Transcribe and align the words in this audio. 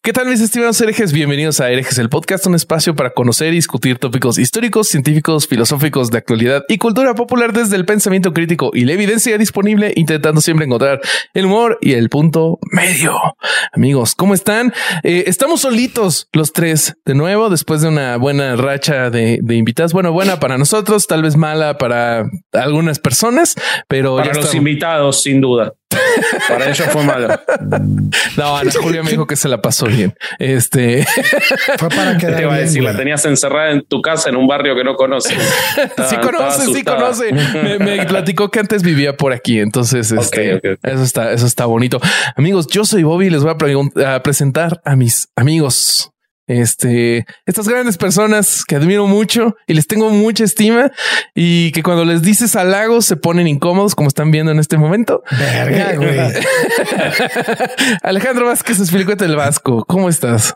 ¿Qué 0.00 0.12
tal 0.12 0.28
mis 0.28 0.40
estimados 0.40 0.80
herejes? 0.80 1.12
Bienvenidos 1.12 1.60
a 1.60 1.70
Herejes, 1.70 1.98
el 1.98 2.08
podcast, 2.08 2.46
un 2.46 2.54
espacio 2.54 2.94
para 2.94 3.10
conocer 3.10 3.52
y 3.52 3.56
discutir 3.56 3.98
tópicos 3.98 4.38
históricos, 4.38 4.86
científicos, 4.86 5.48
filosóficos 5.48 6.10
de 6.10 6.18
actualidad 6.18 6.62
y 6.68 6.78
cultura 6.78 7.14
popular 7.14 7.52
desde 7.52 7.74
el 7.74 7.84
pensamiento 7.84 8.32
crítico 8.32 8.70
y 8.72 8.84
la 8.84 8.92
evidencia 8.92 9.36
disponible, 9.38 9.92
intentando 9.96 10.40
siempre 10.40 10.66
encontrar 10.66 11.00
el 11.34 11.46
humor 11.46 11.78
y 11.80 11.94
el 11.94 12.10
punto 12.10 12.60
medio. 12.70 13.12
Amigos, 13.72 14.14
¿cómo 14.14 14.34
están? 14.34 14.72
Eh, 15.02 15.24
estamos 15.26 15.62
solitos 15.62 16.28
los 16.32 16.52
tres 16.52 16.94
de 17.04 17.14
nuevo 17.14 17.50
después 17.50 17.82
de 17.82 17.88
una 17.88 18.18
buena 18.18 18.54
racha 18.54 19.10
de, 19.10 19.40
de 19.42 19.56
invitados. 19.56 19.92
Bueno, 19.92 20.12
buena 20.12 20.38
para 20.38 20.58
nosotros, 20.58 21.08
tal 21.08 21.22
vez 21.22 21.36
mala 21.36 21.76
para 21.76 22.24
algunas 22.52 23.00
personas, 23.00 23.56
pero 23.88 24.16
para 24.16 24.32
los 24.32 24.54
invitados, 24.54 25.22
sin 25.22 25.40
duda. 25.40 25.72
Para 26.48 26.70
ellos 26.70 26.88
fue 26.90 27.04
malo. 27.04 27.28
No, 28.36 28.56
Ana 28.56 28.70
Julia 28.82 29.02
me 29.02 29.10
dijo 29.10 29.26
que 29.26 29.36
se 29.36 29.48
la 29.48 29.60
pasó 29.60 29.86
bien. 29.86 30.14
Este 30.38 31.06
fue 31.78 31.88
para 31.88 32.16
que 32.18 32.26
te 32.26 32.42
iba 32.42 32.54
a 32.54 32.58
decir, 32.58 32.82
la 32.82 32.96
tenías 32.96 33.24
encerrada 33.24 33.70
en 33.70 33.82
tu 33.82 34.00
casa 34.02 34.28
en 34.28 34.36
un 34.36 34.46
barrio 34.46 34.74
que 34.74 34.84
no 34.84 34.94
conoce. 34.96 35.34
sí 36.08 36.16
conoce, 36.16 36.66
sí 36.72 36.84
conoce. 36.84 37.32
Me, 37.78 38.04
platicó 38.06 38.50
que 38.50 38.60
antes 38.60 38.82
vivía 38.82 39.16
por 39.16 39.32
aquí. 39.32 39.60
Entonces, 39.60 40.12
este, 40.12 40.60
eso 40.82 41.02
está, 41.02 41.32
eso 41.32 41.46
está 41.46 41.66
bonito. 41.66 42.00
Amigos, 42.36 42.66
yo 42.68 42.84
soy 42.84 43.02
Bobby 43.02 43.26
y 43.26 43.30
les 43.30 43.42
voy 43.42 43.54
a, 44.04 44.14
a 44.14 44.22
presentar 44.22 44.80
a 44.84 44.96
mis 44.96 45.28
amigos 45.36 46.12
este, 46.48 47.26
estas 47.46 47.68
grandes 47.68 47.96
personas 47.96 48.64
que 48.64 48.74
admiro 48.74 49.06
mucho 49.06 49.56
y 49.66 49.74
les 49.74 49.86
tengo 49.86 50.10
mucha 50.10 50.44
estima 50.44 50.90
y 51.34 51.70
que 51.72 51.82
cuando 51.82 52.04
les 52.04 52.22
dices 52.22 52.56
halagos 52.56 53.04
se 53.04 53.16
ponen 53.16 53.46
incómodos 53.46 53.94
como 53.94 54.08
están 54.08 54.30
viendo 54.30 54.50
en 54.50 54.58
este 54.58 54.78
momento. 54.78 55.22
Verga, 55.30 55.94
güey. 55.96 56.18
Alejandro 58.02 58.46
Vázquez, 58.46 58.80
explícate 58.80 59.26
el 59.26 59.36
Vasco. 59.36 59.84
¿Cómo 59.84 60.08
estás? 60.08 60.54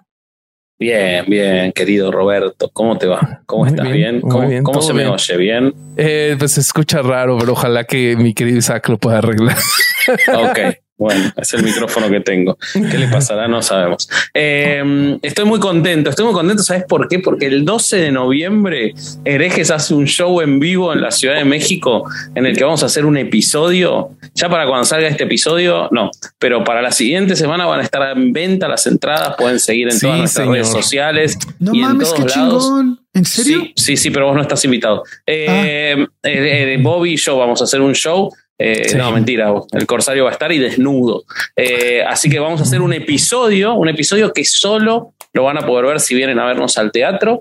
Bien, 0.78 1.24
bien, 1.28 1.70
querido 1.72 2.10
Roberto. 2.10 2.68
¿Cómo 2.72 2.98
te 2.98 3.06
va? 3.06 3.42
¿Cómo 3.46 3.66
estás? 3.66 3.88
Bien. 3.92 4.20
¿Cómo, 4.20 4.48
¿cómo 4.64 4.82
se 4.82 4.92
me 4.92 5.06
oye? 5.06 5.36
¿Bien? 5.36 5.72
Eh, 5.96 6.34
pues 6.38 6.52
se 6.52 6.60
escucha 6.60 7.02
raro, 7.02 7.38
pero 7.38 7.52
ojalá 7.52 7.84
que 7.84 8.16
mi 8.16 8.34
querido 8.34 8.58
Isaac 8.58 8.88
lo 8.88 8.98
pueda 8.98 9.18
arreglar. 9.18 9.56
ok. 10.34 10.58
Bueno, 11.02 11.32
es 11.36 11.52
el 11.52 11.64
micrófono 11.64 12.08
que 12.08 12.20
tengo. 12.20 12.56
¿Qué 12.72 12.96
le 12.96 13.08
pasará? 13.08 13.48
No 13.48 13.60
sabemos. 13.60 14.08
Eh, 14.32 15.18
estoy 15.20 15.44
muy 15.46 15.58
contento, 15.58 16.10
estoy 16.10 16.24
muy 16.26 16.32
contento, 16.32 16.62
¿sabes 16.62 16.84
por 16.88 17.08
qué? 17.08 17.18
Porque 17.18 17.46
el 17.46 17.64
12 17.64 17.96
de 17.96 18.12
noviembre 18.12 18.94
Herejes 19.24 19.72
hace 19.72 19.94
un 19.94 20.06
show 20.06 20.40
en 20.40 20.60
vivo 20.60 20.92
en 20.92 21.00
la 21.00 21.10
Ciudad 21.10 21.34
de 21.34 21.44
México 21.44 22.08
en 22.36 22.46
el 22.46 22.56
que 22.56 22.62
vamos 22.62 22.84
a 22.84 22.86
hacer 22.86 23.04
un 23.04 23.16
episodio. 23.16 24.10
Ya 24.34 24.48
para 24.48 24.64
cuando 24.68 24.84
salga 24.84 25.08
este 25.08 25.24
episodio, 25.24 25.88
no, 25.90 26.12
pero 26.38 26.62
para 26.62 26.80
la 26.80 26.92
siguiente 26.92 27.34
semana 27.34 27.66
van 27.66 27.80
a 27.80 27.82
estar 27.82 28.16
en 28.16 28.32
venta 28.32 28.68
las 28.68 28.86
entradas, 28.86 29.34
pueden 29.36 29.58
seguir 29.58 29.88
en 29.90 29.98
todas 29.98 30.18
nuestras 30.18 30.46
redes 30.46 30.68
sociales. 30.68 31.36
No 31.58 31.74
mames, 31.74 32.12
qué 32.12 32.26
chingón. 32.26 33.00
¿En 33.12 33.24
serio? 33.24 33.60
Sí, 33.60 33.72
sí, 33.76 33.96
sí, 33.96 34.10
pero 34.10 34.26
vos 34.26 34.36
no 34.36 34.42
estás 34.42 34.64
invitado. 34.64 35.02
Eh, 35.26 35.96
ah. 35.98 36.28
eh, 36.28 36.78
Bobby 36.80 37.14
y 37.14 37.16
yo 37.16 37.36
vamos 37.36 37.60
a 37.60 37.64
hacer 37.64 37.80
un 37.80 37.92
show 37.92 38.32
eh, 38.62 38.94
no, 38.96 39.10
mentira, 39.10 39.52
el 39.72 39.86
Corsario 39.86 40.24
va 40.24 40.30
a 40.30 40.32
estar 40.32 40.52
y 40.52 40.58
desnudo. 40.58 41.24
Eh, 41.56 42.02
así 42.06 42.30
que 42.30 42.38
vamos 42.38 42.60
a 42.60 42.62
hacer 42.62 42.80
un 42.80 42.92
episodio, 42.92 43.74
un 43.74 43.88
episodio 43.88 44.32
que 44.32 44.44
solo 44.44 45.14
lo 45.32 45.44
van 45.44 45.58
a 45.58 45.66
poder 45.66 45.86
ver 45.86 46.00
si 46.00 46.14
vienen 46.14 46.38
a 46.38 46.46
vernos 46.46 46.78
al 46.78 46.92
teatro. 46.92 47.40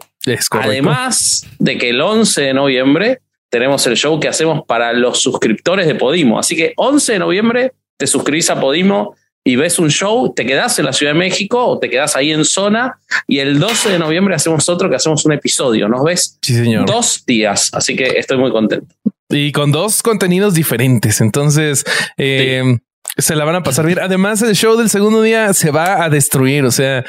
Además 0.52 1.46
de 1.60 1.78
que 1.78 1.90
el 1.90 2.02
11 2.02 2.42
de 2.42 2.54
noviembre 2.54 3.20
tenemos 3.50 3.86
el 3.86 3.98
show 3.98 4.20
que 4.20 4.30
hacemos 4.30 4.64
para 4.66 4.94
los 4.94 5.22
suscriptores 5.22 5.86
de 5.86 5.96
Podimo. 5.96 6.40
Así 6.40 6.56
que 6.56 6.74
11 6.78 7.14
de 7.14 7.20
noviembre 7.20 7.74
te 7.98 8.08
suscribís 8.08 8.50
a 8.50 8.60
Podimo 8.60 9.16
y 9.44 9.56
ves 9.56 9.80
un 9.80 9.90
show, 9.90 10.34
te 10.34 10.46
quedás 10.46 10.78
en 10.80 10.86
la 10.86 10.94
Ciudad 10.94 11.14
de 11.14 11.20
México 11.20 11.66
o 11.66 11.80
te 11.80 11.90
quedás 11.90 12.16
ahí 12.16 12.32
en 12.32 12.46
zona 12.46 13.00
y 13.28 13.40
el 13.40 13.60
12 13.60 13.90
de 13.90 14.00
noviembre 14.00 14.36
hacemos 14.36 14.70
otro 14.70 14.90
que 14.90 14.96
hacemos 14.96 15.26
un 15.26 15.34
episodio. 15.34 15.88
Nos 15.88 16.04
ves 16.04 16.40
dos 16.86 17.26
días, 17.26 17.70
así 17.74 17.96
que 17.96 18.06
estoy 18.18 18.38
muy 18.38 18.52
contento. 18.52 18.96
Y 19.32 19.52
con 19.52 19.72
dos 19.72 20.04
contenidos 20.04 20.54
diferentes. 20.54 21.22
Entonces, 21.22 21.84
eh, 22.18 22.78
se 23.18 23.36
la 23.36 23.46
van 23.46 23.56
a 23.56 23.64
pasar 23.64 23.86
bien. 23.86 24.00
Además, 24.00 24.42
el 24.42 24.56
show 24.56 24.78
del 24.78 24.90
segundo 24.90 25.22
día 25.22 25.54
se 25.54 25.72
va 25.72 26.04
a 26.04 26.10
destruir. 26.10 26.66
O 26.66 26.72
sea, 26.72 27.04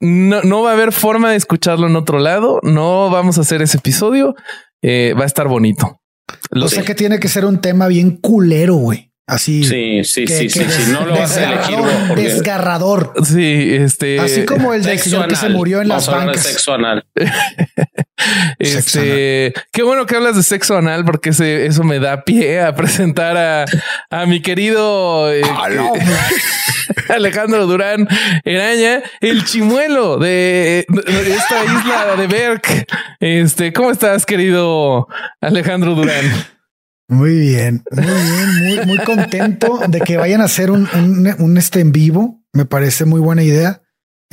no, 0.00 0.42
no 0.42 0.62
va 0.62 0.70
a 0.70 0.74
haber 0.74 0.92
forma 0.92 1.30
de 1.30 1.36
escucharlo 1.36 1.86
en 1.86 1.96
otro 1.96 2.18
lado. 2.18 2.60
No 2.62 3.10
vamos 3.10 3.38
a 3.38 3.42
hacer 3.42 3.62
ese 3.62 3.78
episodio. 3.78 4.34
Eh, 4.82 5.14
va 5.18 5.24
a 5.24 5.26
estar 5.26 5.48
bonito. 5.48 6.00
Lo 6.50 6.66
o 6.66 6.68
sea 6.68 6.82
que 6.82 6.94
tiene 6.94 7.18
que 7.18 7.28
ser 7.28 7.44
un 7.44 7.60
tema 7.60 7.86
bien 7.88 8.16
culero, 8.16 8.74
güey. 8.74 9.10
Así. 9.26 9.64
Sí, 9.64 10.04
sí, 10.04 10.26
sí, 10.26 10.50
sí, 10.50 10.92
No 10.92 11.06
lo 11.06 11.14
vas 11.14 11.36
a 11.38 11.52
elegir. 11.52 11.78
Desgarrador. 12.14 13.14
Sí, 13.24 13.74
este. 13.74 14.20
Así 14.20 14.44
como 14.44 14.74
el 14.74 14.82
de 14.82 14.92
que 14.92 15.36
se 15.36 15.48
murió 15.48 15.80
en 15.80 15.88
las 15.88 16.06
bancas. 16.06 16.42
sexo 16.42 16.74
anal. 16.74 17.06
este, 18.58 19.52
qué 19.72 19.82
bueno 19.82 20.06
que 20.06 20.16
hablas 20.16 20.36
de 20.36 20.42
sexo 20.42 20.76
anal 20.76 21.04
porque 21.04 21.30
ese, 21.30 21.66
eso 21.66 21.84
me 21.84 21.98
da 21.98 22.24
pie 22.24 22.60
a 22.60 22.74
presentar 22.74 23.36
a, 23.36 23.64
a 24.10 24.26
mi 24.26 24.40
querido 24.40 25.32
eh, 25.32 25.42
Alejandro 27.08 27.66
Durán 27.66 28.08
Eraña, 28.44 29.02
el 29.20 29.44
chimuelo 29.44 30.18
de, 30.18 30.86
de 30.88 31.34
esta 31.34 31.64
isla 31.64 32.16
de 32.16 32.26
Berk. 32.26 32.86
Este, 33.20 33.72
¿cómo 33.72 33.90
estás, 33.90 34.26
querido 34.26 35.08
Alejandro 35.40 35.94
Durán? 35.94 36.24
Muy 37.08 37.38
bien, 37.38 37.84
muy 37.90 38.04
bien, 38.04 38.86
muy, 38.86 38.98
contento 38.98 39.78
de 39.88 40.00
que 40.00 40.16
vayan 40.16 40.40
a 40.40 40.44
hacer 40.44 40.70
un, 40.70 40.88
un, 41.38 41.58
este 41.58 41.80
en 41.80 41.92
vivo. 41.92 42.42
Me 42.52 42.64
parece 42.64 43.04
muy 43.04 43.20
buena 43.20 43.42
idea. 43.42 43.82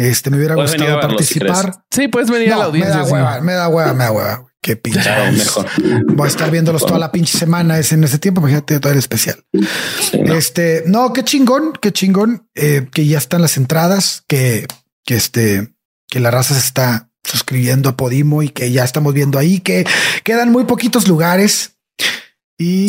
Este 0.08 0.30
me 0.30 0.38
hubiera 0.38 0.56
gustado 0.56 1.00
participar. 1.00 1.84
sí, 1.92 2.08
puedes 2.08 2.30
venir 2.30 2.54
a 2.54 2.58
la 2.58 2.66
audiencia. 2.66 2.96
Me 2.96 3.02
da 3.04 3.12
hueva, 3.12 3.42
me 3.42 3.54
da 3.54 3.68
hueva, 3.68 3.94
me 3.94 4.04
da 4.04 4.12
hueva. 4.12 4.46
Qué 4.62 4.76
pinche. 4.76 5.10
mejor. 5.32 5.68
Voy 6.08 6.26
a 6.26 6.30
estar 6.30 6.52
viéndolos 6.52 6.86
toda 6.86 7.00
la 7.00 7.12
pinche 7.12 7.38
semana. 7.38 7.80
Es 7.80 7.92
en 7.94 8.04
ese 8.04 8.20
tiempo. 8.20 8.42
Imagínate 8.42 8.80
todo 8.80 8.94
el 8.94 9.00
especial. 9.00 9.44
Este 10.12 10.84
no, 10.86 11.14
qué 11.14 11.24
chingón, 11.24 11.74
qué 11.82 11.92
chingón 11.92 12.48
eh, 12.54 12.88
que 12.94 13.08
ya 13.08 13.18
están 13.18 13.42
las 13.42 13.58
entradas, 13.58 14.24
que, 14.28 14.68
que 15.04 15.16
este, 15.16 15.74
que 16.08 16.20
la 16.20 16.30
raza 16.30 16.54
se 16.54 16.60
está 16.60 17.10
suscribiendo 17.24 17.90
a 17.90 17.98
Podimo 17.98 18.44
y 18.44 18.50
que 18.50 18.72
ya 18.72 18.84
estamos 18.84 19.14
viendo 19.14 19.40
ahí 19.40 19.60
que 19.60 19.86
quedan 20.24 20.52
muy 20.52 20.66
poquitos 20.66 21.08
lugares 21.08 21.78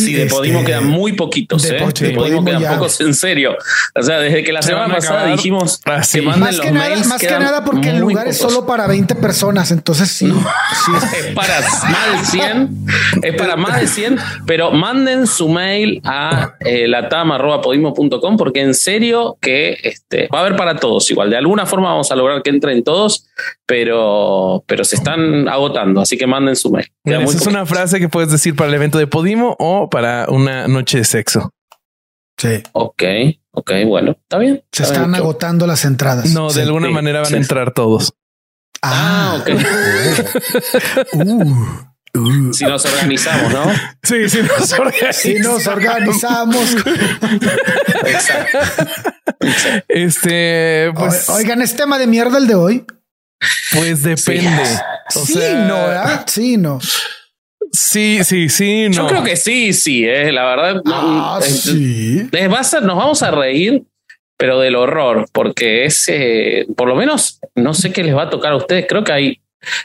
sí, 0.01 0.15
de 0.15 0.27
Podimo 0.27 0.61
este, 0.61 0.73
quedan 0.73 0.87
muy 0.87 1.13
poquitos. 1.13 1.63
De, 1.63 1.77
¿eh? 1.77 1.87
de, 2.01 2.11
Podimo, 2.11 2.45
quedan 2.45 2.75
pocos, 2.75 3.01
en 3.01 3.15
serio. 3.15 3.57
O 3.95 4.03
sea, 4.03 4.19
desde 4.19 4.43
que 4.45 4.53
la 4.53 4.63
semana 4.63 4.95
pasada 4.95 5.27
dijimos 5.27 5.81
ah, 5.87 6.03
que 6.11 6.23
manden 6.23 6.41
más 6.41 6.57
los 6.57 6.67
que 6.67 6.73
mails. 6.73 7.01
Nada, 7.01 7.09
más 7.09 7.21
que 7.21 7.31
nada 7.31 7.65
porque 7.65 7.91
el 7.91 7.99
lugar 7.99 8.29
es 8.29 8.39
solo 8.39 8.67
para 8.67 8.87
20 8.87 9.15
personas. 9.17 9.71
Entonces, 9.71 10.11
sí. 10.11 10.27
sí. 10.27 10.93
es 11.19 11.35
para 11.35 11.61
más 11.61 12.33
de 12.33 12.39
100. 12.39 12.87
Es 13.23 13.35
para 13.35 13.57
más 13.57 13.81
de 13.81 13.87
100. 13.87 14.19
Pero 14.47 14.71
manden 14.71 15.27
su 15.27 15.49
mail 15.49 16.01
a 16.05 16.55
eh, 16.61 16.89
latama.podimo.com 16.89 18.37
porque 18.37 18.61
en 18.61 18.75
serio 18.75 19.37
que 19.41 19.79
este, 19.83 20.29
va 20.33 20.39
a 20.39 20.43
haber 20.43 20.57
para 20.57 20.77
todos. 20.77 21.11
Igual, 21.11 21.31
de 21.31 21.37
alguna 21.37 21.67
forma 21.67 21.91
vamos 21.91 22.11
a 22.11 22.17
lograr 22.17 22.43
que 22.43 22.51
entren 22.51 22.83
todos, 22.85 23.27
pero, 23.67 24.65
pero 24.67 24.85
se 24.85 24.97
están 24.97 25.49
agotando. 25.49 26.01
Así 26.01 26.17
que 26.17 26.27
manden 26.27 26.57
su 26.57 26.71
mail. 26.71 26.87
esa 27.05 27.23
es 27.23 27.47
una 27.47 27.67
frase 27.67 28.01
que 28.01 28.09
puedes 28.09 28.31
decir 28.31 28.55
para 28.57 28.69
el 28.69 28.75
evento 28.75 28.99
de 28.99 29.07
Podimo 29.07 29.57
o 29.65 29.89
para 29.89 30.27
una 30.29 30.67
noche 30.67 30.99
de 30.99 31.05
sexo. 31.05 31.55
Sí. 32.37 32.65
Ok, 32.73 33.03
ok, 33.53 33.71
bueno, 33.87 34.13
está 34.21 34.39
bien. 34.39 34.65
Se 34.73 34.83
están 34.83 35.15
agotando 35.15 35.69
las 35.69 35.85
entradas. 35.85 36.27
No, 36.31 36.53
de 36.53 36.63
alguna 36.63 36.91
manera 36.91 37.21
van 37.21 37.35
a 37.35 37.37
entrar 37.37 37.73
todos. 37.73 38.13
Ah, 38.83 39.39
ok. 39.41 39.51
Uh, 42.15 42.19
uh. 42.19 42.53
Si 42.53 42.65
nos 42.67 42.85
organizamos, 42.85 43.53
¿no? 43.53 43.73
Sí, 44.03 44.29
si 44.29 44.43
nos 44.43 44.73
organizamos. 44.73 45.17
Si 45.23 45.35
nos 45.39 45.67
organizamos. 45.67 46.77
Exacto. 48.05 48.59
Este, 49.89 50.93
pues. 50.95 51.29
Oigan, 51.31 51.63
es 51.63 51.75
tema 51.75 51.99
de 51.99 52.07
mierda 52.07 52.37
el 52.37 52.47
de 52.49 52.55
hoy. 52.55 52.85
Pues 53.73 54.03
depende. 54.03 54.65
Sí, 55.09 55.39
no, 55.67 56.25
sí, 56.27 56.57
no. 56.59 56.81
Sí, 57.73 58.23
sí, 58.23 58.51
sí. 58.51 58.89
No. 58.91 58.97
Yo 58.97 59.07
creo 59.07 59.25
que 59.25 59.37
sí, 59.37 59.73
sí, 59.73 60.05
eh, 60.05 60.31
la 60.31 60.45
verdad. 60.45 60.83
Ah, 60.87 61.41
sí. 61.43 62.29
nos 62.83 62.97
vamos 62.97 63.23
a 63.23 63.31
reír, 63.31 63.83
pero 64.37 64.61
del 64.61 64.77
horror, 64.77 65.27
porque 65.33 65.87
es, 65.87 66.07
eh, 66.09 66.67
por 66.77 66.87
lo 66.87 66.95
menos, 66.95 67.41
no 67.55 67.73
sé 67.73 67.91
qué 67.91 68.05
les 68.05 68.15
va 68.15 68.25
a 68.25 68.31
tocar 68.31 68.53
a 68.53 68.57
ustedes. 68.57 68.85
Creo 68.87 69.05
que 69.05 69.13
hay 69.13 69.41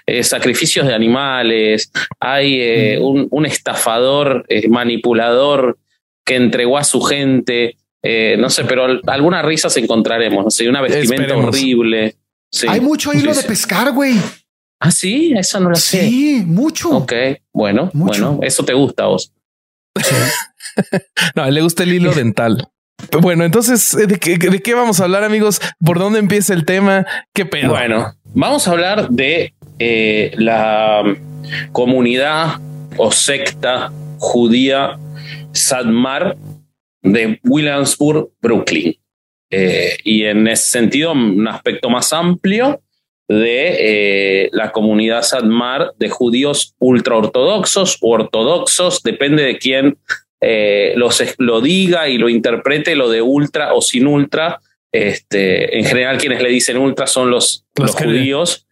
eh, 0.05 0.23
sacrificios 0.23 0.85
de 0.85 0.93
animales, 0.93 1.89
hay 2.19 2.99
mm. 2.99 3.27
un, 3.31 3.45
estafador, 3.45 4.45
manipulador 4.67 5.77
que 6.25 6.35
entregó 6.35 6.77
a 6.77 6.83
su 6.83 6.99
gente. 7.01 7.77
no 8.37 8.49
sé, 8.49 8.65
pero 8.65 8.99
algunas 9.07 9.45
risas 9.45 9.77
encontraremos. 9.77 10.43
No 10.43 10.51
sé, 10.51 10.67
una 10.67 10.81
vestimenta 10.81 11.37
horrible. 11.37 12.15
Hay 12.67 12.81
mucho 12.81 13.13
hilo 13.13 13.33
de 13.33 13.43
pescar, 13.43 13.93
güey. 13.93 14.15
Ah, 14.79 14.91
sí, 14.91 15.33
eso 15.35 15.59
no 15.59 15.69
lo 15.69 15.75
sé. 15.75 16.07
Sí, 16.07 16.43
mucho. 16.45 16.89
Ok, 16.89 17.13
bueno, 17.51 17.89
bueno, 17.93 18.39
eso 18.43 18.63
te 18.63 18.73
gusta 18.73 19.03
a 19.03 19.07
vos. 19.07 19.33
no, 21.35 21.43
a 21.43 21.47
él 21.47 21.55
le 21.55 21.61
gusta 21.61 21.83
el 21.83 21.93
hilo 21.93 22.13
dental. 22.13 22.69
Bueno, 23.21 23.43
entonces, 23.43 23.95
¿de 23.95 24.19
qué, 24.19 24.73
vamos 24.73 24.99
a 24.99 25.05
hablar, 25.05 25.23
amigos? 25.23 25.61
¿Por 25.83 25.99
dónde 25.99 26.19
empieza 26.19 26.53
el 26.53 26.65
tema? 26.65 27.05
¿Qué 27.33 27.45
pedo? 27.45 27.69
Bueno, 27.69 28.15
vamos 28.33 28.67
a 28.67 28.71
hablar 28.71 29.09
de 29.09 29.53
eh, 29.79 30.31
la 30.35 31.03
comunidad 31.71 32.59
o 32.97 33.11
secta 33.11 33.91
judía 34.17 34.99
Sadmar 35.53 36.37
de 37.01 37.39
Williamsburg, 37.43 38.29
Brooklyn. 38.41 38.95
Eh, 39.49 39.97
y 40.03 40.23
en 40.25 40.47
ese 40.47 40.69
sentido, 40.69 41.13
un 41.13 41.47
aspecto 41.47 41.89
más 41.89 42.11
amplio 42.13 42.81
de 43.27 44.45
eh, 44.45 44.49
la 44.53 44.71
comunidad 44.71 45.21
Sadmar 45.21 45.93
de 45.97 46.09
judíos 46.09 46.75
ultraortodoxos 46.79 47.97
o 48.01 48.11
ortodoxos, 48.11 49.03
depende 49.03 49.43
de 49.43 49.57
quién 49.57 49.97
eh, 50.39 50.93
los, 50.95 51.21
lo 51.37 51.61
diga 51.61 52.07
y 52.07 52.17
lo 52.17 52.29
interprete, 52.29 52.95
lo 52.95 53.09
de 53.09 53.21
ultra 53.21 53.73
o 53.73 53.81
sin 53.81 54.07
ultra. 54.07 54.61
Este, 54.91 55.77
en 55.77 55.85
general, 55.85 56.17
quienes 56.17 56.41
le 56.41 56.49
dicen 56.49 56.77
ultra 56.77 57.07
son 57.07 57.29
los, 57.29 57.65
los, 57.75 57.93
judíos 57.95 58.65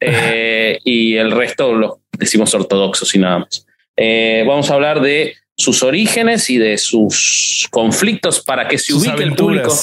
y 0.00 1.16
el 1.16 1.32
resto 1.32 1.74
los 1.74 1.94
decimos 2.12 2.54
ortodoxos 2.54 3.14
y 3.14 3.18
nada 3.18 3.40
más. 3.40 3.66
vamos 4.46 4.70
a 4.70 4.74
hablar 4.74 5.00
de 5.00 5.34
sus 5.56 5.82
orígenes 5.82 6.50
y 6.50 6.58
de 6.58 6.78
sus 6.78 7.66
conflictos 7.70 8.40
para 8.40 8.68
que 8.68 8.78
se 8.78 8.94
ubique 8.94 9.22
el 9.22 9.34
público. 9.34 9.74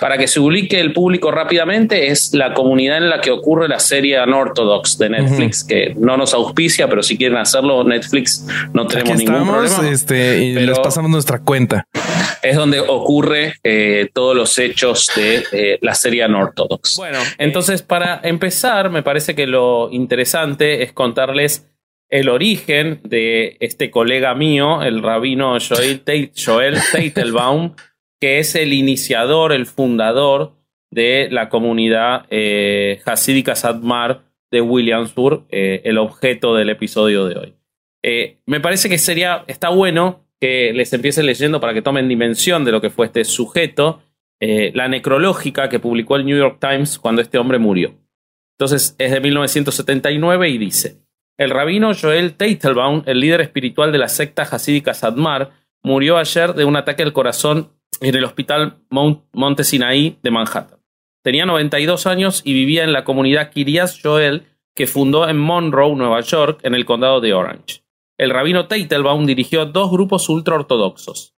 Para 0.00 0.18
que 0.18 0.26
se 0.26 0.40
ubique 0.40 0.80
el 0.80 0.92
público 0.92 1.30
rápidamente, 1.30 2.08
es 2.08 2.34
la 2.34 2.52
comunidad 2.54 2.98
en 2.98 3.10
la 3.10 3.20
que 3.20 3.30
ocurre 3.30 3.68
la 3.68 3.78
serie 3.78 4.22
Unorthodox 4.22 4.98
de 4.98 5.10
Netflix, 5.10 5.64
que 5.64 5.94
no 5.96 6.16
nos 6.16 6.34
auspicia, 6.34 6.88
pero 6.88 7.02
si 7.02 7.16
quieren 7.16 7.38
hacerlo, 7.38 7.84
Netflix 7.84 8.46
no 8.72 8.86
tenemos 8.86 9.18
ningún 9.18 9.46
problema. 9.46 9.88
Este, 9.88 10.44
y 10.44 10.54
les 10.54 10.78
pasamos 10.78 11.10
nuestra 11.10 11.40
cuenta. 11.40 11.86
Es 12.42 12.56
donde 12.56 12.80
ocurre 12.80 13.54
eh, 13.62 14.10
todos 14.12 14.36
los 14.36 14.58
hechos 14.58 15.10
de 15.16 15.44
eh, 15.52 15.78
la 15.80 15.94
serie 15.94 16.26
Unorthodox. 16.26 16.96
Bueno, 16.96 17.18
entonces 17.38 17.82
para 17.82 18.20
empezar, 18.22 18.90
me 18.90 19.02
parece 19.02 19.34
que 19.34 19.46
lo 19.46 19.88
interesante 19.90 20.82
es 20.82 20.92
contarles 20.92 21.66
el 22.10 22.28
origen 22.28 23.00
de 23.02 23.56
este 23.60 23.90
colega 23.90 24.34
mío, 24.34 24.82
el 24.82 25.02
rabino 25.02 25.56
Joel, 25.58 26.02
Teitelbaum, 26.92 27.74
que 28.20 28.38
es 28.38 28.54
el 28.54 28.72
iniciador, 28.72 29.52
el 29.52 29.66
fundador 29.66 30.54
de 30.90 31.28
la 31.30 31.48
comunidad 31.48 32.26
eh, 32.30 33.00
Hasídica 33.04 33.56
Sadmar 33.56 34.22
de 34.50 34.60
Williamsburg, 34.60 35.44
eh, 35.50 35.82
el 35.84 35.98
objeto 35.98 36.54
del 36.54 36.70
episodio 36.70 37.26
de 37.26 37.36
hoy. 37.36 37.54
Eh, 38.02 38.38
me 38.46 38.60
parece 38.60 38.88
que 38.88 38.98
sería, 38.98 39.44
está 39.48 39.70
bueno 39.70 40.24
que 40.40 40.72
les 40.72 40.92
empiece 40.92 41.22
leyendo 41.22 41.60
para 41.60 41.74
que 41.74 41.82
tomen 41.82 42.08
dimensión 42.08 42.64
de 42.64 42.72
lo 42.72 42.80
que 42.80 42.90
fue 42.90 43.06
este 43.06 43.24
sujeto, 43.24 44.02
la 44.40 44.88
necrológica 44.88 45.70
que 45.70 45.78
publicó 45.78 46.16
el 46.16 46.26
New 46.26 46.36
York 46.36 46.58
Times 46.60 46.98
cuando 46.98 47.22
este 47.22 47.38
hombre 47.38 47.58
murió. 47.58 47.94
Entonces 48.58 48.94
es 48.98 49.10
de 49.10 49.20
1979 49.20 50.50
y 50.50 50.58
dice, 50.58 50.98
el 51.36 51.50
rabino 51.50 51.92
Joel 51.94 52.34
Teitelbaum, 52.34 53.02
el 53.06 53.20
líder 53.20 53.40
espiritual 53.40 53.90
de 53.90 53.98
la 53.98 54.08
secta 54.08 54.42
hasídica 54.42 54.92
Sadmar, 54.92 55.52
murió 55.82 56.16
ayer 56.16 56.54
de 56.54 56.64
un 56.64 56.76
ataque 56.76 57.02
al 57.02 57.12
corazón 57.12 57.72
en 58.00 58.14
el 58.14 58.24
hospital 58.24 58.76
Mount 58.90 59.22
Monte 59.32 59.64
Sinaí 59.64 60.18
de 60.22 60.30
Manhattan. 60.30 60.78
Tenía 61.22 61.46
92 61.46 62.06
años 62.06 62.42
y 62.44 62.52
vivía 62.52 62.84
en 62.84 62.92
la 62.92 63.04
comunidad 63.04 63.50
Kiryas 63.50 64.00
Joel 64.02 64.44
que 64.74 64.86
fundó 64.86 65.28
en 65.28 65.38
Monroe, 65.38 65.94
Nueva 65.94 66.20
York, 66.20 66.60
en 66.62 66.74
el 66.74 66.84
condado 66.84 67.20
de 67.20 67.32
Orange. 67.32 67.82
El 68.18 68.30
rabino 68.30 68.66
Teitelbaum 68.66 69.26
dirigió 69.26 69.66
dos 69.66 69.90
grupos 69.90 70.28
ultraortodoxos, 70.28 71.34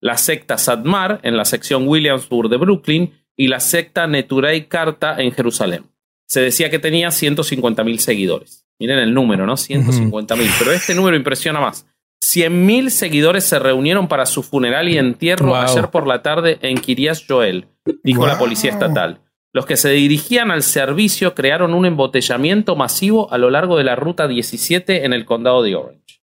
la 0.00 0.16
secta 0.16 0.58
Sadmar 0.58 1.20
en 1.22 1.36
la 1.36 1.44
sección 1.44 1.86
Williamsburg 1.86 2.48
de 2.48 2.56
Brooklyn 2.56 3.12
y 3.36 3.48
la 3.48 3.60
secta 3.60 4.06
Neturei 4.06 4.66
Karta 4.66 5.20
en 5.20 5.32
Jerusalén. 5.32 5.84
Se 6.26 6.40
decía 6.40 6.70
que 6.70 6.78
tenía 6.78 7.08
150.000 7.08 7.98
seguidores. 7.98 8.66
Miren 8.78 8.98
el 8.98 9.12
número, 9.12 9.46
¿no? 9.46 9.56
150 9.56 10.36
mil. 10.36 10.48
Pero 10.58 10.72
este 10.72 10.94
número 10.94 11.16
impresiona 11.16 11.60
más. 11.60 11.86
100 12.30 12.64
mil 12.64 12.92
seguidores 12.92 13.42
se 13.42 13.58
reunieron 13.58 14.06
para 14.06 14.24
su 14.24 14.44
funeral 14.44 14.88
y 14.88 14.98
entierro 14.98 15.56
ayer 15.56 15.90
por 15.90 16.06
la 16.06 16.22
tarde 16.22 16.58
en 16.62 16.78
Kiryas 16.78 17.24
Joel, 17.28 17.66
dijo 18.04 18.24
la 18.24 18.38
policía 18.38 18.70
estatal. 18.70 19.18
Los 19.52 19.66
que 19.66 19.76
se 19.76 19.90
dirigían 19.90 20.52
al 20.52 20.62
servicio 20.62 21.34
crearon 21.34 21.74
un 21.74 21.86
embotellamiento 21.86 22.76
masivo 22.76 23.32
a 23.32 23.38
lo 23.38 23.50
largo 23.50 23.76
de 23.76 23.82
la 23.82 23.96
ruta 23.96 24.28
17 24.28 25.04
en 25.04 25.12
el 25.12 25.24
condado 25.24 25.64
de 25.64 25.74
Orange. 25.74 26.22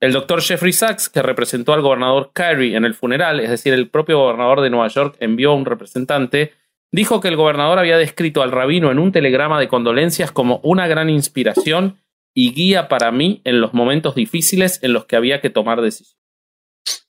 El 0.00 0.12
doctor 0.12 0.42
Jeffrey 0.42 0.74
Sachs, 0.74 1.08
que 1.08 1.22
representó 1.22 1.72
al 1.72 1.80
gobernador 1.80 2.30
Kerry 2.34 2.76
en 2.76 2.84
el 2.84 2.94
funeral, 2.94 3.40
es 3.40 3.48
decir, 3.48 3.72
el 3.72 3.88
propio 3.88 4.18
gobernador 4.18 4.60
de 4.60 4.68
Nueva 4.68 4.88
York 4.88 5.16
envió 5.18 5.52
a 5.52 5.54
un 5.54 5.64
representante, 5.64 6.52
dijo 6.92 7.20
que 7.20 7.28
el 7.28 7.36
gobernador 7.36 7.78
había 7.78 7.96
descrito 7.96 8.42
al 8.42 8.52
rabino 8.52 8.90
en 8.90 8.98
un 8.98 9.12
telegrama 9.12 9.58
de 9.58 9.68
condolencias 9.68 10.30
como 10.30 10.60
una 10.62 10.86
gran 10.88 11.08
inspiración 11.08 11.96
y 12.38 12.52
guía 12.52 12.86
para 12.86 13.10
mí 13.10 13.40
en 13.42 13.60
los 13.60 13.74
momentos 13.74 14.14
difíciles 14.14 14.78
en 14.82 14.92
los 14.92 15.06
que 15.06 15.16
había 15.16 15.40
que 15.40 15.50
tomar 15.50 15.80
decisiones. 15.80 16.16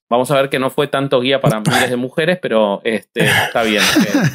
Vamos 0.09 0.31
a 0.31 0.35
ver 0.41 0.49
que 0.49 0.57
no 0.57 0.71
fue 0.71 0.87
tanto 0.87 1.21
guía 1.21 1.39
para 1.39 1.59
miles 1.67 1.91
de 1.91 1.97
mujeres, 1.97 2.39
pero 2.41 2.81
este 2.83 3.25
está 3.25 3.61
bien. 3.61 3.83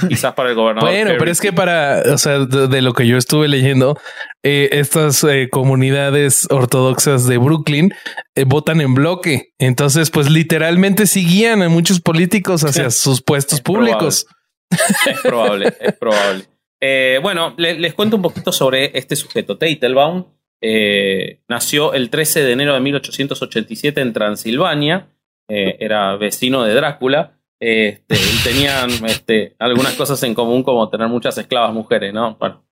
quizás 0.08 0.34
para 0.34 0.50
el 0.50 0.54
gobernador. 0.54 0.88
Bueno, 0.88 1.14
pero 1.18 1.32
es 1.32 1.40
que 1.40 1.52
para, 1.52 2.00
o 2.12 2.16
sea, 2.16 2.38
de, 2.38 2.80
lo 2.80 2.92
que 2.92 3.08
yo 3.08 3.16
estuve 3.16 3.48
leyendo, 3.48 3.98
eh, 4.44 4.68
estas 4.70 5.24
eh, 5.24 5.48
comunidades 5.50 6.46
ortodoxas 6.48 7.26
de 7.26 7.38
Brooklyn 7.38 7.92
eh, 8.36 8.44
votan 8.44 8.80
en 8.80 8.94
bloque. 8.94 9.52
Entonces, 9.58 10.12
pues 10.12 10.30
literalmente 10.30 11.08
sí 11.08 11.26
guían 11.26 11.62
a 11.62 11.68
muchos 11.68 12.00
políticos 12.00 12.62
hacia 12.62 12.88
sus 12.92 13.20
puestos 13.20 13.60
públicos. 13.60 14.28
Es 14.70 15.20
probable, 15.22 15.74
es 15.80 15.94
probable. 15.94 16.44
Eh, 16.80 17.18
bueno, 17.20 17.52
les 17.56 17.94
cuento 17.94 18.14
un 18.14 18.22
poquito 18.22 18.52
sobre 18.52 18.96
este 18.96 19.16
sujeto. 19.16 19.58
Teitelbaum 19.58 20.26
eh, 20.66 21.40
nació 21.46 21.92
el 21.92 22.08
13 22.08 22.42
de 22.42 22.52
enero 22.52 22.72
de 22.72 22.80
1887 22.80 24.00
en 24.00 24.14
Transilvania. 24.14 25.08
Eh, 25.46 25.76
era 25.78 26.16
vecino 26.16 26.64
de 26.64 26.72
Drácula. 26.72 27.38
Este, 27.60 28.14
y 28.14 28.42
tenían 28.42 28.90
este, 29.04 29.56
algunas 29.58 29.92
cosas 29.92 30.22
en 30.22 30.34
común, 30.34 30.62
como 30.62 30.88
tener 30.88 31.08
muchas 31.08 31.36
esclavas 31.36 31.74
mujeres, 31.74 32.14
¿no? 32.14 32.36
Bueno, 32.36 32.64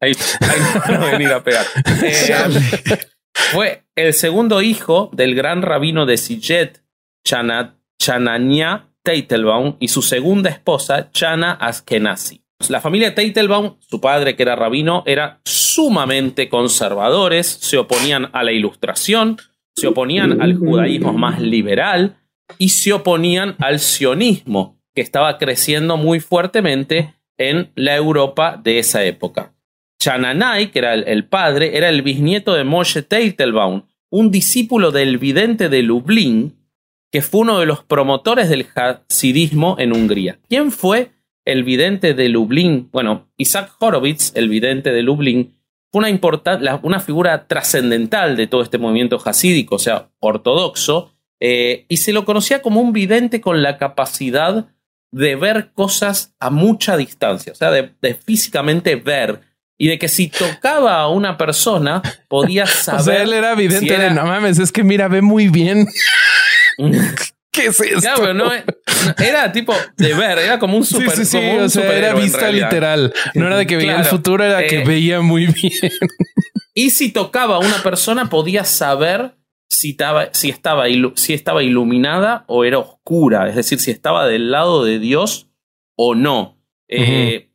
ahí, 0.00 0.12
ahí 0.40 0.94
no 0.98 1.06
venir 1.06 1.32
a 1.32 1.44
pegar. 1.44 1.66
fue 3.52 3.82
el 3.94 4.14
segundo 4.14 4.62
hijo 4.62 5.10
del 5.12 5.34
gran 5.34 5.60
rabino 5.60 6.06
de 6.06 6.16
Sijet, 6.16 6.82
Chananya 7.24 8.88
Teitelbaum 9.02 9.76
y 9.80 9.88
su 9.88 10.00
segunda 10.00 10.48
esposa, 10.48 11.10
Chana 11.10 11.52
Askenazi. 11.52 12.43
La 12.68 12.80
familia 12.80 13.14
Teitelbaum, 13.14 13.76
su 13.80 14.00
padre 14.00 14.36
que 14.36 14.42
era 14.42 14.56
rabino, 14.56 15.02
era 15.06 15.40
sumamente 15.44 16.48
conservadores, 16.48 17.46
se 17.46 17.76
oponían 17.76 18.30
a 18.32 18.42
la 18.42 18.52
ilustración, 18.52 19.38
se 19.74 19.88
oponían 19.88 20.40
al 20.40 20.56
judaísmo 20.56 21.12
más 21.12 21.40
liberal 21.40 22.16
y 22.58 22.68
se 22.70 22.92
oponían 22.92 23.56
al 23.58 23.80
sionismo, 23.80 24.80
que 24.94 25.02
estaba 25.02 25.38
creciendo 25.38 25.96
muy 25.96 26.20
fuertemente 26.20 27.14
en 27.36 27.72
la 27.74 27.96
Europa 27.96 28.60
de 28.62 28.78
esa 28.78 29.04
época. 29.04 29.54
Chananay, 30.00 30.70
que 30.70 30.78
era 30.78 30.94
el, 30.94 31.26
padre, 31.26 31.76
era 31.76 31.88
el 31.88 32.02
bisnieto 32.02 32.54
de 32.54 32.64
Moshe 32.64 33.02
Teitelbaum, 33.02 33.82
un 34.10 34.30
discípulo 34.30 34.92
del 34.92 35.18
vidente 35.18 35.68
de 35.68 35.82
Lublin, 35.82 36.56
que 37.10 37.22
fue 37.22 37.40
uno 37.40 37.58
de 37.58 37.66
los 37.66 37.82
promotores 37.82 38.48
del 38.48 38.66
hasidismo 38.74 39.76
en 39.78 39.92
Hungría. 39.92 40.38
¿Quién 40.48 40.70
fue 40.70 41.13
el 41.44 41.64
vidente 41.64 42.14
de 42.14 42.28
Lublin? 42.28 42.88
Bueno, 42.92 43.28
Isaac 43.36 43.72
Horowitz, 43.78 44.32
el 44.34 44.48
vidente 44.48 44.92
de 44.92 45.02
Lublin, 45.02 45.54
fue 45.90 46.10
una, 46.10 46.80
una 46.82 47.00
figura 47.00 47.46
trascendental 47.46 48.36
de 48.36 48.46
todo 48.46 48.62
este 48.62 48.78
movimiento 48.78 49.20
hasídico, 49.24 49.76
o 49.76 49.78
sea, 49.78 50.10
ortodoxo, 50.18 51.12
eh, 51.40 51.86
y 51.88 51.98
se 51.98 52.12
lo 52.12 52.24
conocía 52.24 52.62
como 52.62 52.80
un 52.80 52.92
vidente 52.92 53.40
con 53.40 53.62
la 53.62 53.78
capacidad 53.78 54.66
de 55.12 55.36
ver 55.36 55.70
cosas 55.72 56.34
a 56.40 56.50
mucha 56.50 56.96
distancia, 56.96 57.52
o 57.52 57.54
sea, 57.54 57.70
de, 57.70 58.14
físicamente 58.14 58.96
ver 58.96 59.40
y 59.78 59.88
de 59.88 59.98
que 59.98 60.08
si 60.08 60.28
tocaba 60.28 61.00
a 61.00 61.08
una 61.08 61.36
persona 61.36 62.02
podía 62.28 62.66
saber. 62.66 63.00
O 63.00 63.04
sea, 63.04 63.22
él 63.22 63.32
era 63.32 63.54
vidente 63.54 63.96
de 63.96 64.10
no 64.10 64.24
mames, 64.24 64.58
es 64.58 64.72
que 64.72 64.82
mira, 64.82 65.06
ve 65.06 65.22
muy 65.22 65.48
bien. 65.48 65.86
¿Qué 67.54 67.66
es 67.66 67.80
esto? 67.80 68.34
no, 68.34 68.50
era 69.24 69.52
tipo 69.52 69.74
de 69.96 70.14
ver, 70.14 70.38
era 70.38 70.58
como 70.58 70.76
un 70.76 70.84
super. 70.84 71.10
Sí, 71.10 71.24
sí, 71.24 71.38
sí, 71.38 71.58
o 71.58 71.68
sea, 71.68 71.96
era 71.96 72.14
vista 72.14 72.50
literal. 72.50 73.12
No 73.34 73.46
era 73.46 73.56
de 73.56 73.66
que 73.66 73.76
veía 73.76 73.98
el 73.98 74.04
futuro, 74.04 74.44
era 74.44 74.66
que 74.66 74.80
eh, 74.80 74.84
veía 74.84 75.20
muy 75.20 75.46
bien. 75.46 75.72
Y 76.76 76.90
si 76.90 77.12
tocaba 77.12 77.54
a 77.54 77.58
una 77.60 77.84
persona, 77.84 78.28
podía 78.28 78.64
saber 78.64 79.36
si 79.68 79.90
estaba, 79.90 80.34
si, 80.34 80.50
estaba, 80.50 80.86
si 81.14 81.32
estaba 81.32 81.62
iluminada 81.62 82.44
o 82.48 82.64
era 82.64 82.80
oscura, 82.80 83.48
es 83.48 83.54
decir, 83.54 83.78
si 83.78 83.92
estaba 83.92 84.26
del 84.26 84.50
lado 84.50 84.84
de 84.84 84.98
Dios 84.98 85.48
o 85.96 86.16
no. 86.16 86.58
Eh, 86.88 87.52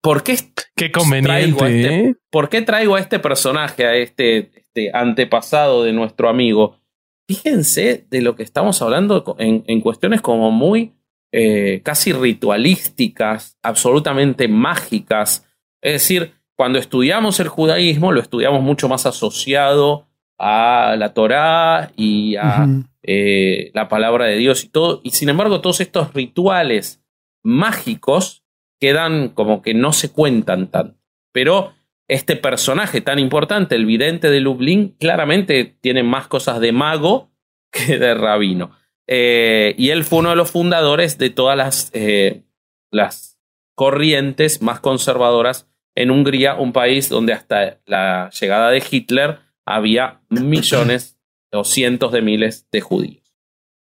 ¿Por 0.00 0.22
qué, 0.22 0.38
qué 0.76 0.92
conveniente, 0.92 1.28
traigo 1.28 1.66
este, 1.66 1.94
¿eh? 1.94 2.14
¿Por 2.30 2.48
qué 2.48 2.62
traigo 2.62 2.94
a 2.94 3.00
este 3.00 3.18
personaje, 3.18 3.86
a 3.86 3.96
este, 3.96 4.50
este 4.54 4.90
antepasado 4.94 5.82
de 5.82 5.92
nuestro 5.92 6.28
amigo? 6.28 6.78
Fíjense 7.26 8.06
de 8.10 8.22
lo 8.22 8.36
que 8.36 8.42
estamos 8.42 8.80
hablando 8.82 9.36
en, 9.38 9.80
cuestiones 9.80 10.20
como 10.20 10.50
muy 10.50 10.92
eh, 11.32 11.80
casi 11.82 12.12
ritualísticas, 12.12 13.58
absolutamente 13.62 14.48
mágicas. 14.48 15.48
Es 15.80 15.94
decir, 15.94 16.34
cuando 16.56 16.78
estudiamos 16.78 17.40
el 17.40 17.48
judaísmo, 17.48 18.12
lo 18.12 18.20
estudiamos 18.20 18.62
mucho 18.62 18.88
más 18.88 19.06
asociado 19.06 20.06
a 20.38 20.94
la 20.98 21.14
Torá 21.14 21.92
y 21.96 22.36
a 22.36 22.66
eh, 23.02 23.70
la 23.74 23.88
palabra 23.88 24.26
de 24.26 24.36
Dios 24.36 24.64
y 24.64 24.68
todo. 24.68 25.00
Y 25.02 25.10
sin 25.10 25.28
embargo, 25.28 25.60
todos 25.60 25.80
estos 25.80 26.14
rituales 26.14 27.02
mágicos 27.42 28.44
quedan 28.80 29.28
como 29.30 29.62
que 29.62 29.74
no 29.74 29.92
se 29.92 30.12
cuentan 30.12 30.68
tanto. 30.68 30.98
Pero 31.32 31.72
este 32.08 32.36
personaje 32.36 33.00
tan 33.00 33.18
importante, 33.18 33.74
el 33.74 33.86
vidente 33.86 34.30
de 34.30 34.40
Lublin, 34.40 34.96
claramente 34.98 35.76
tiene 35.80 36.02
más 36.02 36.28
cosas 36.28 36.60
de 36.60 36.72
mago 36.72 37.30
que 37.70 37.98
de 37.98 38.14
rabino. 38.14 38.72
Eh, 39.06 39.74
y 39.76 39.90
él 39.90 40.04
fue 40.04 40.20
uno 40.20 40.30
de 40.30 40.36
los 40.36 40.50
fundadores 40.50 41.18
de 41.18 41.30
todas 41.30 41.56
las, 41.56 41.90
eh, 41.94 42.42
las 42.90 43.38
corrientes 43.74 44.62
más 44.62 44.80
conservadoras 44.80 45.68
en 45.94 46.10
Hungría, 46.10 46.54
un 46.54 46.72
país 46.72 47.08
donde 47.08 47.32
hasta 47.32 47.80
la 47.86 48.30
llegada 48.30 48.70
de 48.70 48.82
Hitler 48.88 49.38
había 49.64 50.20
millones 50.28 51.18
o 51.52 51.64
cientos 51.64 52.12
de 52.12 52.22
miles 52.22 52.68
de 52.70 52.80
judíos. 52.80 53.34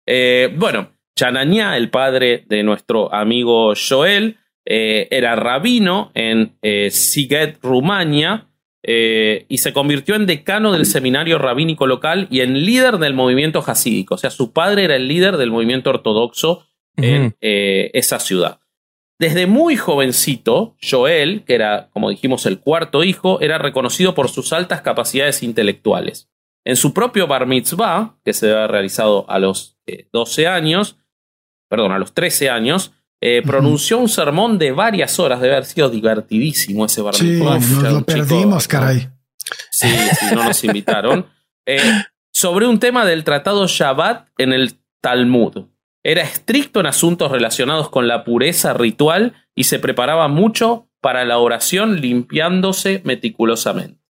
Eh, 0.05 0.53
bueno, 0.55 0.91
Chanania, 1.15 1.77
el 1.77 1.89
padre 1.89 2.43
de 2.47 2.63
nuestro 2.63 3.13
amigo 3.13 3.73
Joel, 3.75 4.37
eh, 4.65 5.07
era 5.11 5.35
rabino 5.35 6.11
en 6.13 6.57
eh, 6.61 6.89
Siget, 6.91 7.59
Rumania, 7.61 8.49
y 8.85 9.59
se 9.59 9.71
convirtió 9.71 10.15
en 10.15 10.25
decano 10.25 10.73
del 10.73 10.85
seminario 10.85 11.37
rabínico 11.37 11.87
local 11.87 12.27
y 12.29 12.41
en 12.41 12.65
líder 12.65 12.97
del 12.97 13.13
movimiento 13.13 13.63
hasídico. 13.65 14.15
O 14.15 14.17
sea, 14.17 14.29
su 14.29 14.51
padre 14.51 14.83
era 14.83 14.97
el 14.97 15.07
líder 15.07 15.37
del 15.37 15.51
movimiento 15.51 15.89
ortodoxo 15.89 16.67
en 16.97 17.33
esa 17.39 18.19
ciudad. 18.19 18.59
Desde 19.19 19.47
muy 19.47 19.77
jovencito, 19.77 20.75
Joel, 20.81 21.45
que 21.45 21.55
era, 21.55 21.89
como 21.93 22.09
dijimos, 22.09 22.45
el 22.45 22.59
cuarto 22.59 23.05
hijo, 23.05 23.39
era 23.39 23.57
reconocido 23.57 24.15
por 24.15 24.27
sus 24.27 24.51
altas 24.51 24.81
capacidades 24.81 25.43
intelectuales. 25.43 26.29
En 26.65 26.75
su 26.75 26.93
propio 26.93 27.27
bar 27.27 27.45
mitzvah, 27.45 28.17
que 28.23 28.33
se 28.33 28.51
había 28.51 28.67
realizado 28.67 29.29
a 29.29 29.39
los 29.39 29.77
12 30.11 30.41
eh, 30.41 30.47
años, 30.47 30.97
perdón, 31.69 31.91
a 31.91 31.99
los 31.99 32.13
13 32.13 32.49
años, 32.49 32.93
eh, 33.25 33.41
pronunció 33.41 33.99
un 33.99 34.09
sermón 34.09 34.57
de 34.57 34.73
varias 34.73 35.17
horas. 35.17 35.39
Debe 35.39 35.53
haber 35.53 35.65
sido 35.65 35.89
divertidísimo 35.89 36.85
ese 36.85 37.01
bar 37.01 37.13
mitzvah. 37.13 37.61
Sí, 37.61 37.73
nos 37.75 37.93
lo 37.93 38.03
perdimos, 38.03 38.67
caray. 38.67 39.07
Sí, 39.71 39.87
sí, 40.19 40.35
no 40.35 40.43
nos 40.43 40.63
invitaron. 40.63 41.25
Eh, 41.65 41.79
sobre 42.33 42.67
un 42.67 42.77
tema 42.77 43.05
del 43.05 43.23
tratado 43.23 43.65
Shabbat 43.67 44.27
en 44.37 44.51
el 44.51 44.73
Talmud. 44.99 45.67
Era 46.03 46.21
estricto 46.23 46.81
en 46.81 46.87
asuntos 46.87 47.31
relacionados 47.31 47.87
con 47.87 48.09
la 48.09 48.25
pureza 48.25 48.73
ritual 48.73 49.33
y 49.55 49.63
se 49.63 49.79
preparaba 49.79 50.27
mucho 50.27 50.89
para 50.99 51.23
la 51.23 51.37
oración 51.37 52.01
limpiándose 52.01 52.99
meticulosamente. 53.05 54.03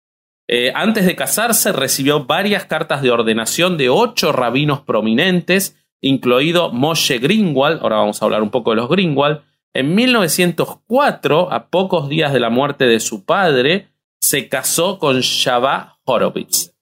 Eh, 0.46 0.70
antes 0.76 1.06
de 1.06 1.16
casarse 1.16 1.72
recibió 1.72 2.26
varias 2.26 2.66
cartas 2.66 3.02
de 3.02 3.10
ordenación 3.10 3.76
de 3.76 3.88
ocho 3.88 4.30
rabinos 4.30 4.82
prominentes, 4.82 5.79
incluido 6.00 6.72
Moshe 6.72 7.18
Greenwald, 7.18 7.82
ahora 7.82 7.96
vamos 7.96 8.20
a 8.20 8.24
hablar 8.24 8.42
un 8.42 8.50
poco 8.50 8.70
de 8.70 8.76
los 8.76 8.88
Greenwald. 8.88 9.42
En 9.72 9.94
1904, 9.94 11.52
a 11.52 11.68
pocos 11.68 12.08
días 12.08 12.32
de 12.32 12.40
la 12.40 12.50
muerte 12.50 12.86
de 12.86 13.00
su 13.00 13.24
padre, 13.24 13.88
se 14.20 14.48
casó 14.48 14.98
con 14.98 15.20
Shabbat 15.20 15.94
Horowitz. 16.04 16.74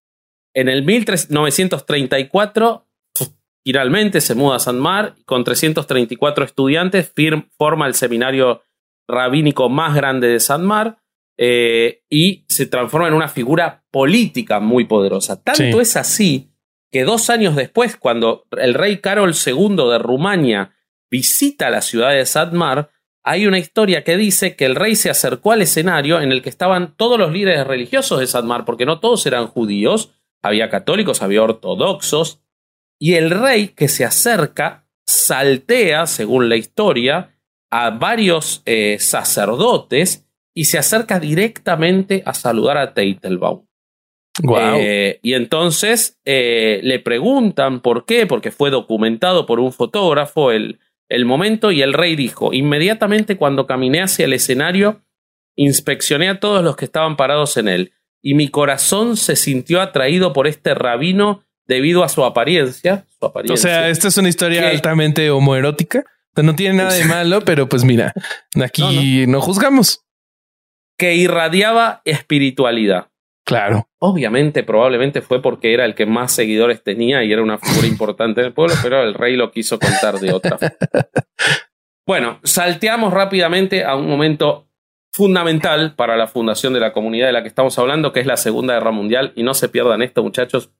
En 0.54 0.68
el 0.68 0.84
1934 0.84 2.88
Finalmente 3.68 4.22
se 4.22 4.34
muda 4.34 4.56
a 4.56 4.60
San 4.60 4.78
Mar 4.78 5.14
y 5.18 5.24
con 5.24 5.44
334 5.44 6.46
estudiantes 6.46 7.12
forma 7.58 7.86
el 7.86 7.92
seminario 7.92 8.62
rabínico 9.06 9.68
más 9.68 9.94
grande 9.94 10.28
de 10.28 10.40
San 10.40 10.64
Mar 10.64 11.02
eh, 11.36 12.00
y 12.08 12.46
se 12.48 12.64
transforma 12.64 13.08
en 13.08 13.12
una 13.12 13.28
figura 13.28 13.84
política 13.90 14.58
muy 14.58 14.86
poderosa. 14.86 15.42
Tanto 15.42 15.82
es 15.82 15.98
así 15.98 16.50
que 16.90 17.04
dos 17.04 17.30
años 17.30 17.56
después, 17.56 17.96
cuando 17.96 18.46
el 18.52 18.74
rey 18.74 18.98
Carol 18.98 19.34
II 19.34 19.76
de 19.76 19.98
Rumania 19.98 20.74
visita 21.10 21.70
la 21.70 21.82
ciudad 21.82 22.10
de 22.10 22.56
Mar, 22.56 22.90
hay 23.22 23.46
una 23.46 23.58
historia 23.58 24.04
que 24.04 24.16
dice 24.16 24.56
que 24.56 24.64
el 24.64 24.74
rey 24.74 24.96
se 24.96 25.10
acercó 25.10 25.52
al 25.52 25.62
escenario 25.62 26.20
en 26.20 26.32
el 26.32 26.40
que 26.40 26.48
estaban 26.48 26.94
todos 26.96 27.18
los 27.18 27.32
líderes 27.32 27.66
religiosos 27.66 28.32
de 28.32 28.42
Mar, 28.42 28.64
porque 28.64 28.86
no 28.86 29.00
todos 29.00 29.26
eran 29.26 29.48
judíos, 29.48 30.12
había 30.42 30.70
católicos, 30.70 31.22
había 31.22 31.42
ortodoxos, 31.42 32.40
y 32.98 33.14
el 33.14 33.30
rey 33.30 33.68
que 33.68 33.88
se 33.88 34.04
acerca 34.04 34.86
saltea, 35.06 36.06
según 36.06 36.48
la 36.48 36.56
historia, 36.56 37.38
a 37.70 37.90
varios 37.90 38.62
eh, 38.64 38.98
sacerdotes 38.98 40.26
y 40.54 40.64
se 40.64 40.78
acerca 40.78 41.20
directamente 41.20 42.22
a 42.26 42.34
saludar 42.34 42.78
a 42.78 42.94
Teitelbaum. 42.94 43.67
Eh, 44.78 45.18
y 45.22 45.34
entonces 45.34 46.18
eh, 46.24 46.80
le 46.82 47.00
preguntan 47.00 47.80
por 47.80 48.04
qué, 48.04 48.26
porque 48.26 48.50
fue 48.50 48.70
documentado 48.70 49.46
por 49.46 49.60
un 49.60 49.72
fotógrafo 49.72 50.52
el, 50.52 50.78
el 51.08 51.24
momento 51.24 51.72
y 51.72 51.82
el 51.82 51.92
rey 51.92 52.16
dijo, 52.16 52.52
inmediatamente 52.52 53.36
cuando 53.36 53.66
caminé 53.66 54.02
hacia 54.02 54.26
el 54.26 54.32
escenario, 54.32 55.02
inspeccioné 55.56 56.28
a 56.28 56.38
todos 56.38 56.62
los 56.62 56.76
que 56.76 56.84
estaban 56.84 57.16
parados 57.16 57.56
en 57.56 57.68
él, 57.68 57.92
y 58.22 58.34
mi 58.34 58.48
corazón 58.48 59.16
se 59.16 59.36
sintió 59.36 59.80
atraído 59.80 60.32
por 60.32 60.46
este 60.46 60.74
rabino 60.74 61.44
debido 61.66 62.02
a 62.02 62.08
su 62.08 62.24
apariencia. 62.24 63.06
O 63.20 63.56
sea, 63.56 63.88
esta 63.88 64.08
es 64.08 64.16
una 64.16 64.28
historia 64.28 64.68
altamente 64.70 65.30
homoerótica. 65.30 66.04
no 66.34 66.56
tiene 66.56 66.78
nada 66.78 66.92
de 66.92 67.04
malo, 67.04 67.42
pero 67.42 67.68
pues 67.68 67.84
mira, 67.84 68.12
aquí 68.62 69.26
no, 69.26 69.40
juzgamos. 69.40 70.04
Que 70.96 71.14
irradiaba 71.14 72.02
espiritualidad. 72.04 73.08
Claro. 73.48 73.88
Obviamente, 73.98 74.62
probablemente 74.62 75.22
fue 75.22 75.40
porque 75.40 75.72
era 75.72 75.86
el 75.86 75.94
que 75.94 76.04
más 76.04 76.32
seguidores 76.32 76.82
tenía 76.82 77.24
y 77.24 77.32
era 77.32 77.42
una 77.42 77.56
figura 77.56 77.86
importante 77.88 78.42
en 78.42 78.48
el 78.48 78.52
pueblo, 78.52 78.74
pero 78.82 79.02
el 79.02 79.14
rey 79.14 79.36
lo 79.36 79.50
quiso 79.50 79.78
contar 79.78 80.20
de 80.20 80.34
otra. 80.34 80.58
bueno, 82.06 82.40
salteamos 82.42 83.10
rápidamente 83.10 83.84
a 83.84 83.96
un 83.96 84.06
momento 84.06 84.68
fundamental 85.12 85.94
para 85.94 86.18
la 86.18 86.26
fundación 86.26 86.74
de 86.74 86.80
la 86.80 86.92
comunidad 86.92 87.28
de 87.28 87.32
la 87.32 87.40
que 87.40 87.48
estamos 87.48 87.78
hablando, 87.78 88.12
que 88.12 88.20
es 88.20 88.26
la 88.26 88.36
Segunda 88.36 88.74
Guerra 88.74 88.90
Mundial. 88.90 89.32
Y 89.34 89.44
no 89.44 89.54
se 89.54 89.70
pierdan 89.70 90.02
esto, 90.02 90.22
muchachos, 90.22 90.70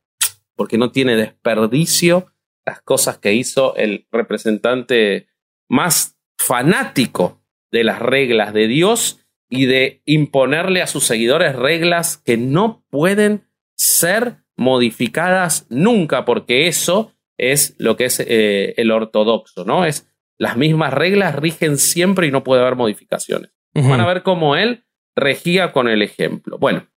porque 0.55 0.77
no 0.77 0.93
tiene 0.93 1.17
desperdicio 1.17 2.27
las 2.67 2.83
cosas 2.83 3.17
que 3.17 3.33
hizo 3.33 3.77
el 3.77 4.07
representante 4.13 5.29
más 5.71 6.19
fanático 6.37 7.41
de 7.71 7.85
las 7.85 7.99
reglas 7.99 8.53
de 8.53 8.67
Dios 8.67 9.25
y 9.49 9.67
de 9.67 10.03
imponerle 10.05 10.83
a 10.83 10.87
sus 10.87 11.05
seguidores 11.05 11.57
reglas 11.57 12.17
que 12.19 12.37
no 12.37 12.85
pueden 12.91 13.49
ser 13.77 14.39
modificadas 14.57 15.67
nunca, 15.71 16.25
porque 16.25 16.67
eso 16.67 17.13
es 17.39 17.75
lo 17.79 17.97
que 17.97 18.07
es 18.07 18.21
eh, 18.21 18.75
el 18.77 18.91
ortodoxo, 18.91 19.65
¿no? 19.65 19.85
Es 19.85 20.09
las 20.39 20.57
mismas 20.57 20.93
reglas 20.93 21.35
rigen 21.37 21.79
siempre 21.79 22.27
y 22.27 22.31
no 22.31 22.45
puede 22.45 22.63
haber 22.63 22.77
modificaciones. 22.77 23.51
Van 23.75 24.01
a 24.01 24.07
ver 24.07 24.23
cómo 24.23 24.57
él 24.57 24.85
regía 25.15 25.73
con 25.73 25.89
el 25.89 26.03
ejemplo. 26.03 26.59
Bueno, 26.59 26.89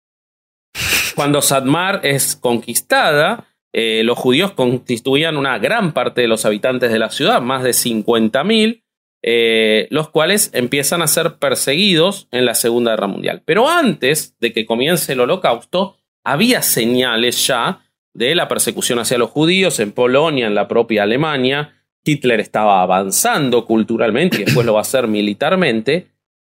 cuando 1.15 1.41
Sadmar 1.41 2.01
es 2.03 2.35
conquistada, 2.35 3.47
eh, 3.73 4.03
los 4.03 4.17
judíos 4.17 4.51
constituían 4.53 5.37
una 5.37 5.59
gran 5.59 5.93
parte 5.93 6.21
de 6.21 6.27
los 6.27 6.45
habitantes 6.45 6.91
de 6.91 6.99
la 6.99 7.09
ciudad, 7.09 7.41
más 7.41 7.63
de 7.63 7.71
50.000, 7.71 8.80
eh, 9.23 9.87
los 9.91 10.09
cuales 10.09 10.49
empiezan 10.53 11.01
a 11.01 11.07
ser 11.07 11.35
perseguidos 11.35 12.27
en 12.31 12.45
la 12.45 12.55
Segunda 12.55 12.91
Guerra 12.91 13.07
Mundial. 13.07 13.43
Pero 13.45 13.69
antes 13.69 14.35
de 14.39 14.51
que 14.51 14.65
comience 14.65 15.13
el 15.13 15.19
holocausto, 15.19 15.97
había 16.23 16.61
señales 16.61 17.45
ya 17.45 17.81
de 18.13 18.35
la 18.35 18.47
persecución 18.47 18.99
hacia 18.99 19.17
los 19.17 19.29
judíos 19.29 19.79
en 19.79 19.91
Polonia, 19.91 20.47
en 20.47 20.55
la 20.55 20.67
propia 20.67 21.03
Alemania. 21.03 21.75
Hitler 22.03 22.39
estaba 22.39 22.81
avanzando 22.81 23.65
culturalmente 23.65 24.41
y 24.41 24.45
después 24.45 24.65
lo 24.65 24.73
va 24.73 24.79
a 24.79 24.81
hacer 24.81 25.07
militarmente. 25.07 26.07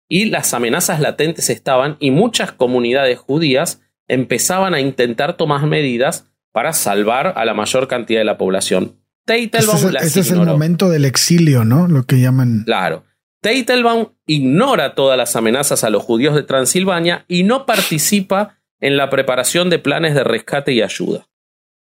Y 0.07 0.25
las 0.25 0.53
amenazas 0.53 0.99
latentes 0.99 1.49
estaban 1.49 1.97
y 1.99 2.11
muchas 2.11 2.51
comunidades 2.51 3.19
judías 3.19 3.81
empezaban 4.07 4.73
a 4.73 4.81
intentar 4.81 5.37
tomar 5.37 5.65
medidas 5.67 6.29
para 6.51 6.73
salvar 6.73 7.33
a 7.35 7.45
la 7.45 7.53
mayor 7.53 7.87
cantidad 7.87 8.19
de 8.19 8.25
la 8.25 8.37
población. 8.37 9.00
Teitelbaum 9.25 9.95
este 10.01 10.19
es, 10.21 10.31
el 10.31 10.45
momento 10.45 10.89
del 10.89 11.05
exilio, 11.05 11.63
¿no? 11.63 11.87
Lo 11.87 12.03
que 12.03 12.19
llaman. 12.19 12.63
Claro. 12.65 13.05
Teitelbaum 13.41 14.13
ignora 14.25 14.93
todas 14.93 15.17
las 15.17 15.35
amenazas 15.35 15.83
a 15.83 15.89
los 15.89 16.03
judíos 16.03 16.35
de 16.35 16.43
Transilvania 16.43 17.25
y 17.27 17.43
no 17.43 17.65
participa 17.65 18.57
en 18.79 18.97
la 18.97 19.09
preparación 19.09 19.69
de 19.69 19.79
planes 19.79 20.15
de 20.15 20.23
rescate 20.23 20.73
y 20.73 20.81
ayuda. 20.81 21.27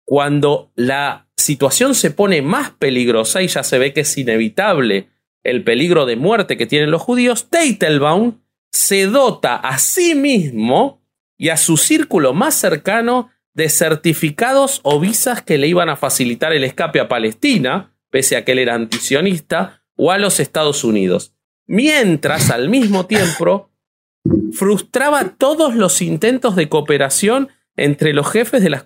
Cuando 0.06 0.72
la 0.76 1.28
situación 1.38 1.96
se 1.96 2.12
pone 2.12 2.42
más 2.42 2.72
peligrosa 2.72 3.42
y 3.42 3.48
ya 3.48 3.64
se 3.64 3.78
ve 3.78 3.94
que 3.94 4.02
es 4.02 4.18
inevitable 4.18 5.10
el 5.44 5.64
peligro 5.64 6.06
de 6.06 6.16
muerte 6.16 6.58
que 6.58 6.66
tienen 6.66 6.92
los 6.92 7.02
judíos, 7.02 7.50
Teitelbaum 7.50 8.40
se 8.72 9.06
dota 9.06 9.56
a 9.56 9.78
sí 9.78 10.16
mismo 10.16 11.04
y 11.38 11.50
a 11.50 11.58
su 11.58 11.78
círculo 11.78 12.34
más 12.34 12.56
cercano 12.56 13.30
de 13.54 13.70
certificados 13.70 14.80
o 14.84 15.00
visas 15.00 15.42
que 15.42 15.58
le 15.58 15.68
iban 15.68 15.90
a 15.90 15.96
facilitar 15.96 16.54
el 16.54 16.64
escape 16.64 17.00
a 17.00 17.08
Palestina, 17.08 17.96
pese 18.10 18.36
a 18.36 18.46
que 18.46 18.54
él 18.54 18.60
era 18.60 18.76
antisionista, 18.76 19.84
o 19.96 20.12
a 20.12 20.18
los 20.18 20.40
Estados 20.40 20.84
Unidos. 20.84 21.36
Mientras, 21.68 22.50
al 22.50 22.70
mismo 22.70 23.06
tiempo, 23.06 23.70
frustraba 24.54 25.36
todos 25.38 25.76
los 25.76 26.02
intentos 26.02 26.56
de 26.56 26.70
cooperación 26.70 27.50
entre 27.76 28.14
los 28.14 28.30
jefes 28.30 28.64
de 28.64 28.70
las 28.70 28.84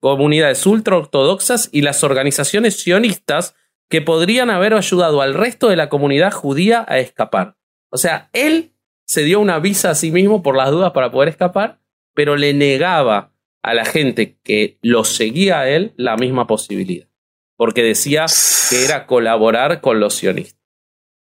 comunidades 0.00 0.64
ultraortodoxas 0.66 1.68
y 1.72 1.82
las 1.82 2.04
organizaciones 2.04 2.80
sionistas 2.80 3.54
que 3.88 4.00
podrían 4.00 4.50
haber 4.50 4.74
ayudado 4.74 5.22
al 5.22 5.34
resto 5.34 5.68
de 5.68 5.76
la 5.76 5.88
comunidad 5.88 6.32
judía 6.32 6.84
a 6.88 6.98
escapar. 6.98 7.56
O 7.90 7.96
sea, 7.96 8.30
él 8.32 8.72
se 9.06 9.22
dio 9.22 9.40
una 9.40 9.58
visa 9.58 9.90
a 9.90 9.94
sí 9.94 10.10
mismo 10.10 10.42
por 10.42 10.56
las 10.56 10.70
dudas 10.70 10.92
para 10.92 11.10
poder 11.10 11.28
escapar, 11.28 11.78
pero 12.14 12.36
le 12.36 12.54
negaba 12.54 13.33
a 13.64 13.72
la 13.72 13.86
gente 13.86 14.38
que 14.44 14.78
lo 14.82 15.04
seguía 15.04 15.60
a 15.60 15.68
él 15.70 15.94
la 15.96 16.16
misma 16.16 16.46
posibilidad, 16.46 17.08
porque 17.56 17.82
decía 17.82 18.26
que 18.68 18.84
era 18.84 19.06
colaborar 19.06 19.80
con 19.80 20.00
los 20.00 20.16
sionistas. 20.16 20.60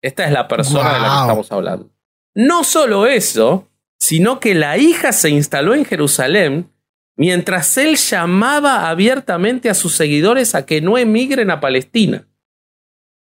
Esta 0.01 0.25
es 0.25 0.31
la 0.31 0.47
persona 0.47 0.95
de 0.95 0.99
la 0.99 1.09
que 1.09 1.19
estamos 1.21 1.51
hablando. 1.51 1.91
No 2.33 2.63
solo 2.63 3.05
eso, 3.05 3.69
sino 3.99 4.39
que 4.39 4.55
la 4.55 4.79
hija 4.79 5.11
se 5.11 5.29
instaló 5.29 5.75
en 5.75 5.85
Jerusalén 5.85 6.73
mientras 7.15 7.77
él 7.77 7.97
llamaba 7.97 8.89
abiertamente 8.89 9.69
a 9.69 9.75
sus 9.75 9.93
seguidores 9.93 10.55
a 10.55 10.65
que 10.65 10.81
no 10.81 10.97
emigren 10.97 11.51
a 11.51 11.59
Palestina. 11.59 12.27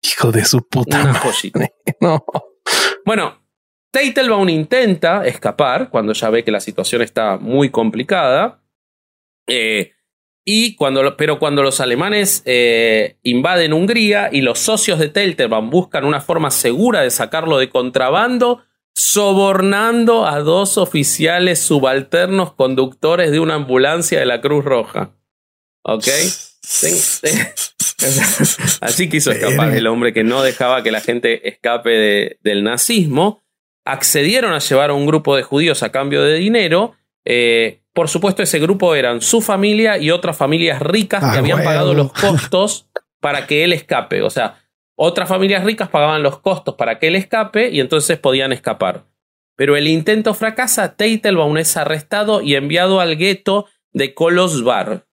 Hijo 0.02 0.32
de 0.32 0.44
su 0.44 0.68
puta. 0.68 1.22
no. 2.02 2.26
Bueno, 3.06 3.44
Teitelbaum 3.92 4.50
intenta 4.50 5.24
escapar 5.28 5.92
cuando 5.92 6.14
ya 6.14 6.32
ve 6.32 6.44
que 6.44 6.52
la 6.52 6.60
situación 6.60 7.04
está 7.04 7.38
muy 7.38 7.70
complicada. 7.70 8.64
Eh, 9.48 9.94
y 10.50 10.76
cuando, 10.76 11.18
pero 11.18 11.40
cuando 11.40 11.62
los 11.62 11.82
alemanes 11.82 12.42
eh, 12.46 13.18
invaden 13.24 13.74
Hungría 13.74 14.30
y 14.32 14.42
los 14.42 14.60
socios 14.60 14.98
de 14.98 15.10
Teitelbaum 15.10 15.70
buscan 15.70 16.06
una 16.06 16.22
forma 16.22 16.52
segura 16.52 17.02
de 17.02 17.12
sacarlo 17.12 17.58
de 17.58 17.70
contrabando, 17.70 18.64
sobornando 18.96 20.26
a 20.26 20.40
dos 20.40 20.78
oficiales 20.78 21.60
subalternos 21.60 22.54
conductores 22.54 23.32
de 23.32 23.42
una 23.42 23.56
ambulancia 23.56 24.20
de 24.20 24.26
la 24.26 24.40
Cruz 24.40 24.64
Roja. 24.64 25.12
¿Ok? 25.84 26.08
Así 28.82 29.10
quiso 29.10 29.32
escapar 29.32 29.76
el 29.76 29.88
hombre 29.88 30.14
que 30.14 30.24
no 30.24 30.44
dejaba 30.44 30.84
que 30.84 30.92
la 30.92 31.02
gente 31.02 31.48
escape 31.48 32.38
del 32.42 32.64
nazismo. 32.64 33.44
Accedieron 33.86 34.54
a 34.54 34.60
llevar 34.60 34.92
a 34.92 34.94
un 34.94 35.06
grupo 35.06 35.36
de 35.36 35.44
judíos 35.44 35.84
a 35.84 35.92
cambio 35.92 36.24
de 36.24 36.36
dinero. 36.36 36.96
Eh, 37.26 37.82
por 37.98 38.10
supuesto, 38.10 38.44
ese 38.44 38.60
grupo 38.60 38.94
eran 38.94 39.22
su 39.22 39.42
familia 39.42 39.98
y 39.98 40.12
otras 40.12 40.38
familias 40.38 40.84
ricas 40.84 41.20
que 41.20 41.38
ah, 41.38 41.40
habían 41.40 41.64
pagado 41.64 41.96
los 41.96 42.14
costos 42.14 42.88
para 43.20 43.48
que 43.48 43.64
él 43.64 43.74
escape. 43.74 44.22
O 44.22 44.30
sea, 44.30 44.64
otras 44.96 45.28
familias 45.28 45.64
ricas 45.64 45.90
pagaban 45.90 46.22
los 46.22 46.38
costos 46.38 46.76
para 46.76 47.00
que 47.00 47.08
él 47.08 47.16
escape 47.16 47.72
y 47.72 47.80
entonces 47.80 48.20
podían 48.20 48.54
escapar. 48.54 49.06
Pero 49.56 49.76
el 49.76 49.88
intento 49.88 50.36
fracasa, 50.36 50.96
Teitelbaum 50.96 51.58
es 51.58 51.76
arrestado 51.76 52.44
y 52.44 52.54
enviado 52.54 53.00
al 53.00 53.18
gueto 53.18 53.66
de 53.94 54.14
Kolosvar. 54.14 55.08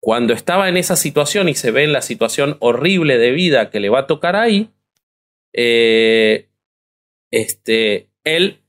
Cuando 0.00 0.34
estaba 0.34 0.68
en 0.68 0.76
esa 0.76 0.94
situación 0.94 1.48
y 1.48 1.56
se 1.56 1.72
ve 1.72 1.82
en 1.82 1.92
la 1.92 2.02
situación 2.02 2.56
horrible 2.60 3.18
de 3.18 3.32
vida 3.32 3.70
que 3.70 3.80
le 3.80 3.88
va 3.88 3.98
a 3.98 4.06
tocar 4.06 4.36
ahí, 4.36 4.70
eh, 5.52 6.50
este, 7.32 8.12
él 8.22 8.62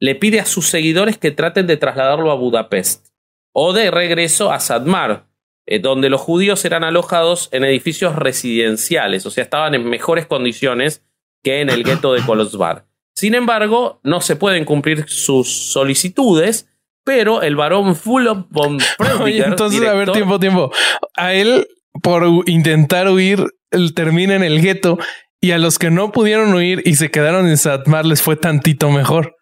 le 0.00 0.14
pide 0.14 0.40
a 0.40 0.46
sus 0.46 0.66
seguidores 0.68 1.18
que 1.18 1.30
traten 1.30 1.66
de 1.66 1.76
trasladarlo 1.76 2.30
a 2.30 2.34
Budapest 2.34 3.08
o 3.52 3.72
de 3.72 3.90
regreso 3.90 4.52
a 4.52 4.60
Sadmar, 4.60 5.26
eh, 5.66 5.78
donde 5.78 6.10
los 6.10 6.20
judíos 6.20 6.64
eran 6.64 6.84
alojados 6.84 7.48
en 7.52 7.64
edificios 7.64 8.14
residenciales, 8.16 9.24
o 9.26 9.30
sea, 9.30 9.44
estaban 9.44 9.74
en 9.74 9.88
mejores 9.88 10.26
condiciones 10.26 11.02
que 11.42 11.60
en 11.60 11.70
el 11.70 11.84
gueto 11.84 12.12
de 12.12 12.22
Kolosvar. 12.22 12.86
Sin 13.14 13.34
embargo, 13.34 14.00
no 14.02 14.20
se 14.20 14.36
pueden 14.36 14.64
cumplir 14.64 15.06
sus 15.08 15.72
solicitudes, 15.72 16.68
pero 17.02 17.40
el 17.40 17.56
varón 17.56 17.96
Fulop 17.96 18.48
von 18.50 18.78
Entonces, 19.26 19.86
a 19.86 19.94
ver, 19.94 20.12
tiempo, 20.12 20.38
tiempo. 20.38 20.70
A 21.14 21.32
él, 21.32 21.66
por 22.02 22.26
intentar 22.46 23.08
huir, 23.08 23.46
él 23.70 23.94
termina 23.94 24.34
en 24.34 24.42
el 24.42 24.60
gueto 24.60 24.98
y 25.40 25.52
a 25.52 25.58
los 25.58 25.78
que 25.78 25.90
no 25.90 26.12
pudieron 26.12 26.52
huir 26.52 26.82
y 26.84 26.96
se 26.96 27.10
quedaron 27.10 27.48
en 27.48 27.56
Satmar 27.56 28.04
les 28.04 28.20
fue 28.20 28.36
tantito 28.36 28.90
mejor. 28.90 29.35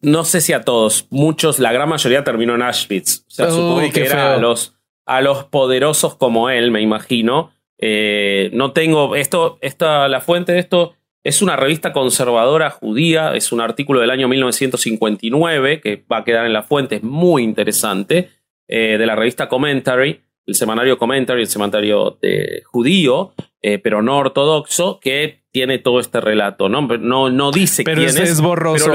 No 0.00 0.24
sé 0.24 0.40
si 0.40 0.52
a 0.52 0.62
todos, 0.62 1.06
muchos, 1.10 1.58
la 1.58 1.72
gran 1.72 1.88
mayoría 1.88 2.24
terminó 2.24 2.54
en 2.54 2.62
Auschwitz. 2.62 3.24
O 3.26 3.30
sea, 3.30 3.50
supongo 3.50 3.90
que 3.92 4.04
era 4.04 4.34
a 4.34 4.38
los 4.38 4.76
a 5.06 5.20
los 5.20 5.44
poderosos 5.44 6.16
como 6.16 6.50
él, 6.50 6.70
me 6.70 6.82
imagino. 6.82 7.52
Eh, 7.78 8.50
no 8.52 8.72
tengo 8.72 9.14
esto, 9.14 9.58
esta, 9.60 10.08
la 10.08 10.20
fuente 10.20 10.52
de 10.52 10.58
esto 10.58 10.94
es 11.22 11.42
una 11.42 11.56
revista 11.56 11.92
conservadora 11.92 12.70
judía, 12.70 13.34
es 13.34 13.52
un 13.52 13.60
artículo 13.60 14.00
del 14.00 14.10
año 14.10 14.28
1959 14.28 15.80
que 15.80 16.04
va 16.10 16.18
a 16.18 16.24
quedar 16.24 16.46
en 16.46 16.52
la 16.52 16.62
fuente, 16.62 16.96
es 16.96 17.02
muy 17.02 17.42
interesante, 17.42 18.30
eh, 18.68 18.96
de 18.98 19.06
la 19.06 19.16
revista 19.16 19.48
Commentary, 19.48 20.20
el 20.46 20.54
semanario 20.54 20.98
Commentary, 20.98 21.42
el 21.42 21.48
semanario 21.48 22.18
de 22.20 22.62
judío, 22.64 23.32
eh, 23.60 23.78
pero 23.78 24.02
no 24.02 24.18
ortodoxo, 24.18 25.00
que 25.00 25.42
tiene 25.50 25.78
todo 25.78 25.98
este 26.00 26.20
relato, 26.20 26.68
¿no? 26.68 26.82
No, 26.82 27.30
no 27.30 27.50
dice 27.50 27.82
pero 27.82 28.02
quién 28.02 28.16
es. 28.16 28.40
borroso. 28.40 28.92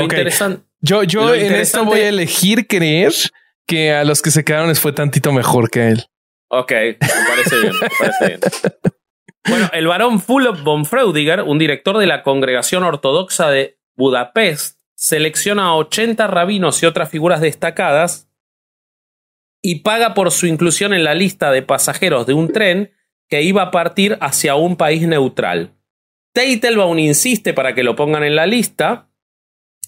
Yo 0.82 1.04
yo 1.04 1.34
en 1.34 1.54
esto 1.54 1.86
voy 1.86 2.02
a 2.02 2.10
elegir 2.10 2.68
creer 2.68 3.14
que 3.66 3.94
a 3.94 4.04
los 4.04 4.22
que 4.22 4.32
se 4.32 4.44
quedaron 4.44 4.70
les 4.70 4.80
fue 4.80 4.92
tantito 4.92 5.32
mejor 5.32 5.70
que 5.70 5.90
él. 5.90 6.06
Ok, 6.50 6.72
me 6.72 6.98
parece 7.28 7.60
bien, 7.62 7.74
me 7.82 7.90
parece 7.98 8.28
bien. 8.28 8.40
Bueno, 9.48 9.70
el 9.74 9.88
varón 9.88 10.22
Fulop 10.22 10.62
von 10.62 10.86
Freudiger, 10.86 11.42
un 11.42 11.58
director 11.58 11.98
de 11.98 12.06
la 12.06 12.22
Congregación 12.22 12.84
Ortodoxa 12.84 13.50
de 13.50 13.80
Budapest, 13.96 14.80
selecciona 14.96 15.68
a 15.68 15.76
80 15.76 16.28
rabinos 16.28 16.84
y 16.84 16.86
otras 16.86 17.10
figuras 17.10 17.42
destacadas 17.42 18.30
y 19.62 19.80
paga 19.80 20.14
por 20.14 20.32
su 20.32 20.46
inclusión 20.48 20.94
en 20.94 21.04
la 21.04 21.16
lista 21.16 21.52
de 21.52 21.62
pasajeros 21.62 22.28
de 22.28 22.34
un 22.34 22.52
tren 22.52 22.92
que 23.30 23.42
iba 23.42 23.62
a 23.64 23.72
partir 23.72 24.18
hacia 24.22 24.56
un 24.56 24.76
país 24.76 25.08
neutral. 25.08 25.74
Teitelbaum 26.34 27.00
insiste 27.00 27.54
para 27.54 27.74
que 27.74 27.84
lo 27.84 27.96
pongan 27.96 28.24
en 28.24 28.36
la 28.36 28.46
lista, 28.46 29.10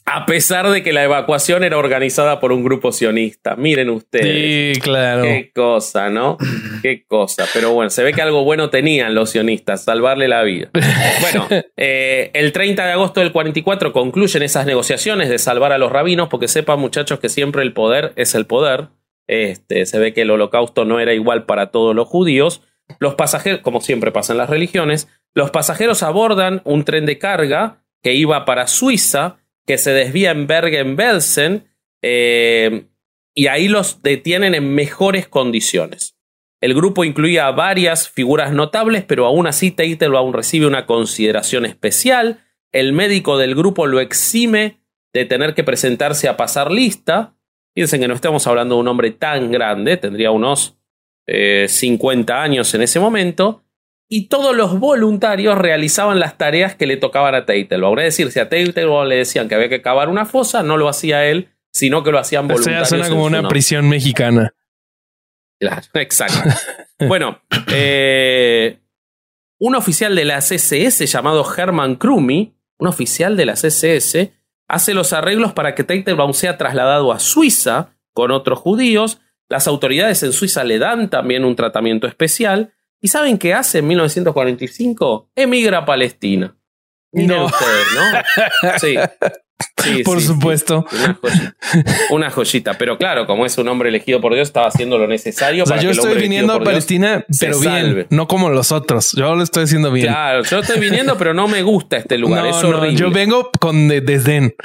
a 0.05 0.25
pesar 0.25 0.69
de 0.69 0.83
que 0.83 0.91
la 0.91 1.03
evacuación 1.03 1.63
era 1.63 1.77
organizada 1.77 2.39
por 2.39 2.51
un 2.51 2.63
grupo 2.63 2.91
sionista. 2.91 3.55
Miren 3.55 3.89
ustedes. 3.89 4.75
Sí, 4.75 4.81
claro. 4.81 5.23
Qué 5.23 5.51
cosa, 5.53 6.09
¿no? 6.09 6.37
Qué 6.81 7.05
cosa. 7.05 7.45
Pero 7.53 7.71
bueno, 7.73 7.89
se 7.89 8.03
ve 8.03 8.13
que 8.13 8.21
algo 8.21 8.43
bueno 8.43 8.69
tenían 8.69 9.15
los 9.15 9.29
sionistas, 9.29 9.83
salvarle 9.83 10.27
la 10.27 10.43
vida. 10.43 10.69
Bueno, 11.21 11.47
eh, 11.77 12.31
el 12.33 12.51
30 12.51 12.85
de 12.85 12.91
agosto 12.91 13.21
del 13.21 13.31
44 13.31 13.93
concluyen 13.93 14.43
esas 14.43 14.65
negociaciones 14.65 15.29
de 15.29 15.37
salvar 15.37 15.71
a 15.71 15.77
los 15.77 15.91
rabinos, 15.91 16.27
porque 16.27 16.47
sepan 16.47 16.79
muchachos 16.79 17.19
que 17.19 17.29
siempre 17.29 17.61
el 17.61 17.71
poder 17.71 18.11
es 18.15 18.35
el 18.35 18.45
poder. 18.45 18.89
Este, 19.27 19.85
se 19.85 19.99
ve 19.99 20.13
que 20.13 20.23
el 20.23 20.31
holocausto 20.31 20.83
no 20.83 20.99
era 20.99 21.13
igual 21.13 21.45
para 21.45 21.71
todos 21.71 21.95
los 21.95 22.07
judíos. 22.07 22.61
Los 22.99 23.15
pasajeros, 23.15 23.61
como 23.61 23.79
siempre 23.79 24.11
pasa 24.11 24.33
en 24.33 24.37
las 24.39 24.49
religiones, 24.49 25.07
los 25.33 25.51
pasajeros 25.51 26.03
abordan 26.03 26.61
un 26.65 26.83
tren 26.83 27.05
de 27.05 27.17
carga 27.19 27.83
que 28.01 28.13
iba 28.13 28.43
para 28.43 28.67
Suiza 28.67 29.37
que 29.65 29.77
se 29.77 29.91
desvía 29.91 30.31
en 30.31 30.47
Bergen-Belsen 30.47 31.67
eh, 32.01 32.87
y 33.33 33.47
ahí 33.47 33.67
los 33.67 34.01
detienen 34.01 34.55
en 34.55 34.73
mejores 34.73 35.27
condiciones. 35.27 36.17
El 36.61 36.73
grupo 36.73 37.03
incluía 37.03 37.51
varias 37.51 38.09
figuras 38.09 38.53
notables, 38.53 39.03
pero 39.03 39.25
aún 39.25 39.47
así 39.47 39.71
Teitelbaum 39.71 40.33
recibe 40.33 40.67
una 40.67 40.85
consideración 40.85 41.65
especial. 41.65 42.45
El 42.71 42.93
médico 42.93 43.37
del 43.37 43.55
grupo 43.55 43.85
lo 43.85 43.99
exime 43.99 44.81
de 45.13 45.25
tener 45.25 45.55
que 45.55 45.63
presentarse 45.63 46.27
a 46.27 46.37
pasar 46.37 46.71
lista. 46.71 47.35
Piensen 47.73 48.01
que 48.01 48.07
no 48.07 48.13
estamos 48.13 48.47
hablando 48.47 48.75
de 48.75 48.81
un 48.81 48.87
hombre 48.87 49.11
tan 49.11 49.51
grande, 49.51 49.97
tendría 49.97 50.31
unos 50.31 50.77
50 51.25 52.33
eh, 52.33 52.37
años 52.37 52.73
en 52.73 52.81
ese 52.81 52.99
momento 52.99 53.62
y 54.15 54.27
todos 54.27 54.55
los 54.55 54.79
voluntarios 54.79 55.57
realizaban 55.57 56.19
las 56.19 56.37
tareas 56.37 56.75
que 56.75 56.85
le 56.85 56.97
tocaban 56.97 57.33
a 57.33 57.47
Teitelbaum. 57.47 57.97
Es 57.97 58.05
decir, 58.05 58.31
si 58.31 58.39
a 58.39 58.47
Teitelbaum 58.47 59.07
le 59.07 59.15
decían 59.15 59.49
que 59.49 59.55
había 59.55 59.69
que 59.69 59.81
cavar 59.81 60.07
una 60.07 60.25
fosa, 60.25 60.61
no 60.61 60.77
lo 60.77 60.87
hacía 60.87 61.25
él, 61.25 61.49
sino 61.71 62.03
que 62.03 62.11
lo 62.11 62.19
hacían 62.19 62.47
voluntarios. 62.47 62.83
O 62.83 62.85
sea, 62.85 62.99
suena 62.99 63.09
como 63.09 63.25
una 63.25 63.47
prisión 63.47 63.89
mexicana. 63.89 64.53
Claro, 65.59 65.81
exacto. 65.95 66.47
bueno, 67.07 67.41
eh, 67.71 68.81
un 69.59 69.73
oficial 69.73 70.15
de 70.15 70.25
la 70.25 70.41
CSS 70.41 71.11
llamado 71.11 71.43
Hermann 71.57 71.95
Krumi, 71.95 72.55
un 72.77 72.87
oficial 72.87 73.35
de 73.35 73.47
la 73.47 73.53
CSS, 73.53 74.29
hace 74.67 74.93
los 74.93 75.11
arreglos 75.13 75.53
para 75.53 75.73
que 75.73 75.83
Teitelbaum 75.83 76.33
sea 76.33 76.59
trasladado 76.59 77.11
a 77.13 77.17
Suiza 77.17 77.95
con 78.13 78.29
otros 78.29 78.59
judíos. 78.59 79.21
Las 79.49 79.67
autoridades 79.67 80.21
en 80.21 80.33
Suiza 80.33 80.63
le 80.63 80.77
dan 80.77 81.09
también 81.09 81.45
un 81.45 81.55
tratamiento 81.55 82.05
especial 82.05 82.75
¿Y 83.03 83.09
saben 83.09 83.37
qué 83.37 83.53
hace 83.53 83.79
en 83.79 83.87
1945? 83.87 85.31
Emigra 85.35 85.79
a 85.79 85.85
Palestina. 85.85 86.55
Miren 87.11 87.41
ustedes, 87.41 87.87
¿no? 87.95 88.69
Sí. 88.79 88.95
por 90.05 90.21
supuesto. 90.21 90.85
Una 92.11 92.31
joyita. 92.31 92.77
Pero 92.77 92.97
claro, 92.97 93.27
como 93.27 93.45
es 93.45 93.57
un 93.57 93.67
hombre 93.67 93.89
elegido 93.89 94.21
por 94.21 94.33
Dios, 94.33 94.47
estaba 94.47 94.67
haciendo 94.67 94.97
lo 94.97 95.05
necesario. 95.05 95.65
yo 95.81 95.91
estoy 95.91 96.15
viniendo 96.15 96.53
a 96.53 96.63
Palestina, 96.63 97.25
pero 97.41 97.59
bien, 97.59 98.07
no 98.09 98.25
como 98.25 98.49
los 98.49 98.71
otros. 98.71 99.11
Yo 99.17 99.35
lo 99.35 99.43
estoy 99.43 99.65
haciendo 99.65 99.91
bien. 99.91 100.07
Claro, 100.07 100.43
yo 100.43 100.59
estoy 100.59 100.79
viniendo, 100.79 101.17
pero 101.17 101.33
no 101.33 101.49
me 101.49 101.61
gusta 101.61 101.97
este 101.97 102.17
lugar. 102.17 102.47
es 102.47 102.63
horrible. 102.63 102.95
yo 102.95 103.11
vengo 103.11 103.51
con 103.59 103.89
desdén. 103.89 104.55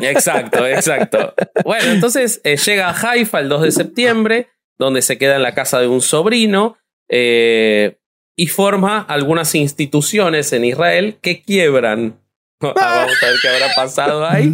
Exacto, 0.00 0.64
exacto. 0.64 1.34
Bueno, 1.64 1.90
entonces 1.90 2.40
eh, 2.44 2.56
llega 2.56 2.88
a 2.88 3.10
Haifa 3.10 3.40
el 3.40 3.48
2 3.48 3.62
de 3.62 3.72
septiembre, 3.72 4.48
donde 4.78 5.02
se 5.02 5.18
queda 5.18 5.34
en 5.34 5.42
la 5.42 5.54
casa 5.54 5.80
de 5.80 5.88
un 5.88 6.00
sobrino. 6.00 6.76
Eh, 7.08 7.98
y 8.36 8.48
forma 8.48 9.00
algunas 9.00 9.54
instituciones 9.54 10.52
en 10.52 10.64
Israel 10.64 11.18
que 11.20 11.42
quiebran. 11.42 12.20
Vamos 12.60 12.76
a 12.82 13.06
ver 13.06 13.36
qué 13.40 13.48
habrá 13.48 13.74
pasado 13.74 14.26
ahí. 14.26 14.52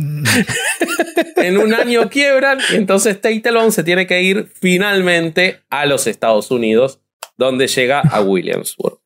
en 1.37 1.59
un 1.59 1.75
año 1.75 2.09
quiebran 2.09 2.59
y 2.73 2.77
entonces 2.77 3.21
Teitelbaum 3.21 3.71
se 3.71 3.85
tiene 3.85 4.07
que 4.07 4.23
ir 4.23 4.49
finalmente 4.61 5.61
a 5.71 5.87
los 5.87 6.07
Estados 6.07 6.51
Unidos, 6.51 7.01
donde 7.37 7.67
llega 7.67 8.01
a 8.01 8.21
Williamsburg. 8.21 9.01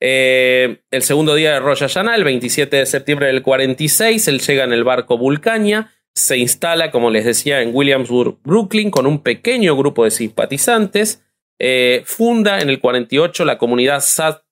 Eh, 0.00 0.82
el 0.90 1.02
segundo 1.02 1.34
día 1.34 1.52
de 1.52 1.60
Rosh 1.60 1.80
Hashanah, 1.80 2.16
el 2.16 2.24
27 2.24 2.76
de 2.76 2.86
septiembre 2.86 3.28
del 3.28 3.42
46, 3.42 4.28
él 4.28 4.40
llega 4.40 4.64
en 4.64 4.72
el 4.72 4.84
barco 4.84 5.16
Vulcania, 5.16 5.92
se 6.14 6.36
instala, 6.38 6.90
como 6.90 7.10
les 7.10 7.24
decía, 7.24 7.62
en 7.62 7.74
Williamsburg, 7.74 8.38
Brooklyn, 8.42 8.90
con 8.90 9.06
un 9.06 9.22
pequeño 9.22 9.76
grupo 9.76 10.04
de 10.04 10.10
simpatizantes. 10.10 11.22
Eh, 11.58 12.02
funda 12.04 12.60
en 12.60 12.68
el 12.68 12.80
48 12.80 13.44
la 13.44 13.58
comunidad 13.58 14.02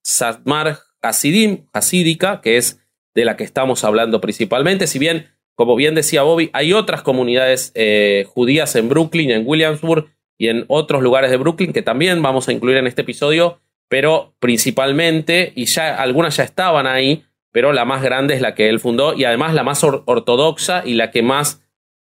Sadmar 0.02 0.78
Hasidim, 1.02 1.66
Hasídica, 1.72 2.40
que 2.40 2.56
es 2.56 2.80
de 3.14 3.24
la 3.24 3.36
que 3.36 3.44
estamos 3.44 3.84
hablando 3.84 4.20
principalmente. 4.20 4.86
Si 4.86 4.98
bien, 4.98 5.28
como 5.54 5.76
bien 5.76 5.94
decía 5.94 6.22
Bobby, 6.22 6.50
hay 6.52 6.72
otras 6.72 7.02
comunidades 7.02 7.72
eh, 7.74 8.24
judías 8.28 8.74
en 8.76 8.88
Brooklyn, 8.88 9.30
en 9.30 9.46
Williamsburg 9.46 10.06
y 10.38 10.48
en 10.48 10.64
otros 10.68 11.02
lugares 11.02 11.30
de 11.30 11.36
Brooklyn 11.36 11.72
que 11.72 11.82
también 11.82 12.22
vamos 12.22 12.48
a 12.48 12.52
incluir 12.52 12.78
en 12.78 12.86
este 12.86 13.02
episodio, 13.02 13.60
pero 13.88 14.34
principalmente, 14.40 15.52
y 15.54 15.66
ya 15.66 15.94
algunas 15.94 16.36
ya 16.36 16.44
estaban 16.44 16.86
ahí, 16.86 17.24
pero 17.52 17.72
la 17.72 17.84
más 17.84 18.02
grande 18.02 18.34
es 18.34 18.40
la 18.40 18.54
que 18.54 18.68
él 18.68 18.80
fundó 18.80 19.14
y 19.14 19.24
además 19.24 19.54
la 19.54 19.62
más 19.62 19.84
ortodoxa 19.84 20.82
y 20.84 20.94
la 20.94 21.10
que 21.12 21.22
más 21.22 21.62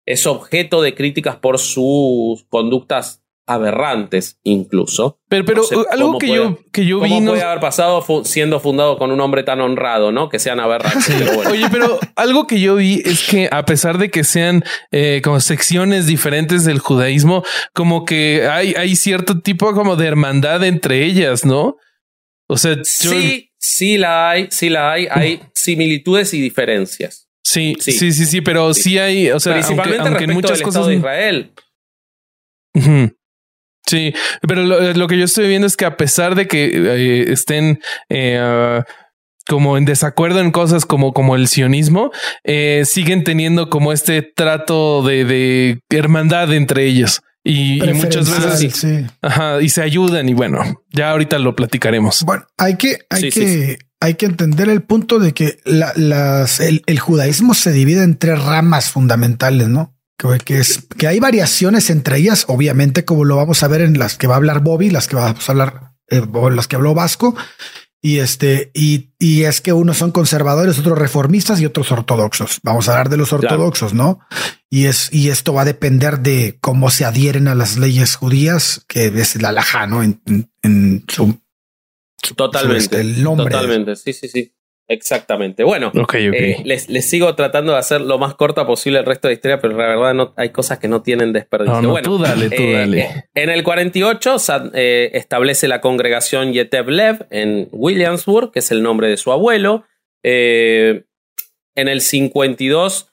es 0.07 0.25
objeto 0.25 0.81
de 0.81 0.95
críticas 0.95 1.35
por 1.35 1.59
sus 1.59 2.45
conductas 2.45 3.24
aberrantes 3.47 4.39
incluso. 4.43 5.19
Pero, 5.29 5.45
pero 5.45 5.63
algo 5.91 6.17
que 6.17 6.27
yo, 6.27 6.59
que 6.71 6.85
yo 6.85 6.99
vi... 6.99 7.09
¿Cómo 7.09 7.31
puede 7.31 7.43
haber 7.43 7.59
pasado 7.59 8.03
siendo 8.23 8.59
fundado 8.59 8.97
con 8.97 9.11
un 9.11 9.19
hombre 9.21 9.43
tan 9.43 9.61
honrado, 9.61 10.11
no? 10.11 10.29
Que 10.29 10.39
sean 10.39 10.59
aberrantes. 10.59 11.13
Oye, 11.47 11.67
pero 11.71 11.99
algo 12.15 12.47
que 12.47 12.59
yo 12.59 12.75
vi 12.75 13.01
es 13.05 13.27
que 13.27 13.49
a 13.51 13.65
pesar 13.65 13.97
de 13.97 14.09
que 14.09 14.23
sean 14.23 14.63
eh, 14.91 15.21
como 15.23 15.39
secciones 15.39 16.07
diferentes 16.07 16.65
del 16.65 16.79
judaísmo, 16.79 17.43
como 17.73 18.05
que 18.05 18.47
hay, 18.49 18.73
hay 18.75 18.95
cierto 18.95 19.39
tipo 19.41 19.73
como 19.73 19.95
de 19.95 20.07
hermandad 20.07 20.63
entre 20.63 21.03
ellas, 21.03 21.45
¿no? 21.45 21.77
O 22.47 22.57
sea, 22.57 22.77
sí, 22.83 23.51
sí 23.57 23.97
la 23.97 24.29
hay, 24.29 24.47
sí 24.51 24.69
la 24.69 24.91
hay. 24.91 25.07
Hay 25.09 25.41
similitudes 25.53 26.33
y 26.33 26.41
diferencias. 26.41 27.27
Sí, 27.43 27.75
sí, 27.79 27.91
sí, 27.91 28.11
sí, 28.11 28.41
pero 28.41 28.73
sí, 28.73 28.97
hay, 28.97 29.29
o 29.29 29.39
sea, 29.39 29.53
principalmente 29.53 30.07
aunque, 30.07 30.23
en 30.23 30.33
muchas 30.33 30.61
cosas 30.61 30.87
de 30.87 30.95
Israel. 30.95 31.53
Sí, 33.87 34.13
pero 34.41 34.63
lo, 34.63 35.07
que 35.07 35.17
yo 35.17 35.25
estoy 35.25 35.47
viendo 35.47 35.67
es 35.67 35.77
que 35.77 35.85
a 35.85 35.95
pesar 35.97 36.35
de 36.35 36.47
que 36.47 36.71
eh, 36.73 37.31
estén 37.31 37.81
eh, 38.09 38.81
como 39.47 39.77
en 39.77 39.85
desacuerdo 39.85 40.39
en 40.39 40.51
cosas 40.51 40.85
como, 40.85 41.13
como 41.13 41.35
el 41.35 41.47
sionismo, 41.47 42.11
eh, 42.43 42.83
siguen 42.85 43.23
teniendo 43.23 43.69
como 43.69 43.93
este 43.93 44.21
trato 44.21 45.03
de, 45.03 45.79
hermandad 45.89 46.53
entre 46.53 46.85
ellos. 46.85 47.21
Y, 47.43 47.79
muchas 47.93 48.27
veces 48.27 48.75
sí. 48.75 49.05
Ajá, 49.21 49.61
y 49.61 49.69
se 49.69 49.83
ayudan 49.83 50.27
y 50.27 50.33
bueno, 50.33 50.81
ya 50.91 51.11
ahorita 51.11 51.37
lo 51.37 51.55
platicaremos. 51.55 52.23
Bueno, 52.23 52.47
hay 52.57 52.75
que, 52.75 52.97
hay 53.11 53.29
que, 53.29 53.77
hay 53.99 54.15
que 54.15 54.25
entender 54.25 54.67
el 54.67 54.81
punto 54.81 55.19
de 55.19 55.33
que 55.33 55.59
las, 55.63 56.59
el 56.59 56.99
judaísmo 56.99 57.53
se 57.53 57.71
divide 57.71 58.01
en 58.01 58.17
tres 58.17 58.43
ramas 58.43 58.89
fundamentales, 58.89 59.67
¿no? 59.67 59.94
Que, 60.45 60.59
es, 60.59 60.87
que 60.97 61.07
hay 61.07 61.19
variaciones 61.19 61.89
entre 61.89 62.17
ellas, 62.17 62.45
obviamente, 62.47 63.05
como 63.05 63.25
lo 63.25 63.35
vamos 63.35 63.63
a 63.63 63.67
ver 63.67 63.81
en 63.81 63.99
las 63.99 64.17
que 64.17 64.27
va 64.27 64.35
a 64.35 64.37
hablar 64.37 64.61
Bobby, 64.61 64.89
las 64.89 65.07
que 65.07 65.15
vamos 65.15 65.47
a 65.47 65.51
hablar, 65.51 65.93
eh, 66.09 66.21
las 66.51 66.67
que 66.67 66.75
habló 66.75 66.93
Vasco. 66.93 67.35
Y 68.01 68.19
este, 68.19 68.69
y, 68.75 69.13
y, 69.17 69.45
es 69.45 69.61
que 69.61 69.73
unos 69.73 69.97
son 69.97 70.11
conservadores, 70.11 70.77
otros 70.77 70.97
reformistas 70.97 71.59
y 71.59 71.65
otros 71.65 71.91
ortodoxos. 71.91 72.59
Vamos 72.61 72.87
a 72.87 72.91
hablar 72.91 73.09
de 73.09 73.17
los 73.17 73.33
ortodoxos, 73.33 73.95
¿no? 73.95 74.19
Y 74.69 74.85
es, 74.85 75.11
y 75.11 75.29
esto 75.29 75.53
va 75.53 75.63
a 75.63 75.65
depender 75.65 76.19
de 76.19 76.59
cómo 76.61 76.91
se 76.91 77.03
adhieren 77.03 77.47
a 77.47 77.55
las 77.55 77.77
leyes 77.77 78.15
judías, 78.15 78.85
que 78.87 79.07
es 79.07 79.41
la 79.41 79.51
laja, 79.51 79.87
¿no? 79.87 80.03
En, 80.03 80.21
en, 80.61 81.03
su, 81.07 81.39
Totalmente. 82.35 82.83
Este, 82.83 83.01
el 83.01 83.23
nombre. 83.23 83.49
Totalmente. 83.49 83.95
Sí, 83.95 84.13
sí, 84.13 84.27
sí. 84.27 84.53
Exactamente. 84.87 85.63
Bueno, 85.63 85.91
eh, 86.13 86.61
les, 86.63 86.89
les, 86.89 87.09
sigo 87.09 87.33
tratando 87.35 87.71
de 87.71 87.79
hacer 87.79 88.01
lo 88.01 88.19
más 88.19 88.35
corta 88.35 88.67
posible 88.67 88.99
el 88.99 89.05
resto 89.05 89.27
de 89.27 89.33
la 89.33 89.35
historia, 89.35 89.59
pero 89.59 89.75
la 89.75 89.87
verdad 89.87 90.13
no, 90.13 90.33
hay 90.37 90.49
cosas 90.49 90.77
que 90.77 90.87
no 90.87 91.01
tienen 91.01 91.33
desperdicio. 91.33 91.81
No, 91.81 91.89
bueno, 91.89 92.05
tú 92.05 92.17
dale, 92.19 92.49
tú 92.49 92.61
eh, 92.61 92.73
dale. 92.73 93.01
Eh, 93.01 93.23
en 93.33 93.49
el 93.49 93.63
48 93.63 94.35
establece 94.73 95.67
la 95.67 95.81
congregación 95.81 96.53
Yetev 96.53 96.89
Lev 96.89 97.25
en 97.31 97.67
Williamsburg, 97.71 98.51
que 98.51 98.59
es 98.59 98.71
el 98.71 98.83
nombre 98.83 99.07
de 99.07 99.17
su 99.17 99.31
abuelo. 99.31 99.85
en 100.23 101.03
el 101.75 102.01
52 102.01 103.11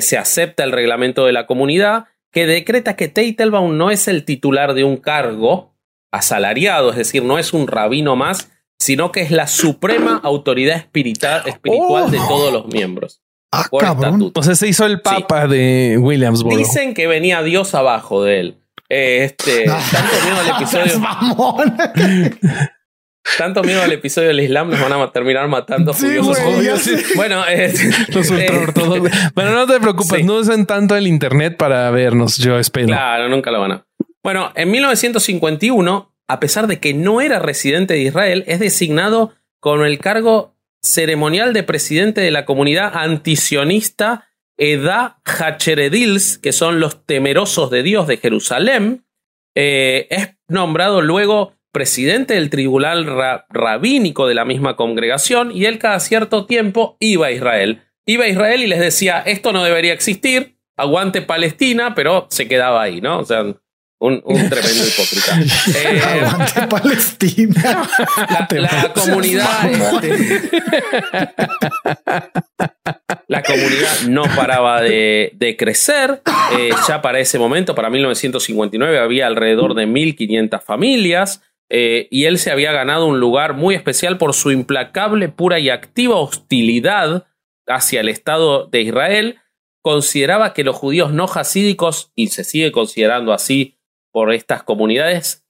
se 0.00 0.18
acepta 0.18 0.64
el 0.64 0.72
reglamento 0.72 1.24
de 1.24 1.32
la 1.32 1.46
comunidad 1.46 2.06
que 2.32 2.46
decreta 2.46 2.96
que 2.96 3.08
Teitelbaum 3.08 3.76
no 3.76 3.90
es 3.90 4.08
el 4.08 4.24
titular 4.24 4.74
de 4.74 4.84
un 4.84 4.96
cargo 4.96 5.72
asalariado, 6.10 6.90
es 6.90 6.96
decir, 6.96 7.22
no 7.22 7.38
es 7.38 7.52
un 7.52 7.68
rabino 7.68 8.16
más, 8.16 8.50
sino 8.82 9.12
que 9.12 9.22
es 9.22 9.30
la 9.30 9.46
suprema 9.46 10.20
autoridad 10.22 10.76
espiritual, 10.76 11.42
espiritual 11.46 12.10
de 12.10 12.18
oh. 12.18 12.28
todos 12.28 12.52
los 12.52 12.66
miembros. 12.66 13.22
Ah, 13.52 13.68
cabrón. 13.78 14.32
O 14.34 14.42
sea, 14.42 14.54
se 14.54 14.66
hizo 14.66 14.86
el 14.86 15.00
papa 15.00 15.46
de 15.46 15.98
Williamsburg. 16.00 16.56
Dicen 16.56 16.94
que 16.94 17.06
venía 17.06 17.42
Dios 17.42 17.74
abajo 17.74 18.24
de 18.24 18.40
él. 18.40 18.58
Este, 18.88 19.64
tanto 19.92 20.14
miedo 20.24 20.40
al 20.40 20.48
episodio. 20.56 21.00
tanto 23.38 23.62
miedo 23.62 23.82
al 23.82 23.92
episodio 23.92 24.28
del 24.28 24.40
Islam 24.40 24.70
nos 24.70 24.80
van 24.80 24.92
a 24.94 25.12
terminar 25.12 25.46
matando 25.46 25.92
sí, 25.92 26.16
judíos. 26.18 26.88
Bueno, 27.14 27.44
los 28.08 28.30
ultraortodoxos. 28.30 29.32
Bueno, 29.34 29.52
no 29.52 29.66
te 29.66 29.78
preocupes, 29.78 30.24
no 30.24 30.38
usen 30.38 30.66
tanto 30.66 30.96
el 30.96 31.06
internet 31.06 31.56
para 31.56 31.88
vernos, 31.90 32.38
yo 32.38 32.58
espero. 32.58 32.88
Claro, 32.88 33.28
nunca 33.28 33.52
lo 33.52 33.60
van 33.60 33.72
a. 33.72 33.86
Bueno, 34.24 34.50
en 34.54 34.70
1951 34.70 36.11
a 36.32 36.40
pesar 36.40 36.66
de 36.66 36.80
que 36.80 36.94
no 36.94 37.20
era 37.20 37.40
residente 37.40 37.92
de 37.92 38.00
Israel, 38.00 38.44
es 38.46 38.58
designado 38.58 39.34
con 39.60 39.84
el 39.84 39.98
cargo 39.98 40.56
ceremonial 40.80 41.52
de 41.52 41.62
presidente 41.62 42.22
de 42.22 42.30
la 42.30 42.46
comunidad 42.46 42.90
antisionista 42.94 44.28
Edá 44.56 45.20
Hacheredils, 45.26 46.38
que 46.38 46.52
son 46.52 46.80
los 46.80 47.04
temerosos 47.04 47.70
de 47.70 47.82
Dios 47.82 48.06
de 48.06 48.16
Jerusalén. 48.16 49.04
Eh, 49.54 50.06
es 50.08 50.30
nombrado 50.48 51.02
luego 51.02 51.52
presidente 51.70 52.34
del 52.34 52.48
tribunal 52.48 53.06
rabínico 53.50 54.26
de 54.26 54.34
la 54.34 54.46
misma 54.46 54.74
congregación 54.74 55.52
y 55.54 55.66
él 55.66 55.78
cada 55.78 56.00
cierto 56.00 56.46
tiempo 56.46 56.96
iba 56.98 57.26
a 57.26 57.32
Israel. 57.32 57.82
Iba 58.06 58.24
a 58.24 58.28
Israel 58.28 58.62
y 58.62 58.68
les 58.68 58.80
decía, 58.80 59.20
esto 59.20 59.52
no 59.52 59.64
debería 59.64 59.92
existir, 59.92 60.56
aguante 60.78 61.20
Palestina, 61.20 61.94
pero 61.94 62.26
se 62.30 62.48
quedaba 62.48 62.80
ahí, 62.80 63.02
¿no? 63.02 63.18
O 63.18 63.24
sea, 63.26 63.44
un, 64.02 64.20
tremendo 64.50 64.84
hipócrita. 64.86 65.38
Eh, 65.74 66.66
Palestina. 66.68 67.88
La, 68.50 68.92
comunidad. 68.92 69.70
Este, 69.70 70.50
la 73.28 73.42
comunidad 73.42 74.00
no 74.08 74.24
paraba 74.24 74.80
de, 74.82 75.56
crecer. 75.58 76.22
Eh, 76.58 76.70
ya 76.88 77.00
para 77.00 77.20
ese 77.20 77.38
momento, 77.38 77.74
para 77.74 77.90
1959, 77.90 78.98
había 78.98 79.26
alrededor 79.26 79.74
de 79.74 79.86
1.500 79.86 80.62
familias. 80.62 81.42
Eh, 81.70 82.08
y 82.10 82.24
él 82.24 82.38
se 82.38 82.50
había 82.50 82.72
ganado 82.72 83.06
un 83.06 83.20
lugar 83.20 83.54
muy 83.54 83.74
especial 83.74 84.18
por 84.18 84.34
su 84.34 84.50
implacable, 84.50 85.28
pura 85.28 85.58
y 85.58 85.70
activa 85.70 86.16
hostilidad 86.16 87.26
hacia 87.66 88.00
el 88.00 88.08
Estado 88.08 88.66
de 88.66 88.82
Israel. 88.82 89.38
Consideraba 89.80 90.52
que 90.54 90.64
los 90.64 90.76
judíos 90.76 91.12
no 91.12 91.24
hasídicos, 91.24 92.12
y 92.14 92.28
se 92.28 92.44
sigue 92.44 92.72
considerando 92.72 93.32
así 93.32 93.78
por 94.12 94.32
estas 94.32 94.62
comunidades 94.62 95.44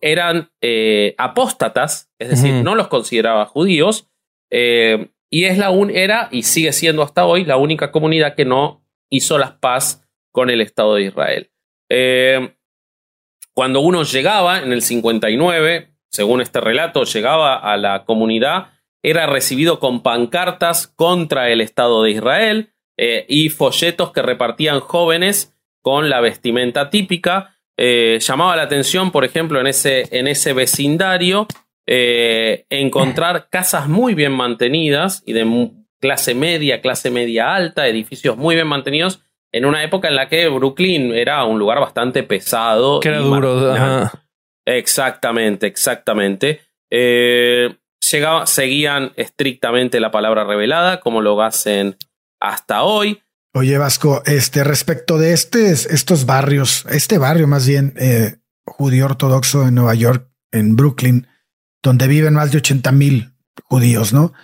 eran 0.00 0.50
eh, 0.60 1.14
apóstatas, 1.18 2.10
es 2.18 2.30
decir, 2.30 2.52
no 2.54 2.74
los 2.74 2.88
consideraba 2.88 3.46
judíos, 3.46 4.08
eh, 4.50 5.10
y 5.30 5.44
es 5.44 5.58
la 5.58 5.70
un, 5.70 5.90
era 5.90 6.28
y 6.30 6.42
sigue 6.42 6.72
siendo 6.72 7.02
hasta 7.02 7.24
hoy 7.24 7.44
la 7.44 7.56
única 7.56 7.90
comunidad 7.90 8.34
que 8.34 8.44
no 8.44 8.84
hizo 9.10 9.38
las 9.38 9.52
paz 9.52 10.08
con 10.32 10.50
el 10.50 10.60
Estado 10.60 10.94
de 10.96 11.02
Israel. 11.02 11.50
Eh, 11.88 12.54
cuando 13.54 13.80
uno 13.80 14.02
llegaba 14.02 14.60
en 14.60 14.72
el 14.72 14.82
59, 14.82 15.94
según 16.10 16.40
este 16.40 16.60
relato, 16.60 17.04
llegaba 17.04 17.56
a 17.56 17.76
la 17.76 18.04
comunidad, 18.04 18.72
era 19.02 19.26
recibido 19.26 19.78
con 19.78 20.02
pancartas 20.02 20.88
contra 20.88 21.50
el 21.50 21.60
Estado 21.60 22.02
de 22.02 22.10
Israel, 22.10 22.72
y 23.28 23.50
folletos 23.50 24.10
que 24.10 24.22
repartían 24.22 24.80
jóvenes 24.80 25.54
con 25.82 26.08
la 26.08 26.20
vestimenta 26.20 26.88
típica. 26.88 27.55
Llamaba 27.78 28.56
la 28.56 28.62
atención, 28.62 29.10
por 29.10 29.24
ejemplo, 29.24 29.60
en 29.60 29.66
ese, 29.66 30.08
en 30.16 30.28
ese 30.28 30.52
vecindario, 30.52 31.46
encontrar 31.86 33.48
casas 33.50 33.88
muy 33.88 34.14
bien 34.14 34.32
mantenidas 34.32 35.22
y 35.26 35.32
de 35.32 35.72
clase 36.00 36.34
media, 36.34 36.80
clase 36.80 37.10
media 37.10 37.54
alta, 37.54 37.86
edificios 37.86 38.36
muy 38.36 38.54
bien 38.54 38.66
mantenidos, 38.66 39.20
en 39.52 39.64
una 39.64 39.82
época 39.82 40.08
en 40.08 40.16
la 40.16 40.28
que 40.28 40.48
Brooklyn 40.48 41.14
era 41.14 41.44
un 41.44 41.58
lugar 41.58 41.80
bastante 41.80 42.22
pesado. 42.22 43.00
Que 43.00 43.08
era 43.08 43.18
duro. 43.18 44.10
Exactamente, 44.66 45.66
exactamente. 45.66 46.60
Eh, 46.90 47.74
seguían 48.00 49.12
estrictamente 49.16 50.00
la 50.00 50.10
palabra 50.10 50.44
revelada, 50.44 51.00
como 51.00 51.22
lo 51.22 51.40
hacen 51.40 51.96
hasta 52.40 52.82
hoy. 52.82 53.22
Oye, 53.56 53.78
Vasco, 53.78 54.22
este 54.26 54.64
respecto 54.64 55.16
de 55.16 55.32
este, 55.32 55.70
estos 55.70 56.26
barrios, 56.26 56.84
este 56.90 57.16
barrio 57.16 57.48
más 57.48 57.66
bien 57.66 57.94
eh, 57.96 58.36
judío 58.66 59.06
ortodoxo 59.06 59.66
en 59.66 59.76
Nueva 59.76 59.94
York, 59.94 60.30
en 60.52 60.76
Brooklyn, 60.76 61.26
donde 61.82 62.06
viven 62.06 62.34
más 62.34 62.52
de 62.52 62.58
80 62.58 62.92
mil 62.92 63.32
judíos, 63.64 64.12
¿no? 64.12 64.34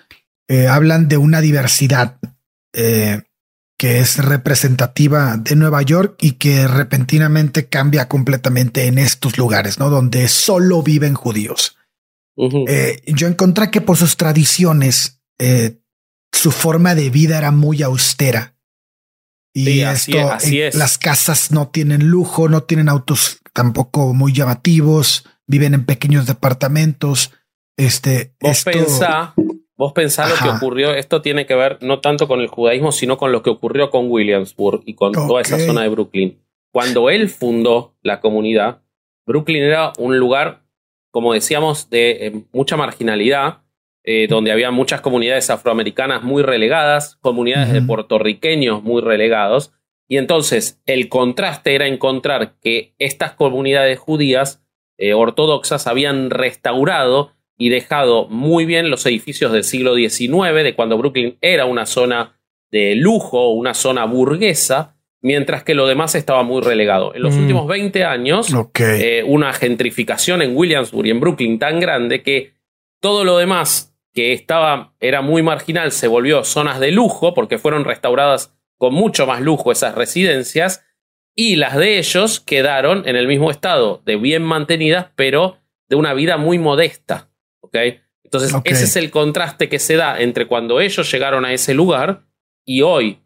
Eh, 0.48 0.66
hablan 0.66 1.08
de 1.08 1.18
una 1.18 1.42
diversidad 1.42 2.20
eh, 2.72 3.20
que 3.76 3.98
es 3.98 4.16
representativa 4.16 5.36
de 5.36 5.56
Nueva 5.56 5.82
York 5.82 6.16
y 6.18 6.32
que 6.32 6.66
repentinamente 6.66 7.66
cambia 7.68 8.08
completamente 8.08 8.86
en 8.86 8.96
estos 8.96 9.36
lugares, 9.36 9.78
¿no? 9.78 9.90
Donde 9.90 10.26
solo 10.28 10.82
viven 10.82 11.12
judíos. 11.12 11.76
Eh, 12.66 13.02
yo 13.08 13.28
encontré 13.28 13.70
que 13.70 13.82
por 13.82 13.98
sus 13.98 14.16
tradiciones, 14.16 15.20
su 16.32 16.50
forma 16.50 16.94
de 16.94 17.10
vida 17.10 17.36
era 17.36 17.50
muy 17.50 17.82
austera. 17.82 18.51
Y 19.54 19.80
esto, 19.80 20.30
así 20.30 20.60
es. 20.60 20.74
las 20.74 20.98
casas 20.98 21.50
no 21.50 21.68
tienen 21.68 22.08
lujo, 22.08 22.48
no 22.48 22.62
tienen 22.62 22.88
autos 22.88 23.40
tampoco 23.52 24.14
muy 24.14 24.32
llamativos, 24.32 25.24
viven 25.46 25.74
en 25.74 25.84
pequeños 25.84 26.26
departamentos. 26.26 27.32
Este, 27.76 28.34
esto, 28.40 28.70
Vos 29.82 29.92
pensás 29.94 30.30
lo 30.30 30.36
que 30.36 30.56
ocurrió, 30.56 30.94
esto 30.94 31.22
tiene 31.22 31.44
que 31.44 31.56
ver 31.56 31.78
no 31.80 32.00
tanto 32.00 32.28
con 32.28 32.40
el 32.40 32.46
judaísmo, 32.46 32.92
sino 32.92 33.16
con 33.16 33.32
lo 33.32 33.42
que 33.42 33.50
ocurrió 33.50 33.90
con 33.90 34.08
Williamsburg 34.08 34.82
y 34.86 34.94
con 34.94 35.12
toda 35.12 35.40
esa 35.40 35.58
zona 35.58 35.82
de 35.82 35.88
Brooklyn. 35.88 36.40
Cuando 36.70 37.10
él 37.10 37.28
fundó 37.28 37.96
la 38.00 38.20
comunidad, 38.20 38.82
Brooklyn 39.26 39.64
era 39.64 39.92
un 39.98 40.18
lugar, 40.18 40.62
como 41.10 41.32
decíamos, 41.32 41.90
de 41.90 42.10
eh, 42.26 42.44
mucha 42.52 42.76
marginalidad, 42.76 43.62
eh, 44.04 44.26
donde 44.28 44.52
había 44.52 44.70
muchas 44.70 45.00
comunidades 45.00 45.48
afroamericanas 45.50 46.22
muy 46.22 46.42
relegadas, 46.42 47.16
comunidades 47.20 47.72
de 47.72 47.82
puertorriqueños 47.82 48.82
muy 48.82 49.00
relegados, 49.00 49.72
y 50.08 50.18
entonces 50.18 50.80
el 50.86 51.08
contraste 51.08 51.74
era 51.74 51.86
encontrar 51.86 52.54
que 52.60 52.94
estas 52.98 53.32
comunidades 53.32 53.98
judías 53.98 54.62
eh, 54.98 55.14
ortodoxas 55.14 55.86
habían 55.86 56.30
restaurado 56.30 57.32
y 57.56 57.68
dejado 57.68 58.28
muy 58.28 58.66
bien 58.66 58.90
los 58.90 59.06
edificios 59.06 59.52
del 59.52 59.64
siglo 59.64 59.94
XIX, 59.94 60.64
de 60.64 60.74
cuando 60.74 60.98
Brooklyn 60.98 61.38
era 61.40 61.64
una 61.64 61.86
zona 61.86 62.38
de 62.70 62.96
lujo, 62.96 63.50
una 63.50 63.74
zona 63.74 64.04
burguesa, 64.04 64.96
mientras 65.20 65.62
que 65.62 65.74
lo 65.74 65.86
demás 65.86 66.14
estaba 66.14 66.42
muy 66.42 66.60
relegado. 66.60 67.14
En 67.14 67.22
los 67.22 67.36
mm. 67.36 67.40
últimos 67.40 67.66
20 67.68 68.04
años, 68.04 68.52
eh, 68.80 69.22
una 69.26 69.52
gentrificación 69.52 70.42
en 70.42 70.56
Williamsburg 70.56 71.06
y 71.06 71.10
en 71.10 71.20
Brooklyn 71.20 71.58
tan 71.58 71.78
grande 71.78 72.22
que 72.22 72.52
todo 73.00 73.24
lo 73.24 73.38
demás 73.38 73.91
que 74.12 74.32
estaba, 74.32 74.94
era 75.00 75.22
muy 75.22 75.42
marginal 75.42 75.92
se 75.92 76.08
volvió 76.08 76.44
zonas 76.44 76.80
de 76.80 76.90
lujo 76.90 77.34
porque 77.34 77.58
fueron 77.58 77.84
restauradas 77.84 78.54
con 78.76 78.94
mucho 78.94 79.26
más 79.26 79.40
lujo 79.40 79.72
esas 79.72 79.94
residencias 79.94 80.84
y 81.34 81.56
las 81.56 81.76
de 81.76 81.98
ellos 81.98 82.40
quedaron 82.40 83.08
en 83.08 83.16
el 83.16 83.26
mismo 83.26 83.50
estado 83.50 84.02
de 84.04 84.16
bien 84.16 84.42
mantenidas 84.42 85.08
pero 85.16 85.58
de 85.88 85.96
una 85.96 86.14
vida 86.14 86.36
muy 86.36 86.58
modesta. 86.58 87.30
Entonces, 88.24 88.54
ese 88.64 88.84
es 88.84 88.96
el 88.96 89.10
contraste 89.10 89.68
que 89.68 89.78
se 89.78 89.96
da 89.96 90.20
entre 90.20 90.46
cuando 90.46 90.80
ellos 90.80 91.10
llegaron 91.10 91.44
a 91.44 91.52
ese 91.52 91.74
lugar 91.74 92.24
y 92.64 92.82
hoy. 92.82 93.18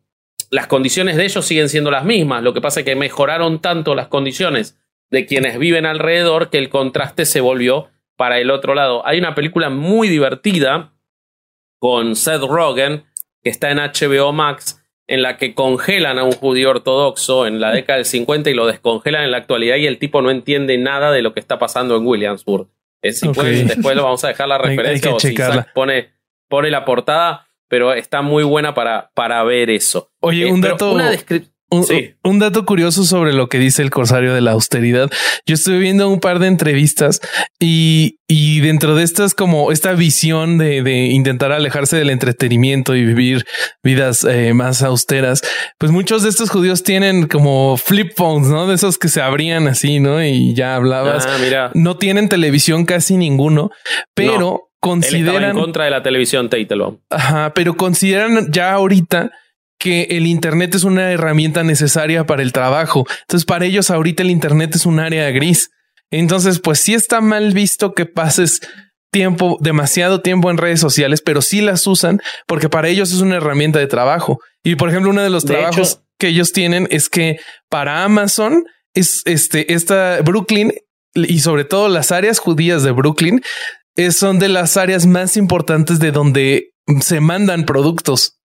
Las 0.50 0.66
condiciones 0.66 1.16
de 1.16 1.24
ellos 1.24 1.44
siguen 1.44 1.68
siendo 1.68 1.90
las 1.90 2.04
mismas, 2.04 2.42
lo 2.42 2.54
que 2.54 2.60
pasa 2.60 2.80
es 2.80 2.86
que 2.86 2.96
mejoraron 2.96 3.60
tanto 3.60 3.94
las 3.94 4.08
condiciones 4.08 4.78
de 5.10 5.26
quienes 5.26 5.58
viven 5.58 5.86
alrededor 5.86 6.50
que 6.50 6.58
el 6.58 6.68
contraste 6.68 7.24
se 7.24 7.40
volvió 7.40 7.88
para 8.16 8.38
el 8.38 8.50
otro 8.50 8.74
lado. 8.74 9.06
Hay 9.06 9.18
una 9.18 9.34
película 9.34 9.70
muy 9.70 10.08
divertida 10.08 10.92
con 11.78 12.16
Seth 12.16 12.42
Rogen, 12.42 13.04
que 13.42 13.50
está 13.50 13.70
en 13.70 13.78
HBO 13.78 14.32
Max, 14.32 14.82
en 15.06 15.22
la 15.22 15.36
que 15.36 15.54
congelan 15.54 16.18
a 16.18 16.24
un 16.24 16.32
judío 16.32 16.70
ortodoxo 16.70 17.46
en 17.46 17.60
la 17.60 17.70
década 17.70 17.98
del 17.98 18.06
50 18.06 18.50
y 18.50 18.54
lo 18.54 18.66
descongelan 18.66 19.24
en 19.24 19.30
la 19.30 19.36
actualidad 19.38 19.76
y 19.76 19.86
el 19.86 19.98
tipo 19.98 20.20
no 20.20 20.30
entiende 20.30 20.78
nada 20.78 21.12
de 21.12 21.22
lo 21.22 21.32
que 21.32 21.40
está 21.40 21.58
pasando 21.58 21.96
en 21.96 22.06
Williamsburg 22.06 22.68
después 23.02 23.96
lo 23.96 24.04
vamos 24.04 24.24
a 24.24 24.28
dejar 24.28 24.48
la 24.48 24.58
referencia 24.58 25.14
o 25.14 25.20
si 25.20 25.34
pone, 25.74 26.10
pone 26.48 26.70
la 26.70 26.84
portada, 26.84 27.48
pero 27.68 27.92
está 27.92 28.22
muy 28.22 28.44
buena 28.44 28.74
para, 28.74 29.10
para 29.14 29.42
ver 29.44 29.70
eso. 29.70 30.10
Oye, 30.20 30.48
eh, 30.48 30.52
un 30.52 30.60
dato. 30.60 30.92
Una 30.92 31.10
un, 31.70 32.38
dato 32.38 32.64
curioso 32.64 33.04
sobre 33.04 33.32
lo 33.32 33.48
que 33.48 33.58
dice 33.58 33.82
el 33.82 33.90
corsario 33.90 34.34
de 34.34 34.40
la 34.40 34.52
austeridad. 34.52 35.10
Yo 35.46 35.54
estuve 35.54 35.78
viendo 35.78 36.08
un 36.08 36.20
par 36.20 36.38
de 36.38 36.46
entrevistas 36.46 37.20
y, 37.58 38.18
y 38.28 38.60
dentro 38.60 38.94
de 38.94 39.02
estas, 39.02 39.34
como 39.34 39.72
esta 39.72 39.92
visión 39.92 40.58
de, 40.58 40.82
de, 40.82 41.06
intentar 41.06 41.50
alejarse 41.52 41.96
del 41.96 42.10
entretenimiento 42.10 42.94
y 42.94 43.04
vivir 43.04 43.44
vidas 43.82 44.24
eh, 44.24 44.54
más 44.54 44.82
austeras, 44.82 45.42
pues 45.78 45.90
muchos 45.90 46.22
de 46.22 46.28
estos 46.28 46.50
judíos 46.50 46.84
tienen 46.84 47.26
como 47.26 47.76
flip 47.76 48.12
phones, 48.16 48.48
no 48.48 48.66
de 48.66 48.76
esos 48.76 48.98
que 48.98 49.08
se 49.08 49.20
abrían 49.20 49.66
así, 49.66 49.98
no? 49.98 50.22
Y 50.22 50.54
ya 50.54 50.76
hablabas. 50.76 51.26
Ah, 51.26 51.38
mira. 51.40 51.70
No 51.74 51.96
tienen 51.96 52.28
televisión 52.28 52.84
casi 52.84 53.16
ninguno, 53.16 53.70
pero 54.14 54.70
consideran 54.80 55.56
en 55.56 55.58
contra 55.58 55.84
de 55.84 55.90
la 55.90 56.02
televisión 56.02 56.48
Teitelbaum. 56.48 56.98
Ajá, 57.10 57.52
pero 57.54 57.76
consideran 57.76 58.52
ya 58.52 58.72
ahorita 58.72 59.32
que 59.78 60.02
el 60.10 60.26
Internet 60.26 60.74
es 60.74 60.84
una 60.84 61.12
herramienta 61.12 61.62
necesaria 61.62 62.24
para 62.24 62.42
el 62.42 62.52
trabajo. 62.52 63.06
Entonces, 63.22 63.44
para 63.44 63.66
ellos 63.66 63.90
ahorita 63.90 64.22
el 64.22 64.30
Internet 64.30 64.74
es 64.74 64.86
un 64.86 65.00
área 65.00 65.30
gris. 65.30 65.70
Entonces, 66.10 66.60
pues 66.60 66.80
sí 66.80 66.94
está 66.94 67.20
mal 67.20 67.52
visto 67.52 67.94
que 67.94 68.06
pases 68.06 68.60
tiempo, 69.10 69.58
demasiado 69.60 70.20
tiempo 70.20 70.50
en 70.50 70.58
redes 70.58 70.80
sociales, 70.80 71.22
pero 71.22 71.42
sí 71.42 71.60
las 71.60 71.86
usan 71.86 72.20
porque 72.46 72.68
para 72.68 72.88
ellos 72.88 73.12
es 73.12 73.20
una 73.20 73.36
herramienta 73.36 73.78
de 73.78 73.86
trabajo. 73.86 74.40
Y 74.62 74.76
por 74.76 74.88
ejemplo, 74.88 75.10
uno 75.10 75.22
de 75.22 75.30
los 75.30 75.44
trabajos 75.44 76.00
que 76.18 76.28
ellos 76.28 76.52
tienen 76.52 76.86
es 76.90 77.08
que 77.08 77.38
para 77.68 78.04
Amazon 78.04 78.64
es 78.94 79.22
este, 79.24 79.72
esta 79.74 80.20
Brooklyn 80.22 80.72
y 81.14 81.40
sobre 81.40 81.64
todo 81.64 81.88
las 81.88 82.12
áreas 82.12 82.38
judías 82.38 82.82
de 82.82 82.90
Brooklyn 82.90 83.42
son 84.10 84.38
de 84.38 84.48
las 84.48 84.76
áreas 84.76 85.06
más 85.06 85.36
importantes 85.36 85.98
de 85.98 86.12
donde 86.12 86.72
se 87.00 87.20
mandan 87.20 87.64
productos. 87.64 88.35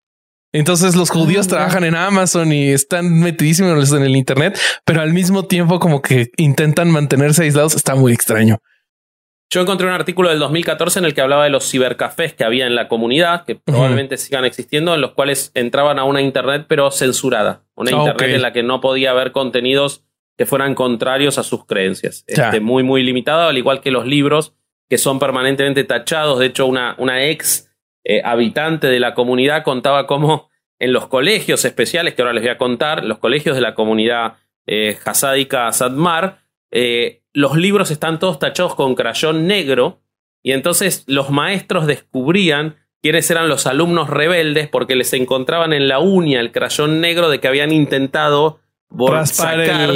Entonces 0.53 0.95
los 0.95 1.09
judíos 1.09 1.47
ah, 1.47 1.49
trabajan 1.49 1.83
en 1.83 1.95
Amazon 1.95 2.51
y 2.51 2.69
están 2.69 3.19
metidísimos 3.19 3.91
en 3.93 4.03
el 4.03 4.15
Internet, 4.15 4.59
pero 4.85 5.01
al 5.01 5.13
mismo 5.13 5.45
tiempo 5.45 5.79
como 5.79 6.01
que 6.01 6.29
intentan 6.37 6.91
mantenerse 6.91 7.43
aislados. 7.43 7.75
Está 7.75 7.95
muy 7.95 8.13
extraño. 8.13 8.57
Yo 9.49 9.59
encontré 9.59 9.85
un 9.85 9.93
artículo 9.93 10.29
del 10.29 10.39
2014 10.39 10.99
en 10.99 11.05
el 11.05 11.13
que 11.13 11.19
hablaba 11.19 11.43
de 11.43 11.49
los 11.49 11.69
cibercafés 11.69 12.33
que 12.33 12.45
había 12.45 12.67
en 12.67 12.75
la 12.75 12.87
comunidad, 12.87 13.43
que 13.43 13.55
probablemente 13.55 14.15
sigan 14.15 14.45
existiendo, 14.45 14.95
en 14.95 15.01
los 15.01 15.11
cuales 15.11 15.51
entraban 15.55 15.99
a 15.99 16.05
una 16.05 16.21
Internet 16.21 16.67
pero 16.69 16.89
censurada. 16.89 17.63
Una 17.75 17.91
Internet 17.91 18.35
en 18.35 18.41
la 18.41 18.53
que 18.53 18.63
no 18.63 18.79
podía 18.79 19.11
haber 19.11 19.33
contenidos 19.33 20.05
que 20.37 20.45
fueran 20.45 20.73
contrarios 20.73 21.37
a 21.37 21.43
sus 21.43 21.65
creencias. 21.65 22.23
Este, 22.27 22.61
muy, 22.61 22.83
muy 22.83 23.03
limitado, 23.03 23.49
al 23.49 23.57
igual 23.57 23.81
que 23.81 23.91
los 23.91 24.05
libros 24.05 24.53
que 24.89 24.97
son 24.97 25.19
permanentemente 25.19 25.83
tachados. 25.83 26.39
De 26.39 26.47
hecho, 26.47 26.65
una, 26.65 26.95
una 26.97 27.25
ex 27.25 27.70
eh, 28.03 28.21
habitante 28.23 28.87
de 28.87 28.99
la 28.99 29.13
comunidad 29.13 29.63
contaba 29.63 30.07
cómo 30.07 30.49
en 30.79 30.93
los 30.93 31.07
colegios 31.07 31.63
especiales, 31.63 32.15
que 32.15 32.23
ahora 32.23 32.33
les 32.33 32.41
voy 32.41 32.49
a 32.49 32.57
contar, 32.57 33.05
los 33.05 33.19
colegios 33.19 33.55
de 33.55 33.61
la 33.61 33.75
comunidad 33.75 34.37
eh, 34.65 34.97
hasádica 35.05 35.71
Sadmar, 35.71 36.39
eh, 36.71 37.21
los 37.33 37.55
libros 37.55 37.91
están 37.91 38.17
todos 38.17 38.39
tachados 38.39 38.73
con 38.73 38.95
crayón 38.95 39.45
negro 39.45 40.01
y 40.41 40.53
entonces 40.53 41.03
los 41.05 41.29
maestros 41.29 41.85
descubrían 41.85 42.77
quiénes 43.01 43.29
eran 43.29 43.47
los 43.47 43.67
alumnos 43.67 44.09
rebeldes 44.09 44.67
porque 44.69 44.95
les 44.95 45.13
encontraban 45.13 45.71
en 45.73 45.87
la 45.87 45.99
uña 45.99 46.39
el 46.39 46.51
crayón 46.51 46.99
negro 46.99 47.29
de 47.29 47.39
que 47.39 47.47
habían 47.47 47.71
intentado 47.71 48.59
sacar, 49.25 49.91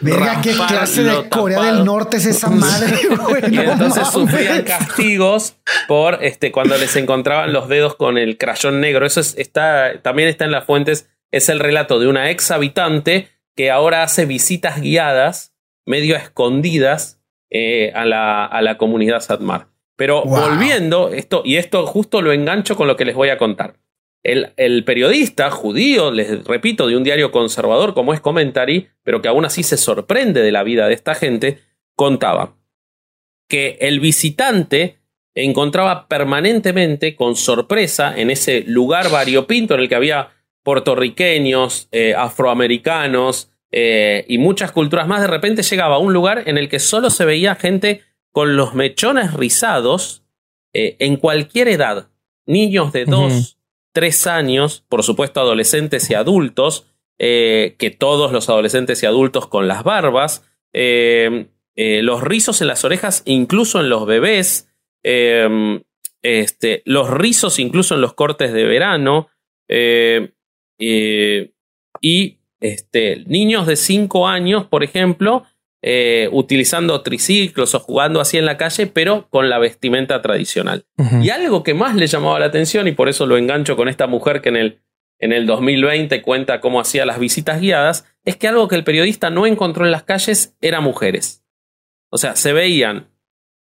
Verga, 0.00 0.40
qué 0.42 0.52
clase 0.52 1.04
de 1.04 1.28
Corea 1.28 1.62
del 1.62 1.84
Norte 1.84 2.16
es 2.16 2.26
esa 2.26 2.50
madre, 2.50 2.98
y 3.50 3.58
entonces 3.58 4.08
sufrían 4.08 4.62
castigos 4.62 5.56
por 5.86 6.22
este 6.24 6.52
cuando 6.52 6.76
les 6.76 6.96
encontraban 6.96 7.52
los 7.52 7.68
dedos 7.68 7.94
con 7.96 8.18
el 8.18 8.36
crayón 8.36 8.80
negro. 8.80 9.06
Eso 9.06 9.20
está, 9.20 10.00
también 10.02 10.28
está 10.28 10.44
en 10.44 10.50
las 10.50 10.64
fuentes. 10.64 11.08
Es 11.30 11.48
el 11.48 11.60
relato 11.60 11.98
de 11.98 12.08
una 12.08 12.30
ex 12.30 12.50
habitante 12.50 13.28
que 13.54 13.70
ahora 13.70 14.02
hace 14.02 14.26
visitas 14.26 14.80
guiadas, 14.80 15.54
medio 15.86 16.16
escondidas, 16.16 17.20
eh, 17.50 17.92
a, 17.94 18.04
la, 18.04 18.44
a, 18.44 18.60
la, 18.60 18.76
comunidad 18.76 19.20
Satmar. 19.20 19.68
Pero 19.96 20.24
volviendo, 20.24 21.10
esto, 21.10 21.42
y 21.44 21.56
esto 21.56 21.86
justo 21.86 22.20
lo 22.20 22.32
engancho 22.32 22.76
con 22.76 22.88
lo 22.88 22.96
que 22.96 23.04
les 23.04 23.14
voy 23.14 23.30
a 23.30 23.38
contar. 23.38 23.76
El, 24.22 24.52
el, 24.56 24.84
periodista 24.84 25.50
judío, 25.50 26.10
les 26.10 26.44
repito, 26.44 26.86
de 26.86 26.96
un 26.96 27.04
diario 27.04 27.30
conservador 27.30 27.94
como 27.94 28.12
es 28.12 28.20
Commentary, 28.20 28.88
pero 29.02 29.22
que 29.22 29.28
aún 29.28 29.44
así 29.44 29.62
se 29.62 29.76
sorprende 29.76 30.42
de 30.42 30.52
la 30.52 30.62
vida 30.62 30.88
de 30.88 30.94
esta 30.94 31.14
gente, 31.14 31.60
contaba 31.94 32.56
que 33.48 33.78
el 33.80 34.00
visitante 34.00 34.98
encontraba 35.34 36.08
permanentemente 36.08 37.14
con 37.14 37.36
sorpresa 37.36 38.14
en 38.16 38.30
ese 38.30 38.64
lugar 38.66 39.10
variopinto 39.10 39.74
en 39.74 39.80
el 39.80 39.88
que 39.88 39.94
había 39.94 40.30
puertorriqueños, 40.62 41.88
eh, 41.92 42.14
afroamericanos 42.16 43.52
eh, 43.70 44.24
y 44.28 44.38
muchas 44.38 44.72
culturas 44.72 45.06
más, 45.06 45.20
de 45.20 45.26
repente 45.26 45.62
llegaba 45.62 45.96
a 45.96 45.98
un 45.98 46.12
lugar 46.12 46.44
en 46.46 46.58
el 46.58 46.68
que 46.68 46.78
solo 46.80 47.10
se 47.10 47.24
veía 47.24 47.54
gente 47.54 48.02
con 48.32 48.56
los 48.56 48.74
mechones 48.74 49.34
rizados 49.34 50.24
eh, 50.72 50.96
en 50.98 51.16
cualquier 51.16 51.68
edad, 51.68 52.08
niños 52.46 52.92
de 52.92 53.04
dos, 53.04 53.55
tres 53.96 54.26
años, 54.26 54.84
por 54.90 55.02
supuesto 55.02 55.40
adolescentes 55.40 56.10
y 56.10 56.14
adultos, 56.14 56.86
que 57.18 57.96
todos 57.98 58.30
los 58.30 58.50
adolescentes 58.50 59.02
y 59.02 59.06
adultos 59.06 59.46
con 59.46 59.68
las 59.68 59.84
barbas, 59.84 60.44
los 60.74 62.20
rizos 62.22 62.60
en 62.60 62.68
las 62.68 62.84
orejas, 62.84 63.22
incluso 63.24 63.80
en 63.80 63.88
los 63.88 64.04
bebés, 64.04 64.68
este, 66.22 66.82
los 66.84 67.08
rizos 67.08 67.58
incluso 67.58 67.94
en 67.94 68.00
los 68.00 68.12
cortes 68.12 68.52
de 68.52 68.64
verano 68.64 69.28
eh, 69.68 70.32
eh, 70.78 71.52
y 72.00 72.38
este, 72.60 73.22
niños 73.26 73.66
de 73.66 73.76
5 73.76 74.26
años, 74.26 74.66
por 74.66 74.82
ejemplo, 74.82 75.44
eh, 75.88 76.28
utilizando 76.32 77.00
triciclos 77.02 77.76
o 77.76 77.78
jugando 77.78 78.20
así 78.20 78.36
en 78.38 78.44
la 78.44 78.56
calle, 78.56 78.88
pero 78.88 79.28
con 79.30 79.48
la 79.48 79.60
vestimenta 79.60 80.20
tradicional. 80.20 80.84
Y 81.22 81.30
algo 81.30 81.62
que 81.62 81.74
más 81.74 81.94
le 81.94 82.08
llamaba 82.08 82.40
la 82.40 82.46
atención, 82.46 82.88
y 82.88 82.92
por 82.92 83.08
eso 83.08 83.24
lo 83.24 83.36
engancho 83.36 83.76
con 83.76 83.88
esta 83.88 84.08
mujer 84.08 84.42
que 84.42 84.48
en 84.48 84.56
el, 84.56 84.80
en 85.20 85.32
el 85.32 85.46
2020 85.46 86.22
cuenta 86.22 86.60
cómo 86.60 86.80
hacía 86.80 87.06
las 87.06 87.20
visitas 87.20 87.60
guiadas, 87.60 88.04
es 88.24 88.36
que 88.36 88.48
algo 88.48 88.66
que 88.66 88.74
el 88.74 88.82
periodista 88.82 89.30
no 89.30 89.46
encontró 89.46 89.84
en 89.84 89.92
las 89.92 90.02
calles 90.02 90.56
era 90.60 90.80
mujeres. 90.80 91.44
O 92.10 92.18
sea, 92.18 92.34
se 92.34 92.52
veían 92.52 93.06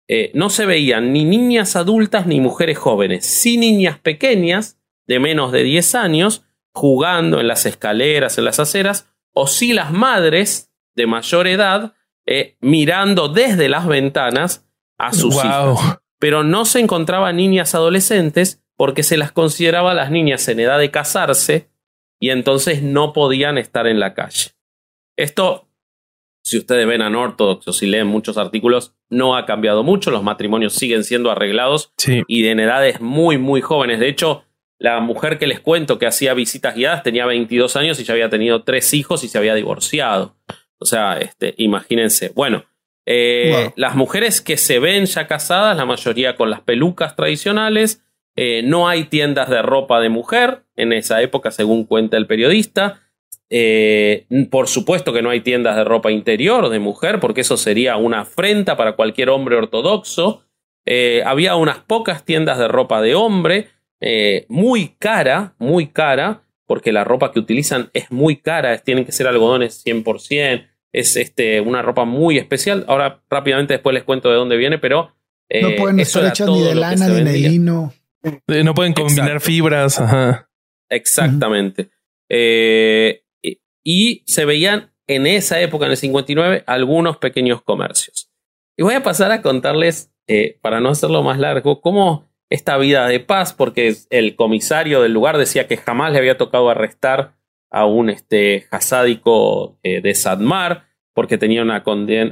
eh, 0.06 0.30
no 0.34 0.50
se 0.50 0.66
veían 0.66 1.14
ni 1.14 1.24
niñas 1.24 1.74
adultas 1.74 2.26
ni 2.26 2.38
mujeres 2.38 2.76
jóvenes, 2.76 3.24
sí 3.24 3.56
niñas 3.56 3.98
pequeñas 3.98 4.78
de 5.06 5.20
menos 5.20 5.52
de 5.52 5.62
10 5.62 5.94
años 5.94 6.44
jugando 6.74 7.40
en 7.40 7.48
las 7.48 7.64
escaleras, 7.64 8.36
en 8.36 8.44
las 8.44 8.60
aceras, 8.60 9.08
o 9.32 9.46
sí 9.46 9.72
las 9.72 9.90
madres 9.90 10.70
de 10.96 11.06
mayor 11.06 11.46
edad 11.46 11.94
eh, 12.26 12.56
mirando 12.60 13.28
desde 13.28 13.68
las 13.68 13.86
ventanas 13.86 14.68
a 14.98 15.12
sus 15.12 15.34
hijos. 15.36 15.80
Pero 16.18 16.44
no 16.44 16.64
se 16.64 16.80
encontraban 16.80 17.36
niñas 17.36 17.74
adolescentes 17.74 18.62
porque 18.76 19.02
se 19.02 19.16
las 19.16 19.32
consideraba 19.32 19.94
las 19.94 20.10
niñas 20.10 20.46
en 20.48 20.60
edad 20.60 20.78
de 20.78 20.90
casarse 20.90 21.70
y 22.20 22.30
entonces 22.30 22.82
no 22.82 23.12
podían 23.12 23.58
estar 23.58 23.86
en 23.86 24.00
la 24.00 24.14
calle. 24.14 24.50
Esto 25.16 25.70
si 26.42 26.58
ustedes 26.58 26.86
ven 26.86 27.02
a 27.02 27.10
o 27.10 27.72
si 27.72 27.86
leen 27.86 28.06
muchos 28.06 28.38
artículos, 28.38 28.94
no 29.08 29.36
ha 29.36 29.46
cambiado 29.46 29.82
mucho. 29.82 30.10
Los 30.10 30.22
matrimonios 30.22 30.72
siguen 30.72 31.04
siendo 31.04 31.30
arreglados 31.30 31.92
y 32.26 32.46
en 32.46 32.60
edades 32.60 33.00
muy, 33.00 33.38
muy 33.38 33.60
jóvenes. 33.60 34.00
De 34.00 34.08
hecho, 34.08 34.44
la 34.78 35.00
mujer 35.00 35.38
que 35.38 35.46
les 35.46 35.60
cuento 35.60 35.98
que 35.98 36.06
hacía 36.06 36.32
visitas 36.34 36.74
guiadas 36.74 37.02
tenía 37.02 37.26
22 37.26 37.76
años 37.76 38.00
y 38.00 38.04
ya 38.04 38.14
había 38.14 38.30
tenido 38.30 38.64
tres 38.64 38.94
hijos 38.94 39.22
y 39.22 39.28
se 39.28 39.38
había 39.38 39.54
divorciado. 39.54 40.36
O 40.80 40.86
sea, 40.86 41.18
este, 41.18 41.54
imagínense. 41.58 42.32
Bueno, 42.34 42.64
eh, 43.06 43.70
las 43.76 43.94
mujeres 43.94 44.40
que 44.40 44.56
se 44.56 44.78
ven 44.78 45.06
ya 45.06 45.26
casadas, 45.26 45.76
la 45.76 45.84
mayoría 45.84 46.36
con 46.36 46.50
las 46.50 46.62
pelucas 46.62 47.16
tradicionales. 47.16 48.02
Eh, 48.36 48.62
no 48.64 48.88
hay 48.88 49.04
tiendas 49.04 49.50
de 49.50 49.60
ropa 49.60 50.00
de 50.00 50.08
mujer 50.08 50.62
en 50.76 50.92
esa 50.92 51.20
época, 51.20 51.50
según 51.50 51.84
cuenta 51.84 52.16
el 52.16 52.26
periodista. 52.26 53.00
Eh, 53.52 54.26
por 54.48 54.68
supuesto 54.68 55.12
que 55.12 55.22
no 55.22 55.30
hay 55.30 55.40
tiendas 55.40 55.74
de 55.74 55.82
ropa 55.82 56.12
interior 56.12 56.68
de 56.68 56.78
mujer, 56.78 57.18
porque 57.18 57.40
eso 57.40 57.56
sería 57.56 57.96
una 57.96 58.20
afrenta 58.20 58.76
para 58.76 58.92
cualquier 58.92 59.28
hombre 59.28 59.56
ortodoxo. 59.56 60.44
Eh, 60.86 61.22
había 61.26 61.56
unas 61.56 61.78
pocas 61.78 62.24
tiendas 62.24 62.58
de 62.58 62.68
ropa 62.68 63.02
de 63.02 63.16
hombre, 63.16 63.68
eh, 64.00 64.46
muy 64.48 64.94
cara, 64.98 65.54
muy 65.58 65.88
cara, 65.88 66.44
porque 66.66 66.92
la 66.92 67.02
ropa 67.02 67.32
que 67.32 67.40
utilizan 67.40 67.90
es 67.92 68.10
muy 68.12 68.36
cara, 68.36 68.78
tienen 68.78 69.04
que 69.04 69.12
ser 69.12 69.26
algodones 69.26 69.84
100%, 69.84 70.68
es 70.92 71.16
este, 71.16 71.60
una 71.60 71.82
ropa 71.82 72.04
muy 72.04 72.38
especial. 72.38 72.84
Ahora 72.88 73.22
rápidamente 73.30 73.74
después 73.74 73.94
les 73.94 74.04
cuento 74.04 74.30
de 74.30 74.36
dónde 74.36 74.56
viene, 74.56 74.78
pero... 74.78 75.14
no 75.62 75.70
pueden 75.76 76.00
estar 76.00 76.26
hechas 76.26 76.48
ni 76.48 76.62
de 76.62 76.74
lana 76.74 77.08
ni 77.08 77.24
de 77.24 77.38
lino. 77.38 77.92
No 78.46 78.74
pueden 78.74 78.92
combinar 78.92 79.40
fibras. 79.40 80.02
Exactamente. 80.88 81.90
eh, 82.28 83.22
y 83.82 84.22
se 84.26 84.44
veían 84.44 84.92
en 85.06 85.26
esa 85.26 85.60
época, 85.60 85.86
en 85.86 85.92
el 85.92 85.96
59, 85.96 86.62
algunos 86.66 87.16
pequeños 87.16 87.62
comercios. 87.62 88.30
Y 88.76 88.82
voy 88.82 88.94
a 88.94 89.02
pasar 89.02 89.32
a 89.32 89.42
contarles, 89.42 90.12
eh, 90.28 90.58
para 90.62 90.80
no 90.80 90.90
hacerlo 90.90 91.22
más 91.22 91.38
largo, 91.38 91.80
cómo 91.80 92.30
esta 92.48 92.76
vida 92.76 93.08
de 93.08 93.18
paz, 93.18 93.52
porque 93.52 93.94
el 94.10 94.36
comisario 94.36 95.02
del 95.02 95.12
lugar 95.12 95.36
decía 95.36 95.66
que 95.66 95.76
jamás 95.76 96.12
le 96.12 96.18
había 96.18 96.38
tocado 96.38 96.70
arrestar 96.70 97.34
a 97.70 97.86
un 97.86 98.10
este, 98.10 98.66
jasádico 98.70 99.78
eh, 99.82 100.00
de 100.00 100.14
Sadmar, 100.14 100.86
porque 101.14 101.38
tenía 101.38 101.62
una, 101.62 101.82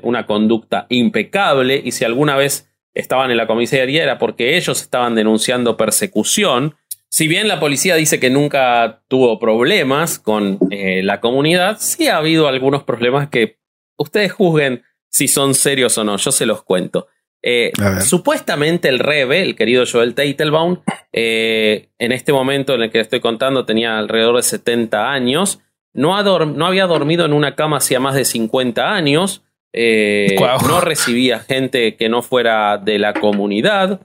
una 0.03 0.27
conducta 0.27 0.87
impecable, 0.88 1.81
y 1.85 1.92
si 1.92 2.05
alguna 2.05 2.37
vez 2.37 2.70
estaban 2.94 3.31
en 3.31 3.37
la 3.37 3.46
comisaría 3.46 4.03
era 4.03 4.18
porque 4.18 4.57
ellos 4.57 4.81
estaban 4.81 5.14
denunciando 5.14 5.77
persecución, 5.77 6.74
si 7.11 7.27
bien 7.27 7.48
la 7.48 7.59
policía 7.59 7.94
dice 7.96 8.20
que 8.20 8.29
nunca 8.29 9.03
tuvo 9.09 9.38
problemas 9.38 10.18
con 10.18 10.59
eh, 10.70 11.03
la 11.03 11.20
comunidad, 11.20 11.79
sí 11.81 12.09
ha 12.09 12.18
habido 12.18 12.48
algunos 12.48 12.83
problemas 12.83 13.29
que 13.29 13.59
ustedes 13.96 14.33
juzguen 14.33 14.83
si 15.09 15.27
son 15.27 15.55
serios 15.55 15.96
o 15.96 16.05
no, 16.05 16.16
yo 16.18 16.31
se 16.31 16.44
los 16.44 16.62
cuento. 16.62 17.09
Eh, 17.42 17.72
supuestamente 18.01 18.88
el 18.88 18.98
Rebe, 18.98 19.42
el 19.42 19.55
querido 19.55 19.85
Joel 19.90 20.14
Teitelbaum, 20.14 20.81
eh, 21.12 21.90
en 21.98 22.12
este 22.12 22.33
momento 22.33 22.74
en 22.74 22.83
el 22.83 22.90
que 22.90 23.01
estoy 23.01 23.20
contando 23.20 23.64
tenía 23.64 23.98
alrededor 23.98 24.37
de 24.37 24.42
70 24.42 25.11
años, 25.11 25.61
no, 25.94 26.22
no 26.46 26.66
había 26.66 26.87
dormido 26.87 27.24
en 27.24 27.33
una 27.33 27.55
cama 27.55 27.79
hacía 27.79 28.01
más 28.01 28.14
de 28.14 28.24
50 28.24 28.92
años, 28.92 29.44
no 29.72 30.81
recibía 30.81 31.40
gente 31.40 31.96
que 31.96 32.09
no 32.09 32.22
fuera 32.22 32.79
de 32.79 32.98
la 32.98 33.12
comunidad 33.12 34.01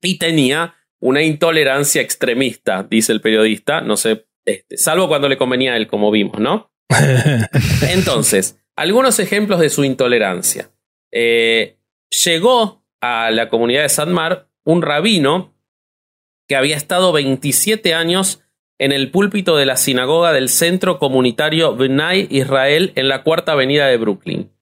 y 0.00 0.18
tenía 0.18 0.74
una 1.00 1.22
intolerancia 1.22 2.00
extremista, 2.00 2.86
dice 2.88 3.12
el 3.12 3.20
periodista, 3.20 3.80
no 3.80 3.96
sé, 3.96 4.26
este, 4.44 4.76
salvo 4.76 5.08
cuando 5.08 5.28
le 5.28 5.36
convenía 5.36 5.74
a 5.74 5.76
él, 5.76 5.86
como 5.86 6.10
vimos, 6.10 6.38
¿no? 6.38 6.70
Entonces, 7.90 8.58
algunos 8.76 9.18
ejemplos 9.18 9.60
de 9.60 9.70
su 9.70 9.84
intolerancia. 9.84 10.70
Eh, 11.12 11.75
llegó 12.10 12.84
a 13.00 13.30
la 13.30 13.48
comunidad 13.48 13.82
de 13.82 13.88
Sanmar 13.88 14.48
un 14.64 14.82
rabino 14.82 15.54
que 16.48 16.56
había 16.56 16.76
estado 16.76 17.12
27 17.12 17.94
años 17.94 18.42
en 18.78 18.92
el 18.92 19.10
púlpito 19.10 19.56
de 19.56 19.66
la 19.66 19.76
sinagoga 19.76 20.32
del 20.32 20.48
centro 20.48 20.98
comunitario 20.98 21.74
Bnai 21.74 22.28
Israel 22.30 22.92
en 22.94 23.08
la 23.08 23.22
cuarta 23.22 23.52
avenida 23.52 23.86
de 23.86 23.96
Brooklyn. 23.96 24.52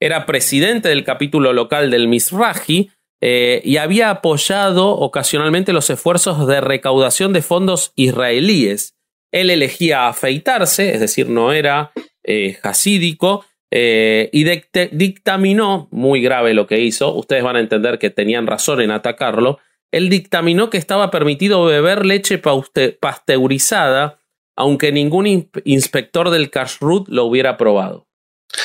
Era 0.00 0.26
presidente 0.26 0.88
del 0.88 1.04
capítulo 1.04 1.52
local 1.52 1.90
del 1.90 2.08
Mizrahi 2.08 2.90
eh, 3.20 3.62
y 3.64 3.78
había 3.78 4.10
apoyado 4.10 4.90
ocasionalmente 4.90 5.72
los 5.72 5.90
esfuerzos 5.90 6.46
de 6.46 6.60
recaudación 6.60 7.32
de 7.32 7.42
fondos 7.42 7.92
israelíes. 7.96 8.96
Él 9.32 9.50
elegía 9.50 10.08
afeitarse, 10.08 10.94
es 10.94 11.00
decir, 11.00 11.28
no 11.28 11.52
era 11.52 11.92
eh, 12.22 12.58
hasídico, 12.62 13.44
eh, 13.76 14.30
y 14.32 14.44
dictaminó, 14.92 15.88
muy 15.90 16.22
grave 16.22 16.54
lo 16.54 16.68
que 16.68 16.78
hizo, 16.78 17.12
ustedes 17.12 17.42
van 17.42 17.56
a 17.56 17.60
entender 17.60 17.98
que 17.98 18.08
tenían 18.08 18.46
razón 18.46 18.80
en 18.80 18.92
atacarlo, 18.92 19.58
él 19.90 20.08
dictaminó 20.08 20.70
que 20.70 20.78
estaba 20.78 21.10
permitido 21.10 21.64
beber 21.64 22.06
leche 22.06 22.38
pasteurizada, 22.38 24.20
aunque 24.54 24.92
ningún 24.92 25.48
inspector 25.64 26.30
del 26.30 26.50
kashrut 26.50 27.08
lo 27.08 27.24
hubiera 27.24 27.56
probado. 27.56 28.06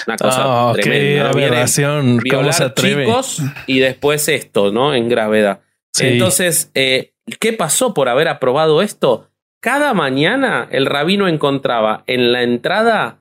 Una 0.06 0.16
cosa 0.18 0.68
oh, 0.68 0.74
tremenda. 0.74 1.32
Qué 1.32 2.30
¿Cómo 2.30 2.54
se 2.54 2.64
atreve? 2.64 3.06
chicos 3.06 3.42
y 3.66 3.80
después 3.80 4.28
esto, 4.28 4.72
¿no? 4.72 4.94
En 4.94 5.10
gravedad. 5.10 5.62
Entonces, 6.00 6.70
eh, 6.76 7.14
¿qué 7.40 7.54
pasó 7.54 7.96
por 7.96 8.10
haber 8.10 8.28
aprobado 8.28 8.84
esto? 8.84 9.32
Cada 9.60 9.96
mañana 9.96 10.68
el 10.70 10.86
rabino 10.86 11.28
encontraba 11.28 12.04
en 12.06 12.32
la 12.32 12.44
entrada 12.44 13.20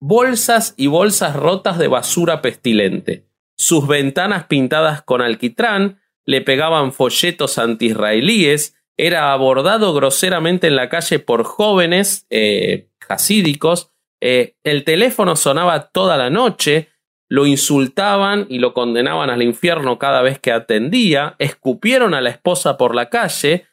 bolsas 0.00 0.74
y 0.76 0.86
bolsas 0.86 1.36
rotas 1.36 1.78
de 1.78 1.88
basura 1.88 2.42
pestilente. 2.42 3.26
Sus 3.56 3.86
ventanas 3.86 4.44
pintadas 4.44 5.02
con 5.02 5.22
alquitrán 5.22 6.00
le 6.24 6.40
pegaban 6.40 6.92
folletos 6.92 7.58
anti-israelíes, 7.58 8.76
era 8.96 9.32
abordado 9.32 9.92
groseramente 9.92 10.68
en 10.68 10.76
la 10.76 10.88
calle 10.88 11.18
por 11.18 11.44
jóvenes 11.44 12.26
eh, 12.30 12.88
hasídicos 13.08 13.94
eh, 14.26 14.56
el 14.64 14.84
teléfono 14.84 15.36
sonaba 15.36 15.90
toda 15.90 16.16
la 16.16 16.30
noche, 16.30 16.88
lo 17.28 17.44
insultaban 17.44 18.46
y 18.48 18.58
lo 18.58 18.72
condenaban 18.72 19.28
al 19.28 19.42
infierno 19.42 19.98
cada 19.98 20.22
vez 20.22 20.38
que 20.38 20.50
atendía, 20.50 21.36
escupieron 21.38 22.14
a 22.14 22.22
la 22.22 22.30
esposa 22.30 22.78
por 22.78 22.94
la 22.94 23.10
calle, 23.10 23.66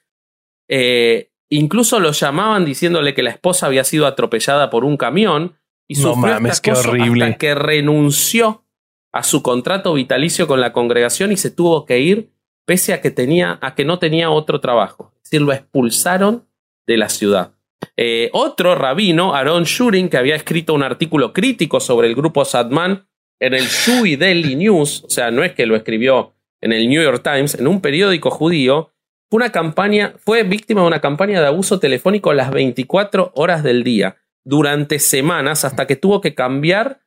eh, 0.67 1.31
incluso 1.49 2.01
lo 2.01 2.11
llamaban 2.11 2.65
diciéndole 2.65 3.13
que 3.13 3.23
la 3.23 3.29
esposa 3.29 3.67
había 3.67 3.85
sido 3.85 4.05
atropellada 4.05 4.69
por 4.69 4.83
un 4.83 4.97
camión 4.97 5.55
y 5.91 6.01
no 6.01 6.15
mames, 6.15 6.61
qué 6.61 6.71
horrible. 6.71 7.25
hasta 7.25 7.37
que 7.37 7.55
renunció 7.55 8.63
a 9.11 9.23
su 9.23 9.43
contrato 9.43 9.93
vitalicio 9.93 10.47
con 10.47 10.61
la 10.61 10.71
congregación 10.71 11.31
y 11.31 11.37
se 11.37 11.51
tuvo 11.51 11.85
que 11.85 11.99
ir 11.99 12.31
pese 12.65 12.93
a 12.93 13.01
que 13.01 13.11
tenía 13.11 13.59
a 13.61 13.75
que 13.75 13.83
no 13.83 13.99
tenía 13.99 14.29
otro 14.29 14.61
trabajo. 14.61 15.11
Es 15.17 15.23
decir, 15.23 15.41
lo 15.41 15.51
expulsaron 15.51 16.47
de 16.87 16.97
la 16.97 17.09
ciudad. 17.09 17.53
Eh, 17.97 18.29
otro 18.33 18.75
rabino, 18.75 19.35
Aaron 19.35 19.63
Shurin, 19.63 20.09
que 20.09 20.17
había 20.17 20.35
escrito 20.35 20.73
un 20.73 20.83
artículo 20.83 21.33
crítico 21.33 21.79
sobre 21.79 22.07
el 22.07 22.15
grupo 22.15 22.45
Sadman 22.45 23.07
en 23.39 23.53
el 23.53 23.65
Shui 23.65 24.15
Daily 24.15 24.55
News, 24.55 25.03
o 25.03 25.09
sea, 25.09 25.31
no 25.31 25.43
es 25.43 25.53
que 25.53 25.65
lo 25.65 25.75
escribió 25.75 26.35
en 26.61 26.71
el 26.73 26.87
New 26.87 27.01
York 27.01 27.23
Times, 27.23 27.55
en 27.55 27.67
un 27.67 27.81
periódico 27.81 28.29
judío, 28.29 28.91
fue 29.29 29.37
una 29.37 29.51
campaña, 29.51 30.13
fue 30.19 30.43
víctima 30.43 30.81
de 30.81 30.87
una 30.87 31.01
campaña 31.01 31.41
de 31.41 31.47
abuso 31.47 31.79
telefónico 31.79 32.33
las 32.33 32.51
24 32.51 33.31
horas 33.35 33.63
del 33.63 33.83
día, 33.83 34.17
durante 34.43 34.99
semanas, 34.99 35.65
hasta 35.65 35.87
que 35.87 35.95
tuvo 35.95 36.21
que 36.21 36.33
cambiar 36.33 37.01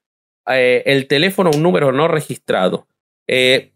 eh, 0.47 0.83
el 0.87 1.07
teléfono 1.07 1.51
a 1.51 1.57
un 1.57 1.63
número 1.63 1.93
no 1.93 2.09
registrado. 2.09 2.87
Eh, 3.27 3.73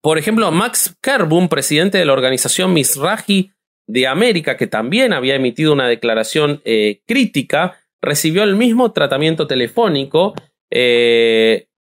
por 0.00 0.18
ejemplo, 0.18 0.50
Max 0.50 0.96
Kerbum, 1.00 1.48
presidente 1.48 1.98
de 1.98 2.04
la 2.04 2.12
organización 2.12 2.72
Misraji 2.72 3.52
de 3.86 4.06
América, 4.06 4.56
que 4.56 4.66
también 4.66 5.12
había 5.12 5.34
emitido 5.34 5.72
una 5.72 5.88
declaración 5.88 6.62
eh, 6.64 7.02
crítica, 7.06 7.78
recibió 8.00 8.44
el 8.44 8.56
mismo 8.56 8.92
tratamiento 8.92 9.46
telefónico 9.46 10.34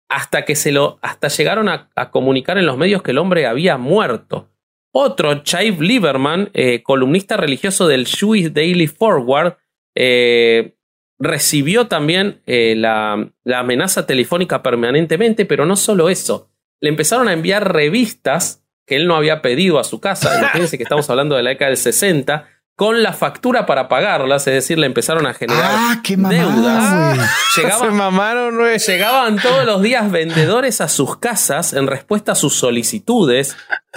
hasta 0.09 0.43
que 0.43 0.55
se 0.55 0.74
lo, 0.74 0.99
hasta 1.01 1.30
llegaron 1.30 1.70
a, 1.70 1.89
comunicar 2.11 2.57
en 2.57 2.66
los 2.66 2.78
medios 2.78 3.01
que 3.01 3.11
el 3.11 3.18
hombre 3.18 3.47
había 3.47 3.78
muerto. 3.78 4.49
Otro, 4.91 5.41
Chive 5.43 5.78
Lieberman, 5.80 6.51
columnista 6.84 7.38
religioso 7.38 7.88
del 7.88 8.05
Jewish 8.05 8.51
Daily 8.51 8.88
Forward, 8.88 9.55
eh, 9.96 10.76
recibió 11.20 11.88
también 11.88 12.41
eh, 12.46 12.76
la, 12.76 13.32
la 13.44 13.60
amenaza 13.60 14.06
telefónica 14.06 14.64
permanentemente, 14.64 15.46
pero 15.46 15.66
no 15.66 15.76
solo 15.76 16.10
eso. 16.10 16.50
Le 16.80 16.89
empezaron 16.89 17.28
a 17.28 17.34
enviar 17.34 17.74
revistas 17.74 18.64
que 18.86 18.96
él 18.96 19.08
no 19.08 19.16
había 19.16 19.41
pedido 19.41 19.80
a 19.80 19.84
su 19.84 20.00
casa. 20.00 20.38
Imagínense 20.39 20.78
que 20.78 20.84
estamos 20.84 21.10
hablando 21.10 21.36
de 21.36 21.44
la 21.44 21.52
década 21.52 21.70
del 21.70 21.78
60 21.78 22.48
con 22.76 23.04
la 23.04 23.14
factura 23.14 23.68
para 23.68 23.88
pagarlas, 23.88 24.48
es 24.48 24.54
decir, 24.56 24.80
le 24.80 24.88
empezaron 24.88 25.28
a 25.28 25.34
generar 25.34 25.72
ah, 25.74 26.02
qué 26.04 26.18
mamada, 26.18 27.14
deudas. 27.14 27.30
Llegaban, 27.56 27.80
Se 27.90 27.96
mamaron. 27.96 28.60
Llegaban 28.78 29.38
todos 29.38 29.66
los 29.66 29.82
días 29.82 30.12
vendedores 30.12 30.82
a 30.82 30.88
sus 30.88 31.18
casas 31.18 31.74
en 31.74 31.86
respuesta 31.86 32.32
a 32.32 32.36
sus 32.36 32.56
solicitudes. 32.56 33.56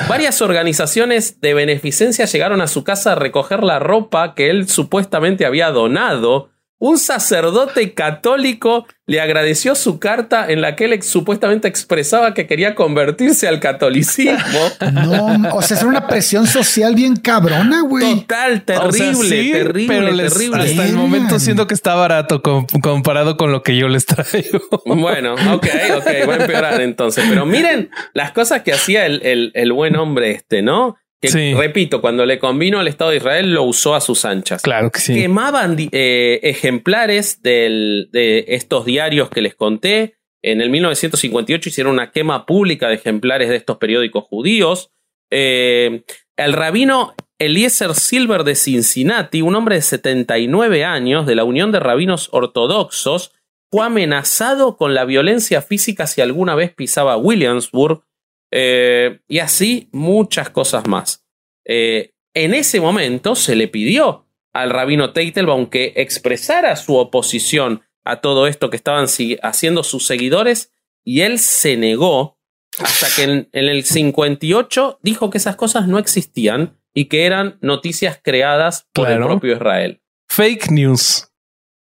Varias 0.09 0.43
organizaciones 0.43 1.41
de 1.41 1.55
beneficencia 1.55 2.27
llegaron 2.27 2.61
a 2.61 2.67
su 2.67 2.85
casa 2.85 3.13
a 3.13 3.15
recoger 3.15 3.63
la 3.63 3.79
ropa 3.79 4.35
que 4.35 4.51
él 4.51 4.69
supuestamente 4.69 5.47
había 5.47 5.71
donado. 5.71 6.51
Un 6.79 6.99
sacerdote 6.99 7.95
católico 7.95 8.87
le 9.07 9.21
agradeció 9.21 9.75
su 9.75 9.99
carta 9.99 10.51
en 10.51 10.61
la 10.61 10.77
que 10.77 10.85
él 10.85 11.03
supuestamente 11.03 11.69
expresaba 11.69 12.35
que 12.35 12.47
quería 12.47 12.75
convertirse 12.75 13.49
al 13.49 13.61
catolicismo. 13.61 14.37
No, 14.93 15.55
o 15.55 15.63
sea, 15.63 15.77
es 15.77 15.83
una 15.83 16.07
presión 16.07 16.47
social 16.47 16.95
bien 16.95 17.17
cabrona, 17.17 17.83
güey. 17.83 18.21
Total, 18.21 18.63
terrible, 18.63 18.89
o 18.89 18.93
sea, 18.93 19.15
sí, 19.15 19.53
terrible, 19.53 19.87
pero 19.89 20.11
les, 20.13 20.33
terrible. 20.33 20.63
Hasta 20.63 20.87
el 20.87 20.95
momento 20.95 21.39
siento 21.39 21.67
que 21.67 21.75
está 21.75 21.95
barato 21.95 22.43
com 22.43 22.67
comparado 22.83 23.37
con 23.37 23.53
lo 23.53 23.63
que 23.63 23.77
yo 23.77 23.89
les 23.89 24.07
traigo. 24.07 24.61
Bueno, 24.87 25.35
ok, 25.35 25.67
ok, 25.97 26.07
va 26.29 26.35
a 26.35 26.37
empeorar 26.37 26.81
entonces. 26.81 27.25
Pero 27.29 27.47
miren 27.47 27.91
las 28.15 28.33
cosas 28.33 28.63
que 28.63 28.73
hacía 28.73 29.07
el, 29.07 29.21
el, 29.23 29.51
el 29.55 29.73
buen 29.73 29.97
hombre 29.97 30.31
este, 30.33 30.63
¿no? 30.63 30.97
Que, 31.21 31.29
sí. 31.29 31.55
repito, 31.55 32.01
cuando 32.01 32.27
le 32.27 32.39
convino 32.39 32.79
al 32.79 32.89
Estado 32.89 33.11
de 33.11 33.17
Israel 33.17 33.53
lo 33.53 33.63
usó 33.63 33.95
a 33.95 34.01
sus 34.01 34.25
anchas. 34.25 34.63
Claro 34.63 34.91
que 34.91 35.01
sí. 35.01 35.15
Quemaban 35.15 35.77
eh, 35.93 36.41
ejemplares 36.43 37.43
del, 37.43 38.11
de 38.13 38.45
estos 38.49 38.85
diarios 38.85 39.31
que 39.31 39.41
les 39.41 39.55
conté. 39.55 40.17
En 40.43 40.61
el 40.61 40.71
1958 40.71 41.69
hicieron 41.69 41.95
una 41.95 42.13
quema 42.13 42.45
pública 42.45 42.89
de 42.89 42.97
ejemplares 42.97 43.49
de 43.49 43.57
estos 43.57 43.79
periódicos 43.79 44.25
judíos. 44.25 44.91
Eh, 45.31 46.05
el 46.37 46.53
rabino 46.53 47.15
Eliezer 47.39 47.95
Silver 47.95 48.45
de 48.45 48.55
Cincinnati, 48.55 49.43
un 49.43 49.55
hombre 49.55 49.77
de 49.77 49.83
79 49.83 50.85
años 50.85 51.27
de 51.27 51.35
la 51.35 51.45
Unión 51.45 51.73
de 51.73 51.81
Rabinos 51.81 52.29
Ortodoxos, 52.33 53.33
fue 53.71 53.85
amenazado 53.85 54.77
con 54.77 54.95
la 54.95 55.05
violencia 55.05 55.61
física 55.61 56.07
si 56.07 56.21
alguna 56.21 56.55
vez 56.55 56.73
pisaba 56.75 57.17
Williamsburg 57.17 58.03
eh, 58.51 59.21
y 59.29 59.39
así 59.39 59.89
muchas 59.93 60.51
cosas 60.51 60.87
más. 60.87 61.27
Eh, 61.65 62.13
en 62.35 62.55
ese 62.55 62.81
momento 62.81 63.35
se 63.35 63.57
le 63.57 63.69
pidió 63.69 64.29
al 64.53 64.71
rabino 64.71 65.13
Teitelbaum 65.13 65.67
que 65.67 65.93
expresara 65.97 66.77
su 66.77 66.97
oposición 66.97 67.83
a 68.05 68.21
todo 68.21 68.47
esto 68.47 68.71
que 68.71 68.77
estaban 68.77 69.07
haciendo 69.43 69.83
sus 69.83 70.07
seguidores 70.07 70.73
y 71.05 71.23
él 71.23 71.39
se 71.39 71.77
negó 71.77 72.39
hasta 72.79 73.07
que 73.17 73.23
en, 73.25 73.49
en, 73.53 73.65
el 73.69 73.85
58 73.85 75.01
dijo 75.03 75.31
que 75.31 75.39
esas 75.39 75.57
cosas 75.57 75.89
no 75.89 75.99
existían 75.99 76.79
y 76.95 77.07
que 77.07 77.27
eran 77.27 77.59
noticias 77.61 78.21
creadas 78.23 78.87
por 78.93 79.07
claro. 79.07 79.23
el 79.23 79.29
propio 79.29 79.55
Israel. 79.55 80.03
Fake 80.29 80.71
news. 80.71 81.31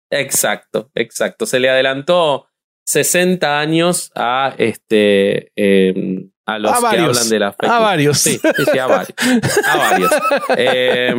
Exacto, 0.09 0.91
exacto. 0.95 1.45
Se 1.45 1.59
le 1.59 1.69
adelantó 1.69 2.47
60 2.85 3.59
años 3.59 4.11
a 4.15 4.53
este 4.57 5.51
eh, 5.55 6.24
a 6.45 6.59
los 6.59 6.71
a 6.71 6.75
que 6.75 6.81
varios, 6.81 7.17
hablan 7.17 7.29
de 7.29 7.39
la 7.39 7.51
fake 7.53 7.71
A 7.71 7.79
varios. 7.79 8.17
Sí, 8.19 8.39
sí, 8.39 8.63
sí 8.71 8.79
a 8.79 8.87
varios. 8.87 9.13
A 9.67 9.77
varios. 9.77 10.11
Eh, 10.57 11.15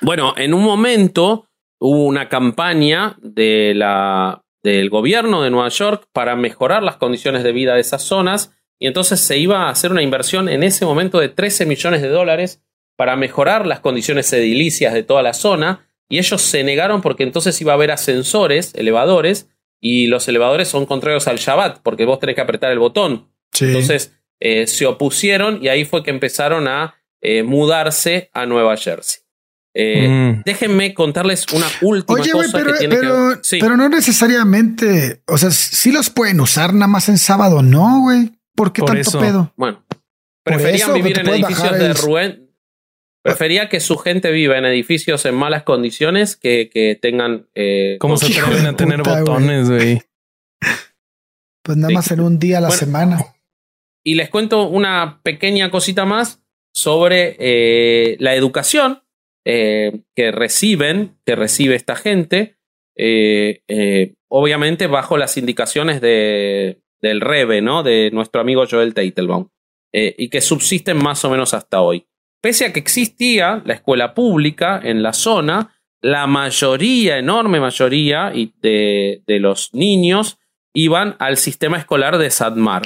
bueno, 0.00 0.34
en 0.36 0.54
un 0.54 0.62
momento 0.62 1.48
hubo 1.78 2.04
una 2.04 2.28
campaña 2.28 3.16
de 3.20 3.72
la, 3.74 4.42
del 4.62 4.90
gobierno 4.90 5.42
de 5.42 5.50
Nueva 5.50 5.68
York 5.68 6.06
para 6.12 6.36
mejorar 6.36 6.82
las 6.82 6.96
condiciones 6.96 7.42
de 7.42 7.52
vida 7.52 7.74
de 7.74 7.80
esas 7.80 8.02
zonas 8.02 8.54
y 8.78 8.86
entonces 8.86 9.20
se 9.20 9.38
iba 9.38 9.64
a 9.64 9.70
hacer 9.70 9.90
una 9.90 10.02
inversión 10.02 10.48
en 10.48 10.62
ese 10.62 10.84
momento 10.84 11.18
de 11.18 11.28
13 11.28 11.66
millones 11.66 12.02
de 12.02 12.08
dólares 12.08 12.62
para 12.96 13.16
mejorar 13.16 13.66
las 13.66 13.80
condiciones 13.80 14.32
edilicias 14.32 14.94
de 14.94 15.02
toda 15.02 15.22
la 15.22 15.34
zona 15.34 15.86
y 16.08 16.18
ellos 16.18 16.42
se 16.42 16.64
negaron 16.64 17.02
porque 17.02 17.22
entonces 17.22 17.60
iba 17.60 17.72
a 17.72 17.76
haber 17.76 17.90
ascensores, 17.90 18.74
elevadores, 18.74 19.48
y 19.80 20.08
los 20.08 20.28
elevadores 20.28 20.68
son 20.68 20.84
contrarios 20.84 21.26
al 21.26 21.38
Shabbat 21.38 21.80
porque 21.82 22.04
vos 22.04 22.18
tenés 22.18 22.34
que 22.34 22.42
apretar 22.42 22.70
el 22.72 22.78
botón. 22.78 23.29
Sí. 23.52 23.66
Entonces 23.66 24.12
eh, 24.40 24.66
se 24.66 24.86
opusieron 24.86 25.62
y 25.62 25.68
ahí 25.68 25.84
fue 25.84 26.02
que 26.02 26.10
empezaron 26.10 26.68
a 26.68 26.94
eh, 27.20 27.42
mudarse 27.42 28.30
a 28.32 28.46
Nueva 28.46 28.76
Jersey. 28.76 29.22
Eh, 29.74 30.08
mm. 30.08 30.42
Déjenme 30.44 30.94
contarles 30.94 31.46
una 31.52 31.66
última 31.82 32.18
Oye, 32.20 32.32
cosa 32.32 32.38
wey, 32.44 32.50
pero, 32.52 32.72
que 32.72 32.78
tiene 32.78 32.96
pero, 32.96 33.12
que 33.14 33.20
ver. 33.28 33.38
Sí. 33.42 33.58
pero 33.60 33.76
no 33.76 33.88
necesariamente, 33.88 35.22
o 35.26 35.38
sea, 35.38 35.50
sí 35.50 35.92
los 35.92 36.10
pueden 36.10 36.40
usar 36.40 36.72
nada 36.74 36.88
más 36.88 37.08
en 37.08 37.18
sábado, 37.18 37.62
¿no, 37.62 38.00
güey? 38.02 38.32
¿Por 38.56 38.72
qué 38.72 38.80
Por 38.80 38.90
tanto 38.90 39.00
eso. 39.08 39.20
pedo? 39.20 39.52
Bueno, 39.56 39.84
preferían 40.42 40.74
eso, 40.90 40.94
vivir 40.94 41.18
en 41.20 41.28
edificios 41.28 41.78
de 41.78 41.86
el- 41.86 41.94
Rubén. 41.94 42.46
Prefería 43.22 43.68
que 43.68 43.80
su 43.80 43.98
gente 43.98 44.30
viva 44.30 44.56
en 44.56 44.64
edificios 44.64 45.26
en 45.26 45.34
malas 45.34 45.62
condiciones 45.64 46.36
que, 46.36 46.70
que 46.72 46.98
tengan. 47.00 47.48
eh, 47.54 47.98
¿Cómo 48.00 48.16
se 48.16 48.26
atreven 48.26 48.64
a 48.66 48.74
tener 48.76 48.98
puta, 49.02 49.18
botones, 49.20 49.68
güey? 49.68 50.02
Pues 51.62 51.76
nada 51.76 51.92
más 51.92 52.10
en 52.10 52.20
un 52.20 52.38
día 52.38 52.58
a 52.58 52.60
la 52.62 52.68
Bueno. 52.68 52.78
semana. 52.80 53.24
Y 54.02 54.14
les 54.14 54.30
cuento 54.30 54.66
una 54.68 55.20
pequeña 55.22 55.70
cosita 55.70 56.04
más 56.04 56.42
sobre 56.72 57.36
eh, 57.38 58.16
la 58.20 58.34
educación 58.34 59.02
eh, 59.44 60.02
que 60.14 60.30
reciben, 60.30 61.18
que 61.24 61.36
recibe 61.36 61.74
esta 61.74 61.96
gente, 61.96 62.56
eh, 62.96 64.14
obviamente 64.28 64.86
bajo 64.86 65.16
las 65.16 65.36
indicaciones 65.36 66.00
de, 66.00 66.82
del 67.00 67.20
Rebe, 67.20 67.60
¿no? 67.62 67.82
De 67.82 68.10
nuestro 68.12 68.40
amigo 68.40 68.64
Joel 68.70 68.94
Teitelbaum, 68.94 69.48
y 69.92 70.28
que 70.28 70.40
subsisten 70.40 70.98
más 70.98 71.24
o 71.24 71.30
menos 71.30 71.54
hasta 71.54 71.80
hoy. 71.80 72.06
Pese 72.42 72.66
a 72.66 72.72
que 72.72 72.80
existía 72.80 73.62
la 73.64 73.74
escuela 73.74 74.14
pública 74.14 74.80
en 74.82 75.02
la 75.02 75.12
zona, 75.12 75.74
la 76.00 76.26
mayoría, 76.26 77.18
enorme 77.18 77.60
mayoría 77.60 78.32
de, 78.62 79.22
de 79.26 79.40
los 79.40 79.74
niños 79.74 80.38
iban 80.72 81.16
al 81.18 81.36
sistema 81.36 81.78
escolar 81.78 82.18
de 82.18 82.30
Sadmar, 82.30 82.82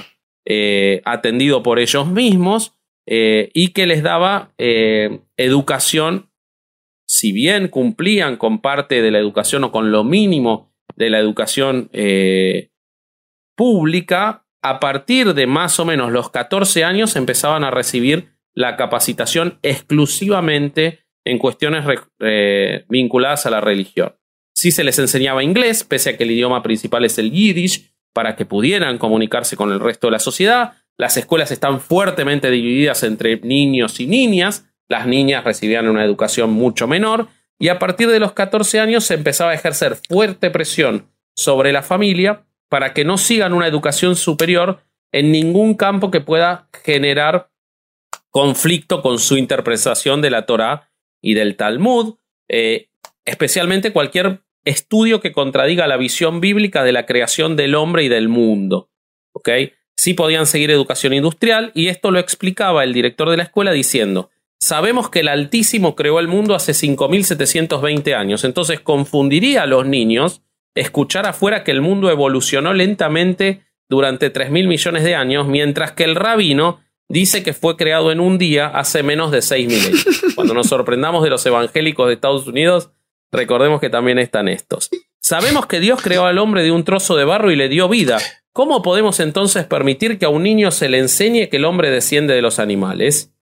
eh, 0.47 1.01
atendido 1.07 1.63
por 1.63 1.79
ellos 1.79 2.07
mismos 2.07 2.75
eh, 3.07 3.51
y 3.55 3.69
que 3.69 3.87
les 3.87 4.03
daba 4.03 4.53
eh, 4.59 5.21
educación, 5.39 6.31
si 7.07 7.33
bien 7.33 7.69
cumplían 7.69 8.37
con 8.37 8.61
parte 8.61 9.01
de 9.01 9.11
la 9.11 9.19
educación 9.19 9.65
o 9.65 9.73
con 9.73 9.91
lo 9.91 10.05
mínimo 10.05 10.71
de 10.97 11.11
la 11.11 11.19
educación 11.19 11.91
pública, 13.57 14.47
a 14.63 14.81
partir 14.81 15.35
de 15.35 15.47
más 15.47 15.81
o 15.81 15.85
menos 15.85 16.13
los 16.13 16.31
14 16.31 16.85
años 16.85 17.17
empezaban 17.17 17.65
a 17.65 17.71
recibir 17.71 18.37
la 18.55 18.77
capacitación 18.77 19.59
exclusivamente 19.63 21.01
en 21.25 21.39
cuestiones 21.39 21.85
vinculadas 22.89 23.47
a 23.47 23.51
la 23.51 23.61
religión. 23.61 24.15
Sí 24.55 24.71
se 24.71 24.85
les 24.85 24.99
enseñaba 24.99 25.43
inglés, 25.43 25.85
pese 25.85 26.11
a 26.11 26.17
que 26.17 26.25
el 26.25 26.31
idioma 26.31 26.63
principal 26.63 27.05
es 27.05 27.19
el 27.19 27.33
yiddish, 27.33 27.94
para 28.15 28.37
que 28.37 28.47
pudieran 28.47 28.97
comunicarse 28.97 29.57
con 29.57 29.71
el 29.71 29.81
resto 29.81 30.07
de 30.07 30.13
la 30.13 30.19
sociedad. 30.19 30.73
Las 30.97 31.19
escuelas 31.19 31.51
están 31.51 31.81
fuertemente 31.81 32.51
divididas 32.51 33.03
entre 33.03 33.41
niños 33.41 34.01
y 34.01 34.07
niñas, 34.07 34.65
las 34.89 35.07
niñas 35.07 35.45
recibían 35.45 35.89
una 35.89 36.05
educación 36.05 36.51
mucho 36.51 36.87
menor. 36.87 37.29
Y 37.59 37.69
a 37.69 37.79
partir 37.79 38.09
de 38.09 38.21
los 38.21 38.33
14 38.33 38.81
años 38.81 39.05
se 39.05 39.15
empezaba 39.15 39.51
a 39.51 39.55
ejercer 39.55 39.97
fuerte 40.09 40.51
presión 40.51 41.11
sobre 41.35 41.73
la 41.73 41.83
familia 41.83 42.47
para 42.69 42.95
que 42.95 43.05
no 43.05 43.19
sigan 43.19 43.53
una 43.53 43.67
educación 43.67 44.17
superior 44.17 44.81
en 45.13 45.33
ningún 45.33 45.75
campo 45.75 46.11
que 46.11 46.21
pueda 46.21 46.69
generar 46.85 47.51
conflicto 48.31 49.03
con 49.03 49.19
su 49.19 49.37
interpretación 49.37 50.21
de 50.21 50.31
la 50.31 50.47
Torah 50.47 50.91
y 51.21 51.35
del 51.35 51.57
Talmud, 51.57 52.17
eh, 52.49 52.89
especialmente 53.25 53.93
cualquier 53.93 54.43
estudio 54.65 55.21
que 55.21 55.33
contradiga 55.33 55.87
la 55.87 55.97
visión 55.97 56.41
bíblica 56.41 56.85
de 56.85 56.93
la 56.93 57.07
creación 57.07 57.57
del 57.57 57.75
hombre 57.75 58.05
y 58.05 58.09
del 58.09 58.29
mundo. 58.29 58.91
¿Ok? 59.33 59.49
Sí 59.97 60.15
podían 60.15 60.47
seguir 60.47 60.71
educación 60.71 61.13
industrial 61.13 61.71
y 61.75 61.89
esto 61.89 62.11
lo 62.11 62.19
explicaba 62.19 62.85
el 62.85 62.93
director 62.93 63.31
de 63.31 63.37
la 63.37 63.45
escuela 63.45 63.73
diciendo, 63.73 64.31
sabemos 64.61 65.09
que 65.09 65.21
el 65.21 65.29
Altísimo 65.29 65.95
creó 65.95 66.19
el 66.19 66.29
mundo 66.29 66.55
hace 66.55 66.73
5.720 66.73 68.15
años, 68.15 68.45
entonces 68.45 68.81
confundiría 68.81 69.63
a 69.63 69.67
los 69.67 69.87
niños 69.87 70.43
escuchar 70.75 71.27
afuera 71.27 71.63
que 71.63 71.71
el 71.71 71.81
mundo 71.81 72.11
evolucionó 72.11 72.73
lentamente 72.73 73.63
durante 73.89 74.33
3.000 74.33 74.67
millones 74.67 75.05
de 75.05 75.15
años, 75.15 75.47
mientras 75.47 75.93
que 75.93 76.05
el 76.05 76.17
rabino 76.17 76.81
dice 77.09 77.43
que 77.43 77.53
fue 77.53 77.77
creado 77.77 78.11
en 78.11 78.19
un 78.19 78.39
día 78.39 78.67
hace 78.67 79.03
menos 79.03 79.31
de 79.31 79.39
6.000 79.39 79.87
años. 79.87 80.35
Cuando 80.35 80.55
nos 80.55 80.67
sorprendamos 80.69 81.23
de 81.23 81.31
los 81.31 81.45
evangélicos 81.47 82.09
de 82.09 82.15
Estados 82.15 82.47
Unidos, 82.49 82.91
recordemos 83.35 83.81
que 83.81 83.91
también 83.91 84.19
están 84.19 84.49
estos. 84.49 84.91
Sabemos 85.21 85.67
que 85.67 85.81
Dios 85.81 86.01
creó 86.03 86.25
al 86.25 86.39
hombre 86.39 86.63
de 86.63 86.71
un 86.71 86.85
trozo 86.85 87.17
de 87.17 87.25
barro 87.25 87.51
y 87.51 87.57
le 87.57 87.69
dio 87.69 87.89
vida. 87.89 88.19
¿Cómo 88.53 88.83
podemos 88.83 89.21
entonces 89.21 89.65
permitir 89.65 90.19
que 90.19 90.27
a 90.27 90.29
un 90.29 90.43
niño 90.43 90.71
se 90.71 90.89
le 90.89 90.99
enseñe 90.99 91.49
que 91.49 91.57
el 91.57 91.65
hombre 91.65 91.91
desciende 91.91 92.35
de 92.35 92.43
los 92.43 92.59
animales? 92.59 93.35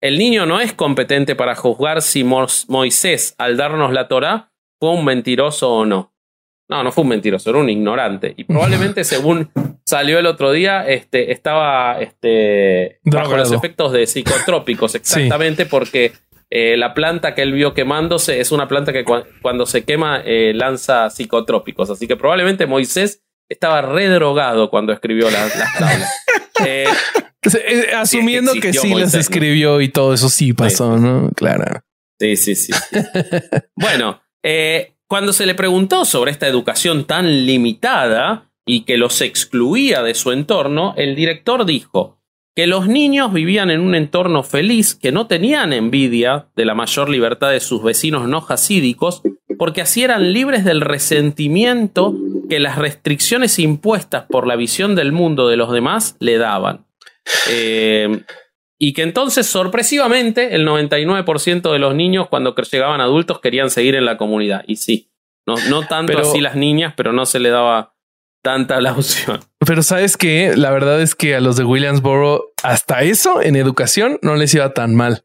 El 0.00 0.18
niño 0.18 0.46
no 0.46 0.60
es 0.60 0.72
competente 0.72 1.34
para 1.34 1.54
juzgar 1.54 2.02
si 2.02 2.24
Moisés, 2.24 3.34
al 3.38 3.56
darnos 3.56 3.92
la 3.92 4.06
Torah, 4.06 4.52
fue 4.78 4.90
un 4.90 5.04
mentiroso 5.04 5.72
o 5.72 5.86
no. 5.86 6.14
No, 6.68 6.82
no 6.82 6.92
fue 6.92 7.02
un 7.02 7.08
mentiroso, 7.08 7.50
era 7.50 7.58
un 7.58 7.70
ignorante. 7.70 8.34
Y 8.36 8.44
probablemente, 8.44 9.04
según 9.04 9.50
salió 9.84 10.18
el 10.18 10.26
otro 10.26 10.52
día, 10.52 10.86
este, 10.86 11.32
estaba 11.32 12.00
este, 12.00 13.00
bajo 13.04 13.36
los 13.36 13.50
efectos 13.50 13.92
de 13.92 14.06
psicotrópicos, 14.06 14.94
exactamente 14.94 15.66
porque 15.66 16.12
eh, 16.56 16.76
la 16.76 16.94
planta 16.94 17.34
que 17.34 17.42
él 17.42 17.52
vio 17.52 17.74
quemándose 17.74 18.38
es 18.38 18.52
una 18.52 18.68
planta 18.68 18.92
que 18.92 19.04
cuando 19.42 19.66
se 19.66 19.84
quema 19.84 20.22
eh, 20.24 20.52
lanza 20.54 21.10
psicotrópicos. 21.10 21.90
Así 21.90 22.06
que 22.06 22.14
probablemente 22.14 22.66
Moisés 22.66 23.24
estaba 23.48 23.82
redrogado 23.82 24.70
cuando 24.70 24.92
escribió 24.92 25.28
las, 25.30 25.52
tablas. 25.78 26.10
Eh, 27.46 27.90
asumiendo 27.94 28.54
que, 28.54 28.72
sí 28.72 28.94
las 28.94 29.12
escribió 29.12 29.82
y 29.82 29.90
todo 29.90 30.14
eso 30.14 30.30
sí 30.30 30.54
pasó, 30.54 30.96
¿no? 30.96 31.30
Claro. 31.36 31.82
Sí, 32.18 32.36
sí, 32.36 32.54
sí. 32.54 32.72
bueno, 33.76 34.22
cuando 35.06 35.34
se 35.34 35.44
le 35.44 35.54
preguntó 35.54 36.06
sobre 36.06 36.30
esta 36.30 36.46
educación 36.46 37.06
tan 37.06 37.44
limitada 37.44 38.50
y 38.64 38.84
que 38.84 38.96
los 38.96 39.20
excluía 39.20 40.02
de 40.02 40.14
su 40.14 40.32
entorno, 40.32 40.94
el 40.96 41.14
director 41.14 41.66
dijo 41.66 42.23
que 42.54 42.66
los 42.66 42.86
niños 42.86 43.32
vivían 43.32 43.70
en 43.70 43.80
un 43.80 43.94
entorno 43.94 44.42
feliz, 44.42 44.94
que 44.94 45.12
no 45.12 45.26
tenían 45.26 45.72
envidia 45.72 46.46
de 46.54 46.64
la 46.64 46.74
mayor 46.74 47.08
libertad 47.08 47.50
de 47.50 47.60
sus 47.60 47.82
vecinos 47.82 48.28
no 48.28 48.40
jasídicos, 48.40 49.22
porque 49.58 49.82
así 49.82 50.02
eran 50.02 50.32
libres 50.32 50.64
del 50.64 50.80
resentimiento 50.80 52.14
que 52.48 52.60
las 52.60 52.78
restricciones 52.78 53.58
impuestas 53.58 54.24
por 54.28 54.46
la 54.46 54.56
visión 54.56 54.94
del 54.94 55.12
mundo 55.12 55.48
de 55.48 55.56
los 55.56 55.72
demás 55.72 56.16
le 56.20 56.38
daban. 56.38 56.86
Eh, 57.50 58.22
y 58.78 58.92
que 58.92 59.02
entonces, 59.02 59.46
sorpresivamente, 59.46 60.54
el 60.54 60.66
99% 60.66 61.72
de 61.72 61.78
los 61.78 61.94
niños, 61.94 62.28
cuando 62.28 62.54
llegaban 62.54 63.00
adultos, 63.00 63.40
querían 63.40 63.70
seguir 63.70 63.94
en 63.94 64.04
la 64.04 64.16
comunidad. 64.16 64.64
Y 64.66 64.76
sí, 64.76 65.10
no, 65.46 65.54
no 65.70 65.86
tanto 65.86 66.18
así 66.18 66.40
las 66.40 66.56
niñas, 66.56 66.94
pero 66.96 67.12
no 67.12 67.26
se 67.26 67.40
le 67.40 67.50
daba 67.50 67.93
tanta 68.44 68.78
la 68.80 68.92
opción. 68.92 69.40
Pero 69.58 69.82
sabes 69.82 70.18
que 70.18 70.54
la 70.54 70.70
verdad 70.70 71.00
es 71.00 71.14
que 71.14 71.34
a 71.34 71.40
los 71.40 71.56
de 71.56 71.64
Williamsboro, 71.64 72.52
hasta 72.62 73.02
eso 73.02 73.40
en 73.42 73.56
educación 73.56 74.18
no 74.20 74.36
les 74.36 74.54
iba 74.54 74.74
tan 74.74 74.94
mal, 74.94 75.24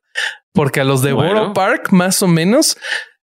porque 0.54 0.80
a 0.80 0.86
los 0.86 1.04
de 1.04 1.12
Borough 1.12 1.54
Park, 1.54 1.92
más 1.92 2.24
o 2.24 2.28
menos, 2.28 2.78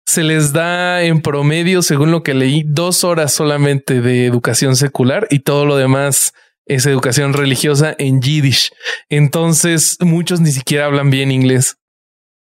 se 0.05 0.25
les 0.25 0.53
da 0.53 1.03
en 1.03 1.23
promedio, 1.23 1.81
según 1.81 2.11
lo 2.11 2.25
que 2.25 2.35
leí, 2.35 2.65
dos 2.67 3.05
horas 3.05 3.33
solamente 3.33 4.01
de 4.01 4.27
educación 4.27 4.75
secular 4.75 5.29
y 5.31 5.39
todo 5.39 5.65
lo 5.65 5.77
demás 5.77 6.35
es 6.67 6.87
educación 6.87 7.33
religiosa 7.33 7.95
en 7.97 8.21
Yiddish. 8.21 8.73
Entonces 9.09 9.99
muchos 10.01 10.41
ni 10.41 10.51
siquiera 10.51 10.87
hablan 10.87 11.11
bien 11.11 11.31
inglés. 11.31 11.77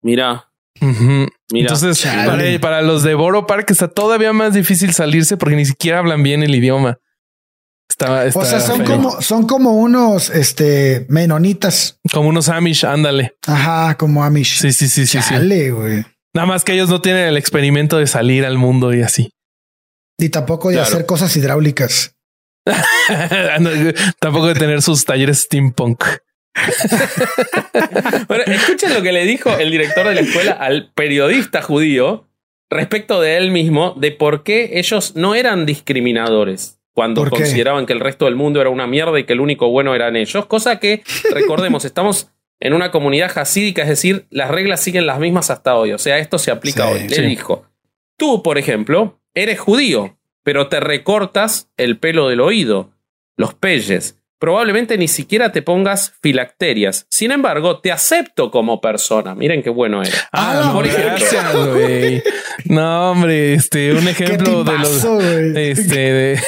Mira. 0.04 0.48
Entonces, 1.54 2.08
para, 2.62 2.82
los 2.82 3.04
de 3.04 3.14
Boro 3.14 3.46
Park 3.46 3.70
está 3.70 3.88
todavía 3.88 4.32
más 4.34 4.54
difícil 4.54 4.94
salirse 4.94 5.38
porque 5.38 5.56
ni 5.56 5.66
siquiera 5.66 6.00
hablan 6.00 6.24
bien 6.24 6.44
el 6.44 6.56
idioma. 6.56 6.98
Está, 8.02 8.40
o 8.40 8.46
sea, 8.46 8.60
son 8.60 8.84
como, 8.84 9.22
son 9.22 9.46
como 9.46 9.74
unos 9.74 10.32
este 10.32 11.06
menonitas. 11.08 12.00
Como 12.12 12.30
unos 12.30 12.50
Amish, 12.50 12.86
ándale. 12.86 13.36
Ajá, 13.46 13.96
como 13.98 14.24
Amish. 14.24 14.60
Sí, 14.60 14.72
sí, 14.72 14.88
sí, 14.88 15.06
sí. 15.06 15.20
Nada 16.34 16.48
más 16.48 16.64
que 16.64 16.74
ellos 16.74 16.90
no 16.90 17.02
tienen 17.02 17.28
el 17.28 17.38
experimento 17.38 17.98
de 17.98 18.08
salir 18.08 18.46
al 18.46 18.58
mundo 18.58 18.94
y 18.94 19.02
así. 19.02 19.32
Y 20.18 20.30
tampoco 20.30 20.72
de 20.72 20.80
hacer 20.80 21.06
cosas 21.06 21.36
hidráulicas. 21.36 22.16
Tampoco 24.20 24.48
de 24.48 24.54
tener 24.54 24.82
sus 24.84 25.04
talleres 25.04 25.40
steampunk. 25.40 26.04
bueno, 28.28 28.44
escuchen 28.46 28.94
lo 28.94 29.02
que 29.02 29.12
le 29.12 29.26
dijo 29.26 29.52
el 29.58 29.72
director 29.72 30.08
de 30.08 30.16
la 30.16 30.22
escuela 30.22 30.52
al 30.52 30.92
periodista 30.94 31.62
judío 31.62 32.28
respecto 32.70 33.20
de 33.20 33.38
él 33.38 33.52
mismo, 33.52 33.96
de 33.98 34.12
por 34.12 34.44
qué 34.44 34.72
ellos 34.74 35.16
no 35.16 35.34
eran 35.34 35.66
discriminadores 35.66 36.81
cuando 36.94 37.30
consideraban 37.30 37.86
que 37.86 37.94
el 37.94 38.00
resto 38.00 38.26
del 38.26 38.36
mundo 38.36 38.60
era 38.62 38.70
una 38.70 38.88
mierda 38.88 39.20
y 39.20 39.24
que 39.24 39.34
el 39.34 39.40
único 39.40 39.70
bueno 39.70 39.96
eran 39.96 40.16
ellos. 40.16 40.46
Cosa 40.46 40.80
que, 40.80 41.04
recordemos, 41.34 41.86
estamos 41.86 42.30
en 42.60 42.74
una 42.74 42.92
comunidad 42.92 43.38
hasídica, 43.38 43.82
es 43.82 43.88
decir, 43.88 44.28
las 44.30 44.52
reglas 44.52 44.82
siguen 44.82 45.08
las 45.08 45.20
mismas 45.20 45.50
hasta 45.50 45.76
hoy. 45.76 45.94
O 45.94 45.98
sea, 45.98 46.20
esto 46.20 46.38
se 46.38 46.52
aplica 46.52 46.88
hoy. 46.88 47.08
Le 47.08 47.22
dijo, 47.24 47.66
tú, 48.18 48.44
por 48.44 48.58
ejemplo, 48.58 49.20
eres 49.34 49.60
judío, 49.60 50.18
pero 50.44 50.68
te 50.68 50.80
recortas 50.80 51.72
el 51.78 51.98
pelo 51.98 52.30
del 52.30 52.40
oído, 52.40 52.92
los 53.36 53.54
pelles. 53.56 54.18
Probablemente 54.38 54.98
ni 54.98 55.08
siquiera 55.08 55.52
te 55.52 55.62
pongas 55.62 56.14
filacterias. 56.22 57.06
Sin 57.10 57.32
embargo, 57.32 57.80
te 57.80 57.92
acepto 57.92 58.50
como 58.50 58.82
persona. 58.82 59.36
Miren 59.36 59.62
qué 59.62 59.70
bueno 59.70 60.02
es. 60.02 60.20
Ah, 60.32 60.72
por 60.74 60.88
ejemplo. 60.88 61.26
no, 62.66 63.12
hombre, 63.12 63.54
este, 63.54 63.94
un 63.94 64.08
ejemplo 64.08 64.64
de 64.64 64.78
los. 64.80 65.04
Este, 65.56 66.40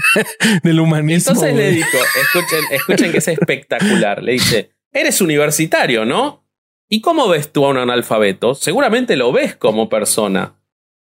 del 0.62 0.80
humanismo. 0.80 1.32
Entonces 1.32 1.54
le 1.54 1.70
dijo, 1.70 1.98
escuchen, 2.20 2.60
escuchen 2.70 3.12
que 3.12 3.18
es 3.18 3.28
espectacular. 3.28 4.22
Le 4.22 4.32
dice, 4.32 4.70
eres 4.92 5.20
universitario, 5.20 6.04
¿no? 6.04 6.44
¿Y 6.88 7.00
cómo 7.00 7.28
ves 7.28 7.52
tú 7.52 7.64
a 7.66 7.68
un 7.68 7.76
analfabeto? 7.76 8.54
Seguramente 8.54 9.16
lo 9.16 9.32
ves 9.32 9.56
como 9.56 9.88
persona 9.88 10.54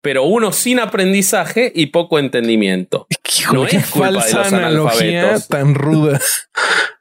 pero 0.07 0.23
uno 0.23 0.53
sin 0.53 0.79
aprendizaje 0.79 1.69
y 1.75 1.87
poco 1.87 2.17
entendimiento. 2.17 3.07
no 3.53 3.65
es 3.65 3.87
culpa 3.87 4.07
de 4.07 4.13
los 4.13 4.53
analfabetos. 4.53 5.47
tan 5.49 5.75
ruda. 5.75 6.21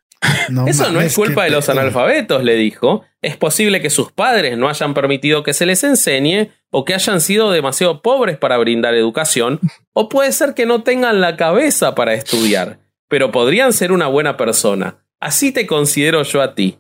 Eso 0.67 0.91
no 0.91 1.01
es 1.01 1.15
culpa 1.15 1.45
de 1.45 1.51
los 1.51 1.69
analfabetos, 1.69 2.43
le 2.43 2.55
dijo. 2.55 3.05
Es 3.23 3.37
posible 3.37 3.81
que 3.81 3.91
sus 3.91 4.13
padres 4.13 4.57
no 4.57 4.69
hayan 4.69 4.95
permitido 4.95 5.43
que 5.43 5.55
se 5.55 5.67
les 5.67 5.83
enseñe 5.85 6.51
o 6.71 6.85
que 6.85 6.95
hayan 6.95 7.21
sido 7.21 7.51
demasiado 7.51 8.03
pobres 8.03 8.37
para 8.37 8.59
brindar 8.59 8.95
educación, 8.95 9.61
o 9.93 10.09
puede 10.09 10.33
ser 10.33 10.55
que 10.55 10.67
no 10.67 10.83
tengan 10.83 11.21
la 11.21 11.37
cabeza 11.37 11.95
para 11.95 12.15
estudiar, 12.15 12.81
pero 13.09 13.33
podrían 13.33 13.73
ser 13.73 13.93
una 13.93 14.09
buena 14.09 14.37
persona. 14.37 14.99
Así 15.21 15.53
te 15.53 15.67
considero 15.67 16.23
yo 16.23 16.43
a 16.43 16.55
ti. 16.55 16.79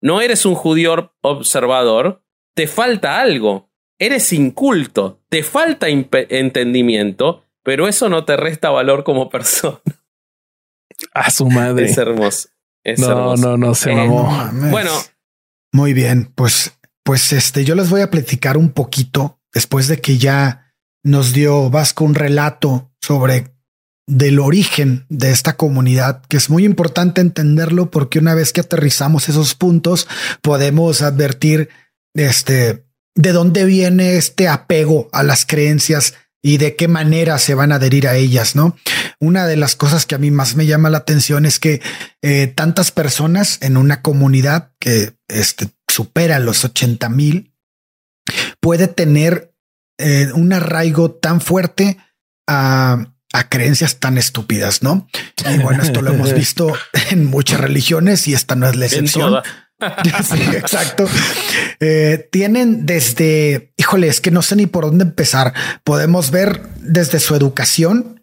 No 0.00 0.20
eres 0.20 0.46
un 0.46 0.54
judío 0.54 1.14
observador, 1.22 2.22
te 2.54 2.66
falta 2.66 3.20
algo, 3.20 3.70
eres 3.98 4.32
inculto, 4.32 5.22
te 5.28 5.42
falta 5.42 5.88
entendimiento, 5.88 7.44
pero 7.62 7.88
eso 7.88 8.08
no 8.08 8.24
te 8.24 8.36
resta 8.36 8.70
valor 8.70 9.04
como 9.04 9.28
persona. 9.30 9.80
A 11.14 11.30
su 11.30 11.46
madre. 11.46 11.86
Es 11.86 11.96
hermoso. 11.98 12.48
No, 12.98 13.36
no, 13.36 13.56
no, 13.56 13.74
se 13.74 13.92
eh, 13.92 14.08
bueno. 14.08 14.90
Muy 15.72 15.92
bien, 15.92 16.32
pues, 16.34 16.72
pues 17.04 17.32
este, 17.32 17.64
yo 17.64 17.74
les 17.74 17.90
voy 17.90 18.00
a 18.00 18.10
platicar 18.10 18.56
un 18.56 18.70
poquito 18.70 19.40
después 19.52 19.88
de 19.88 20.00
que 20.00 20.18
ya 20.18 20.74
nos 21.04 21.32
dio 21.32 21.70
Vasco 21.70 22.04
un 22.04 22.14
relato 22.14 22.90
sobre 23.00 23.52
del 24.06 24.40
origen 24.40 25.06
de 25.08 25.30
esta 25.30 25.56
comunidad, 25.56 26.22
que 26.28 26.36
es 26.36 26.50
muy 26.50 26.64
importante 26.64 27.20
entenderlo 27.20 27.90
porque 27.90 28.18
una 28.18 28.34
vez 28.34 28.52
que 28.52 28.60
aterrizamos 28.60 29.28
esos 29.28 29.54
puntos, 29.54 30.08
podemos 30.42 31.00
advertir 31.02 31.68
este 32.14 32.84
de 33.14 33.32
dónde 33.32 33.64
viene 33.64 34.16
este 34.16 34.48
apego 34.48 35.08
a 35.12 35.22
las 35.22 35.46
creencias 35.46 36.14
y 36.42 36.56
de 36.56 36.74
qué 36.74 36.88
manera 36.88 37.38
se 37.38 37.54
van 37.54 37.70
a 37.70 37.76
adherir 37.76 38.08
a 38.08 38.16
ellas, 38.16 38.56
¿no? 38.56 38.76
Una 39.20 39.46
de 39.46 39.56
las 39.56 39.76
cosas 39.76 40.06
que 40.06 40.14
a 40.14 40.18
mí 40.18 40.30
más 40.30 40.56
me 40.56 40.66
llama 40.66 40.90
la 40.90 40.98
atención 40.98 41.44
es 41.44 41.58
que 41.58 41.82
eh, 42.22 42.46
tantas 42.46 42.90
personas 42.90 43.58
en 43.60 43.76
una 43.76 44.00
comunidad 44.00 44.72
que 44.80 45.14
este, 45.28 45.68
supera 45.88 46.38
los 46.38 46.64
80 46.64 47.08
mil, 47.10 47.54
puede 48.60 48.88
tener 48.88 49.54
eh, 49.98 50.28
un 50.34 50.52
arraigo 50.52 51.10
tan 51.10 51.40
fuerte 51.40 51.98
a, 52.48 53.06
creencias 53.48 54.00
tan 54.00 54.18
estúpidas, 54.18 54.82
¿no? 54.82 55.08
Y 55.48 55.58
bueno, 55.58 55.82
esto 55.82 56.02
lo 56.02 56.12
hemos 56.12 56.32
visto 56.34 56.72
en 57.10 57.26
muchas 57.26 57.60
religiones 57.60 58.26
y 58.26 58.34
esta 58.34 58.56
no 58.56 58.68
es 58.68 58.76
la 58.76 58.86
excepción. 58.86 59.42
sí, 60.24 60.42
exacto. 60.56 61.06
Eh, 61.78 62.28
tienen 62.32 62.86
desde, 62.86 63.72
híjole, 63.76 64.08
es 64.08 64.20
que 64.20 64.30
no 64.30 64.42
sé 64.42 64.56
ni 64.56 64.66
por 64.66 64.86
dónde 64.86 65.04
empezar. 65.04 65.54
Podemos 65.84 66.30
ver 66.30 66.62
desde 66.76 67.20
su 67.20 67.34
educación, 67.34 68.19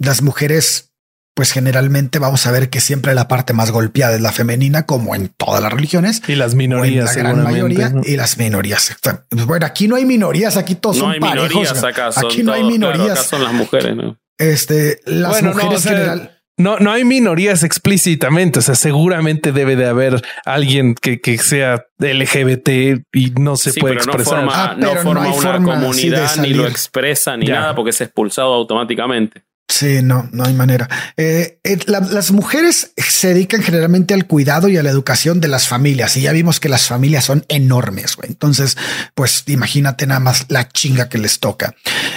las 0.00 0.22
mujeres 0.22 0.90
pues 1.34 1.52
generalmente 1.52 2.18
vamos 2.18 2.46
a 2.46 2.50
ver 2.50 2.68
que 2.68 2.80
siempre 2.80 3.14
la 3.14 3.26
parte 3.26 3.54
más 3.54 3.70
golpeada 3.70 4.14
es 4.14 4.20
la 4.20 4.32
femenina, 4.32 4.84
como 4.84 5.14
en 5.14 5.28
todas 5.28 5.62
las 5.62 5.72
religiones. 5.72 6.20
Y 6.28 6.34
las 6.34 6.54
minorías. 6.54 7.16
la 7.16 7.22
gran 7.22 7.42
mayoría 7.42 7.94
y 8.04 8.16
las 8.16 8.36
minorías. 8.36 8.94
Pues, 9.00 9.46
bueno, 9.46 9.64
aquí 9.64 9.88
no 9.88 9.96
hay 9.96 10.04
minorías, 10.04 10.58
aquí 10.58 10.74
todos 10.74 10.96
no 10.96 11.04
son 11.04 11.12
hay 11.12 11.20
Minorías 11.20 11.82
acá, 11.82 12.10
aquí 12.14 12.42
no 12.42 12.52
hay 12.52 12.64
minorías. 12.64 13.12
acá 13.12 13.22
son 13.22 13.44
las 13.44 13.54
mujeres. 13.54 13.96
¿no? 13.96 14.18
Este, 14.36 15.00
las 15.06 15.42
mujeres 15.42 15.86
en 15.86 15.92
general. 15.92 16.36
No, 16.58 16.78
no 16.78 16.92
hay 16.92 17.04
minorías 17.04 17.62
explícitamente. 17.62 18.58
O 18.58 18.62
sea, 18.62 18.74
seguramente 18.74 19.52
debe 19.52 19.76
de 19.76 19.86
haber 19.86 20.20
alguien 20.44 20.94
que, 20.94 21.22
que 21.22 21.38
sea 21.38 21.86
LGBT 21.98 23.02
y 23.14 23.30
no 23.38 23.56
se 23.56 23.72
puede 23.80 23.94
expresar. 23.94 24.46
Ah, 24.50 24.74
no 24.76 24.94
forma, 24.96 25.24
no 25.24 25.32
forma 25.32 25.70
una 25.70 25.80
comunidad, 25.80 26.36
ni 26.36 26.52
lo 26.52 26.66
expresa, 26.66 27.34
ni 27.38 27.46
nada, 27.46 27.74
porque 27.74 27.90
es 27.90 28.00
expulsado 28.02 28.52
automáticamente. 28.52 29.44
Sí, 29.70 30.02
no, 30.02 30.28
no 30.32 30.44
hay 30.44 30.52
manera. 30.52 30.88
Eh, 31.16 31.60
eh, 31.62 31.78
las 31.86 32.32
mujeres 32.32 32.90
se 32.96 33.28
dedican 33.28 33.62
generalmente 33.62 34.14
al 34.14 34.26
cuidado 34.26 34.68
y 34.68 34.76
a 34.76 34.82
la 34.82 34.90
educación 34.90 35.40
de 35.40 35.46
las 35.46 35.68
familias 35.68 36.16
y 36.16 36.22
ya 36.22 36.32
vimos 36.32 36.58
que 36.58 36.68
las 36.68 36.88
familias 36.88 37.24
son 37.24 37.44
enormes. 37.46 38.16
Entonces, 38.24 38.76
pues 39.14 39.44
imagínate 39.46 40.08
nada 40.08 40.18
más 40.18 40.46
la 40.48 40.68
chinga 40.68 41.08
que 41.08 41.18
les 41.18 41.38
toca. 41.38 41.76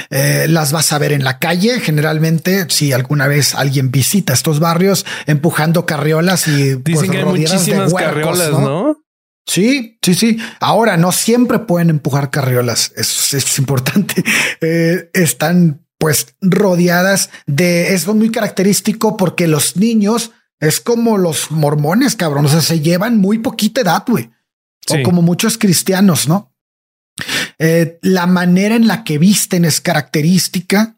Eh, 0.10 0.48
las 0.50 0.72
vas 0.72 0.92
a 0.94 0.98
ver 0.98 1.12
en 1.12 1.24
la 1.24 1.38
calle. 1.38 1.80
Generalmente, 1.80 2.66
si 2.70 2.92
alguna 2.92 3.28
vez 3.28 3.54
alguien 3.54 3.92
visita 3.92 4.34
estos 4.34 4.60
barrios 4.60 5.06
empujando 5.28 5.86
carriolas 5.86 6.48
y 6.48 6.76
pues, 6.76 6.84
dicen 6.84 7.12
que 7.12 7.18
hay 7.20 7.26
muchísimas 7.26 7.94
carriolas, 7.94 8.50
¿no? 8.50 8.98
Sí, 9.46 10.00
sí, 10.02 10.16
sí. 10.16 10.40
Ahora 10.60 10.98
no 10.98 11.12
siempre 11.12 11.60
pueden 11.60 11.92
empujar 11.92 12.32
carriolas. 12.32 12.94
Es, 12.96 13.36
es 13.36 13.60
importante. 13.60 14.24
están 15.14 15.83
pues 16.04 16.36
rodeadas 16.42 17.30
de 17.46 17.94
eso 17.94 18.14
muy 18.14 18.30
característico 18.30 19.16
porque 19.16 19.48
los 19.48 19.78
niños 19.78 20.32
es 20.60 20.82
como 20.82 21.18
los 21.18 21.50
mormones, 21.50 22.18
cabrón. 22.18 22.46
O 22.46 22.50
sea, 22.50 22.60
se 22.60 22.82
llevan 22.82 23.20
muy 23.20 23.38
poquita 23.38 23.80
edad, 23.80 24.04
güey. 24.06 24.30
O 24.90 25.02
como 25.02 25.22
muchos 25.22 25.58
cristianos, 25.58 26.28
¿no? 26.28 26.54
Eh, 27.58 28.00
la 28.02 28.28
manera 28.28 28.76
en 28.76 28.86
la 28.86 29.06
que 29.06 29.18
visten 29.18 29.64
es 29.64 29.80
característica. 29.80 30.98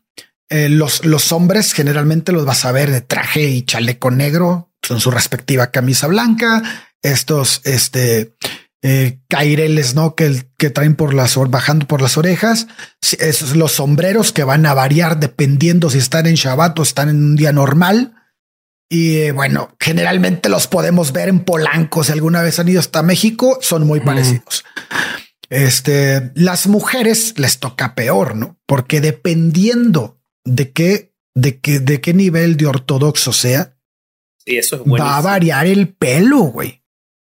Eh, 0.49 0.69
los, 0.69 1.05
los 1.05 1.31
hombres 1.31 1.73
generalmente 1.73 2.31
los 2.31 2.43
vas 2.43 2.65
a 2.65 2.71
ver 2.71 2.89
de 2.89 3.01
traje 3.01 3.43
y 3.43 3.61
chaleco 3.61 4.09
negro, 4.09 4.71
con 4.87 4.99
su 4.99 5.11
respectiva 5.11 5.69
camisa 5.69 6.07
blanca. 6.07 6.63
Estos, 7.03 7.61
este, 7.63 8.33
eh, 8.87 9.19
caireles, 9.29 9.95
¿no? 9.95 10.13
Que, 10.13 10.45
que 10.59 10.69
traen 10.69 10.93
por 10.93 11.15
las 11.15 11.37
bajando 11.49 11.87
por 11.87 12.03
las 12.03 12.19
orejas. 12.19 12.67
Esos, 13.17 13.55
los 13.55 13.71
sombreros 13.71 14.31
que 14.31 14.43
van 14.43 14.63
a 14.67 14.75
variar 14.75 15.19
dependiendo 15.19 15.89
si 15.89 15.97
están 15.97 16.27
en 16.27 16.35
Shabbat 16.35 16.77
o 16.77 16.83
están 16.83 17.09
en 17.09 17.15
un 17.15 17.35
día 17.35 17.51
normal. 17.51 18.13
Y 18.87 19.17
eh, 19.17 19.31
bueno, 19.31 19.75
generalmente 19.79 20.49
los 20.49 20.67
podemos 20.67 21.13
ver 21.13 21.29
en 21.29 21.39
Polanco. 21.39 22.03
Si 22.03 22.11
alguna 22.11 22.43
vez 22.43 22.59
han 22.59 22.69
ido 22.69 22.79
hasta 22.79 23.01
México, 23.01 23.57
son 23.59 23.87
muy 23.87 24.01
parecidos. 24.01 24.63
Este, 25.49 26.31
las 26.35 26.67
mujeres 26.67 27.39
les 27.39 27.57
toca 27.57 27.95
peor, 27.95 28.35
¿no? 28.35 28.59
Porque 28.67 29.01
dependiendo 29.01 30.21
de 30.43 30.71
qué, 30.73 31.15
de 31.33 31.59
qué, 31.59 31.79
de 31.79 32.01
qué 32.01 32.13
nivel 32.13 32.55
de 32.55 32.67
ortodoxo 32.67 33.33
sea, 33.33 33.75
eso 34.45 34.85
va 34.85 35.17
a 35.17 35.21
variar 35.21 35.65
el 35.65 35.87
pelo, 35.89 36.41
güey. 36.41 36.84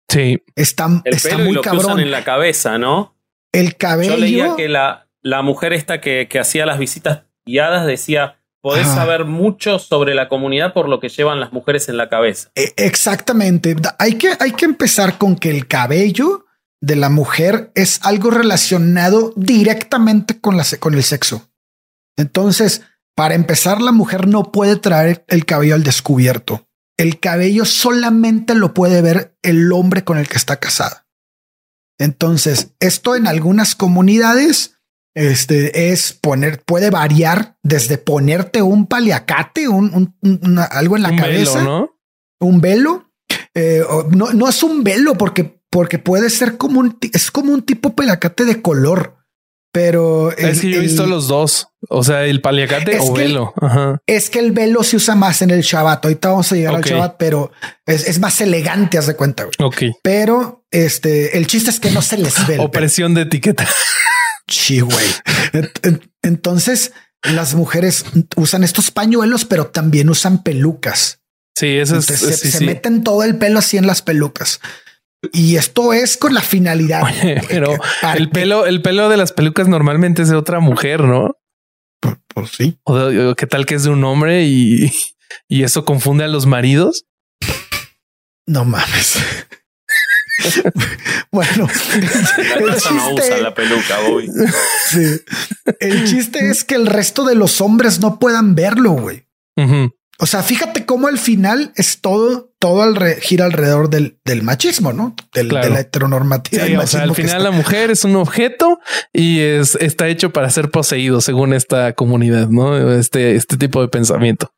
Sí. 0.10 0.44
Está, 0.56 1.02
el 1.04 1.14
está 1.14 1.30
pelo 1.30 1.44
muy 1.44 1.52
y 1.52 1.56
lo 1.56 1.62
cabrón. 1.62 1.82
Que 1.82 1.88
usan 1.88 2.00
en 2.00 2.12
la 2.12 2.24
cabeza, 2.24 2.78
¿no? 2.78 3.16
El 3.52 3.76
cabello. 3.76 4.14
Yo 4.14 4.18
leía 4.18 4.56
que 4.56 4.70
la, 4.70 5.10
la 5.22 5.42
mujer 5.42 5.74
esta 5.74 6.02
que, 6.02 6.28
que 6.30 6.40
hacía 6.40 6.66
las 6.66 6.80
visitas 6.80 7.24
guiadas 7.46 7.86
decía, 7.86 8.40
podés 8.62 8.88
saber 8.88 9.26
mucho 9.26 9.80
sobre 9.80 10.14
la 10.14 10.28
comunidad 10.28 10.74
por 10.74 10.90
lo 10.90 11.00
que 11.00 11.10
llevan 11.10 11.40
las 11.40 11.54
mujeres 11.54 11.90
en 11.90 11.98
la 11.98 12.10
cabeza. 12.10 12.52
E, 12.56 12.74
exactamente. 12.78 13.76
Hay 14.00 14.16
que, 14.16 14.34
hay 14.40 14.52
que 14.52 14.66
empezar 14.66 15.18
con 15.18 15.36
que 15.36 15.50
el 15.50 15.68
cabello 15.68 16.46
de 16.82 16.96
la 16.96 17.10
mujer 17.10 17.72
es 17.76 18.00
algo 18.04 18.30
relacionado 18.30 19.34
directamente 19.36 20.40
con, 20.40 20.58
la, 20.58 20.66
con 20.80 20.94
el 20.94 21.04
sexo. 21.04 21.50
Entonces, 22.18 22.84
para 23.16 23.36
empezar, 23.36 23.82
la 23.82 23.92
mujer 23.92 24.28
no 24.28 24.52
puede 24.52 24.76
traer 24.76 25.26
el 25.28 25.46
cabello 25.46 25.76
al 25.76 25.84
descubierto 25.84 26.67
el 26.98 27.20
cabello 27.20 27.66
solamente 27.66 28.56
lo 28.56 28.74
puede 28.74 29.02
ver 29.02 29.38
el 29.44 29.72
hombre 29.72 30.04
con 30.04 30.18
el 30.18 30.28
que 30.28 30.38
está 30.38 30.58
casada. 30.58 31.08
Entonces, 32.00 32.76
esto 32.80 33.16
en 33.16 33.28
algunas 33.28 33.76
comunidades 33.76 34.80
este, 35.16 35.92
es 35.92 36.14
poner, 36.14 36.64
puede 36.64 36.90
variar 36.90 37.58
desde 37.64 37.98
ponerte 37.98 38.62
un 38.62 38.86
paliacate, 38.86 39.68
un, 39.68 40.16
algo 40.72 40.96
en 40.96 41.02
la 41.02 41.16
cabeza, 41.16 41.64
¿no? 41.64 41.98
un 42.40 42.62
velo. 42.62 43.12
Eh, 43.54 43.84
no, 44.12 44.32
no 44.34 44.48
es 44.48 44.62
un 44.62 44.84
velo 44.84 45.16
porque, 45.16 45.60
porque 45.72 45.98
puede 45.98 46.30
ser 46.30 46.58
como 46.58 46.80
un, 46.80 46.98
es 47.02 47.32
como 47.32 47.54
un 47.54 47.64
tipo 47.64 47.96
paliacate 47.96 48.46
de 48.46 48.62
color. 48.62 49.17
Pero 49.72 50.32
es 50.32 50.62
que 50.62 50.72
yo 50.72 50.78
he 50.78 50.82
visto 50.82 51.06
los 51.06 51.28
dos, 51.28 51.68
o 51.90 52.04
sea, 52.04 52.26
el 52.26 52.42
paliacate 52.42 53.00
o 53.00 53.14
velo. 53.14 53.54
Es 54.08 54.30
que 54.30 54.40
el 54.40 54.52
velo 54.52 54.84
se 54.84 54.96
usa 54.96 55.16
más 55.16 55.42
en 55.42 55.52
el 55.52 55.62
Shabbat. 55.62 56.04
Ahorita 56.04 56.30
vamos 56.30 56.52
a 56.52 56.56
llegar 56.56 56.76
al 56.76 56.84
Shabbat, 56.84 57.18
pero 57.18 57.52
es, 57.86 58.20
más 58.20 58.42
elegante, 58.42 58.98
haz 58.98 59.08
de 59.08 59.16
cuenta. 59.16 59.48
Ok. 59.60 59.84
Pero 60.02 60.66
este, 60.72 61.38
el 61.38 61.48
chiste 61.48 61.70
es 61.70 61.80
que 61.80 61.92
no 61.92 62.02
se 62.02 62.18
les 62.18 62.48
ve. 62.48 62.60
Opresión 62.60 63.14
de 63.14 63.22
etiqueta. 63.22 63.68
Sí, 64.48 64.80
güey. 64.80 65.06
Entonces, 66.22 66.94
las 67.22 67.54
mujeres 67.54 68.06
usan 68.36 68.64
estos 68.64 68.92
pañuelos, 68.92 69.46
pero 69.46 69.68
también 69.68 70.10
usan 70.10 70.44
pelucas. 70.44 71.20
Sí, 71.56 71.78
eso 71.78 71.98
es. 71.98 72.06
se, 72.06 72.66
meten 72.66 73.04
todo 73.04 73.24
el 73.24 73.38
pelo 73.38 73.60
así 73.60 73.78
en 73.78 73.88
las 73.88 74.02
pelucas. 74.02 74.62
Y 75.34 75.56
esto 75.56 75.94
es 75.94 76.18
con 76.18 76.34
la 76.34 76.42
finalidad. 76.42 77.04
pero 77.48 77.76
el 78.16 78.30
pelo, 78.30 78.66
el 78.66 78.82
pelo 78.82 79.10
de 79.10 79.18
las 79.18 79.32
pelucas 79.32 79.68
normalmente 79.68 80.22
es 80.22 80.30
de 80.30 80.36
otra 80.36 80.60
mujer, 80.60 81.02
¿no? 81.02 81.38
Pues, 82.00 82.16
pues 82.28 82.52
sí. 82.52 82.80
O, 82.84 83.36
qué 83.36 83.48
tal 83.48 83.66
que 83.66 83.76
es 83.76 83.84
de 83.84 83.90
un 83.90 84.04
hombre 84.04 84.44
y, 84.44 84.92
y 85.48 85.64
eso 85.64 85.86
confunde 85.86 86.24
a 86.24 86.28
los 86.28 86.46
maridos. 86.46 87.06
No 88.46 88.64
mames. 88.64 89.18
bueno, 91.32 91.68
el 91.94 92.74
chiste, 92.74 92.94
no 92.94 93.14
usa 93.14 93.38
la 93.40 93.54
peluca, 93.54 94.00
hoy. 94.02 94.30
Sí. 94.90 95.22
El 95.80 96.06
chiste 96.06 96.50
es 96.50 96.64
que 96.64 96.76
el 96.76 96.88
resto 96.88 97.26
de 97.26 97.36
los 97.36 97.60
hombres 97.62 98.00
no 98.00 98.20
puedan 98.20 98.56
verlo, 98.56 98.92
güey. 98.92 99.26
O 100.20 100.28
sea, 100.28 100.44
fíjate 100.44 100.86
cómo 100.86 101.08
al 101.08 101.18
final 101.18 101.72
es 101.76 102.00
todo, 102.00 102.47
todo 102.60 102.96
gira 103.22 103.46
alrededor 103.46 103.90
del, 103.90 104.20
del 104.26 104.44
machismo, 104.44 104.94
¿no? 104.94 105.16
Del, 105.34 105.50
De 105.50 105.70
la 105.70 105.80
heteronormatividad. 105.80 106.84
o 106.84 106.88
sea, 106.88 107.04
al 107.04 107.16
final 107.16 107.44
la 107.44 107.52
mujer 107.52 107.92
es 107.92 108.04
un 108.04 108.16
objeto 108.16 108.80
y 109.14 109.40
es, 109.40 109.76
está 109.76 110.08
hecho 110.08 110.34
para 110.34 110.50
ser 110.50 110.72
poseído 110.72 111.22
según 111.22 111.54
esta 111.54 111.94
comunidad, 111.94 112.50
¿no? 112.50 112.94
Este, 112.94 113.36
este 113.36 113.58
tipo 113.58 113.82
de 113.82 113.88
pensamiento. 113.90 114.54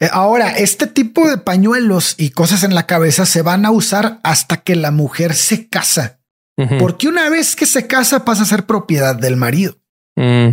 Eh, 0.00 0.08
ahora, 0.12 0.50
este 0.50 0.86
tipo 0.86 1.28
de 1.28 1.38
pañuelos 1.38 2.14
y 2.18 2.30
cosas 2.30 2.64
en 2.64 2.74
la 2.74 2.86
cabeza 2.86 3.24
se 3.24 3.42
van 3.42 3.64
a 3.64 3.70
usar 3.70 4.20
hasta 4.22 4.58
que 4.58 4.76
la 4.76 4.90
mujer 4.90 5.34
se 5.34 5.68
casa. 5.68 6.20
Porque 6.78 7.06
una 7.06 7.28
vez 7.28 7.54
que 7.54 7.66
se 7.66 7.86
casa 7.86 8.24
pasa 8.24 8.44
a 8.44 8.46
ser 8.46 8.64
propiedad 8.64 9.14
del 9.14 9.36
marido. 9.36 9.76
Mm. 10.16 10.52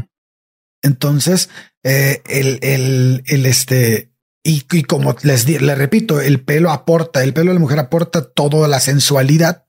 Entonces, 0.82 1.49
eh, 1.84 2.22
el, 2.28 2.59
el, 2.61 3.24
el, 3.26 3.45
este, 3.45 4.12
y, 4.44 4.84
como 4.84 5.16
les, 5.24 5.48
les 5.48 5.78
repito, 5.78 6.20
el 6.20 6.41
pelo 6.41 6.72
aporta, 6.72 7.24
el 7.24 7.34
pelo 7.34 7.52
de 7.52 7.56
la 7.56 7.60
mujer 7.62 7.80
aporta 7.80 8.24
toda 8.24 8.68
la 8.68 8.82
sensualidad. 8.82 9.66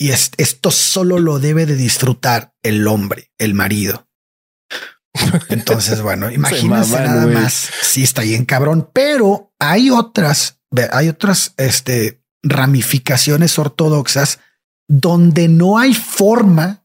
Y 0.00 0.10
esto 0.10 0.70
solo 0.70 1.18
lo 1.18 1.40
debe 1.40 1.66
de 1.66 1.74
disfrutar 1.74 2.54
el 2.62 2.86
hombre, 2.86 3.32
el 3.38 3.54
marido. 3.54 4.08
Entonces, 5.48 6.00
bueno, 6.02 6.30
imagínense 6.30 7.00
nada 7.00 7.26
más. 7.26 7.70
Sí, 7.82 8.04
está 8.04 8.22
bien 8.22 8.44
cabrón, 8.44 8.88
pero 8.92 9.52
hay 9.58 9.90
otras, 9.90 10.60
hay 10.92 11.08
otras 11.08 11.54
este, 11.56 12.22
ramificaciones 12.44 13.58
ortodoxas 13.58 14.38
donde 14.86 15.48
no 15.48 15.78
hay 15.78 15.94
forma 15.94 16.84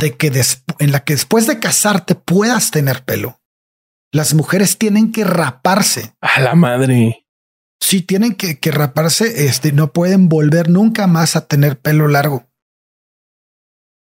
de 0.00 0.16
que 0.16 0.32
en 0.78 0.92
la 0.92 1.04
que 1.04 1.12
después 1.12 1.46
de 1.46 1.60
casarte 1.60 2.14
puedas 2.14 2.70
tener 2.70 3.04
pelo 3.04 3.43
las 4.14 4.32
mujeres 4.32 4.78
tienen 4.78 5.10
que 5.10 5.24
raparse. 5.24 6.14
A 6.20 6.40
la 6.40 6.54
madre. 6.54 7.26
Sí, 7.80 8.00
tienen 8.00 8.36
que, 8.36 8.56
raparse. 8.70 9.46
Este 9.46 9.72
no 9.72 9.92
pueden 9.92 10.28
volver 10.28 10.70
nunca 10.70 11.08
más 11.08 11.34
a 11.34 11.48
tener 11.48 11.80
pelo 11.80 12.06
largo. 12.06 12.46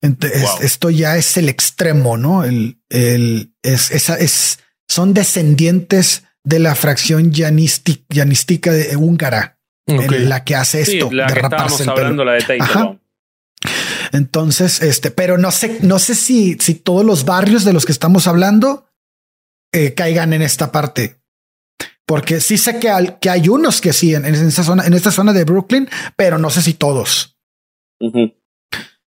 Entonces, 0.03 0.51
esto 0.61 0.91
ya 0.91 1.17
es 1.17 1.37
el 1.37 1.49
extremo, 1.49 2.17
¿no? 2.17 2.43
El, 2.43 2.83
el, 2.91 3.55
es, 3.63 3.93
esa 3.93 4.17
es, 4.17 4.59
son 4.89 5.15
descendientes 5.15 6.25
de 6.43 6.59
la 6.59 6.75
fracción 6.75 7.31
llanística 7.31 8.73
de 8.73 8.97
húngara, 8.97 9.61
en 9.87 10.29
la 10.29 10.43
que 10.43 10.57
hace 10.57 10.81
esto, 10.81 11.13
la 11.13 11.29
de 11.29 11.35
que 11.35 11.41
estábamos 11.41 11.87
hablando, 11.87 12.25
la 12.25 12.33
de 12.33 12.99
Entonces, 14.11 14.83
este, 14.83 15.13
pero 15.13 15.39
no 15.39 15.53
sé, 15.53 15.79
no 15.83 16.01
sé 16.01 16.17
si, 16.17 16.57
si 16.59 16.75
todos 16.75 17.05
los 17.05 17.25
barrios 17.25 17.65
de 17.65 17.73
los 17.73 17.87
que 17.87 17.93
estamos 17.93 18.27
hablando 18.27 18.89
eh, 19.73 19.95
caigan 19.95 20.33
en 20.33 20.43
esta 20.43 20.71
parte. 20.71 21.19
Porque 22.07 22.41
sí 22.41 22.59
sé 22.59 22.79
que, 22.79 23.17
que 23.21 23.31
hay 23.31 23.49
unos 23.49 23.81
que 23.81 23.93
sí 23.93 24.15
en, 24.15 24.25
esta 24.25 24.63
zona, 24.63 24.87
en 24.87 24.95
esta 24.95 25.11
zona 25.11 25.33
de 25.33 25.45
Brooklyn, 25.45 25.89
pero 26.17 26.39
no 26.39 26.51
sé 26.51 26.61
si 26.63 26.75
todos. 26.75 27.39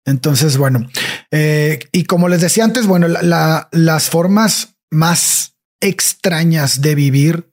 Entonces, 0.04 0.56
bueno, 0.56 0.88
eh, 1.30 1.78
y 1.92 2.04
como 2.04 2.28
les 2.28 2.40
decía 2.40 2.64
antes, 2.64 2.86
bueno, 2.86 3.09
las 3.09 4.11
formas 4.11 4.76
más 4.90 5.56
extrañas 5.80 6.80
de 6.80 6.94
vivir 6.94 7.52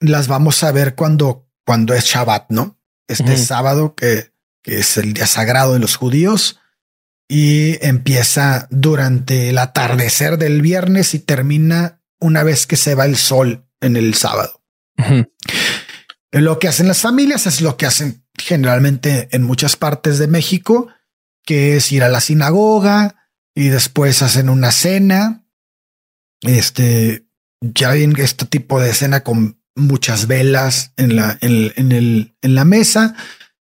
las 0.00 0.28
vamos 0.28 0.62
a 0.62 0.72
ver 0.72 0.94
cuando, 0.94 1.48
cuando 1.64 1.94
es 1.94 2.04
Shabbat, 2.04 2.50
¿no? 2.50 2.78
Este 3.08 3.36
sábado 3.38 3.94
que, 3.94 4.32
que 4.62 4.80
es 4.80 4.98
el 4.98 5.14
día 5.14 5.26
sagrado 5.26 5.72
de 5.72 5.78
los 5.78 5.96
judíos 5.96 6.60
y 7.28 7.84
empieza 7.84 8.66
durante 8.70 9.50
el 9.50 9.58
atardecer 9.58 10.38
del 10.38 10.62
viernes 10.62 11.14
y 11.14 11.18
termina 11.18 12.02
una 12.18 12.42
vez 12.42 12.66
que 12.66 12.76
se 12.76 12.94
va 12.94 13.04
el 13.04 13.16
sol 13.16 13.66
en 13.80 13.96
el 13.96 14.14
sábado. 14.14 14.62
Lo 16.32 16.58
que 16.58 16.68
hacen 16.68 16.88
las 16.88 17.00
familias 17.00 17.46
es 17.46 17.60
lo 17.60 17.76
que 17.76 17.86
hacen 17.86 18.24
generalmente 18.36 19.28
en 19.30 19.42
muchas 19.42 19.76
partes 19.76 20.18
de 20.18 20.26
México, 20.26 20.88
que 21.44 21.76
es 21.76 21.92
ir 21.92 22.02
a 22.02 22.08
la 22.08 22.20
sinagoga 22.20 23.28
y 23.54 23.68
después 23.68 24.22
hacen 24.22 24.48
una 24.48 24.72
cena 24.72 25.44
este, 26.42 27.26
ya 27.60 27.90
ven 27.90 28.14
este 28.18 28.46
tipo 28.46 28.80
de 28.80 28.90
escena 28.90 29.22
con 29.22 29.60
muchas 29.74 30.26
velas 30.26 30.92
en 30.96 31.16
la, 31.16 31.38
en, 31.40 31.92
el, 31.92 32.36
en 32.40 32.54
la 32.54 32.64
mesa. 32.64 33.14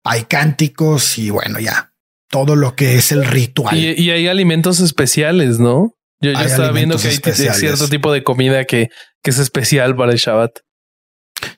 Hay 0.04 0.24
cánticos 0.24 1.18
y 1.18 1.30
bueno, 1.30 1.58
ya 1.60 1.93
todo 2.34 2.56
lo 2.56 2.74
que 2.74 2.96
es 2.96 3.12
el 3.12 3.24
ritual. 3.24 3.78
Y, 3.78 4.10
hay 4.10 4.26
alimentos 4.26 4.80
especiales, 4.80 5.60
¿no? 5.60 5.94
Yo, 6.20 6.32
estaba 6.32 6.72
viendo 6.72 6.98
que 6.98 7.06
hay 7.06 7.54
cierto 7.54 7.86
tipo 7.86 8.12
de 8.12 8.24
comida 8.24 8.64
que, 8.64 8.88
que 9.22 9.30
es 9.30 9.38
especial 9.38 9.94
para 9.94 10.10
el 10.10 10.18
Shabbat. 10.18 10.58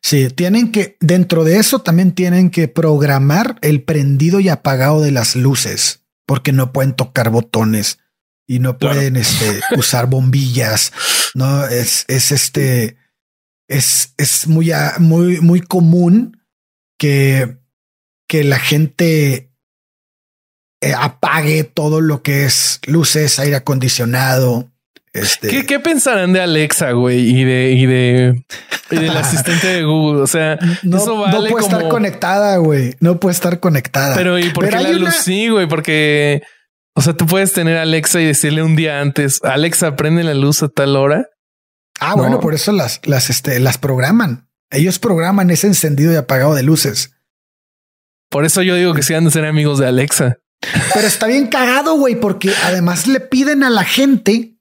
Sí, 0.02 0.28
tienen 0.28 0.72
que, 0.72 0.98
dentro 1.00 1.44
de 1.44 1.56
eso 1.56 1.80
también 1.80 2.12
tienen 2.12 2.50
que 2.50 2.68
programar 2.68 3.56
el 3.62 3.84
prendido 3.84 4.38
y 4.38 4.50
apagado 4.50 5.00
de 5.00 5.12
las 5.12 5.34
luces, 5.34 6.04
porque 6.26 6.52
no 6.52 6.72
pueden 6.72 6.92
tocar 6.92 7.30
botones 7.30 8.00
y 8.46 8.58
no 8.58 8.76
pueden 8.76 9.16
este, 9.16 9.60
usar 9.78 10.08
bombillas. 10.08 10.92
No 11.34 11.64
es, 11.64 12.04
es 12.08 12.32
este, 12.32 12.98
es, 13.66 14.12
es 14.18 14.46
muy, 14.46 14.72
muy, 14.98 15.40
muy 15.40 15.62
común 15.62 16.44
que, 16.98 17.56
que 18.28 18.44
la 18.44 18.58
gente 18.58 19.45
eh, 20.80 20.92
apague 20.96 21.64
todo 21.64 22.00
lo 22.00 22.22
que 22.22 22.44
es 22.44 22.80
luces, 22.86 23.38
aire 23.38 23.56
acondicionado. 23.56 24.70
Este... 25.12 25.64
¿Qué, 25.64 25.80
pensarán 25.80 26.32
de 26.32 26.40
Alexa, 26.40 26.92
güey? 26.92 27.20
Y 27.20 27.44
de, 27.44 27.72
y 27.72 27.86
de, 27.86 28.44
del 28.90 29.10
asistente 29.16 29.66
de 29.66 29.84
Google. 29.84 30.22
O 30.22 30.26
sea, 30.26 30.58
no, 30.82 30.98
puede 31.48 31.64
estar 31.64 31.88
conectada, 31.88 32.58
güey. 32.58 32.94
No 33.00 33.18
puede 33.18 33.32
estar 33.32 33.60
conectada. 33.60 34.14
Pero 34.14 34.38
¿y 34.38 34.50
por 34.50 34.68
qué 34.68 34.76
la 34.76 34.92
luz 34.92 35.14
sí, 35.14 35.48
güey? 35.48 35.66
Porque 35.66 36.42
o 36.96 37.02
sea, 37.02 37.12
tú 37.12 37.26
puedes 37.26 37.52
tener 37.52 37.76
Alexa 37.76 38.22
y 38.22 38.24
decirle 38.24 38.62
un 38.62 38.74
día 38.74 39.02
antes, 39.02 39.44
Alexa, 39.44 39.96
prende 39.96 40.24
la 40.24 40.32
luz 40.32 40.62
a 40.62 40.68
tal 40.68 40.96
hora. 40.96 41.28
Ah, 42.00 42.14
bueno, 42.14 42.40
por 42.40 42.54
eso 42.54 42.72
las, 42.72 43.02
las, 43.04 43.28
este, 43.28 43.60
las 43.60 43.76
programan. 43.76 44.48
Ellos 44.70 44.98
programan 44.98 45.50
ese 45.50 45.66
encendido 45.66 46.14
y 46.14 46.16
apagado 46.16 46.54
de 46.54 46.62
luces. 46.62 47.12
Por 48.30 48.46
eso 48.46 48.62
yo 48.62 48.76
digo 48.76 48.94
que 48.94 49.02
sean 49.02 49.26
de 49.26 49.30
ser 49.30 49.44
amigos 49.44 49.78
de 49.78 49.86
Alexa. 49.86 50.38
Pero 50.94 51.06
está 51.06 51.26
bien 51.26 51.46
cagado, 51.46 51.94
güey, 51.96 52.16
porque 52.16 52.50
además 52.64 53.06
le 53.06 53.20
piden 53.20 53.62
a 53.62 53.70
la 53.70 53.84
gente 53.84 54.56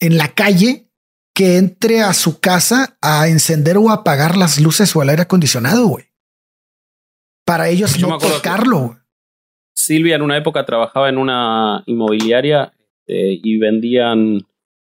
en 0.00 0.16
la 0.16 0.28
calle 0.28 0.90
que 1.34 1.56
entre 1.56 2.00
a 2.00 2.12
su 2.14 2.40
casa 2.40 2.96
a 3.02 3.28
encender 3.28 3.76
o 3.76 3.90
apagar 3.90 4.36
las 4.36 4.60
luces 4.60 4.94
o 4.94 5.02
el 5.02 5.08
aire 5.08 5.22
acondicionado, 5.22 5.86
güey. 5.86 6.04
Para 7.44 7.68
ellos 7.68 7.98
no 8.00 8.18
tocarlo. 8.18 8.98
Silvia 9.74 10.16
en 10.16 10.22
una 10.22 10.36
época 10.36 10.64
trabajaba 10.64 11.08
en 11.08 11.18
una 11.18 11.82
inmobiliaria 11.86 12.72
eh, 13.06 13.40
y 13.42 13.58
vendían 13.58 14.46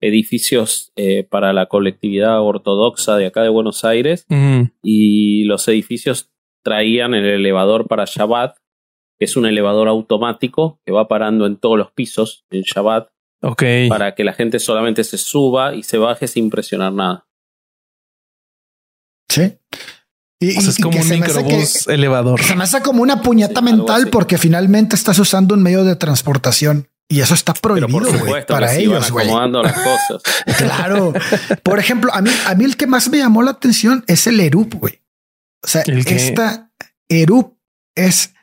edificios 0.00 0.92
eh, 0.96 1.24
para 1.24 1.52
la 1.52 1.66
colectividad 1.66 2.42
ortodoxa 2.42 3.16
de 3.16 3.26
acá 3.26 3.42
de 3.42 3.48
Buenos 3.48 3.84
Aires 3.84 4.26
y 4.82 5.44
los 5.44 5.66
edificios 5.68 6.30
traían 6.62 7.14
el 7.14 7.24
elevador 7.24 7.86
para 7.86 8.04
Shabbat, 8.04 8.56
que 9.18 9.24
es 9.24 9.36
un 9.36 9.46
elevador 9.46 9.88
automático 9.88 10.80
que 10.84 10.92
va 10.92 11.08
parando 11.08 11.46
en 11.46 11.56
todos 11.56 11.78
los 11.78 11.92
pisos 11.92 12.44
en 12.50 12.62
Shabbat 12.62 13.08
para 13.88 14.14
que 14.14 14.24
la 14.24 14.32
gente 14.32 14.58
solamente 14.58 15.04
se 15.04 15.18
suba 15.18 15.74
y 15.74 15.82
se 15.82 15.98
baje 15.98 16.26
sin 16.26 16.50
presionar 16.50 16.92
nada. 16.92 17.26
Sí. 19.28 19.58
Y, 20.40 20.58
es 20.58 20.78
como 20.78 20.98
un 20.98 21.08
microbús 21.08 21.86
elevador. 21.88 22.42
Se 22.42 22.54
me 22.54 22.64
hace 22.64 22.82
como 22.82 23.02
una 23.02 23.22
puñeta 23.22 23.60
mental 23.60 24.08
porque 24.10 24.38
finalmente 24.38 24.96
estás 24.96 25.18
usando 25.18 25.54
un 25.54 25.62
medio 25.62 25.84
de 25.84 25.96
transportación 25.96 26.88
y 27.08 27.20
eso 27.20 27.34
está 27.34 27.54
prohibido 27.54 28.00
para 28.48 28.74
ellos. 28.74 29.10
las 29.10 29.10
cosas. 29.10 30.22
claro. 30.58 31.12
Por 31.62 31.78
ejemplo, 31.78 32.12
a 32.14 32.22
mí, 32.22 32.30
a 32.46 32.54
mí 32.54 32.64
el 32.64 32.76
que 32.76 32.86
más 32.86 33.08
me 33.08 33.18
llamó 33.18 33.42
la 33.42 33.52
atención 33.52 34.04
es 34.06 34.26
el 34.26 34.40
Erup, 34.40 34.74
güey. 34.74 35.00
O 35.62 35.66
sea, 35.66 35.82
esta 35.82 36.70
Erup 37.08 37.56
es, 37.94 38.34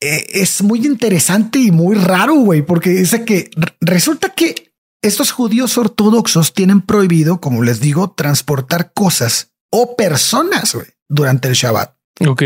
es 0.00 0.62
muy 0.62 0.86
interesante 0.86 1.58
y 1.58 1.70
muy 1.70 1.96
raro, 1.96 2.34
güey, 2.34 2.62
porque 2.62 2.90
dice 2.90 3.24
que 3.24 3.50
resulta 3.80 4.30
que 4.30 4.72
estos 5.02 5.30
judíos 5.30 5.78
ortodoxos 5.78 6.54
tienen 6.54 6.80
prohibido, 6.80 7.40
como 7.40 7.62
les 7.62 7.80
digo, 7.80 8.10
transportar 8.10 8.92
cosas 8.92 9.52
o 9.70 9.96
personas, 9.96 10.76
durante 11.08 11.48
el 11.48 11.54
Shabbat. 11.54 11.96
Ok. 12.26 12.42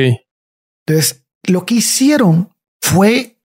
Entonces, 0.86 1.24
lo 1.46 1.64
que 1.66 1.74
hicieron 1.74 2.50
fue 2.80 3.38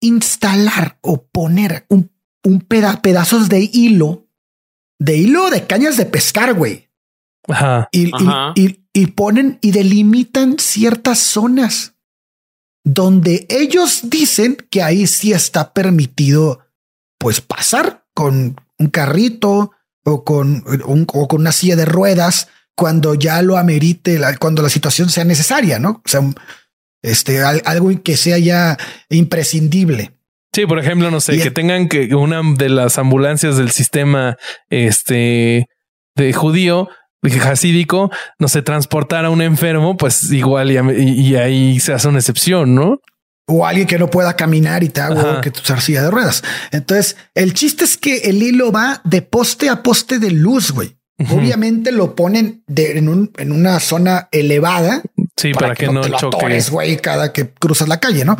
instalar 0.00 0.98
o 1.02 1.26
poner 1.26 1.86
un, 1.88 2.10
un 2.44 2.60
pedazos 2.60 3.48
de 3.48 3.68
hilo, 3.72 4.28
de 4.98 5.16
hilo 5.16 5.50
de 5.50 5.66
cañas 5.66 5.96
de 5.96 6.06
pescar, 6.06 6.54
güey. 6.54 6.88
Ajá. 7.48 7.88
Y, 7.92 8.10
Y, 8.54 8.80
y, 8.92 9.06
ponen 9.08 9.58
y 9.60 9.70
delimitan 9.70 10.58
ciertas 10.58 11.18
zonas 11.18 11.94
donde 12.84 13.46
ellos 13.48 14.00
dicen 14.04 14.56
que 14.70 14.82
ahí 14.82 15.06
sí 15.06 15.32
está 15.32 15.72
permitido, 15.72 16.60
pues 17.18 17.40
pasar 17.40 18.04
con 18.14 18.56
un 18.78 18.86
carrito 18.88 19.72
o 20.04 20.24
con, 20.24 20.64
o 20.84 21.28
con 21.28 21.40
una 21.40 21.52
silla 21.52 21.76
de 21.76 21.84
ruedas 21.84 22.48
cuando 22.74 23.14
ya 23.14 23.42
lo 23.42 23.58
amerite, 23.58 24.18
cuando 24.38 24.62
la 24.62 24.70
situación 24.70 25.10
sea 25.10 25.24
necesaria, 25.24 25.78
¿no? 25.78 26.02
O 26.04 26.08
sea, 26.08 26.22
este, 27.02 27.42
algo 27.42 27.90
que 28.02 28.16
sea 28.16 28.38
ya 28.38 28.78
imprescindible. 29.10 30.12
Sí, 30.52 30.66
por 30.66 30.78
ejemplo, 30.78 31.10
no 31.10 31.20
sé, 31.20 31.38
que 31.38 31.50
tengan 31.50 31.88
que 31.88 32.14
una 32.14 32.40
de 32.56 32.68
las 32.68 32.98
ambulancias 32.98 33.56
del 33.56 33.70
sistema 33.70 34.36
este 34.68 35.68
de 36.16 36.32
judío, 36.32 36.88
de 37.22 37.40
hasídico, 37.40 38.10
no 38.38 38.48
se 38.48 38.62
transportar 38.62 39.24
a 39.24 39.30
un 39.30 39.42
enfermo, 39.42 39.96
pues 39.96 40.32
igual 40.32 40.70
y, 40.70 41.36
ahí 41.36 41.80
se 41.80 41.92
hace 41.92 42.08
una 42.08 42.18
excepción, 42.18 42.74
¿no? 42.74 43.00
O 43.46 43.66
alguien 43.66 43.86
que 43.86 43.98
no 43.98 44.08
pueda 44.08 44.36
caminar 44.36 44.84
y 44.84 44.88
te 44.88 45.00
hago 45.00 45.40
que 45.40 45.50
tu 45.50 45.60
silla 45.80 46.02
de 46.02 46.10
ruedas. 46.10 46.44
Entonces, 46.70 47.16
el 47.34 47.52
chiste 47.52 47.84
es 47.84 47.96
que 47.96 48.18
el 48.18 48.42
hilo 48.42 48.70
va 48.70 49.00
de 49.04 49.22
poste 49.22 49.68
a 49.68 49.82
poste 49.82 50.18
de 50.18 50.30
luz, 50.30 50.70
güey. 50.70 50.96
Obviamente 51.28 51.92
lo 51.92 52.14
ponen 52.14 52.64
en, 52.74 53.08
un, 53.08 53.30
en 53.36 53.52
una 53.52 53.78
zona 53.80 54.28
elevada. 54.32 55.02
Sí, 55.36 55.52
para, 55.52 55.74
que, 55.74 55.88
no, 55.88 56.08
choque. 56.08 56.62
güey, 56.70 56.96
cada 56.96 57.32
que 57.32 57.50
cruzas 57.50 57.88
la 57.88 58.00
calle, 58.00 58.24
¿no? 58.24 58.38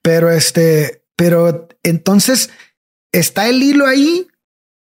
Pero 0.00 0.30
este, 0.30 1.02
pero 1.16 1.68
entonces 1.82 2.50
está 3.12 3.48
el 3.48 3.62
hilo 3.62 3.86
ahí 3.86 4.28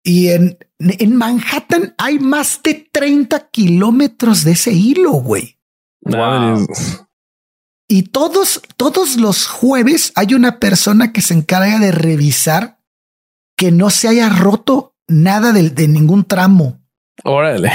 y 0.02 0.28
en, 0.28 0.58
en 0.78 1.16
Manhattan 1.16 1.94
hay 1.98 2.18
más 2.18 2.62
de 2.62 2.88
30 2.90 3.50
kilómetros 3.50 4.44
de 4.44 4.52
ese 4.52 4.72
hilo, 4.72 5.12
güey. 5.12 5.58
Y 7.88 8.04
todos, 8.04 8.62
todos 8.76 9.16
los 9.16 9.46
jueves 9.46 10.12
hay 10.14 10.34
una 10.34 10.58
persona 10.58 11.12
que 11.12 11.20
se 11.20 11.34
encarga 11.34 11.78
de 11.78 11.92
revisar 11.92 12.78
que 13.56 13.72
no 13.72 13.90
se 13.90 14.08
haya 14.08 14.28
roto 14.28 14.96
nada 15.06 15.52
de 15.52 15.88
ningún 15.88 16.24
tramo. 16.24 16.80
Órale. 17.24 17.70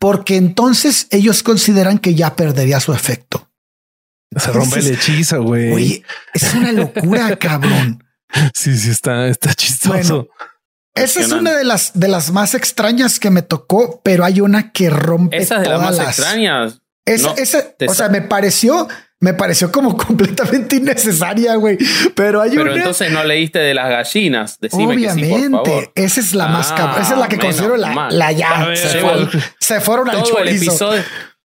Porque 0.00 0.36
entonces 0.36 1.06
ellos 1.10 1.42
consideran 1.42 1.98
que 1.98 2.14
ya 2.14 2.36
perdería 2.36 2.80
su 2.80 2.92
efecto. 2.92 3.50
Se 4.36 4.52
rompe 4.52 4.80
el 4.80 4.88
hechizo, 4.88 5.42
güey. 5.42 5.72
Oye, 5.72 6.02
es 6.32 6.54
una 6.54 6.72
locura, 6.72 7.36
cabrón. 7.38 8.04
Sí, 8.54 8.76
sí, 8.76 8.90
está, 8.90 9.28
está 9.28 9.54
chistoso. 9.54 10.28
Esa 10.94 11.20
es 11.20 11.32
una 11.32 11.56
de 11.56 11.64
las 11.64 11.92
de 11.94 12.08
las 12.08 12.30
más 12.30 12.54
extrañas 12.54 13.18
que 13.18 13.30
me 13.30 13.42
tocó, 13.42 14.00
pero 14.04 14.24
hay 14.24 14.40
una 14.40 14.72
que 14.72 14.90
rompe 14.90 15.38
Esa 15.38 15.58
de 15.60 15.68
las 15.68 15.80
más 15.80 15.98
extrañas. 15.98 16.80
Esa, 17.04 17.34
o 17.88 17.94
sea, 17.94 18.08
me 18.08 18.22
pareció, 18.22 18.86
me 19.18 19.34
pareció 19.34 19.72
como 19.72 19.96
completamente 19.96 20.76
innecesaria, 20.76 21.56
güey. 21.56 21.78
Pero 22.14 22.40
hay 22.40 22.50
Pero 22.50 22.74
entonces 22.74 23.10
no 23.10 23.24
leíste 23.24 23.58
de 23.58 23.74
las 23.74 23.88
gallinas. 23.88 24.60
Decime 24.60 24.94
Obviamente, 24.94 25.90
esa 25.94 26.20
es 26.20 26.34
la 26.34 26.46
más 26.46 26.70
ah, 26.72 26.98
Esa 27.00 27.14
es 27.14 27.18
la 27.18 27.28
que 27.28 27.38
considero 27.38 27.76
la, 27.76 28.08
la 28.10 28.32
ya. 28.32 28.68
Se, 29.58 29.80
fueron 29.80 30.10
al 30.10 30.22
chorizo. 30.22 30.92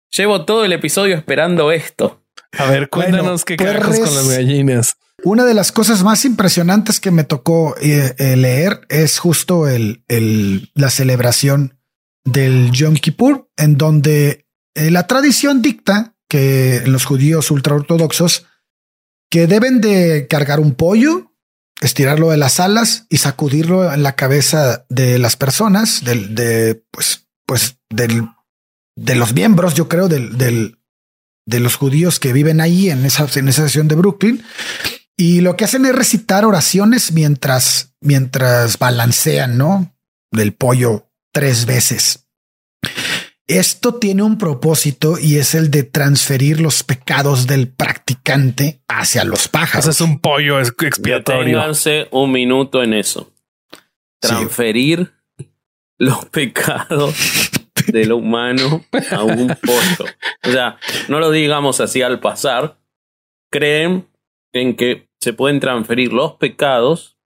llevo 0.10 0.46
todo 0.46 0.66
el 0.66 0.74
episodio 0.74 1.16
esperando 1.16 1.72
esto. 1.72 2.23
A 2.58 2.66
ver, 2.66 2.90
cuéntanos 2.90 3.46
qué 3.46 3.56
pues 3.56 3.70
carajos 3.70 4.00
con 4.00 4.16
las 4.16 4.30
gallinas. 4.30 4.98
Una 5.24 5.46
de 5.46 5.54
las 5.54 5.72
cosas 5.72 6.04
más 6.04 6.26
impresionantes 6.26 7.00
que 7.00 7.12
me 7.12 7.24
tocó 7.24 7.76
eh, 7.82 8.14
eh, 8.18 8.36
leer 8.36 8.82
es 8.90 9.20
justo 9.20 9.68
el, 9.70 10.04
el, 10.08 10.72
la 10.74 10.90
celebración 10.90 11.80
del 12.26 12.72
Yom 12.72 12.96
Kippur, 12.96 13.50
en 13.58 13.78
donde 13.78 14.48
eh, 14.76 14.92
la 14.92 15.08
tradición 15.08 15.62
dicta 15.62 16.16
que 16.28 16.84
los 16.86 17.06
judíos 17.06 17.52
ultraortodoxos 17.52 18.46
que 19.30 19.48
deben 19.48 19.82
de 19.82 20.28
cargar 20.30 20.60
un 20.60 20.76
pollo, 20.76 21.32
estirarlo 21.82 22.32
de 22.32 22.38
las 22.38 22.60
alas 22.60 23.06
y 23.10 23.18
sacudirlo 23.18 23.92
en 23.94 24.04
la 24.04 24.16
cabeza 24.16 24.86
de 24.90 25.20
las 25.20 25.38
personas, 25.38 26.04
del, 26.04 26.36
de, 26.36 26.84
pues, 26.92 27.28
pues, 27.46 27.78
del, 27.90 28.28
de 28.96 29.16
los 29.16 29.34
miembros, 29.34 29.74
yo 29.74 29.88
creo, 29.88 30.08
del, 30.08 30.38
del, 30.38 30.80
de 31.46 31.60
los 31.60 31.76
judíos 31.76 32.20
que 32.20 32.34
viven 32.34 32.62
ahí 32.62 32.90
en 32.90 33.06
esa, 33.06 33.28
en 33.36 33.48
esa 33.48 33.64
sesión 33.64 33.88
de 33.88 33.96
Brooklyn. 33.96 34.44
Y 35.16 35.42
lo 35.42 35.56
que 35.56 35.66
hacen 35.66 35.86
es 35.86 35.96
recitar 35.96 36.46
oraciones 36.46 37.12
mientras, 37.12 37.94
mientras 38.02 38.80
balancean, 38.80 39.58
¿no? 39.58 39.96
Del 40.32 40.54
pollo 40.54 41.10
tres 41.32 41.66
veces. 41.66 42.28
Esto 43.48 43.96
tiene 43.96 44.24
un 44.24 44.38
propósito 44.38 45.20
y 45.20 45.38
es 45.38 45.54
el 45.54 45.70
de 45.70 45.84
transferir 45.84 46.62
los 46.62 46.82
pecados 46.84 47.46
del 47.46 47.68
practicante 47.68 48.82
hacia 48.88 49.26
los 49.26 49.50
pájaros. 49.50 49.88
es 49.88 50.02
un 50.02 50.20
pollo 50.20 50.60
expiatorio. 50.60 51.60
Ténganse 51.60 52.08
un 52.12 52.32
minuto 52.32 52.82
en 52.82 52.94
eso. 52.94 53.34
Transferir 54.22 55.12
los 55.98 56.26
pecados 56.26 57.16
de 57.94 58.06
lo 58.08 58.18
humano 58.18 58.84
a 59.12 59.24
un 59.24 59.48
pollo. 59.62 60.12
O 60.44 60.52
sea, 60.52 60.78
no 61.08 61.20
lo 61.20 61.30
digamos 61.30 61.80
así 61.80 62.02
al 62.02 62.20
pasar. 62.20 62.80
Creen 63.52 64.10
en 64.52 64.76
que 64.76 65.08
se 65.22 65.32
pueden 65.32 65.60
transferir 65.60 66.12
los 66.12 66.34
pecados 66.34 67.18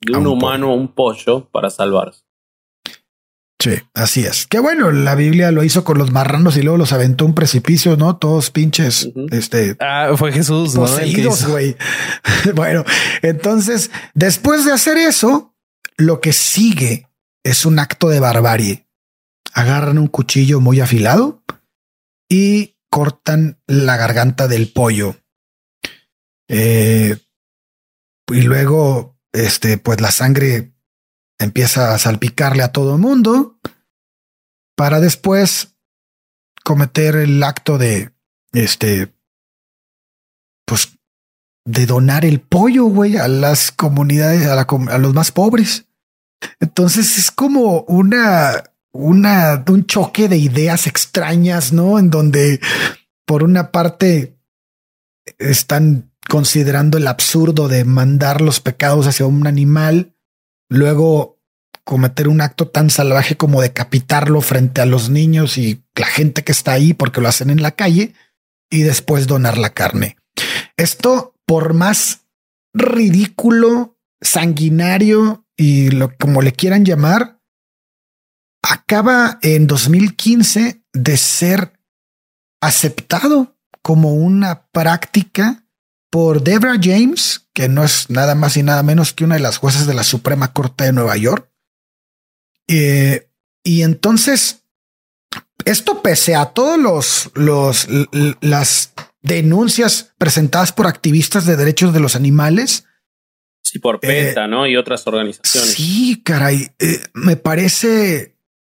de 0.00 0.16
un, 0.16 0.26
humano 0.26 0.70
a 0.70 0.74
un 0.74 0.88
pollo 0.88 1.48
para 1.50 1.70
salvarse. 1.70 2.24
Sí, 3.60 3.74
así 3.94 4.24
es. 4.24 4.46
Qué 4.46 4.58
bueno, 4.58 4.90
la 4.90 5.14
Biblia 5.14 5.50
lo 5.50 5.64
hizo 5.64 5.84
con 5.84 5.98
los 5.98 6.10
marranos 6.12 6.56
y 6.56 6.62
luego 6.62 6.78
los 6.78 6.92
aventó 6.92 7.24
un 7.24 7.34
precipicio, 7.34 7.96
¿no? 7.96 8.16
Todos 8.16 8.50
pinches, 8.50 9.10
este... 9.30 9.76
Ah, 9.80 10.12
fue 10.16 10.32
Jesús, 10.32 10.74
poseídos, 10.74 11.46
güey. 11.46 11.76
bueno, 12.54 12.84
entonces, 13.22 13.90
después 14.14 14.64
de 14.64 14.72
hacer 14.72 14.96
eso, 14.96 15.54
lo 15.96 16.20
que 16.20 16.32
sigue 16.32 17.08
es 17.44 17.66
un 17.66 17.78
acto 17.78 18.08
de 18.08 18.20
barbarie. 18.20 18.87
Agarran 19.52 19.98
un 19.98 20.08
cuchillo 20.08 20.60
muy 20.60 20.80
afilado 20.80 21.42
y 22.28 22.76
cortan 22.90 23.60
la 23.66 23.96
garganta 23.96 24.48
del 24.48 24.72
pollo. 24.72 25.16
Eh, 26.48 27.16
y 28.28 28.42
luego, 28.42 29.18
este, 29.32 29.78
pues 29.78 30.00
la 30.00 30.10
sangre 30.10 30.74
empieza 31.38 31.94
a 31.94 31.98
salpicarle 31.98 32.62
a 32.62 32.72
todo 32.72 32.94
el 32.94 33.00
mundo 33.00 33.58
para 34.76 35.00
después 35.00 35.76
cometer 36.64 37.16
el 37.16 37.42
acto 37.42 37.78
de 37.78 38.12
este 38.52 39.14
pues 40.64 40.98
de 41.64 41.86
donar 41.86 42.24
el 42.24 42.40
pollo, 42.40 42.84
güey, 42.84 43.16
a 43.16 43.28
las 43.28 43.72
comunidades, 43.72 44.46
a, 44.46 44.60
a 44.60 44.98
los 44.98 45.14
más 45.14 45.32
pobres. 45.32 45.86
Entonces 46.60 47.18
es 47.18 47.30
como 47.30 47.82
una, 47.82 48.62
una, 48.98 49.64
un 49.68 49.86
choque 49.86 50.28
de 50.28 50.36
ideas 50.36 50.86
extrañas, 50.86 51.72
¿no? 51.72 51.98
En 51.98 52.10
donde 52.10 52.60
por 53.24 53.44
una 53.44 53.70
parte 53.70 54.36
están 55.38 56.10
considerando 56.28 56.98
el 56.98 57.06
absurdo 57.06 57.68
de 57.68 57.84
mandar 57.84 58.40
los 58.40 58.60
pecados 58.60 59.06
hacia 59.06 59.26
un 59.26 59.46
animal 59.46 60.14
luego 60.68 61.38
cometer 61.84 62.28
un 62.28 62.40
acto 62.42 62.68
tan 62.68 62.90
salvaje 62.90 63.36
como 63.36 63.62
decapitarlo 63.62 64.40
frente 64.42 64.82
a 64.82 64.86
los 64.86 65.08
niños 65.08 65.56
y 65.56 65.84
la 65.94 66.06
gente 66.06 66.44
que 66.44 66.52
está 66.52 66.72
ahí 66.72 66.92
porque 66.92 67.20
lo 67.20 67.28
hacen 67.28 67.48
en 67.48 67.62
la 67.62 67.70
calle 67.70 68.12
y 68.70 68.82
después 68.82 69.26
donar 69.26 69.56
la 69.56 69.70
carne. 69.70 70.18
Esto, 70.76 71.34
por 71.46 71.72
más 71.72 72.26
ridículo, 72.74 73.96
sanguinario 74.20 75.46
y 75.56 75.90
lo 75.90 76.14
como 76.18 76.42
le 76.42 76.52
quieran 76.52 76.84
llamar, 76.84 77.37
acaba 78.62 79.38
en 79.42 79.66
2015 79.66 80.82
de 80.92 81.16
ser 81.16 81.72
aceptado 82.60 83.56
como 83.82 84.14
una 84.14 84.66
práctica 84.70 85.64
por 86.10 86.42
Debra 86.42 86.74
James, 86.80 87.48
que 87.52 87.68
no 87.68 87.84
es 87.84 88.10
nada 88.10 88.34
más 88.34 88.56
y 88.56 88.62
nada 88.62 88.82
menos 88.82 89.12
que 89.12 89.24
una 89.24 89.36
de 89.36 89.40
las 89.40 89.58
jueces 89.58 89.86
de 89.86 89.94
la 89.94 90.04
Suprema 90.04 90.52
Corte 90.52 90.84
de 90.84 90.92
Nueva 90.92 91.16
York. 91.16 91.50
Eh, 92.66 93.30
y 93.62 93.82
entonces, 93.82 94.64
esto 95.64 96.02
pese 96.02 96.34
a 96.34 96.46
todos 96.46 96.78
los, 96.78 97.30
los, 97.34 97.88
las 98.40 98.92
denuncias 99.22 100.14
presentadas 100.18 100.72
por 100.72 100.86
activistas 100.86 101.44
de 101.46 101.56
derechos 101.56 101.92
de 101.92 102.00
los 102.00 102.16
animales. 102.16 102.84
Sí, 103.62 103.78
por 103.78 104.00
PETA, 104.00 104.46
eh, 104.46 104.48
¿no? 104.48 104.66
Y 104.66 104.76
otras 104.76 105.06
organizaciones. 105.06 105.72
Sí, 105.72 106.22
caray. 106.24 106.70
Eh, 106.78 107.02
me 107.12 107.36
parece 107.36 108.37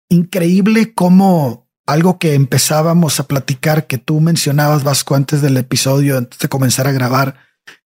increíble 0.09 0.94
cómo 0.94 1.68
algo 1.86 2.18
que 2.18 2.34
empezábamos 2.34 3.18
a 3.18 3.26
platicar, 3.26 3.86
que 3.86 3.98
tú 3.98 4.20
mencionabas, 4.20 4.84
Vasco, 4.84 5.14
antes 5.14 5.40
del 5.40 5.56
episodio, 5.56 6.18
antes 6.18 6.38
de 6.38 6.48
comenzar 6.48 6.86
a 6.86 6.92
grabar, 6.92 7.36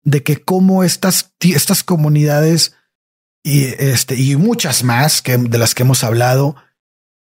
de 0.02 0.22
que 0.22 0.38
cómo 0.42 0.84
estas, 0.84 1.34
estas 1.40 1.84
comunidades 1.84 2.74
y, 3.42 3.64
este, 3.64 4.16
y 4.16 4.36
muchas 4.36 4.84
más 4.84 5.22
que 5.22 5.36
de 5.36 5.58
las 5.58 5.74
que 5.74 5.82
hemos 5.82 6.02
hablado 6.04 6.56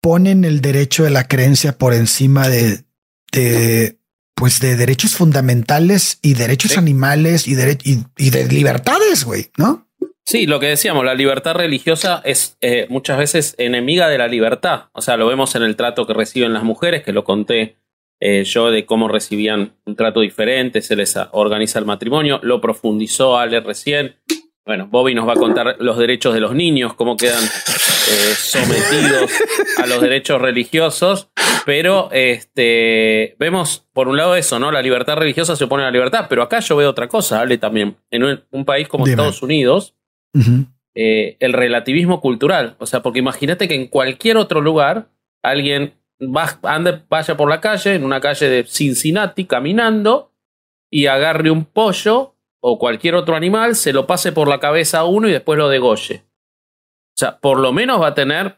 ponen 0.01 0.43
el 0.45 0.61
derecho 0.61 1.03
de 1.03 1.09
la 1.11 1.27
creencia 1.27 1.77
por 1.77 1.93
encima 1.93 2.47
de, 2.47 2.85
de 3.31 3.99
pues 4.35 4.59
de 4.59 4.75
derechos 4.75 5.15
fundamentales 5.15 6.19
y 6.21 6.33
derechos 6.33 6.77
animales 6.77 7.47
y, 7.47 7.53
y, 7.83 8.05
y 8.17 8.29
de 8.29 8.47
libertades, 8.47 9.23
güey, 9.23 9.49
¿no? 9.57 9.84
Sí, 10.27 10.47
lo 10.47 10.59
que 10.59 10.67
decíamos, 10.67 11.05
la 11.05 11.13
libertad 11.13 11.53
religiosa 11.53 12.21
es 12.25 12.57
eh, 12.61 12.87
muchas 12.89 13.19
veces 13.19 13.55
enemiga 13.59 14.09
de 14.09 14.17
la 14.17 14.27
libertad. 14.27 14.85
O 14.93 15.01
sea, 15.01 15.17
lo 15.17 15.27
vemos 15.27 15.53
en 15.55 15.61
el 15.61 15.75
trato 15.75 16.07
que 16.07 16.15
reciben 16.15 16.53
las 16.53 16.63
mujeres, 16.63 17.03
que 17.03 17.13
lo 17.13 17.23
conté 17.23 17.77
eh, 18.19 18.43
yo 18.43 18.71
de 18.71 18.85
cómo 18.85 19.07
recibían 19.07 19.75
un 19.85 19.95
trato 19.95 20.21
diferente, 20.21 20.81
se 20.81 20.95
les 20.95 21.15
organiza 21.31 21.79
el 21.79 21.85
matrimonio, 21.85 22.39
lo 22.41 22.59
profundizó 22.59 23.37
Ale 23.37 23.59
recién. 23.59 24.15
Bueno, 24.65 24.87
Bobby 24.89 25.13
nos 25.13 25.27
va 25.27 25.33
a 25.33 25.35
contar 25.35 25.75
los 25.79 25.97
derechos 25.99 26.33
de 26.33 26.39
los 26.39 26.55
niños, 26.55 26.95
cómo 26.95 27.17
quedan 27.17 27.43
eh, 27.43 28.33
sometidos 28.35 29.31
a 29.77 29.85
los 29.85 30.01
derechos 30.01 30.41
religiosos, 30.41 31.29
pero 31.67 32.09
este, 32.11 33.35
vemos 33.37 33.85
por 33.93 34.07
un 34.07 34.17
lado 34.17 34.35
eso, 34.35 34.57
¿no? 34.57 34.71
La 34.71 34.81
libertad 34.81 35.17
religiosa 35.17 35.55
se 35.55 35.65
opone 35.65 35.83
a 35.83 35.87
la 35.87 35.91
libertad, 35.91 36.25
pero 36.27 36.41
acá 36.41 36.61
yo 36.61 36.77
veo 36.77 36.89
otra 36.89 37.07
cosa, 37.07 37.41
Ale 37.41 37.59
también. 37.59 37.97
En 38.09 38.23
un, 38.23 38.65
país 38.65 38.87
como 38.87 39.05
Estados 39.05 39.43
Unidos, 39.43 39.93
eh, 40.95 41.37
el 41.39 41.53
relativismo 41.53 42.21
cultural. 42.21 42.75
O 42.79 42.85
sea, 42.85 43.01
porque 43.01 43.19
imagínate 43.19 43.67
que 43.67 43.75
en 43.75 43.87
cualquier 43.87 44.37
otro 44.37 44.61
lugar 44.61 45.09
alguien 45.43 45.93
va, 46.21 46.59
ande, 46.63 47.01
vaya 47.09 47.37
por 47.37 47.49
la 47.49 47.61
calle, 47.61 47.95
en 47.95 48.03
una 48.03 48.21
calle 48.21 48.49
de 48.49 48.63
Cincinnati, 48.63 49.45
caminando, 49.45 50.31
y 50.89 51.07
agarre 51.07 51.51
un 51.51 51.65
pollo 51.65 52.35
o 52.61 52.79
cualquier 52.79 53.15
otro 53.15 53.35
animal, 53.35 53.75
se 53.75 53.93
lo 53.93 54.07
pase 54.07 54.31
por 54.31 54.47
la 54.47 54.59
cabeza 54.59 54.99
a 54.99 55.05
uno 55.05 55.27
y 55.27 55.31
después 55.31 55.57
lo 55.59 55.69
degolle. 55.69 56.23
O 57.15 57.17
sea, 57.17 57.39
por 57.39 57.59
lo 57.59 57.71
menos 57.71 58.01
va 58.01 58.07
a 58.07 58.15
tener, 58.15 58.57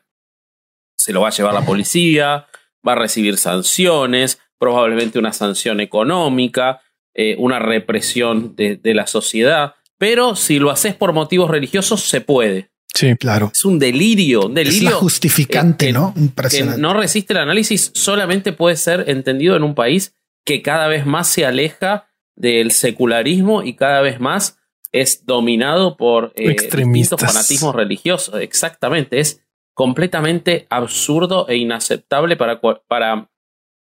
se 0.97 1.13
lo 1.13 1.21
va 1.21 1.28
a 1.28 1.32
llevar 1.32 1.53
la 1.53 1.65
policía, 1.65 2.47
va 2.88 2.93
a 2.93 2.95
recibir 2.95 3.38
sanciones, 3.38 4.39
probablemente 4.57 5.19
una 5.19 5.34
sanción 5.34 5.80
económica, 5.80 6.82
eh, 7.13 7.36
una 7.38 7.59
represión 7.59 8.55
de, 8.55 8.78
de, 8.78 8.93
la 8.93 9.07
sociedad. 9.07 9.75
Pero 9.97 10.35
si 10.35 10.59
lo 10.59 10.69
haces 10.71 10.95
por 10.95 11.13
motivos 11.13 11.49
religiosos, 11.49 12.01
se 12.01 12.21
puede. 12.21 12.69
Sí, 12.93 13.15
claro. 13.15 13.51
Es 13.53 13.63
un 13.65 13.77
delirio, 13.77 14.47
un 14.47 14.53
delirio. 14.53 14.89
Es 14.89 14.95
justificante, 14.95 15.91
¿no? 15.91 16.13
Que 16.49 16.63
no 16.63 16.93
resiste 16.93 17.33
el 17.33 17.39
análisis, 17.39 17.91
solamente 17.93 18.53
puede 18.53 18.75
ser 18.75 19.05
entendido 19.07 19.55
en 19.55 19.63
un 19.63 19.75
país 19.75 20.15
que 20.45 20.61
cada 20.61 20.87
vez 20.87 21.05
más 21.05 21.27
se 21.27 21.45
aleja 21.45 22.07
del 22.35 22.71
secularismo 22.71 23.63
y 23.63 23.75
cada 23.75 24.01
vez 24.01 24.19
más 24.19 24.57
es 24.91 25.25
dominado 25.25 25.97
por 25.97 26.31
eh, 26.35 26.49
distintos 26.49 27.19
fanatismos 27.19 27.75
religiosos. 27.75 28.39
Exactamente, 28.41 29.19
es 29.19 29.43
completamente 29.73 30.65
absurdo 30.69 31.47
e 31.49 31.57
inaceptable 31.57 32.35
para, 32.35 32.59
para 32.61 33.29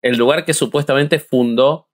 el 0.02 0.18
lugar 0.18 0.46
que 0.46 0.54
supuestamente 0.54 1.20
fundó 1.20 1.88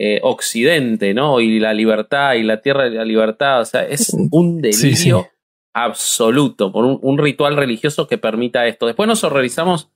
eh, 0.00 0.20
Occidente, 0.22 1.12
¿no? 1.12 1.40
Y 1.40 1.58
la 1.58 1.74
libertad 1.74 2.34
y 2.34 2.44
la 2.44 2.60
tierra 2.60 2.84
de 2.84 2.90
la 2.90 3.04
libertad. 3.04 3.62
O 3.62 3.64
sea, 3.64 3.82
es 3.82 4.14
un 4.30 4.60
delirio 4.60 5.28
absoluto 5.74 6.70
por 6.70 6.84
un, 6.84 7.18
ritual 7.18 7.56
religioso 7.56 8.06
que 8.06 8.16
permita 8.16 8.66
esto. 8.66 8.86
Después 8.86 9.08
nos 9.08 9.24
horrorizamos 9.24 9.90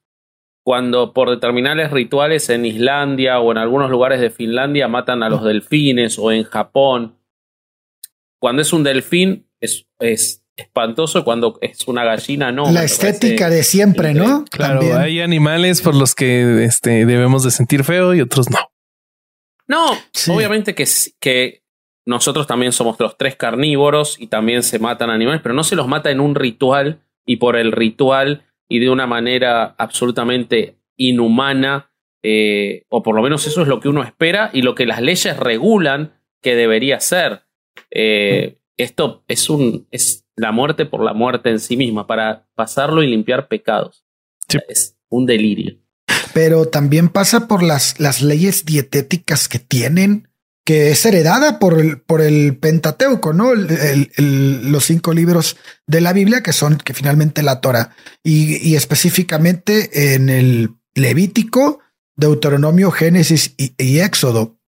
cuando 0.65 1.13
por 1.13 1.31
determinados 1.31 1.93
rituales 1.93 2.51
en 2.51 2.67
Islandia 2.67 3.39
o 3.39 3.53
en 3.53 3.59
algunos 3.59 3.91
lugares 3.91 4.21
de 4.21 4.31
Finlandia 4.31 4.89
matan 4.89 5.23
a 5.23 5.29
los 5.29 5.45
delfines 5.45 6.19
o 6.19 6.33
en 6.33 6.43
Japón. 6.43 7.17
Cuando 8.41 8.63
es 8.63 8.73
un 8.73 8.83
delfín 8.83 9.49
es, 9.61 9.87
es 10.01 10.43
espantoso, 10.57 11.25
cuando 11.25 11.59
es 11.61 11.87
una 11.87 12.05
gallina 12.05 12.51
no. 12.51 12.73
La 12.73 12.83
estética 12.83 13.51
de 13.51 13.63
siempre, 13.63 14.15
¿no? 14.15 14.45
Claro, 14.51 14.99
hay 14.99 15.21
animales 15.21 15.81
por 15.81 15.95
los 15.95 16.17
que 16.17 16.65
este, 16.65 17.07
debemos 17.07 17.45
de 17.45 17.53
sentir 17.53 17.85
feo 17.85 18.15
y 18.15 18.21
otros 18.21 18.51
no. 18.51 18.72
No, 19.67 19.91
obviamente 20.29 20.75
que, 20.75 20.85
que 21.21 21.63
nosotros 22.05 22.47
también 22.47 22.73
somos 22.73 22.99
los 22.99 23.17
tres 23.17 23.37
carnívoros 23.37 24.21
y 24.21 24.27
también 24.27 24.63
se 24.63 24.79
matan 24.79 25.11
animales, 25.11 25.41
pero 25.43 25.55
no 25.55 25.65
se 25.65 25.77
los 25.77 25.89
mata 25.89 26.11
en 26.11 26.21
un 26.21 26.35
ritual 26.35 27.03
y 27.25 27.37
por 27.37 27.57
el 27.57 27.73
ritual 27.73 28.45
y 28.69 28.81
de 28.81 28.91
una 28.91 29.07
manera 29.07 29.75
absolutamente 29.79 30.79
inhumana, 30.97 31.91
eh, 32.23 32.85
o 32.89 33.03
por 33.03 33.15
lo 33.15 33.23
menos 33.23 33.47
eso 33.47 33.63
es 33.63 33.69
lo 33.69 33.81
que 33.81 33.89
uno 33.89 34.03
espera 34.03 34.51
y 34.53 34.63
lo 34.63 34.75
que 34.75 34.87
las 34.87 35.01
leyes 35.01 35.37
regulan 35.37 36.15
que 36.41 36.55
debería 36.55 37.01
ser. 37.01 37.43
Eh, 37.91 38.59
esto 38.77 39.25
es 39.29 39.49
un 39.51 39.87
es 39.91 40.27
la 40.37 40.53
muerte 40.53 40.87
por 40.87 41.05
la 41.05 41.13
muerte 41.13 41.51
en 41.51 41.61
sí 41.61 41.77
misma, 41.77 42.07
para 42.07 42.49
pasarlo 42.55 43.03
y 43.03 43.07
limpiar 43.07 43.49
pecados. 43.49 44.05
Es 44.69 44.97
un 45.09 45.27
delirio. 45.27 45.82
Pero 46.35 46.67
también 46.69 47.09
pasa 47.09 47.47
por 47.47 47.63
las, 47.63 48.01
las 48.01 48.23
leyes 48.23 48.65
dietéticas 48.65 49.49
que 49.49 49.59
tienen 49.59 50.29
que 50.65 50.91
es 50.93 51.05
heredada 51.05 51.59
por 51.59 51.79
el, 51.79 52.01
por 52.01 52.21
el 52.21 52.57
Pentateuco, 52.57 53.33
¿no? 53.33 53.53
los 53.55 54.85
cinco 54.85 55.13
libros 55.13 55.57
de 55.87 56.01
la 56.01 56.13
Biblia 56.13 56.43
que 56.43 56.53
son 56.53 56.77
que 56.77 56.95
finalmente 56.95 57.43
la 57.43 57.61
Torah 57.61 57.97
y, 58.23 58.77
específicamente 58.77 60.15
en 60.15 60.29
el 60.29 60.71
Levítico, 60.95 61.81
Deuteronomio, 62.17 62.91
Génesis 62.91 63.55
y, 63.57 63.99
Éxodo, 63.99 64.59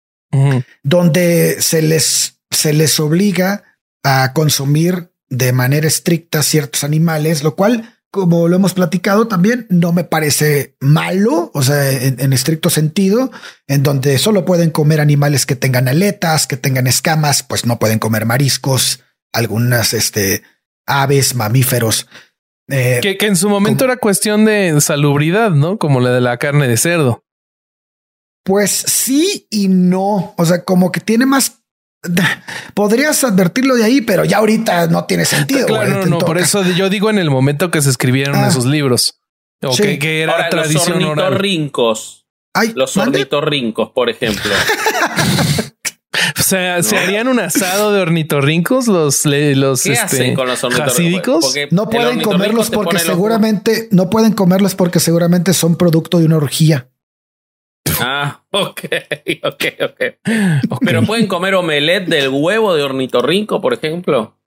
donde 0.82 1.60
se 1.60 1.82
les, 1.82 2.40
se 2.50 2.72
les 2.72 2.98
obliga 2.98 3.62
a 4.02 4.32
consumir 4.32 5.12
de 5.28 5.52
manera 5.52 5.86
estricta 5.86 6.42
ciertos 6.42 6.82
animales, 6.82 7.44
lo 7.44 7.54
cual 7.54 7.93
como 8.14 8.46
lo 8.46 8.54
hemos 8.54 8.74
platicado 8.74 9.26
también, 9.26 9.66
no 9.70 9.92
me 9.92 10.04
parece 10.04 10.76
malo, 10.78 11.50
o 11.52 11.62
sea, 11.64 11.90
en, 11.90 12.32
estricto 12.32 12.70
sentido, 12.70 13.32
en 13.66 13.82
donde 13.82 14.18
solo 14.18 14.44
pueden 14.44 14.70
comer 14.70 15.00
animales 15.00 15.46
que 15.46 15.56
tengan 15.56 15.88
aletas, 15.88 16.46
que 16.46 16.56
tengan 16.56 16.86
escamas, 16.86 17.42
pues 17.42 17.66
no 17.66 17.80
pueden 17.80 17.98
comer 17.98 18.24
mariscos, 18.24 19.00
algunas 19.32 19.94
este, 19.94 20.44
aves, 20.86 21.34
mamíferos. 21.34 22.06
Eh, 22.68 23.00
que, 23.02 23.18
que, 23.18 23.26
en 23.26 23.34
su 23.34 23.48
momento 23.48 23.84
era 23.84 23.96
cuestión 23.96 24.44
de 24.44 24.80
salubridad, 24.80 25.50
¿no? 25.50 25.76
Como 25.76 25.98
la 25.98 26.12
de 26.12 26.20
la 26.20 26.36
carne 26.36 26.68
de 26.68 26.76
cerdo. 26.76 27.24
Pues 28.44 28.70
sí 28.70 29.48
y 29.50 29.66
no. 29.66 30.34
O 30.36 30.44
sea, 30.44 30.64
como 30.64 30.92
que 30.92 31.00
tiene 31.00 31.26
más 31.26 31.63
podrías 32.74 33.24
advertirlo 33.24 33.74
de 33.74 33.84
ahí, 33.84 34.00
pero 34.00 34.24
ya 34.24 34.38
ahorita 34.38 34.86
no 34.88 35.04
tiene 35.04 35.24
sentido. 35.24 35.66
Claro, 35.66 36.06
no, 36.06 36.18
por 36.18 36.38
eso 36.38 36.62
yo 36.62 36.88
digo 36.88 37.10
en 37.10 37.18
el 37.18 37.30
momento 37.30 37.70
que 37.70 37.82
se 37.82 37.90
escribieron 37.90 38.36
ah. 38.36 38.48
esos 38.48 38.66
libros. 38.66 39.20
O 39.62 39.74
que, 39.74 40.22
era 40.22 40.48
tradición 40.50 41.00
los 41.00 41.10
ornitorrincos. 41.10 42.26
los 42.74 42.96
ornitorrincos, 42.96 43.90
por 43.90 44.10
ejemplo. 44.10 44.52
o 46.38 46.42
sea, 46.42 46.82
¿se 46.82 46.98
harían 46.98 47.28
un 47.28 47.40
asado 47.40 47.92
de 47.92 48.02
ornitorrincos 48.02 48.88
los, 48.88 49.24
los, 49.24 49.82
¿Qué 49.82 49.92
hacen 49.92 50.22
este, 50.22 50.34
con 50.34 50.48
los 50.48 50.62
ornitorrincos? 50.62 51.54
No 51.70 51.88
pueden 51.88 52.20
comerlos 52.20 52.68
porque 52.70 52.98
seguramente, 52.98 53.88
no 53.90 54.10
pueden 54.10 54.32
comerlos 54.32 54.74
porque 54.74 55.00
seguramente 55.00 55.54
son 55.54 55.76
producto 55.76 56.18
de 56.18 56.26
una 56.26 56.36
orgía. 56.36 56.88
Ah, 58.04 58.44
ok, 58.50 58.80
ok, 59.42 59.64
ok. 59.80 60.78
Pero 60.84 61.02
pueden 61.04 61.26
comer 61.26 61.54
omelette 61.54 62.08
del 62.08 62.28
huevo 62.28 62.74
de 62.74 62.82
ornitorrinco, 62.82 63.60
por 63.60 63.72
ejemplo. 63.72 64.38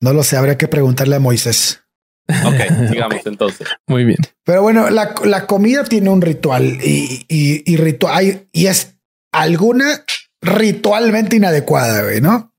No 0.00 0.12
lo 0.12 0.22
sé, 0.22 0.36
habría 0.36 0.58
que 0.58 0.68
preguntarle 0.68 1.16
a 1.16 1.20
Moisés. 1.20 1.82
Ok, 2.28 2.88
sigamos 2.90 3.26
entonces. 3.26 3.68
Muy 3.86 4.04
bien. 4.04 4.18
Pero 4.44 4.62
bueno, 4.62 4.90
la, 4.90 5.14
la 5.24 5.46
comida 5.46 5.84
tiene 5.84 6.10
un 6.10 6.22
ritual 6.22 6.78
y, 6.82 7.26
y, 7.28 7.76
ritual 7.76 8.48
y 8.52 8.66
es 8.66 8.96
alguna 9.32 10.04
ritualmente 10.42 11.36
inadecuada, 11.36 12.02
¿no? 12.20 12.54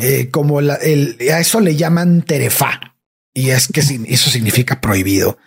Eh, 0.00 0.30
como 0.30 0.60
la, 0.60 0.76
el, 0.76 1.16
a 1.32 1.40
eso 1.40 1.60
le 1.60 1.76
llaman 1.76 2.22
terefa 2.22 2.96
y 3.34 3.50
es 3.50 3.68
que 3.68 3.80
eso 3.80 4.30
significa 4.30 4.80
prohibido. 4.80 5.38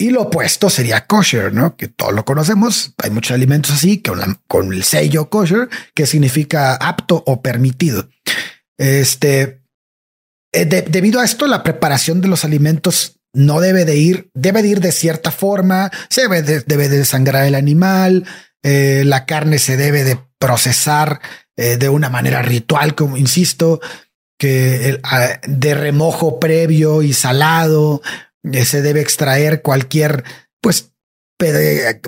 Y 0.00 0.08
lo 0.08 0.22
opuesto 0.22 0.70
sería 0.70 1.06
kosher, 1.06 1.52
¿no? 1.52 1.76
Que 1.76 1.86
todos 1.86 2.14
lo 2.14 2.24
conocemos. 2.24 2.94
Hay 3.02 3.10
muchos 3.10 3.32
alimentos 3.32 3.72
así 3.72 4.02
con, 4.02 4.72
el 4.72 4.82
sello 4.82 5.28
kosher, 5.28 5.68
que 5.94 6.06
significa 6.06 6.74
apto 6.76 7.22
o 7.26 7.42
permitido. 7.42 8.08
Este, 8.78 9.62
eh, 10.54 10.64
debido 10.64 11.20
a 11.20 11.24
esto, 11.26 11.46
la 11.46 11.62
preparación 11.62 12.22
de 12.22 12.28
los 12.28 12.46
alimentos 12.46 13.20
no 13.34 13.60
debe 13.60 13.84
de 13.84 13.98
ir, 13.98 14.30
debe 14.32 14.62
de 14.62 14.68
ir 14.68 14.80
de 14.80 14.92
cierta 14.92 15.30
forma, 15.30 15.90
se 16.08 16.22
debe 16.22 16.88
de, 16.88 17.04
sangrar 17.04 17.44
el 17.44 17.54
animal, 17.54 18.24
eh, 18.62 19.02
la 19.04 19.26
carne 19.26 19.58
se 19.58 19.76
debe 19.76 20.02
de 20.02 20.18
procesar 20.38 21.20
eh, 21.58 21.76
de 21.76 21.90
una 21.90 22.08
manera 22.08 22.40
ritual, 22.40 22.94
como 22.94 23.18
insisto, 23.18 23.82
que 24.38 24.98
de 25.46 25.74
remojo 25.74 26.40
previo 26.40 27.02
y 27.02 27.12
salado, 27.12 28.00
se 28.64 28.82
debe 28.82 29.00
extraer 29.00 29.62
cualquier, 29.62 30.24
pues, 30.60 30.92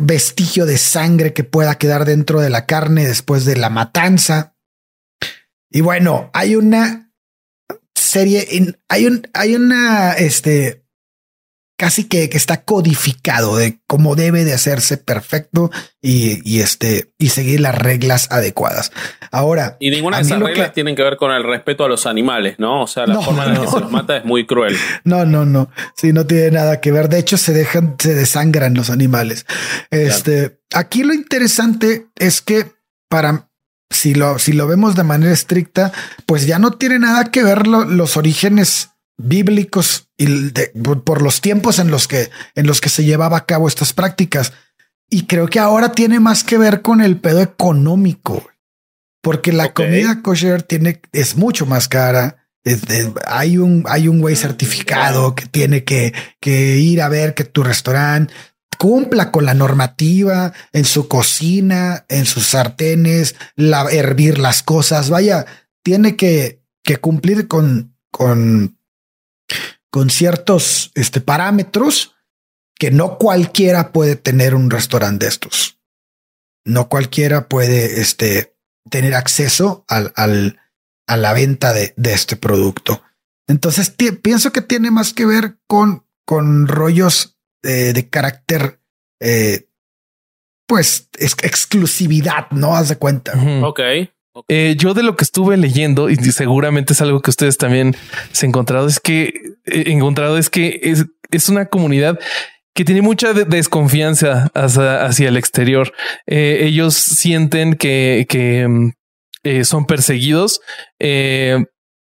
vestigio 0.00 0.66
de 0.66 0.76
sangre 0.78 1.32
que 1.32 1.44
pueda 1.44 1.76
quedar 1.76 2.04
dentro 2.04 2.40
de 2.40 2.50
la 2.50 2.66
carne 2.66 3.06
después 3.06 3.44
de 3.44 3.56
la 3.56 3.70
matanza. 3.70 4.56
Y 5.70 5.80
bueno, 5.80 6.30
hay 6.34 6.54
una 6.54 7.10
serie, 7.94 8.46
hay 8.88 9.06
un, 9.06 9.26
hay 9.32 9.54
una, 9.54 10.12
este, 10.12 10.81
casi 11.82 12.04
que, 12.04 12.30
que, 12.30 12.36
está 12.36 12.62
codificado 12.62 13.56
de 13.56 13.80
cómo 13.88 14.14
debe 14.14 14.44
de 14.44 14.54
hacerse 14.54 14.98
perfecto 14.98 15.68
y, 16.00 16.38
y, 16.48 16.60
este 16.60 17.12
y 17.18 17.30
seguir 17.30 17.58
las 17.58 17.76
reglas 17.76 18.28
adecuadas. 18.30 18.92
Ahora, 19.32 19.78
y 19.80 19.90
ninguna 19.90 20.18
de 20.18 20.22
esas 20.22 20.38
reglas 20.38 20.74
tienen 20.74 20.94
que 20.94 21.02
ver 21.02 21.16
con 21.16 21.32
el 21.32 21.42
respeto 21.42 21.84
a 21.84 21.88
los 21.88 22.06
animales, 22.06 22.54
¿no? 22.60 22.84
O 22.84 22.86
sea, 22.86 23.04
la 23.04 23.20
forma 23.20 23.46
en 23.46 23.60
que 23.60 23.66
se 23.66 23.80
los 23.80 23.90
mata 23.90 24.18
es 24.18 24.24
muy 24.24 24.46
cruel. 24.46 24.76
No, 25.04 25.24
no, 25.24 25.44
no. 25.44 25.70
Sí, 25.96 26.12
no 26.12 26.24
tiene 26.24 26.52
nada 26.52 26.80
que 26.80 26.92
ver. 26.92 27.08
De 27.08 27.18
hecho, 27.18 27.36
se 27.36 27.52
dejan, 27.52 27.96
se 27.98 28.14
desangran 28.14 28.74
los 28.74 28.88
animales. 28.88 29.44
Este, 29.90 30.60
aquí 30.72 31.02
lo 31.02 31.14
interesante 31.14 32.06
es 32.14 32.42
que 32.42 32.70
para 33.08 33.48
si 33.90 34.14
lo, 34.14 34.38
si 34.38 34.52
lo 34.52 34.68
vemos 34.68 34.94
de 34.94 35.02
manera 35.02 35.32
estricta, 35.32 35.92
pues 36.26 36.46
ya 36.46 36.60
no 36.60 36.70
tiene 36.70 37.00
nada 37.00 37.32
que 37.32 37.42
ver 37.42 37.66
los 37.66 38.16
orígenes 38.16 38.91
bíblicos 39.22 40.08
y 40.16 40.50
por 41.04 41.22
los 41.22 41.40
tiempos 41.40 41.78
en 41.78 41.90
los 41.90 42.08
que 42.08 42.30
en 42.54 42.66
los 42.66 42.80
que 42.80 42.88
se 42.88 43.04
llevaba 43.04 43.38
a 43.38 43.46
cabo 43.46 43.68
estas 43.68 43.92
prácticas. 43.92 44.52
Y 45.08 45.26
creo 45.26 45.46
que 45.48 45.58
ahora 45.58 45.92
tiene 45.92 46.20
más 46.20 46.42
que 46.44 46.58
ver 46.58 46.80
con 46.82 47.00
el 47.00 47.18
pedo 47.18 47.40
económico, 47.42 48.48
porque 49.20 49.52
la 49.52 49.74
comida 49.74 50.22
kosher 50.22 50.62
tiene 50.62 51.00
es 51.12 51.36
mucho 51.36 51.66
más 51.66 51.88
cara. 51.88 52.38
hay 53.26 53.58
un 53.58 53.84
hay 53.88 54.08
un 54.08 54.20
güey 54.20 54.36
certificado 54.36 55.34
que 55.34 55.46
tiene 55.46 55.84
que, 55.84 56.14
que 56.40 56.78
ir 56.78 57.02
a 57.02 57.08
ver 57.08 57.34
que 57.34 57.44
tu 57.44 57.62
restaurante 57.62 58.32
cumpla 58.82 59.30
con 59.30 59.44
la 59.44 59.54
normativa 59.54 60.52
en 60.72 60.84
su 60.84 61.06
cocina, 61.06 62.04
en 62.08 62.26
sus 62.26 62.48
sartenes, 62.48 63.36
la, 63.54 63.88
hervir 63.88 64.38
las 64.38 64.64
cosas. 64.64 65.08
Vaya, 65.08 65.46
tiene 65.84 66.16
que, 66.16 66.64
que 66.82 66.96
cumplir 66.96 67.46
con, 67.46 67.96
con 68.10 68.76
con 69.90 70.10
ciertos 70.10 70.90
este, 70.94 71.20
parámetros 71.20 72.14
que 72.78 72.90
no 72.90 73.18
cualquiera 73.18 73.92
puede 73.92 74.16
tener 74.16 74.54
un 74.54 74.70
restaurante 74.70 75.26
de 75.26 75.30
estos. 75.30 75.78
No 76.64 76.88
cualquiera 76.88 77.48
puede 77.48 78.00
este, 78.00 78.56
tener 78.90 79.14
acceso 79.14 79.84
al, 79.88 80.12
al, 80.16 80.60
a 81.06 81.16
la 81.16 81.32
venta 81.32 81.72
de, 81.72 81.94
de 81.96 82.12
este 82.12 82.36
producto. 82.36 83.02
Entonces 83.48 83.90
pienso 83.90 84.52
que 84.52 84.62
tiene 84.62 84.90
más 84.90 85.12
que 85.12 85.26
ver 85.26 85.58
con, 85.66 86.06
con 86.24 86.68
rollos 86.68 87.38
eh, 87.62 87.92
de 87.92 88.08
carácter, 88.08 88.80
eh, 89.20 89.68
pues 90.66 91.08
exclusividad, 91.12 92.50
no 92.50 92.76
haz 92.76 92.88
de 92.88 92.96
cuenta. 92.96 93.32
Ok. 93.64 93.80
Eh, 94.48 94.76
yo 94.78 94.94
de 94.94 95.02
lo 95.02 95.16
que 95.16 95.24
estuve 95.24 95.56
leyendo 95.56 96.08
y 96.08 96.16
seguramente 96.16 96.94
es 96.94 97.02
algo 97.02 97.20
que 97.20 97.30
ustedes 97.30 97.58
también 97.58 97.94
se 98.32 98.46
han 98.46 98.50
encontrado 98.50 98.86
es 98.86 98.98
que 98.98 99.32
he 99.66 99.92
encontrado 99.92 100.38
es 100.38 100.48
que 100.48 100.80
es, 100.82 101.04
es 101.30 101.48
una 101.48 101.66
comunidad 101.66 102.18
que 102.74 102.84
tiene 102.84 103.02
mucha 103.02 103.34
desconfianza 103.34 104.50
hacia, 104.54 105.28
el 105.28 105.36
exterior. 105.36 105.92
Eh, 106.26 106.60
ellos 106.62 106.94
sienten 106.94 107.74
que, 107.74 108.26
que 108.28 108.66
mm, 108.66 108.92
eh, 109.42 109.64
son 109.64 109.86
perseguidos. 109.86 110.60
Eh, 110.98 111.64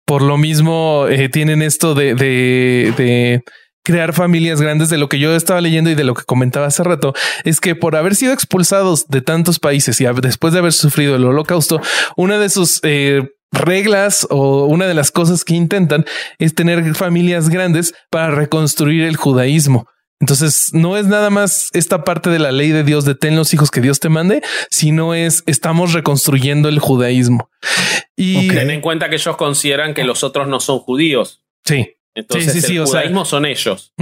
por 0.06 0.22
lo 0.22 0.38
mismo, 0.38 1.06
tienen 1.32 1.62
esto 1.62 1.94
de, 1.94 2.14
de 2.14 3.42
crear 3.87 4.12
familias 4.12 4.61
grandes 4.61 4.91
de 4.91 4.99
lo 4.99 5.09
que 5.09 5.20
yo 5.20 5.37
estaba 5.37 5.61
leyendo 5.61 5.91
y 5.91 5.95
de 5.95 6.03
lo 6.03 6.14
que 6.14 6.24
comentaba 6.24 6.66
hace 6.66 6.82
rato 6.82 7.14
es 7.45 7.61
que 7.61 7.76
por 7.76 7.95
haber 7.95 8.16
sido 8.16 8.32
expulsados 8.32 9.07
de 9.07 9.20
tantos 9.20 9.61
países 9.61 10.01
y 10.01 10.07
después 10.20 10.53
de 10.53 10.59
haber 10.59 10.72
sufrido 10.72 11.14
el 11.14 11.24
holocausto, 11.24 11.80
una 12.16 12.37
de 12.41 12.49
sus 12.49 12.80
reglas 13.53 14.26
o 14.28 14.66
una 14.66 14.89
de 14.89 14.95
las 14.95 15.12
cosas 15.12 15.45
que 15.45 15.55
intentan 15.55 16.05
es 16.41 16.57
tener 16.57 16.97
familias 16.97 17.49
grandes 17.49 17.95
para 18.11 18.32
reconstruir 18.32 19.05
el 19.05 19.14
judaísmo. 19.14 19.87
Entonces, 20.18 20.70
no 20.72 20.97
es 20.97 21.07
nada 21.07 21.30
más 21.30 21.70
esta 21.72 22.03
parte 22.03 22.28
de 22.28 22.41
la 22.41 22.51
ley 22.51 22.70
de 22.70 22.82
Dios 22.82 23.05
de 23.05 23.14
ten 23.14 23.37
los 23.37 23.55
hijos 23.55 23.70
que 23.70 23.80
Dios 23.80 24.01
te 24.01 24.09
mande, 24.09 24.43
sino 24.68 25.14
es 25.14 25.45
estamos 25.47 25.93
reconstruyendo 25.93 26.68
el 26.68 26.80
judaísmo. 26.80 27.51
Y 28.16 28.49
ten 28.49 28.70
en 28.70 28.80
cuenta 28.80 29.11
que 29.11 29.16
ellos 29.16 29.37
consideran 29.37 29.95
que 29.95 30.03
los 30.03 30.24
otros 30.24 30.49
no 30.49 30.59
son 30.59 30.80
judíos. 30.80 31.43
Sí. 31.64 31.95
Entonces, 32.16 32.64
el 32.64 32.84
judaísmo 32.84 33.24
son 33.24 33.44
ellos. 33.44 33.92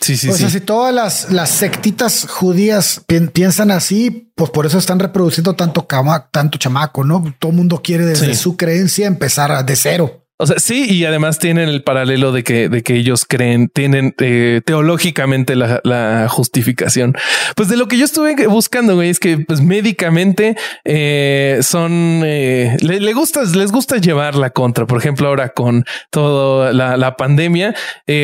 Sí, 0.00 0.16
sí, 0.16 0.30
o 0.30 0.32
sea, 0.32 0.48
si 0.48 0.60
todas 0.60 0.94
las, 0.94 1.30
las 1.30 1.50
sectitas 1.50 2.26
judías 2.26 3.02
piensan 3.34 3.70
así, 3.70 4.32
pues 4.34 4.48
por 4.50 4.64
eso 4.64 4.78
están 4.78 4.98
reproduciendo 4.98 5.54
tanto, 5.54 5.86
tanto 6.30 6.58
chamaco, 6.58 7.04
¿no? 7.04 7.34
Todo 7.38 7.50
el 7.50 7.56
mundo 7.58 7.82
quiere 7.82 8.06
desde 8.06 8.34
su 8.34 8.56
creencia 8.56 9.06
empezar 9.06 9.64
de 9.66 9.76
cero. 9.76 10.19
O 10.40 10.46
sea, 10.46 10.58
sí, 10.58 10.86
y 10.88 11.04
además 11.04 11.38
tienen 11.38 11.68
el 11.68 11.82
paralelo 11.82 12.32
de 12.32 12.42
que, 12.42 12.70
de 12.70 12.82
que 12.82 12.94
ellos 12.94 13.26
creen, 13.28 13.68
tienen 13.68 14.14
eh, 14.20 14.62
teológicamente 14.64 15.54
la, 15.54 16.26
justificación. 16.30 17.14
Pues 17.56 17.68
de 17.68 17.76
lo 17.76 17.88
que 17.88 17.98
yo 17.98 18.06
estuve 18.06 18.46
buscando, 18.46 18.94
güey, 18.94 19.10
es 19.10 19.20
que 19.20 19.36
pues 19.36 19.60
médicamente 19.60 20.56
eh, 20.86 21.58
son, 21.60 22.22
eh, 22.24 22.74
le, 22.80 23.12
gusta, 23.12 23.42
les 23.42 23.70
gusta 23.70 23.98
llevar 23.98 24.34
la 24.34 24.48
contra. 24.48 24.86
Por 24.86 24.96
ejemplo, 24.96 25.28
ahora 25.28 25.50
con 25.50 25.84
toda 26.10 26.72
la, 26.72 27.16
pandemia, 27.18 27.74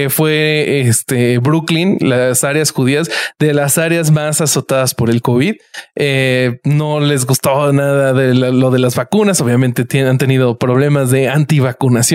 fue 0.09 0.81
este 0.89 1.37
Brooklyn, 1.37 1.99
las 2.01 2.45
áreas 2.45 2.71
judías, 2.71 3.11
de 3.39 3.53
las 3.53 3.77
áreas 3.77 4.11
más 4.11 4.41
azotadas 4.41 4.95
por 4.95 5.11
el 5.11 5.21
COVID. 5.21 5.57
no 6.65 7.01
les 7.01 7.27
gustó 7.27 7.75
nada 7.75 8.15
de 8.15 8.33
lo 8.35 8.71
de 8.71 8.79
las 8.79 8.97
vacunas. 8.97 9.43
Obviamente 9.43 9.85
tienen, 9.85 10.13
han 10.13 10.19
tenido 10.19 10.59
problemas 10.59 11.11
de 11.11 11.29
antivacunación 11.29 12.06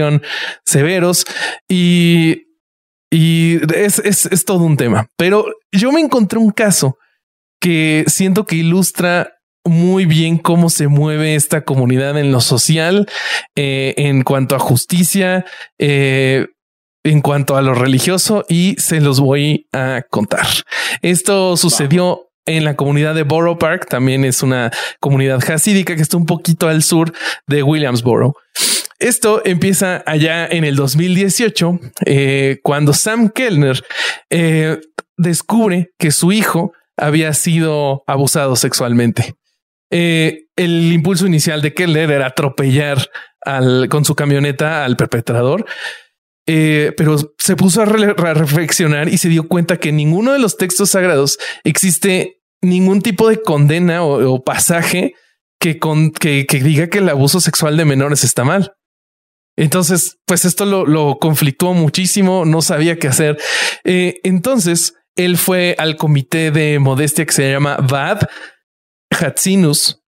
severos 0.65 1.25
y, 1.67 2.43
y 3.11 3.59
es, 3.75 3.99
es, 3.99 4.45
todo 4.45 4.63
un 4.63 4.77
tema. 4.77 5.07
Pero 5.17 5.45
yo 5.71 5.91
me 5.91 6.01
encontré 6.01 6.39
un 6.39 6.51
caso 6.51 6.97
que 7.59 8.05
siento 8.07 8.45
que 8.45 8.55
ilustra 8.55 9.33
muy 9.63 10.05
bien 10.05 10.37
cómo 10.37 10.69
se 10.69 10.87
mueve 10.87 11.35
esta 11.35 11.63
comunidad 11.63 12.17
en 12.17 12.31
lo 12.31 12.41
social, 12.41 13.07
eh, 13.55 13.93
en 13.97 14.23
cuanto 14.23 14.55
a 14.55 14.59
justicia, 14.59 15.45
eh, 15.77 16.47
en 17.03 17.21
cuanto 17.21 17.57
a 17.57 17.61
lo 17.61 17.73
religioso 17.73 18.45
y 18.49 18.75
se 18.77 19.01
los 19.01 19.19
voy 19.19 19.67
a 19.71 20.03
contar. 20.09 20.47
Esto 21.01 21.57
sucedió 21.57 22.31
en 22.45 22.63
la 22.63 22.75
comunidad 22.75 23.15
de 23.15 23.23
Borough 23.23 23.57
Park, 23.57 23.87
también 23.87 24.25
es 24.25 24.41
una 24.41 24.71
comunidad 24.99 25.39
hasídica 25.49 25.95
que 25.95 26.01
está 26.01 26.17
un 26.17 26.25
poquito 26.25 26.67
al 26.67 26.83
sur 26.83 27.13
de 27.47 27.63
Williamsboro. 27.63 28.35
Esto 29.01 29.41
empieza 29.45 30.03
allá 30.05 30.45
en 30.45 30.63
el 30.63 30.75
2018, 30.75 31.79
eh, 32.05 32.59
cuando 32.61 32.93
Sam 32.93 33.29
Kellner 33.29 33.83
eh, 34.29 34.79
descubre 35.17 35.89
que 35.97 36.11
su 36.11 36.31
hijo 36.31 36.73
había 36.95 37.33
sido 37.33 38.03
abusado 38.05 38.55
sexualmente. 38.55 39.33
Eh, 39.89 40.43
el 40.55 40.93
impulso 40.93 41.25
inicial 41.25 41.63
de 41.63 41.73
Kellner 41.73 42.11
era 42.11 42.27
atropellar 42.27 43.09
con 43.89 44.05
su 44.05 44.13
camioneta 44.13 44.85
al 44.85 44.95
perpetrador, 44.97 45.65
pero 46.45 47.15
se 47.39 47.55
puso 47.55 47.81
a, 47.81 47.85
reflexionar 47.85 49.09
y 49.09 49.17
se 49.17 49.29
dio 49.29 49.47
cuenta 49.47 49.77
que 49.77 49.89
en 49.89 49.95
ninguno 49.95 50.31
de 50.31 50.37
los 50.37 50.57
textos 50.57 50.91
sagrados 50.91 51.39
existe 51.63 52.39
ningún 52.61 53.01
tipo 53.01 53.29
de 53.29 53.41
condena 53.41 54.03
o, 54.03 54.43
pasaje 54.43 55.15
que, 55.59 55.79
que 55.79 56.59
diga 56.63 56.85
que 56.85 56.99
el 56.99 57.09
abuso 57.09 57.41
sexual 57.41 57.77
de 57.77 57.85
menores 57.85 58.23
está 58.23 58.43
mal. 58.43 58.75
Entonces, 59.57 60.17
pues 60.25 60.45
esto 60.45 60.65
lo, 60.65 60.85
lo 60.85 61.17
conflictuó 61.19 61.73
muchísimo, 61.73 62.45
no 62.45 62.61
sabía 62.61 62.97
qué 62.97 63.07
hacer. 63.07 63.37
Eh, 63.83 64.19
entonces, 64.23 64.95
él 65.15 65.37
fue 65.37 65.75
al 65.77 65.97
comité 65.97 66.51
de 66.51 66.79
modestia 66.79 67.25
que 67.25 67.33
se 67.33 67.51
llama 67.51 67.77
VAD 67.77 68.27
Hatsinus, 69.11 70.01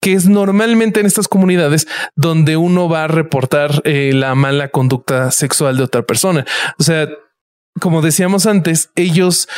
que 0.00 0.14
es 0.14 0.28
normalmente 0.28 1.00
en 1.00 1.06
estas 1.06 1.28
comunidades 1.28 1.86
donde 2.16 2.56
uno 2.56 2.88
va 2.88 3.04
a 3.04 3.08
reportar 3.08 3.82
eh, 3.84 4.12
la 4.14 4.34
mala 4.34 4.68
conducta 4.68 5.30
sexual 5.30 5.76
de 5.76 5.84
otra 5.84 6.02
persona. 6.02 6.44
O 6.78 6.82
sea, 6.82 7.08
como 7.80 8.02
decíamos 8.02 8.46
antes, 8.46 8.90
ellos 8.96 9.48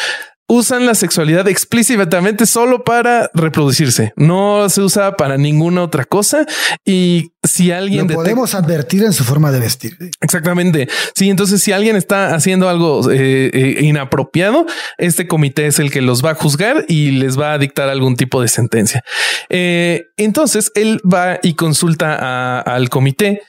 usan 0.47 0.85
la 0.85 0.95
sexualidad 0.95 1.49
explícitamente 1.49 2.47
solo 2.47 2.85
para 2.85 3.31
reproducirse. 3.35 4.13
No 4.17 4.69
se 4.69 4.83
usa 4.83 5.17
para 5.17 5.39
ninguna 5.39 5.83
otra 5.83 6.05
cosa. 6.05 6.47
Y 6.85 7.33
si 7.43 7.73
alguien 7.73 8.09
Lo 8.09 8.15
podemos 8.15 8.55
advertir 8.55 9.05
en 9.05 9.13
su 9.13 9.25
forma 9.25 9.51
de 9.51 9.61
vestir. 9.61 9.97
Exactamente. 10.21 10.89
Sí, 11.15 11.31
entonces 11.31 11.63
si 11.63 11.73
alguien 11.73 11.97
está 11.97 12.35
haciendo 12.35 12.69
algo 12.69 13.11
eh, 13.11 13.51
eh, 13.53 13.79
inapropiado, 13.83 14.67
este 14.99 15.27
comité 15.27 15.67
es 15.67 15.79
el 15.79 15.91
que 15.91 16.03
los 16.03 16.25
va 16.25 16.31
a 16.31 16.35
juzgar 16.35 16.85
y 16.89 17.13
les 17.13 17.39
va 17.39 17.53
a 17.53 17.59
dictar 17.59 17.89
algún 17.89 18.17
tipo 18.17 18.43
de 18.43 18.49
sentencia. 18.49 19.03
Eh, 19.49 20.05
entonces 20.17 20.73
él 20.75 21.01
va 21.11 21.39
y 21.43 21.55
consulta 21.55 22.61
al 22.61 22.91
comité 22.91 23.41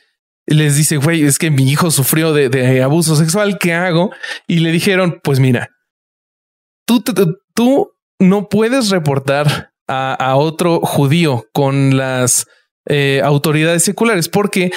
les 0.48 0.76
dice, 0.76 0.98
güey, 0.98 1.24
es 1.24 1.40
que 1.40 1.50
mi 1.50 1.70
hijo 1.70 1.92
sufrió 1.92 2.34
de, 2.34 2.84
abuso 2.84 3.16
sexual, 3.16 3.58
¿qué 3.58 3.74
hago? 3.74 4.12
Y 4.48 4.60
le 4.60 4.72
dijeron, 4.72 5.20
pues 5.24 5.40
mira, 5.40 5.72
tú, 6.86 7.92
no 8.20 8.50
puedes 8.50 8.90
reportar 8.90 9.72
a, 9.88 10.36
otro 10.36 10.80
judío 10.80 11.46
con 11.54 11.98
las 11.98 12.48
eh, 12.88 13.22
autoridades 13.24 13.84
seculares 13.84 14.30
porque 14.30 14.72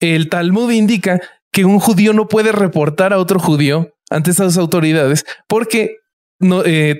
el 0.00 0.28
Talmud 0.28 0.70
indica 0.70 1.20
que 1.52 1.64
un 1.64 1.78
judío 1.78 2.12
no 2.12 2.28
puede 2.28 2.52
reportar 2.52 3.12
a 3.12 3.18
otro 3.18 3.38
judío 3.38 3.90
ante 4.10 4.30
esas 4.32 4.58
autoridades 4.58 5.24
porque 5.48 5.96
no, 6.40 6.62
eh, 6.64 6.98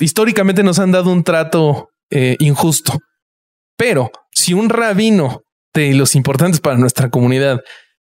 históricamente 0.00 0.62
nos 0.62 0.78
han 0.78 0.92
dado 0.92 1.10
un 1.10 1.24
trato 1.24 1.90
eh, 2.10 2.36
injusto. 2.38 2.98
Pero 3.76 4.10
si 4.32 4.54
un 4.54 4.68
rabino 4.70 5.42
de 5.74 5.94
los 5.94 6.14
importantes 6.14 6.60
para 6.60 6.78
nuestra 6.78 7.10
comunidad 7.10 7.60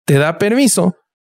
te 0.06 0.14
da 0.14 0.38
permiso, 0.38 0.96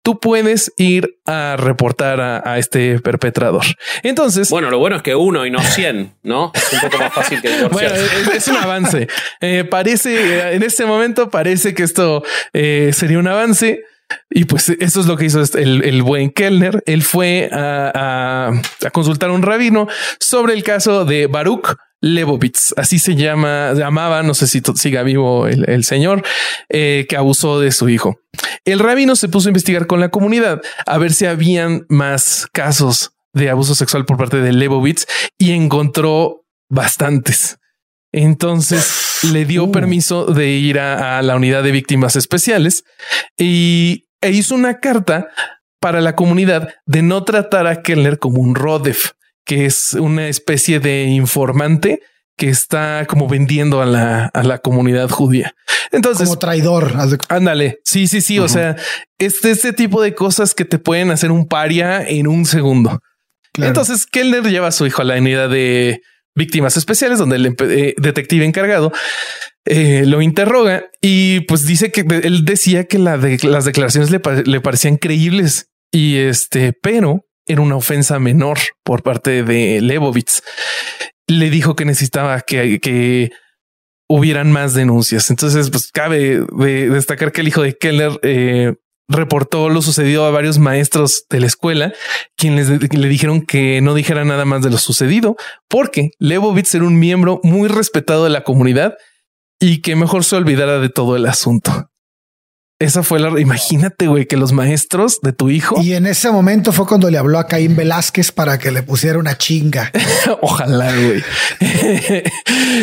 tú 0.09 0.19
puedes 0.19 0.73
ir 0.79 1.19
a 1.27 1.57
reportar 1.59 2.19
a, 2.19 2.57
este 2.57 2.99
perpetrador. 2.99 3.63
Entonces, 4.03 4.49
bueno, 4.49 4.71
lo 4.71 4.79
bueno 4.79 4.97
es 4.97 5.03
que 5.03 5.15
uno 5.15 5.45
y 5.45 5.51
no 5.51 5.63
cien, 5.63 6.15
no 6.23 6.51
es 6.55 6.73
un 6.73 6.81
poco 6.81 6.97
más 6.97 7.13
fácil 7.13 7.43
que 7.43 7.65
bueno, 7.71 7.91
es, 8.33 8.49
un 8.49 8.57
avance. 8.57 9.07
Eh, 9.43 9.65
parece 9.71 10.55
en 10.55 10.63
este 10.63 10.87
momento 10.87 11.29
parece 11.29 11.75
que 11.75 11.83
esto 11.83 12.23
eh, 12.55 12.93
sería 12.95 13.19
un 13.19 13.29
avance. 13.29 13.83
Y 14.31 14.47
pues 14.47 14.71
eso 14.71 15.01
es 15.01 15.07
lo 15.07 15.19
que 15.19 15.27
hizo 15.27 15.43
el, 15.59 16.03
buen 16.03 16.31
Kellner. 16.31 16.83
Él 16.87 17.03
fue 17.03 17.51
a, 17.53 18.51
a, 18.83 18.91
consultar 18.91 19.29
a 19.29 19.35
un 19.35 19.43
rabino 19.43 19.89
sobre 20.19 20.55
el 20.55 20.63
caso 20.63 21.05
de 21.05 21.27
Baruch 21.27 21.77
Lebovitz, 22.01 22.75
así 22.77 22.99
se 22.99 23.17
llama, 23.17 23.73
llamaba, 23.75 24.23
no 24.23 24.35
sé 24.35 24.47
si 24.47 24.63
siga 24.77 25.03
vivo 25.03 25.49
el, 25.49 25.85
señor, 25.85 26.23
eh, 26.69 27.07
que 27.09 27.17
abusó 27.17 27.59
de 27.59 27.73
su 27.73 27.89
hijo. 27.89 28.21
El 28.65 28.79
rabino 28.79 29.17
se 29.17 29.29
puso 29.29 29.49
a 29.49 29.51
investigar 29.51 29.87
con 29.87 30.01
la 30.01 30.11
comunidad 30.11 30.63
a 30.87 30.99
ver 30.99 31.13
si 31.13 31.27
habían 31.27 31.87
más 31.89 32.47
casos 32.53 33.13
de 33.33 33.51
abuso 33.51 33.75
sexual 33.75 34.05
por 34.05 34.17
parte 34.17 34.41
de 34.41 34.53
Lebovitz 34.53 35.07
y 35.39 35.53
encontró 35.53 36.45
bastantes. 36.69 37.59
Entonces 38.13 39.09
le 39.33 39.45
dio 39.45 39.65
uh. 39.65 39.73
permiso 39.73 40.27
de 40.27 40.49
ir 40.51 40.79
a, 40.79 41.21
la 41.23 41.37
unidad 41.37 41.63
de 41.63 41.73
víctimas 41.73 42.17
especiales 42.17 42.85
y 43.37 44.07
e 44.21 44.31
hizo 44.31 44.55
una 44.55 44.81
carta 44.81 45.29
para 45.81 46.01
la 46.01 46.17
comunidad 46.17 46.75
de 46.87 47.03
no 47.03 47.25
tratar 47.25 47.67
a 47.67 47.83
Keller 47.83 48.19
como 48.19 48.41
un 48.41 48.55
Rodef, 48.55 49.13
que 49.49 49.65
es 49.65 49.95
una 49.95 50.29
especie 50.29 50.79
de 50.79 51.05
informante 51.05 52.01
que 52.37 52.51
está 52.51 53.07
como 53.09 53.27
vendiendo 53.29 53.81
a 53.81 53.87
la, 53.87 54.27
a 54.27 54.43
la 54.43 54.59
comunidad 54.59 55.09
judía. 55.09 55.55
Entonces, 55.91 56.29
como 56.29 56.39
traidor. 56.39 56.93
Ándale. 57.31 57.79
Sí, 57.83 58.09
sí, 58.09 58.21
sí. 58.21 58.39
O 58.39 58.47
sea, 58.47 58.77
este, 59.19 59.51
este 59.51 59.73
tipo 59.73 60.03
de 60.03 60.15
cosas 60.15 60.55
que 60.55 60.67
te 60.67 60.79
pueden 60.79 61.11
hacer 61.11 61.33
un 61.33 61.49
paria 61.49 62.07
en 62.07 62.29
un 62.29 62.45
segundo. 62.45 63.01
Entonces, 63.57 64.05
Kellner 64.05 64.45
lleva 64.45 64.69
a 64.69 64.73
su 64.73 64.87
hijo 64.87 65.01
a 65.01 65.07
la 65.07 65.17
unidad 65.17 65.49
de 65.49 66.03
víctimas 66.37 66.77
especiales, 66.77 67.19
donde 67.19 67.37
el 67.37 67.57
eh, 67.59 67.95
detective 67.97 68.45
encargado 68.45 68.93
eh, 69.65 70.05
lo 70.07 70.21
interroga 70.21 70.85
y 71.01 71.41
pues 71.41 71.67
dice 71.67 71.91
que 71.91 72.03
él 72.23 72.45
decía 72.45 72.85
que 72.85 72.99
la 72.99 73.17
de, 73.17 73.39
las 73.43 73.65
declaraciones 73.65 74.11
le, 74.11 74.21
le 74.45 74.61
parecían 74.61 74.99
creíbles 74.99 75.71
y 75.91 76.17
este, 76.17 76.75
pero 76.81 77.25
era 77.49 77.63
una 77.63 77.77
ofensa 77.77 78.19
menor 78.19 78.59
por 78.85 79.03
parte 79.03 79.43
de 79.43 79.81
Lebovitz. 79.81 80.43
Le 81.27 81.51
dijo 81.51 81.75
que 81.75 81.85
necesitaba 81.85 82.41
que, 82.41 83.31
hubieran 84.11 84.51
más 84.53 84.73
denuncias. 84.73 85.29
Entonces, 85.29 85.69
pues 85.69 85.91
cabe 85.93 86.41
destacar 86.51 87.31
que 87.31 87.43
el 87.43 87.49
hijo 87.49 87.61
de 87.61 87.77
Keller 87.77 88.19
eh, 88.23 88.73
reportó 89.09 89.69
lo 89.69 89.83
sucedido 89.83 90.25
a 90.25 90.31
varios 90.31 90.59
maestros 90.59 91.25
de 91.29 91.41
la 91.41 91.47
escuela, 91.47 91.93
quienes 92.37 92.69
le 92.69 93.09
dijeron 93.09 93.43
que 93.43 93.81
no 93.81 93.95
dijera 93.95 94.25
nada 94.25 94.45
más 94.45 94.63
de 94.63 94.71
lo 94.71 94.79
sucedido, 94.79 95.37
porque 95.69 96.11
Lebovitz 96.19 96.75
era 96.75 96.85
un 96.85 96.99
miembro 96.99 97.41
muy 97.43 97.69
respetado 97.69 98.25
de 98.25 98.31
la 98.31 98.45
comunidad 98.45 98.97
y 99.61 99.81
que 99.81 99.97
mejor 99.97 100.25
se 100.25 100.37
olvidara 100.37 100.79
de 100.79 100.89
todo 100.89 101.17
el 101.17 101.27
asunto. 101.27 101.88
Esa 102.81 103.03
fue 103.03 103.19
la. 103.19 103.41
Imagínate, 103.41 104.07
güey, 104.07 104.27
que 104.27 104.37
los 104.37 104.53
maestros 104.53 105.21
de 105.21 105.33
tu 105.33 105.51
hijo. 105.51 105.83
Y 105.83 105.95
en 105.95 106.07
ese 106.07 106.31
momento 106.31 106.71
fue 106.71 106.87
cuando 106.87 107.11
le 107.11 107.19
habló 107.19 107.41
a 107.41 107.47
Caín 107.47 107.75
Velázquez 107.75 108.31
para 108.31 108.59
que 108.59 108.71
le 108.71 108.85
pusiera 108.85 109.19
una 109.19 109.37
chinga. 109.37 109.91
Ojalá, 110.41 110.93
güey. 110.95 111.23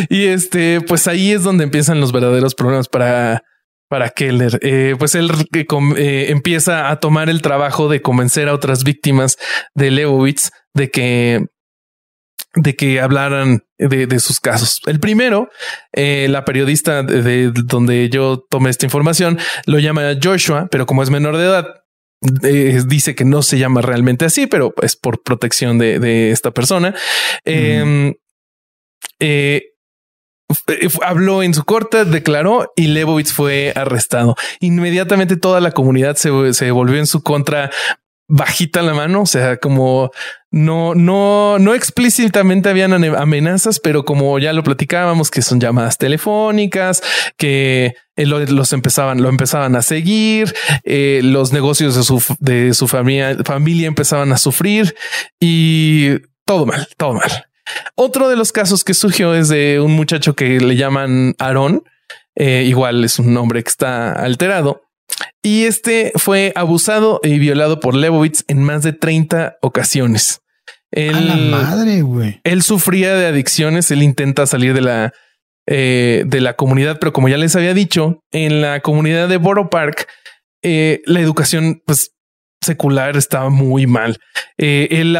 y 0.09 0.25
este, 0.25 0.81
pues 0.81 1.07
ahí 1.07 1.31
es 1.31 1.43
donde 1.43 1.63
empiezan 1.63 2.01
los 2.01 2.11
verdaderos 2.11 2.55
problemas 2.55 2.89
para, 2.89 3.43
para 3.87 4.09
Keller. 4.09 4.59
Eh, 4.61 4.95
pues 4.99 5.15
él 5.15 5.31
eh, 5.97 6.25
empieza 6.29 6.89
a 6.89 6.99
tomar 6.99 7.29
el 7.29 7.41
trabajo 7.41 7.87
de 7.87 8.01
convencer 8.01 8.49
a 8.49 8.53
otras 8.53 8.83
víctimas 8.83 9.37
de 9.75 9.91
Leibowitz 9.91 10.51
de 10.73 10.91
que 10.91 11.45
de 12.55 12.75
que 12.75 13.01
hablaran 13.01 13.63
de, 13.77 14.19
sus 14.19 14.39
casos. 14.39 14.81
El 14.85 14.99
primero, 14.99 15.49
eh, 15.93 16.27
la 16.29 16.45
periodista 16.45 17.03
de, 17.03 17.51
donde 17.51 18.09
yo 18.09 18.45
tomé 18.49 18.69
esta 18.69 18.85
información, 18.85 19.37
lo 19.65 19.79
llama 19.79 20.13
Joshua, 20.21 20.67
pero 20.71 20.85
como 20.85 21.03
es 21.03 21.09
menor 21.09 21.37
de 21.37 21.43
edad, 21.43 21.67
eh, 22.43 22.81
dice 22.87 23.13
que 23.13 23.25
no 23.25 23.41
se 23.41 23.59
llama 23.59 23.81
realmente 23.81 24.25
así, 24.25 24.47
pero 24.47 24.73
es 24.81 24.95
por 24.95 25.21
protección 25.21 25.77
de, 25.77 26.31
esta 26.31 26.51
persona. 26.51 26.95
Em, 27.43 28.13
eh, 29.19 29.63
habló 31.01 31.43
en 31.43 31.53
su 31.53 31.63
corte, 31.65 32.05
declaró 32.05 32.71
y 32.75 32.87
Lebowitz 32.87 33.33
fue 33.33 33.73
arrestado. 33.75 34.35
Inmediatamente 34.59 35.37
toda 35.37 35.59
la 35.59 35.71
comunidad 35.71 36.15
se, 36.15 36.53
se 36.53 36.71
volvió 36.71 36.99
en 36.99 37.07
su 37.07 37.21
contra 37.21 37.71
bajita 38.27 38.81
la 38.81 38.93
mano, 38.93 39.21
o 39.21 39.25
sea, 39.25 39.57
como 39.57 40.11
no, 40.51 40.95
no, 40.95 41.59
no 41.59 41.73
explícitamente 41.73 42.69
habían 42.69 42.93
amenazas, 42.93 43.79
pero 43.79 44.05
como 44.05 44.39
ya 44.39 44.53
lo 44.53 44.63
platicábamos, 44.63 45.29
que 45.29 45.41
son 45.41 45.59
llamadas 45.59 45.97
telefónicas, 45.97 47.03
que 47.37 47.93
eh, 48.15 48.25
los 48.25 48.73
empezaban, 48.73 49.21
lo 49.21 49.29
empezaban 49.29 49.75
a 49.75 49.81
seguir, 49.81 50.55
eh, 50.83 51.21
los 51.23 51.53
negocios 51.53 51.95
de 51.95 52.03
su, 52.03 52.23
de 52.39 52.73
su 52.73 52.87
familia, 52.87 53.37
familia 53.43 53.87
empezaban 53.87 54.31
a 54.31 54.37
sufrir 54.37 54.95
y 55.39 56.19
todo 56.45 56.65
mal, 56.65 56.87
todo 56.97 57.13
mal. 57.13 57.45
Otro 57.95 58.29
de 58.29 58.35
los 58.35 58.51
casos 58.51 58.83
que 58.83 58.93
surgió 58.93 59.33
es 59.33 59.49
de 59.49 59.79
un 59.79 59.91
muchacho 59.93 60.35
que 60.35 60.59
le 60.59 60.75
llaman 60.75 61.35
Aaron. 61.39 61.83
Eh, 62.35 62.65
igual 62.67 63.03
es 63.03 63.17
un 63.17 63.33
nombre 63.33 63.63
que 63.63 63.69
está 63.69 64.11
alterado 64.11 64.84
y 65.41 65.65
este 65.65 66.11
fue 66.15 66.51
abusado 66.55 67.19
y 67.23 67.39
violado 67.39 67.79
por 67.79 67.95
Lebowitz 67.95 68.43
en 68.47 68.63
más 68.63 68.83
de 68.83 68.93
30 68.93 69.57
ocasiones. 69.61 70.41
Él, 70.91 71.49
madre, 71.51 72.01
güey. 72.01 72.39
Él 72.43 72.63
sufría 72.63 73.15
de 73.15 73.27
adicciones, 73.27 73.91
él 73.91 74.01
intenta 74.01 74.45
salir 74.45 74.73
de 74.73 74.81
la, 74.81 75.13
eh, 75.67 76.23
de 76.25 76.41
la 76.41 76.55
comunidad, 76.55 76.99
pero 76.99 77.11
como 77.13 77.27
ya 77.27 77.37
les 77.37 77.55
había 77.55 77.73
dicho, 77.73 78.21
en 78.31 78.61
la 78.61 78.79
comunidad 78.79 79.27
de 79.27 79.37
Borough 79.37 79.69
Park, 79.69 80.07
eh, 80.63 81.01
la 81.05 81.19
educación 81.19 81.81
pues, 81.85 82.11
secular 82.61 83.17
estaba 83.17 83.49
muy 83.49 83.87
mal. 83.87 84.17
Eh, 84.57 84.87
él 84.91 85.17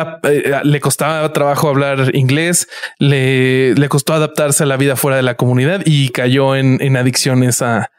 le 0.63 0.79
costaba 0.79 1.31
trabajo 1.33 1.69
hablar 1.69 2.15
inglés, 2.15 2.67
le, 2.97 3.75
le, 3.75 3.89
costó 3.89 4.13
adaptarse 4.13 4.63
a 4.63 4.67
la 4.67 4.77
vida 4.77 4.95
fuera 4.95 5.17
de 5.17 5.23
la 5.23 5.35
comunidad 5.35 5.81
y 5.85 6.09
cayó 6.09 6.55
en, 6.55 6.81
en 6.81 6.95
adicciones 6.95 7.61
a, 7.61 7.91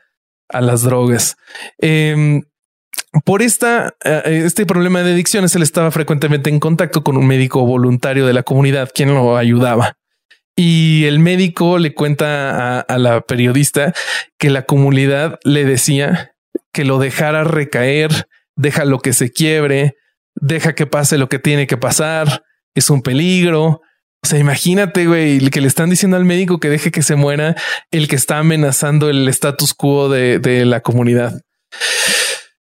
a 0.49 0.61
las 0.61 0.83
drogas. 0.83 1.37
Em, 1.79 2.43
por 3.25 3.43
esta, 3.43 3.95
eh, 4.05 4.43
este 4.45 4.67
problema 4.67 5.03
de 5.03 5.13
adicciones, 5.13 5.55
él 5.55 5.63
estaba 5.63 5.91
frecuentemente 5.91 6.51
en 6.51 6.61
contacto 6.61 7.03
con 7.03 7.17
un 7.17 7.27
médico 7.27 7.65
voluntario 7.65 8.27
de 8.27 8.33
la 8.33 8.43
comunidad, 8.43 8.91
quien 8.95 9.15
lo 9.15 9.37
ayudaba. 9.37 9.97
Y 10.57 11.05
el 11.05 11.19
médico 11.19 11.79
le 11.79 11.95
cuenta 11.95 12.81
a, 12.81 12.99
la 12.99 13.21
periodista 13.21 13.93
que 14.39 14.49
la 14.49 14.63
comunidad 14.63 15.39
le 15.45 15.65
decía 15.65 16.33
que 16.73 16.85
lo 16.85 16.99
dejara 16.99 17.45
recaer, 17.45 18.27
deja 18.55 18.87
lo 18.87 19.01
que 19.01 19.13
se 19.13 19.31
quiebre, 19.31 19.97
deja 20.35 20.75
que 20.75 20.87
pase 20.87 21.19
lo 21.19 21.29
que 21.29 21.39
tiene 21.39 21.67
que 21.67 21.77
pasar, 21.77 22.43
es 22.75 22.89
un 22.89 23.03
peligro, 23.03 23.83
o 24.23 24.29
sea, 24.29 24.39
imagínate, 24.39 25.07
güey, 25.07 25.39
que 25.51 25.61
le 25.61 25.69
están 25.69 25.91
diciendo 25.91 26.17
al 26.17 26.25
médico 26.25 26.59
que 26.59 26.69
deje 26.69 26.91
que 26.91 27.03
se 27.03 27.17
muera 27.17 27.55
el 27.91 28.09
que 28.09 28.17
está 28.17 28.39
amenazando 28.39 29.09
el 29.09 29.29
status 29.29 29.73
quo 29.75 30.09
de, 30.09 30.65
la 30.65 30.81
comunidad. 30.81 31.41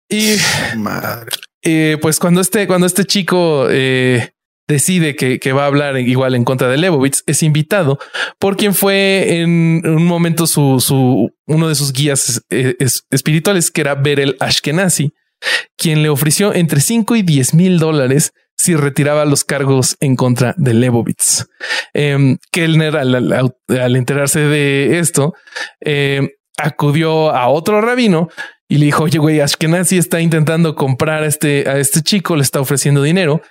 Y 0.08 0.36
Madre. 0.76 1.30
Eh, 1.62 1.98
pues 2.00 2.18
cuando 2.18 2.40
este, 2.40 2.66
cuando 2.66 2.86
este 2.86 3.04
chico 3.04 3.66
eh, 3.70 4.32
decide 4.66 5.14
que, 5.14 5.52
va 5.52 5.64
a 5.64 5.66
hablar 5.66 5.98
igual 5.98 6.34
en 6.34 6.44
contra 6.44 6.68
de 6.68 6.76
Lebowitz, 6.76 7.22
es 7.26 7.42
invitado 7.42 7.98
por 8.38 8.56
quien 8.56 8.74
fue 8.74 9.40
en 9.40 9.82
un 9.84 10.04
momento 10.04 10.46
su, 10.46 10.80
su 10.80 11.30
uno 11.46 11.68
de 11.68 11.74
sus 11.74 11.92
guías 11.92 12.42
eh, 12.50 12.76
espirituales, 13.10 13.70
que 13.70 13.82
era 13.82 13.94
Berel 13.94 14.36
Ashkenazi, 14.40 15.12
quien 15.76 16.02
le 16.02 16.08
ofreció 16.08 16.54
entre 16.54 16.80
5 16.80 17.16
y 17.16 17.22
10 17.22 17.54
mil 17.54 17.78
dólares 17.78 18.32
si 18.56 18.76
retiraba 18.76 19.24
los 19.24 19.44
cargos 19.44 19.96
en 20.00 20.16
contra 20.16 20.54
de 20.56 20.74
Lebovitz. 20.74 21.46
Eh, 21.94 22.36
Kellner, 22.50 22.96
al, 22.96 23.96
enterarse 23.96 24.40
de 24.40 24.98
esto, 24.98 25.34
em, 25.80 26.28
acudió 26.58 27.30
a 27.30 27.48
otro 27.48 27.80
rabino 27.80 28.28
y 28.68 28.78
le 28.78 28.86
dijo, 28.86 29.04
oye, 29.04 29.18
güey, 29.18 29.40
Ashkenazi 29.40 29.98
está 29.98 30.20
intentando 30.20 30.74
comprar 30.74 31.24
a 31.24 31.26
este, 31.26 31.68
a 31.68 31.78
este 31.78 32.02
chico, 32.02 32.36
le 32.36 32.42
está 32.42 32.60
ofreciendo 32.60 33.02
dinero. 33.02 33.42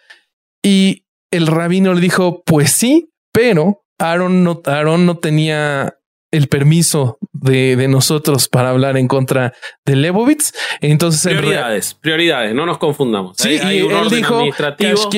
Y 0.63 1.05
el 1.31 1.47
rabino 1.47 1.93
le 1.93 2.01
dijo, 2.01 2.43
pues 2.43 2.71
sí, 2.71 3.11
pero 3.31 3.83
Aaron 3.99 4.43
no, 4.43 4.61
Aaron 4.65 5.05
no 5.05 5.17
tenía 5.17 5.95
el 6.31 6.47
permiso 6.47 7.17
de, 7.33 7.75
de, 7.75 7.87
nosotros 7.87 8.47
para 8.47 8.69
hablar 8.69 8.97
en 8.97 9.07
contra 9.07 9.53
de 9.85 9.95
Lebovitz. 9.97 10.53
Entonces, 10.79 11.37
prioridades, 11.37 11.93
prioridades, 11.93 12.55
no 12.55 12.65
nos 12.65 12.77
confundamos. 12.77 13.35
Sí, 13.37 13.59
hay, 13.61 13.79
y 13.79 13.81
un 13.81 13.91
él 13.91 14.09
dijo 14.09 14.35
administrativo. 14.35 15.09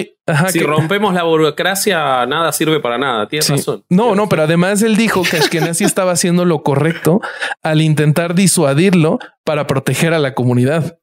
si 0.50 0.60
rompemos 0.62 1.14
la 1.14 1.24
burocracia, 1.24 2.26
nada 2.26 2.52
sirve 2.52 2.80
para 2.80 2.98
nada. 2.98 3.28
Tienes 3.28 3.50
razón. 3.50 3.86
No, 3.90 4.16
no, 4.16 4.28
pero 4.28 4.44
además 4.44 4.82
él 4.82 4.98
dijo 4.98 5.22
que 5.24 5.38
Ashkenazi 5.38 5.84
estaba 5.86 6.12
haciendo 6.14 6.46
lo 6.46 6.64
correcto 6.64 7.22
al 7.62 7.82
intentar 7.82 8.34
disuadirlo 8.34 9.20
para 9.44 9.68
proteger 9.68 10.14
a 10.14 10.20
la 10.20 10.34
comunidad. 10.34 11.00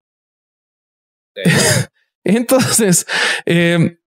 Entonces, 2.25 3.07
eh, 3.47 4.00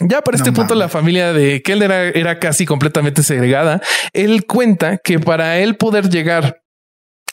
ya 0.00 0.22
para 0.22 0.36
este 0.36 0.52
punto 0.52 0.74
la 0.74 0.88
familia 0.88 1.32
de 1.32 1.62
Keller 1.62 2.16
era, 2.16 2.38
casi 2.38 2.66
completamente 2.66 3.22
segregada. 3.22 3.80
Él 4.12 4.46
cuenta 4.46 4.98
que 4.98 5.20
para 5.20 5.58
él 5.58 5.76
poder 5.76 6.08
llegar 6.08 6.62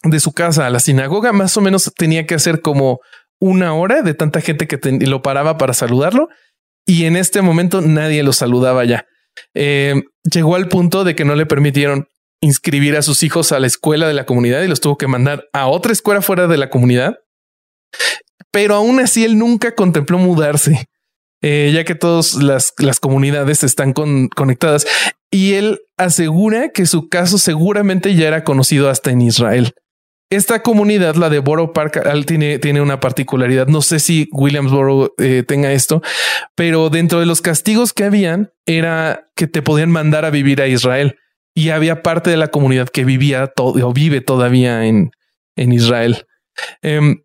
de 0.03 0.19
su 0.19 0.31
casa 0.31 0.67
a 0.67 0.69
la 0.69 0.79
sinagoga, 0.79 1.31
más 1.31 1.57
o 1.57 1.61
menos 1.61 1.91
tenía 1.95 2.25
que 2.25 2.35
hacer 2.35 2.61
como 2.61 2.99
una 3.39 3.73
hora 3.73 4.03
de 4.03 4.13
tanta 4.13 4.41
gente 4.41 4.67
que 4.67 4.79
lo 5.07 5.21
paraba 5.23 5.57
para 5.57 5.73
saludarlo. 5.73 6.29
Y 6.85 7.05
en 7.05 7.15
este 7.15 7.41
momento 7.41 7.81
nadie 7.81 8.21
lo 8.21 8.33
saludaba 8.33 8.85
ya. 8.85 9.05
Eh, 9.55 10.03
llegó 10.23 10.55
al 10.55 10.67
punto 10.67 11.03
de 11.03 11.15
que 11.15 11.25
no 11.25 11.35
le 11.35 11.45
permitieron 11.45 12.07
inscribir 12.41 12.95
a 12.95 13.01
sus 13.01 13.23
hijos 13.23 13.51
a 13.51 13.59
la 13.59 13.67
escuela 13.67 14.07
de 14.07 14.13
la 14.13 14.25
comunidad 14.25 14.61
y 14.61 14.67
los 14.67 14.81
tuvo 14.81 14.97
que 14.97 15.07
mandar 15.07 15.45
a 15.53 15.67
otra 15.67 15.91
escuela 15.91 16.21
fuera 16.21 16.47
de 16.47 16.57
la 16.57 16.69
comunidad. 16.69 17.15
Pero 18.51 18.75
aún 18.75 18.99
así 18.99 19.23
él 19.23 19.37
nunca 19.37 19.73
contempló 19.73 20.17
mudarse. 20.17 20.87
Eh, 21.41 21.71
ya 21.73 21.83
que 21.83 21.95
todas 21.95 22.35
las, 22.35 22.73
comunidades 22.99 23.63
están 23.63 23.93
conectadas. 23.93 24.85
Y 25.31 25.53
él 25.53 25.79
asegura 25.97 26.69
que 26.69 26.85
su 26.85 27.09
caso 27.09 27.37
seguramente 27.37 28.15
ya 28.15 28.27
era 28.27 28.43
conocido 28.43 28.89
hasta 28.89 29.11
en 29.11 29.21
Israel. 29.21 29.73
Esta 30.29 30.61
comunidad, 30.61 31.15
la 31.15 31.29
de 31.29 31.39
Borough 31.39 31.73
Park, 31.73 32.01
tiene, 32.25 32.59
tiene 32.59 32.79
una 32.79 32.99
particularidad. 32.99 33.67
No 33.67 33.81
sé 33.81 33.99
si 33.99 34.29
Williamsboro 34.31 35.13
eh, 35.17 35.43
tenga 35.45 35.73
esto, 35.73 36.01
pero 36.55 36.89
dentro 36.89 37.19
de 37.19 37.25
los 37.25 37.41
castigos 37.41 37.91
que 37.91 38.05
habían 38.05 38.51
era 38.65 39.29
que 39.35 39.47
te 39.47 39.61
podían 39.61 39.91
mandar 39.91 40.23
a 40.23 40.29
vivir 40.29 40.61
a 40.61 40.67
Israel. 40.67 41.17
Y 41.53 41.69
había 41.69 42.01
parte 42.01 42.29
de 42.29 42.37
la 42.37 42.47
comunidad 42.47 42.87
que 42.87 43.03
vivía 43.03 43.47
todo, 43.47 43.85
o 43.85 43.91
vive 43.91 44.21
todavía 44.21 44.85
en, 44.85 45.11
en 45.57 45.73
Israel. 45.73 46.25
Em, 46.81 47.23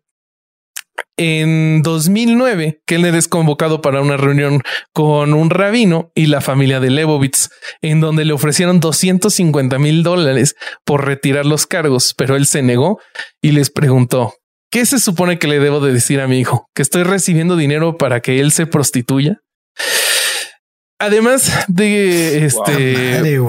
en 1.17 1.81
2009, 1.81 2.81
Kellner 2.85 3.15
es 3.15 3.27
convocado 3.27 3.81
para 3.81 4.01
una 4.01 4.17
reunión 4.17 4.61
con 4.93 5.33
un 5.33 5.49
rabino 5.49 6.11
y 6.15 6.27
la 6.27 6.41
familia 6.41 6.79
de 6.79 6.91
Lebovitz, 6.91 7.49
en 7.81 8.01
donde 8.01 8.25
le 8.25 8.33
ofrecieron 8.33 8.79
250 8.79 9.79
mil 9.79 10.03
dólares 10.03 10.55
por 10.85 11.05
retirar 11.05 11.45
los 11.45 11.65
cargos, 11.65 12.13
pero 12.15 12.35
él 12.35 12.45
se 12.45 12.61
negó 12.61 12.99
y 13.41 13.51
les 13.51 13.69
preguntó, 13.69 14.35
¿qué 14.71 14.85
se 14.85 14.99
supone 14.99 15.39
que 15.39 15.47
le 15.47 15.59
debo 15.59 15.79
de 15.79 15.93
decir 15.93 16.21
a 16.21 16.27
mi 16.27 16.39
hijo? 16.39 16.67
¿Que 16.75 16.83
estoy 16.83 17.03
recibiendo 17.03 17.55
dinero 17.55 17.97
para 17.97 18.21
que 18.21 18.39
él 18.39 18.51
se 18.51 18.67
prostituya? 18.67 19.39
Además 20.99 21.65
de 21.67 22.45
este, 22.45 23.39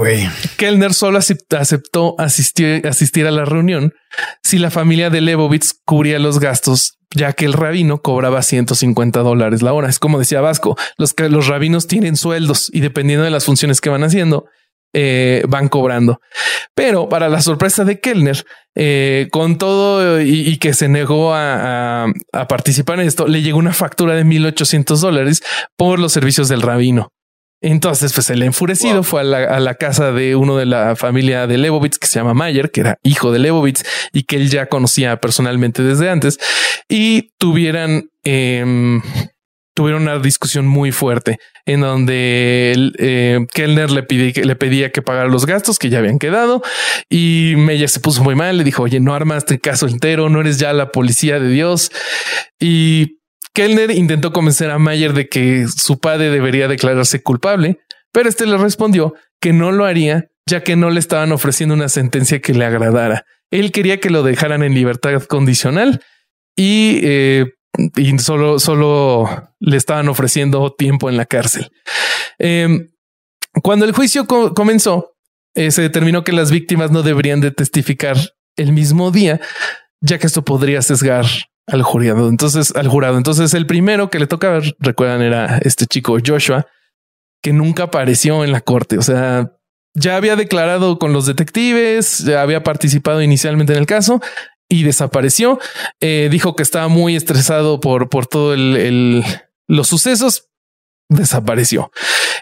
Kellner 0.59 0.93
solo 0.93 1.19
aceptó 1.19 2.15
asistir, 2.19 2.87
asistir, 2.87 3.27
a 3.27 3.31
la 3.31 3.47
reunión 3.47 3.95
si 4.43 4.59
la 4.59 4.71
familia 4.71 5.09
de 5.09 5.23
Lebovitz 5.23 5.73
cubría 5.87 6.19
los 6.19 6.41
gastos, 6.41 6.99
ya 7.15 7.33
que 7.33 7.47
el 7.47 7.55
rabino 7.55 8.03
cobraba 8.03 8.43
150 8.43 9.21
dólares 9.21 9.63
la 9.63 9.73
hora. 9.73 9.89
Es 9.89 9.99
como 9.99 10.19
decía 10.19 10.43
Vasco, 10.43 10.77
los, 10.99 11.15
los 11.19 11.47
rabinos 11.47 11.87
tienen 11.87 12.17
sueldos 12.17 12.69
y 12.71 12.81
dependiendo 12.81 13.25
de 13.25 13.31
las 13.31 13.47
funciones 13.47 13.81
que 13.81 13.89
van 13.89 14.05
haciendo, 14.05 14.45
eh, 14.93 15.43
van 15.49 15.69
cobrando. 15.69 16.21
Pero 16.75 17.09
para 17.09 17.31
la 17.31 17.41
sorpresa 17.41 17.85
de 17.85 17.99
Kellner, 17.99 18.45
eh, 18.75 19.29
con 19.31 19.57
todo 19.57 20.21
y, 20.21 20.59
que 20.59 20.75
se 20.75 20.89
negó 20.89 21.33
a, 21.35 22.05
a, 22.05 22.49
participar 22.49 23.01
en 23.01 23.07
esto, 23.07 23.27
le 23.27 23.41
llegó 23.41 23.59
una 23.59 23.73
factura 23.73 24.15
de 24.15 24.25
1800 24.25 25.01
dólares 25.01 25.43
por 25.77 25.99
los 25.99 26.13
servicios 26.13 26.49
del 26.49 26.61
rabino. 26.61 27.11
Entonces, 27.61 28.13
pues 28.13 28.31
el 28.31 28.43
enfurecido 28.43 29.03
fue 29.03 29.23
a 29.23 29.25
la, 29.25 29.75
casa 29.75 30.13
de 30.13 30.37
uno 30.37 30.57
de 30.57 30.65
la 30.65 30.95
familia 30.95 31.47
de 31.49 31.59
Lebovitz 31.59 31.99
que 31.99 32.07
se 32.07 32.21
llama 32.21 32.35
Mayer, 32.35 32.71
que 32.71 32.81
era 32.81 32.99
hijo 33.03 33.33
de 33.33 33.41
Lebovitz 33.41 33.83
y 34.13 34.23
que 34.23 34.37
él 34.37 34.49
ya 34.49 34.67
conocía 34.67 35.17
personalmente 35.17 35.83
desde 35.83 36.09
antes 36.09 36.39
y 36.89 37.33
tuvieran, 37.39 38.11
em, 38.23 39.03
tuvieron 39.75 40.03
una 40.03 40.19
discusión 40.21 40.69
muy 40.69 40.93
fuerte 40.93 41.39
en 41.67 41.81
donde 41.81 42.93
eh, 42.99 43.45
Kellner 43.53 43.91
le, 43.91 44.07
le 44.09 44.57
pedía 44.57 44.91
que 44.91 45.03
pagara 45.03 45.29
los 45.29 45.45
gastos 45.45 45.81
que 45.81 45.91
ya 45.91 45.99
habían 45.99 46.19
quedado 46.21 46.63
y 47.11 47.55
Meyer 47.57 47.89
se 47.89 47.99
puso 47.99 48.23
muy 48.23 48.37
mal. 48.37 48.57
Le 48.57 48.65
dijo, 48.65 48.85
oye, 48.85 49.01
no 49.01 49.15
armaste 49.15 49.59
caso 49.59 49.89
entero, 49.89 50.29
no 50.29 50.41
eres 50.41 50.59
ya 50.59 50.73
la 50.73 50.93
policía 50.93 51.41
de 51.41 51.49
Dios 51.49 51.91
y 52.61 53.18
Kellner 53.59 53.91
intentó 53.91 54.33
convencer 54.33 54.71
a 54.71 54.79
Mayer 54.79 55.13
de 55.15 55.29
que 55.29 55.67
su 55.67 55.99
padre 55.99 56.31
debería 56.31 56.69
declararse 56.69 57.25
culpable, 57.25 57.81
pero 58.13 58.29
este 58.29 58.47
le 58.47 58.57
respondió 58.57 59.15
que 59.41 59.53
no 59.53 59.73
lo 59.73 59.85
haría 59.85 60.29
ya 60.47 60.63
que 60.63 60.77
no 60.77 60.91
le 60.91 61.01
estaban 61.01 61.33
ofreciendo 61.33 61.75
una 61.75 61.89
sentencia 61.89 62.41
que 62.41 62.55
le 62.55 62.65
agradara. 62.65 63.27
Él 63.51 63.73
quería 63.73 63.99
que 63.99 64.11
lo 64.11 64.23
dejaran 64.23 64.63
en 64.63 64.75
libertad 64.75 65.21
condicional 65.25 66.05
y, 66.57 67.01
eh, 67.03 67.47
solo, 68.19 68.61
solo 68.61 69.51
le 69.59 69.77
estaban 69.77 70.09
ofreciendo 70.09 70.73
tiempo 70.79 71.11
en 71.11 71.17
la 71.17 71.27
cárcel. 71.27 71.69
Em, 72.39 72.91
cuando 73.61 73.87
el 73.87 73.93
juicio 73.93 74.29
comenzó, 74.29 75.17
eh, 75.57 75.73
se 75.73 75.83
determinó 75.83 76.23
que 76.23 76.31
las 76.31 76.53
víctimas 76.53 76.93
no 76.93 77.03
deberían 77.03 77.41
de 77.41 77.51
testificar 77.51 78.17
el 78.55 78.73
mismo 78.73 79.11
día, 79.11 79.41
ya 80.01 80.21
que 80.21 80.29
esto 80.29 80.45
podría 80.45 80.81
sesgar 80.81 81.27
al 81.69 81.83
jurado. 81.83 82.29
Entonces, 82.29 82.75
al 82.75 82.89
jurado. 82.89 83.17
Entonces, 83.17 83.55
el 83.55 83.67
primero 83.67 84.11
que 84.11 84.19
le 84.19 84.27
toca, 84.27 84.61
recuerdan, 84.79 85.23
era 85.23 85.59
este 85.59 85.87
chico 85.87 86.17
Joshua, 86.25 86.67
que 87.43 87.53
nunca 87.53 87.85
apareció 87.85 88.45
en 88.45 88.53
la 88.53 88.61
corte. 88.61 88.99
O 88.99 89.03
sea, 89.03 89.53
ya 89.95 90.17
había 90.17 90.37
declarado 90.37 90.99
con 90.99 91.13
los 91.13 91.27
detectives, 91.27 92.19
ya 92.19 92.43
había 92.43 92.63
participado 92.63 93.23
inicialmente 93.23 93.73
en 93.73 93.81
el 93.81 93.87
caso 93.87 94.21
y 94.69 94.83
desapareció. 94.83 95.59
Eh, 96.01 96.29
dijo 96.31 96.57
que 96.57 96.63
estaba 96.63 96.89
muy 96.89 97.17
estresado 97.17 97.81
por, 97.81 98.09
por 98.09 98.27
todo 98.27 98.55
el, 98.55 99.25
los 99.67 99.89
sucesos. 99.89 100.49
Desapareció. 101.09 101.91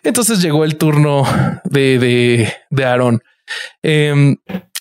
Entonces 0.03 0.43
llegó 0.43 0.65
el 0.65 0.77
turno 0.77 1.25
de, 1.65 1.99
de, 1.99 2.53
de 2.71 2.85
Aaron. 2.85 3.23
Em, 3.83 4.37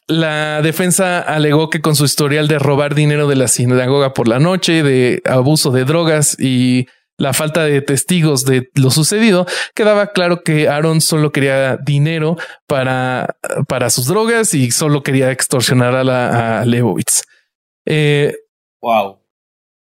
la 0.07 0.61
defensa 0.61 1.19
alegó 1.19 1.69
que 1.69 1.81
con 1.81 1.95
su 1.95 2.05
historial 2.05 2.47
de 2.47 2.59
robar 2.59 2.93
dinero 2.95 3.27
de 3.27 3.35
la 3.35 3.47
sinagoga 3.47 4.13
por 4.13 4.27
la 4.27 4.39
noche, 4.39 4.83
de 4.83 5.21
abuso 5.25 5.71
de 5.71 5.85
drogas 5.85 6.39
y 6.39 6.87
la 7.17 7.33
falta 7.33 7.63
de 7.63 7.81
testigos 7.81 8.45
de 8.45 8.69
lo 8.75 8.91
sucedido, 8.91 9.45
quedaba 9.73 10.11
claro 10.11 10.43
que 10.43 10.67
Aaron 10.67 11.01
solo 11.01 11.31
quería 11.31 11.77
dinero 11.77 12.37
para, 12.67 13.37
para 13.67 13.89
sus 13.89 14.07
drogas 14.07 14.53
y 14.53 14.71
solo 14.71 15.01
quería 15.01 15.31
extorsionar 15.31 15.95
a, 15.95 16.03
la, 16.03 16.61
a. 16.61 16.65
Eh, 17.85 18.35
wow. 18.81 19.19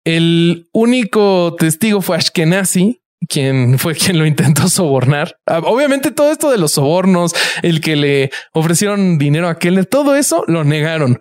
El 0.05 0.69
único 0.73 1.55
testigo 1.59 2.01
fue 2.01 2.17
Ashkenazi, 2.17 3.03
quien 3.27 3.79
fue 3.79 3.95
quien 3.95 4.19
lo 4.19 4.27
intentó 4.27 4.69
sobornar. 4.69 5.39
Ah, 5.47 5.61
obviamente 5.65 6.11
todo 6.11 6.31
esto 6.31 6.51
de 6.51 6.59
los 6.59 6.73
sobornos, 6.73 7.35
el 7.63 7.81
que 7.81 7.97
le 7.97 8.31
ofrecieron 8.53 9.19
dinero 9.19 9.49
a 9.49 9.53
aquel, 9.53 9.89
todo 9.89 10.15
eso 10.15 10.45
lo 10.47 10.65
negaron. 10.65 11.15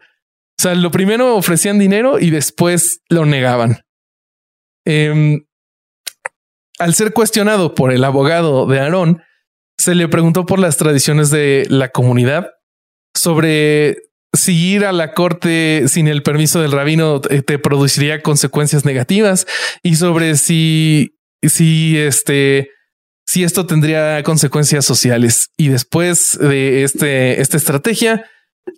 O 0.59 0.61
sea, 0.61 0.75
lo 0.75 0.91
primero 0.91 1.35
ofrecían 1.35 1.79
dinero 1.79 2.19
y 2.19 2.29
después 2.29 3.01
lo 3.09 3.25
negaban. 3.25 3.81
Em, 4.85 5.45
al 6.79 6.93
ser 6.93 7.13
cuestionado 7.13 7.75
por 7.75 7.91
el 7.91 8.03
abogado 8.03 8.65
de 8.65 8.79
Aarón, 8.79 9.23
se 9.77 9.95
le 9.95 10.07
preguntó 10.07 10.45
por 10.45 10.59
las 10.59 10.77
tradiciones 10.77 11.29
de 11.29 11.65
la 11.69 11.89
comunidad 11.89 12.51
sobre 13.15 13.97
si 14.33 14.73
ir 14.73 14.85
a 14.85 14.91
la 14.91 15.13
corte 15.13 15.85
sin 15.87 16.07
el 16.07 16.23
permiso 16.23 16.61
del 16.61 16.71
rabino 16.71 17.21
te 17.21 17.59
produciría 17.59 18.21
consecuencias 18.21 18.85
negativas 18.85 19.47
y 19.83 19.95
sobre 19.95 20.35
si 20.35 21.16
si 21.41 21.97
este, 21.97 22.69
si 23.25 23.43
esto 23.43 23.65
tendría 23.65 24.23
consecuencias 24.23 24.85
sociales. 24.85 25.49
Y 25.57 25.67
después 25.67 26.37
de 26.39 26.83
este, 26.83 27.41
esta 27.41 27.57
estrategia, 27.57 28.25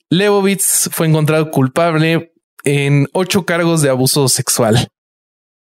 Lebovitz 0.09 0.89
fue 0.91 1.07
encontrado 1.07 1.51
culpable 1.51 2.33
en 2.63 3.07
ocho 3.13 3.45
cargos 3.45 3.81
de 3.81 3.89
abuso 3.89 4.27
sexual. 4.27 4.89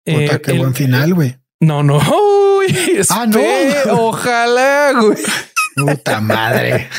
Puta, 0.06 0.40
qué 0.40 0.52
eh, 0.52 0.58
buen 0.58 0.74
final, 0.74 1.14
güey. 1.14 1.36
No, 1.60 1.84
no. 1.84 2.00
ah, 3.10 3.26
no. 3.28 3.42
Ojalá, 4.08 4.94
güey. 5.00 5.18
Puta 5.78 6.22
madre. 6.22 6.90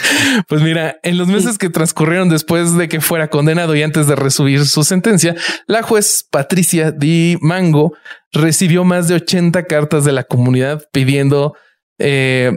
Pues 0.48 0.62
mira, 0.62 0.98
en 1.02 1.18
los 1.18 1.28
meses 1.28 1.58
que 1.58 1.68
transcurrieron 1.68 2.28
después 2.28 2.76
de 2.76 2.88
que 2.88 3.00
fuera 3.00 3.28
condenado 3.28 3.74
y 3.74 3.82
antes 3.82 4.06
de 4.06 4.16
recibir 4.16 4.66
su 4.66 4.84
sentencia, 4.84 5.34
la 5.66 5.82
juez 5.82 6.26
Patricia 6.30 6.90
Di 6.90 7.36
Mango 7.40 7.94
recibió 8.32 8.84
más 8.84 9.08
de 9.08 9.14
80 9.16 9.64
cartas 9.64 10.04
de 10.04 10.12
la 10.12 10.24
comunidad 10.24 10.84
pidiendo 10.92 11.54
eh, 11.98 12.52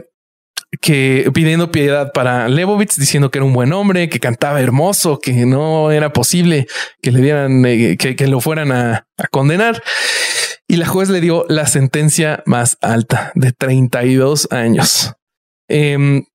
que 0.80 1.30
pidiendo 1.34 1.70
piedad 1.70 2.12
para 2.12 2.48
Lebovitz, 2.48 2.96
diciendo 2.96 3.30
que 3.30 3.38
era 3.38 3.44
un 3.44 3.52
buen 3.52 3.72
hombre, 3.72 4.08
que 4.08 4.20
cantaba 4.20 4.60
hermoso, 4.60 5.18
que 5.18 5.32
no 5.46 5.90
era 5.90 6.12
posible 6.12 6.66
que 7.02 7.12
le 7.12 7.20
dieran, 7.20 7.64
eh, 7.66 7.96
que, 7.96 8.26
lo 8.26 8.40
fueran 8.40 8.72
a, 8.72 9.06
condenar. 9.30 9.82
Y 10.66 10.76
la 10.76 10.86
juez 10.86 11.08
le 11.08 11.20
dio 11.20 11.44
la 11.48 11.66
sentencia 11.66 12.42
más 12.46 12.78
alta 12.80 13.32
de 13.34 13.52
32 13.52 14.48
años. 14.50 15.14
Em, 15.74 16.26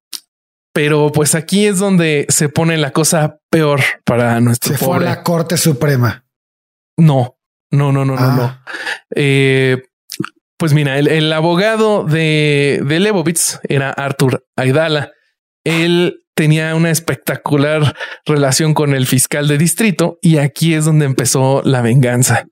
pero 0.72 1.12
pues 1.12 1.36
aquí 1.36 1.66
es 1.66 1.78
donde 1.78 2.26
se 2.28 2.48
pone 2.48 2.76
la 2.76 2.90
cosa 2.90 3.38
peor 3.50 3.80
para 4.04 4.40
nuestro 4.40 4.76
Se 4.76 4.84
fue 4.84 4.96
a 4.96 5.00
la 5.00 5.22
Corte 5.22 5.56
Suprema. 5.56 6.24
No, 6.96 7.38
no, 7.70 7.92
no, 7.92 8.04
no, 8.04 8.16
no, 8.16 8.32
no. 8.32 8.42
Ah. 8.42 8.64
Eh, 9.14 9.80
pues 10.56 10.74
mira, 10.74 10.98
el, 10.98 11.32
abogado 11.32 12.02
de, 12.02 12.82
de 12.84 12.98
Lebovitz 12.98 13.60
era 13.62 13.90
Arthur 13.90 14.44
Aidala. 14.56 15.12
Él 15.64 16.24
tenía 16.34 16.74
una 16.74 16.90
espectacular 16.90 17.94
relación 18.26 18.74
con 18.74 18.92
el 18.92 19.06
fiscal 19.06 19.46
de 19.46 19.56
distrito 19.56 20.18
y 20.20 20.38
aquí 20.38 20.74
es 20.74 20.84
donde 20.84 21.06
empezó 21.06 21.62
la 21.64 21.80
venganza. 21.80 22.46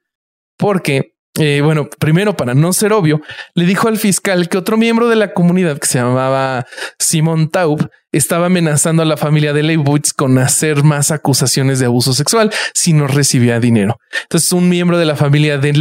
Porque 0.56 1.15
eh, 1.38 1.60
bueno, 1.62 1.88
primero, 1.98 2.36
para 2.36 2.54
no 2.54 2.72
ser 2.72 2.92
obvio, 2.92 3.20
le 3.54 3.64
dijo 3.64 3.88
al 3.88 3.98
fiscal 3.98 4.48
que 4.48 4.56
otro 4.56 4.76
miembro 4.76 5.08
de 5.08 5.16
la 5.16 5.34
comunidad 5.34 5.78
que 5.78 5.86
se 5.86 5.98
llamaba 5.98 6.66
Simon 6.98 7.50
Taub 7.50 7.90
estaba 8.10 8.46
amenazando 8.46 9.02
a 9.02 9.06
la 9.06 9.18
familia 9.18 9.52
de 9.52 9.62
Leibowitz 9.62 10.12
con 10.14 10.38
hacer 10.38 10.82
más 10.82 11.10
acusaciones 11.10 11.78
de 11.78 11.86
abuso 11.86 12.14
sexual 12.14 12.50
si 12.72 12.94
no 12.94 13.06
recibía 13.06 13.60
dinero. 13.60 13.98
Entonces, 14.22 14.50
un 14.52 14.68
miembro 14.68 14.98
de 14.98 15.04
la 15.04 15.16
familia 15.16 15.58
de, 15.58 15.72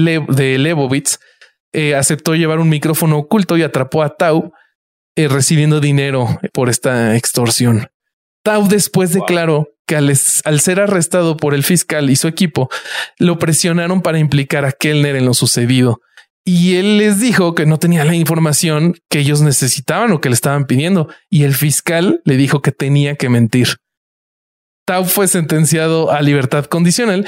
Leibowitz 0.58 1.20
eh, 1.72 1.96
aceptó 1.96 2.36
llevar 2.36 2.60
un 2.60 2.70
micrófono 2.70 3.18
oculto 3.18 3.58
y 3.58 3.64
atrapó 3.64 4.04
a 4.04 4.16
Taub 4.16 4.52
eh, 5.16 5.30
recibiendo 5.30 5.80
dinero 5.80 6.40
por 6.54 6.70
esta 6.70 7.16
extorsión. 7.16 7.88
Taub 8.44 8.68
después 8.68 9.14
declaró 9.14 9.75
que 9.86 9.96
al, 9.96 10.16
ser 10.16 10.80
arrestado 10.80 11.38
por 11.38 11.54
el 11.54 11.64
fiscal 11.64 12.10
y 12.10 12.16
su 12.16 12.28
equipo, 12.28 12.70
lo 13.18 13.38
presionaron 13.40 14.02
para 14.02 14.20
implicar 14.20 14.66
a 14.66 14.72
Kellner 14.72 15.16
en 15.16 15.26
lo 15.26 15.34
sucedido. 15.34 16.02
Y 16.44 16.76
él 16.76 16.98
les 16.98 17.20
dijo 17.20 17.56
que 17.56 17.66
no 17.66 17.80
tenía 17.80 18.06
la 18.06 18.16
información 18.16 18.96
que 19.10 19.20
ellos 19.20 19.42
necesitaban 19.42 20.12
o 20.12 20.22
que 20.22 20.30
le 20.30 20.36
estaban 20.36 20.66
pidiendo. 20.66 21.08
Y 21.30 21.44
el 21.44 21.56
fiscal 21.56 22.22
le 22.24 22.38
dijo 22.38 22.62
que 22.62 22.72
tenía 22.72 23.16
que 23.16 23.30
mentir. 23.30 23.78
Tau 24.86 25.06
fue 25.06 25.28
sentenciado 25.28 26.12
a 26.12 26.22
libertad 26.22 26.66
condicional 26.66 27.28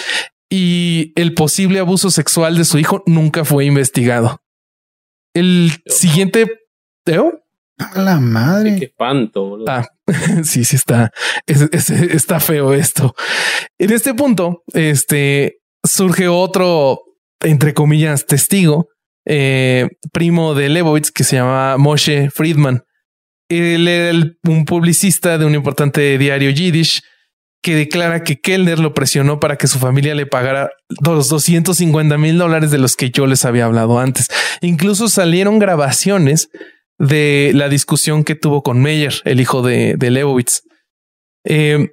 y 0.49 1.13
el 1.15 1.34
posible 1.34 1.79
abuso 1.79 2.11
sexual 2.11 2.57
de 2.57 2.65
su 2.65 2.77
hijo 2.77 3.03
nunca 3.07 3.43
fue 3.43 3.65
investigado. 3.65 4.41
El 5.34 5.71
siguiente... 5.88 6.61
¿Teo? 7.03 7.41
A 7.77 8.01
la 8.01 8.19
madre. 8.19 8.75
Qué 8.77 8.85
espanto. 8.85 9.59
Ah, 9.67 9.87
sí, 10.43 10.63
sí 10.65 10.75
está, 10.75 11.11
está 11.45 12.39
feo 12.39 12.73
esto. 12.73 13.13
En 13.77 13.91
este 13.91 14.13
punto, 14.13 14.63
este 14.73 15.59
surge 15.83 16.27
otro, 16.27 17.01
entre 17.39 17.73
comillas, 17.73 18.25
testigo, 18.25 18.89
eh, 19.25 19.89
primo 20.11 20.55
de 20.55 20.69
Lebowitz 20.69 21.11
que 21.11 21.23
se 21.23 21.35
llama 21.35 21.77
Moshe 21.77 22.29
Friedman. 22.31 22.83
Él 23.49 23.87
era 23.87 24.17
un 24.43 24.65
publicista 24.65 25.37
de 25.37 25.45
un 25.45 25.55
importante 25.55 26.17
diario 26.17 26.49
Yiddish 26.49 27.01
que 27.61 27.75
declara 27.75 28.23
que 28.23 28.39
Kellner 28.39 28.79
lo 28.79 28.93
presionó 28.93 29.39
para 29.39 29.57
que 29.57 29.67
su 29.67 29.79
familia 29.79 30.15
le 30.15 30.25
pagara 30.25 30.69
los 31.03 31.29
250 31.29 32.17
mil 32.17 32.37
dólares 32.37 32.71
de 32.71 32.77
los 32.77 32.95
que 32.95 33.09
yo 33.09 33.27
les 33.27 33.45
había 33.45 33.65
hablado 33.65 33.99
antes. 33.99 34.27
Incluso 34.61 35.09
salieron 35.09 35.59
grabaciones 35.59 36.49
de 36.97 37.51
la 37.53 37.69
discusión 37.69 38.23
que 38.23 38.35
tuvo 38.35 38.63
con 38.63 38.81
Meyer, 38.81 39.13
el 39.25 39.39
hijo 39.39 39.61
de, 39.61 39.95
de. 39.97 40.45
Eh, 41.45 41.89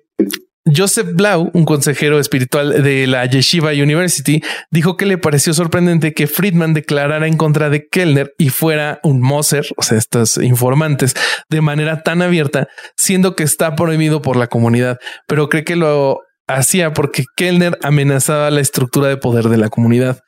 Joseph 0.67 1.09
Blau, 1.13 1.51
un 1.53 1.67
consejero 1.67 2.19
espiritual 2.19 2.83
de 2.83 3.07
la 3.07 3.27
Yeshiva 3.27 3.73
University, 3.73 4.43
dijo 4.71 4.97
que 4.97 5.05
le 5.05 5.19
pareció 5.19 5.53
sorprendente 5.53 6.15
que 6.15 6.27
Friedman 6.27 6.73
declarara 6.73 7.27
en 7.27 7.37
contra 7.37 7.69
de 7.69 7.87
Kellner 7.87 8.33
y 8.39 8.49
fuera 8.49 8.99
un 9.03 9.21
Moser, 9.21 9.67
o 9.77 9.83
sea, 9.83 9.99
estos 9.99 10.39
informantes, 10.39 11.15
de 11.51 11.61
manera 11.61 12.03
tan 12.03 12.23
abierta, 12.23 12.69
siendo 12.97 13.37
que 13.37 13.43
está 13.43 13.75
prohibido 13.75 14.23
por 14.23 14.37
la 14.37 14.47
comunidad, 14.47 14.97
pero 15.29 15.51
cree 15.51 15.65
que 15.65 15.77
lo 15.77 16.21
hacía 16.47 16.95
porque 16.95 17.25
Kellner 17.37 17.79
amenazaba 17.83 18.51
la 18.51 18.61
estructura 18.61 19.09
de 19.09 19.19
poder 19.19 19.51
de 19.51 19.59
la 19.59 19.69
comunidad. 19.69 20.21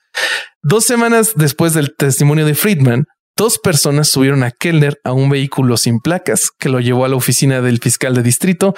Dos 0.62 0.84
semanas 0.84 1.32
después 1.36 1.72
del 1.72 1.94
testimonio 1.96 2.44
de 2.44 2.54
Friedman, 2.54 3.04
Dos 3.38 3.58
personas 3.58 4.08
subieron 4.08 4.42
a 4.42 4.50
Kellner 4.50 4.98
a 5.04 5.12
un 5.12 5.28
vehículo 5.28 5.76
sin 5.76 6.00
placas 6.00 6.50
que 6.58 6.70
lo 6.70 6.80
llevó 6.80 7.04
a 7.04 7.08
la 7.08 7.16
oficina 7.16 7.60
del 7.60 7.80
fiscal 7.80 8.14
de 8.14 8.22
distrito, 8.22 8.74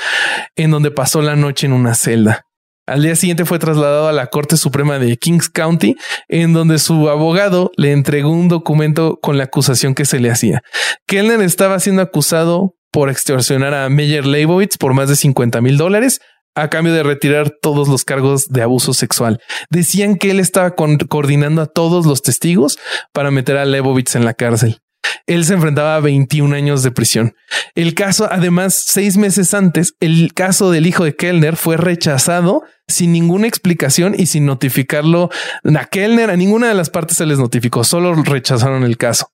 en 0.56 0.72
donde 0.72 0.90
pasó 0.90 1.22
la 1.22 1.36
noche 1.36 1.66
en 1.66 1.72
una 1.72 1.94
celda. 1.94 2.43
Al 2.85 3.02
día 3.02 3.14
siguiente 3.14 3.44
fue 3.44 3.60
trasladado 3.60 4.09
a 4.09 4.12
la 4.12 4.26
Corte 4.26 4.56
Suprema 4.56 4.98
de 4.98 5.16
Kings 5.16 5.48
County, 5.48 5.94
en 6.26 6.55
donde 6.55 6.80
su 6.80 7.09
abogado 7.09 7.70
le 7.76 7.93
entregó 7.93 8.30
un 8.30 8.48
documento 8.48 9.20
con 9.22 9.39
la 9.39 9.44
acusación 9.44 9.94
que 9.94 10.06
se 10.06 10.18
le 10.18 10.30
hacía. 10.30 10.62
Kellner 11.06 11.40
estaba 11.43 11.78
siendo 11.78 12.02
acusado 12.02 12.74
por 12.90 13.10
extorsionar 13.10 13.74
a 13.74 13.89
Meyer 13.89 14.26
Leibowitz 14.26 14.76
por 14.76 14.93
más 14.93 15.09
de 15.09 15.14
50 15.14 15.60
mil 15.60 15.76
dólares, 15.76 16.18
a 16.54 16.68
cambio 16.68 16.92
de 16.92 17.02
retirar 17.02 17.50
todos 17.50 17.88
los 17.88 18.04
cargos 18.04 18.48
de 18.48 18.62
abuso 18.62 18.94
sexual. 18.94 19.40
Decían 19.70 20.16
que 20.16 20.30
él 20.30 20.40
estaba 20.40 20.74
coordinando 20.74 21.62
a 21.62 21.66
todos 21.66 22.06
los 22.06 22.22
testigos 22.22 22.78
para 23.12 23.30
meter 23.30 23.56
a 23.56 23.64
Lebovitz 23.64 24.16
en 24.16 24.24
la 24.24 24.34
cárcel. 24.34 24.80
Él 25.26 25.44
se 25.44 25.54
enfrentaba 25.54 25.96
a 25.96 26.00
21 26.00 26.54
años 26.56 26.82
de 26.82 26.90
prisión. 26.90 27.34
El 27.74 27.94
caso, 27.94 28.28
además, 28.30 28.74
seis 28.74 29.16
meses 29.16 29.54
antes, 29.54 29.94
el 30.00 30.32
caso 30.34 30.70
del 30.70 30.86
hijo 30.86 31.04
de 31.04 31.16
Kellner 31.16 31.56
fue 31.56 31.76
rechazado 31.76 32.62
sin 32.86 33.12
ninguna 33.12 33.46
explicación 33.46 34.14
y 34.16 34.26
sin 34.26 34.46
notificarlo 34.46 35.30
a 35.64 35.84
Kellner. 35.84 36.30
A 36.30 36.36
ninguna 36.36 36.68
de 36.68 36.74
las 36.74 36.90
partes 36.90 37.18
se 37.18 37.26
les 37.26 37.38
notificó, 37.38 37.84
solo 37.84 38.14
rechazaron 38.14 38.84
el 38.84 38.96
caso. 38.96 39.30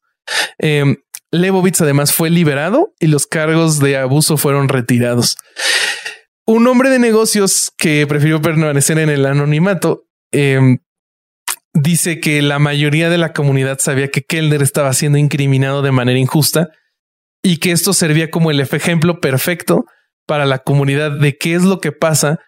Eh, 0.59 0.97
Lebovitz 1.31 1.81
además 1.81 2.13
fue 2.13 2.31
liberado 2.31 2.93
y 3.01 3.09
los 3.09 3.27
cargos 3.27 3.81
de 3.81 3.97
abuso 3.97 4.37
fueron 4.37 4.69
retirados. 4.69 5.37
Un 6.47 6.67
hombre 6.67 6.91
de 6.91 6.99
negocios 6.99 7.73
que 7.79 8.07
prefirió 8.07 8.43
permanecer 8.43 8.99
en 8.99 9.09
el 9.09 9.25
anonimato 9.25 10.05
em, 10.31 10.79
dice 11.73 12.21
que 12.21 12.43
la 12.43 12.59
mayoría 12.59 13.09
de 13.09 13.17
la 13.17 13.33
comunidad 13.33 13.79
sabía 13.79 14.09
que 14.09 14.23
Kellner 14.23 14.63
estaba 14.63 14.93
siendo 14.93 15.17
incriminado 15.17 15.81
de 15.81 15.91
manera 15.91 16.19
injusta 16.19 16.69
y 17.43 17.59
que 17.59 17.73
esto 17.73 17.95
servía 17.95 18.31
como 18.31 18.51
el 18.51 18.61
ejemplo 18.61 19.21
perfecto 19.21 19.87
para 20.27 20.45
la 20.45 20.59
comunidad 20.59 21.13
de 21.13 21.37
qué 21.39 21.55
es 21.55 21.63
lo 21.63 21.81
que 21.81 21.93
pasa 21.93 22.41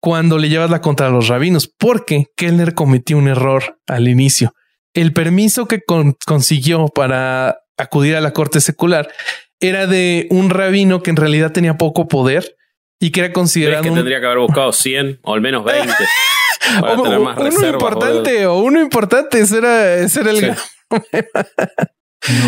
cuando 0.00 0.38
le 0.38 0.48
llevas 0.48 0.70
la 0.70 0.80
contra 0.80 1.10
los 1.10 1.28
rabinos, 1.28 1.68
porque 1.68 2.26
Kellner 2.36 2.74
cometió 2.74 3.18
un 3.18 3.28
error 3.28 3.78
al 3.86 4.08
inicio. 4.08 4.54
El 4.94 5.12
permiso 5.12 5.66
que 5.66 5.82
consiguió 6.26 6.86
para 6.88 7.58
acudir 7.76 8.14
a 8.16 8.20
la 8.20 8.32
corte 8.32 8.60
secular 8.60 9.12
era 9.60 9.86
de 9.86 10.26
un 10.30 10.50
rabino 10.50 11.02
que 11.02 11.10
en 11.10 11.16
realidad 11.16 11.52
tenía 11.52 11.76
poco 11.76 12.08
poder 12.08 12.56
y 13.00 13.10
que 13.10 13.20
era 13.20 13.32
considerado. 13.32 13.82
que 13.82 13.90
tendría 13.90 14.20
que 14.20 14.26
haber 14.26 14.38
buscado 14.38 14.72
100 14.72 15.20
o 15.22 15.34
al 15.34 15.40
menos 15.40 15.64
20. 15.64 15.92
para 16.80 17.00
o, 17.00 17.02
tener 17.02 17.18
más 17.18 17.38
uno 17.38 17.68
importante 17.68 18.46
o 18.46 18.58
uno 18.58 18.80
importante. 18.80 19.40
Ese 19.40 19.58
era, 19.58 19.94
ese 19.94 20.20
era 20.20 20.30
el. 20.30 20.56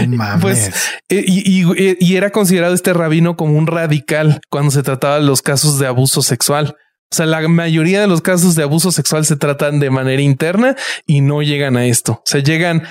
No 0.07 0.17
mames. 0.17 0.43
Pues, 0.43 0.71
eh, 1.09 1.25
y, 1.27 1.63
y, 1.63 1.97
y, 1.99 2.17
era 2.17 2.31
considerado 2.31 2.75
este 2.75 2.93
rabino 2.93 3.37
como 3.37 3.57
un 3.57 3.67
radical 3.67 4.41
cuando 4.51 4.71
se 4.71 4.83
trataba 4.83 5.19
de 5.19 5.25
los 5.25 5.41
casos 5.41 5.79
de 5.79 5.87
abuso 5.87 6.21
sexual. 6.21 6.77
O 7.11 7.15
sea, 7.15 7.27
la 7.27 7.47
mayoría 7.49 8.01
de 8.01 8.07
los 8.07 8.21
casos 8.21 8.55
de 8.55 8.63
abuso 8.63 8.91
sexual 8.93 9.25
se 9.25 9.37
tratan 9.37 9.81
de 9.81 9.91
manera 9.91 10.23
interna 10.23 10.77
y 11.07 11.21
no 11.23 11.43
llegan 11.43 11.77
a 11.77 11.87
esto. 11.87 12.13
O 12.13 12.23
sea, 12.25 12.43
llegan 12.43 12.85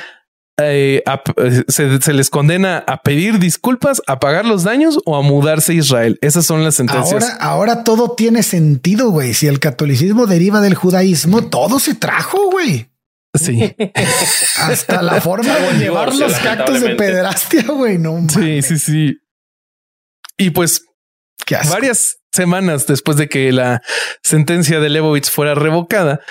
eh, 0.60 1.04
eh, 1.38 1.64
se, 1.68 2.14
les 2.14 2.30
condena 2.30 2.84
a 2.88 3.02
pedir 3.02 3.40
disculpas, 3.40 4.02
a 4.08 4.20
pagar 4.20 4.46
los 4.46 4.64
daños 4.64 5.00
o 5.06 5.16
a 5.16 5.22
mudarse 5.22 5.72
a 5.72 5.76
Israel. 5.76 6.20
Esas 6.22 6.46
son 6.46 6.64
las 6.64 6.76
sentencias. 6.76 7.24
Ahora, 7.24 7.38
ahora 7.40 7.84
todo 7.84 8.12
tiene 8.16 8.44
sentido, 8.44 9.10
güey. 9.10 9.34
Si 9.34 9.48
el 9.48 9.60
catolicismo 9.60 10.28
deriva 10.28 10.62
del 10.62 10.76
judaísmo, 10.76 11.48
todo 11.48 11.80
se 11.80 11.96
trajo, 11.96 12.52
güey. 12.52 12.90
Sí. 13.34 13.76
Hasta 14.58 15.02
la 15.02 15.22
forma 15.22 15.56
de 15.56 15.80
llevar 15.80 16.14
los 16.14 16.34
cactos 16.34 16.82
de 16.82 16.96
pedrastia, 16.96 17.64
güey. 17.64 17.98
No. 17.98 18.28
Sí, 18.30 18.62
sí, 18.62 18.78
sí. 18.78 19.18
Y 20.38 20.50
pues 20.50 20.84
varias 21.70 22.18
semanas 22.32 22.88
después 22.88 23.18
de 23.18 23.28
que 23.28 23.52
la 23.52 23.82
sentencia 24.24 24.80
de 24.80 24.90
Lebowitz 24.90 25.30
fuera 25.30 25.56
revocada, 25.56 26.22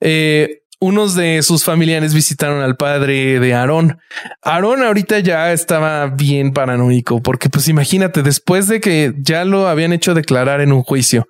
eh, 0.00 0.62
unos 0.80 1.14
de 1.14 1.42
sus 1.42 1.64
familiares 1.64 2.14
visitaron 2.14 2.62
al 2.62 2.76
padre 2.76 3.38
de 3.38 3.54
Aarón. 3.54 3.98
Aarón 4.42 4.82
ahorita 4.82 5.18
ya 5.20 5.52
estaba 5.52 6.06
bien 6.06 6.52
paranoico, 6.52 7.22
porque 7.22 7.50
pues 7.50 7.68
imagínate, 7.68 8.22
después 8.22 8.66
de 8.66 8.80
que 8.80 9.12
ya 9.18 9.44
lo 9.44 9.68
habían 9.68 9.92
hecho 9.92 10.14
declarar 10.14 10.60
en 10.62 10.72
un 10.72 10.82
juicio, 10.82 11.28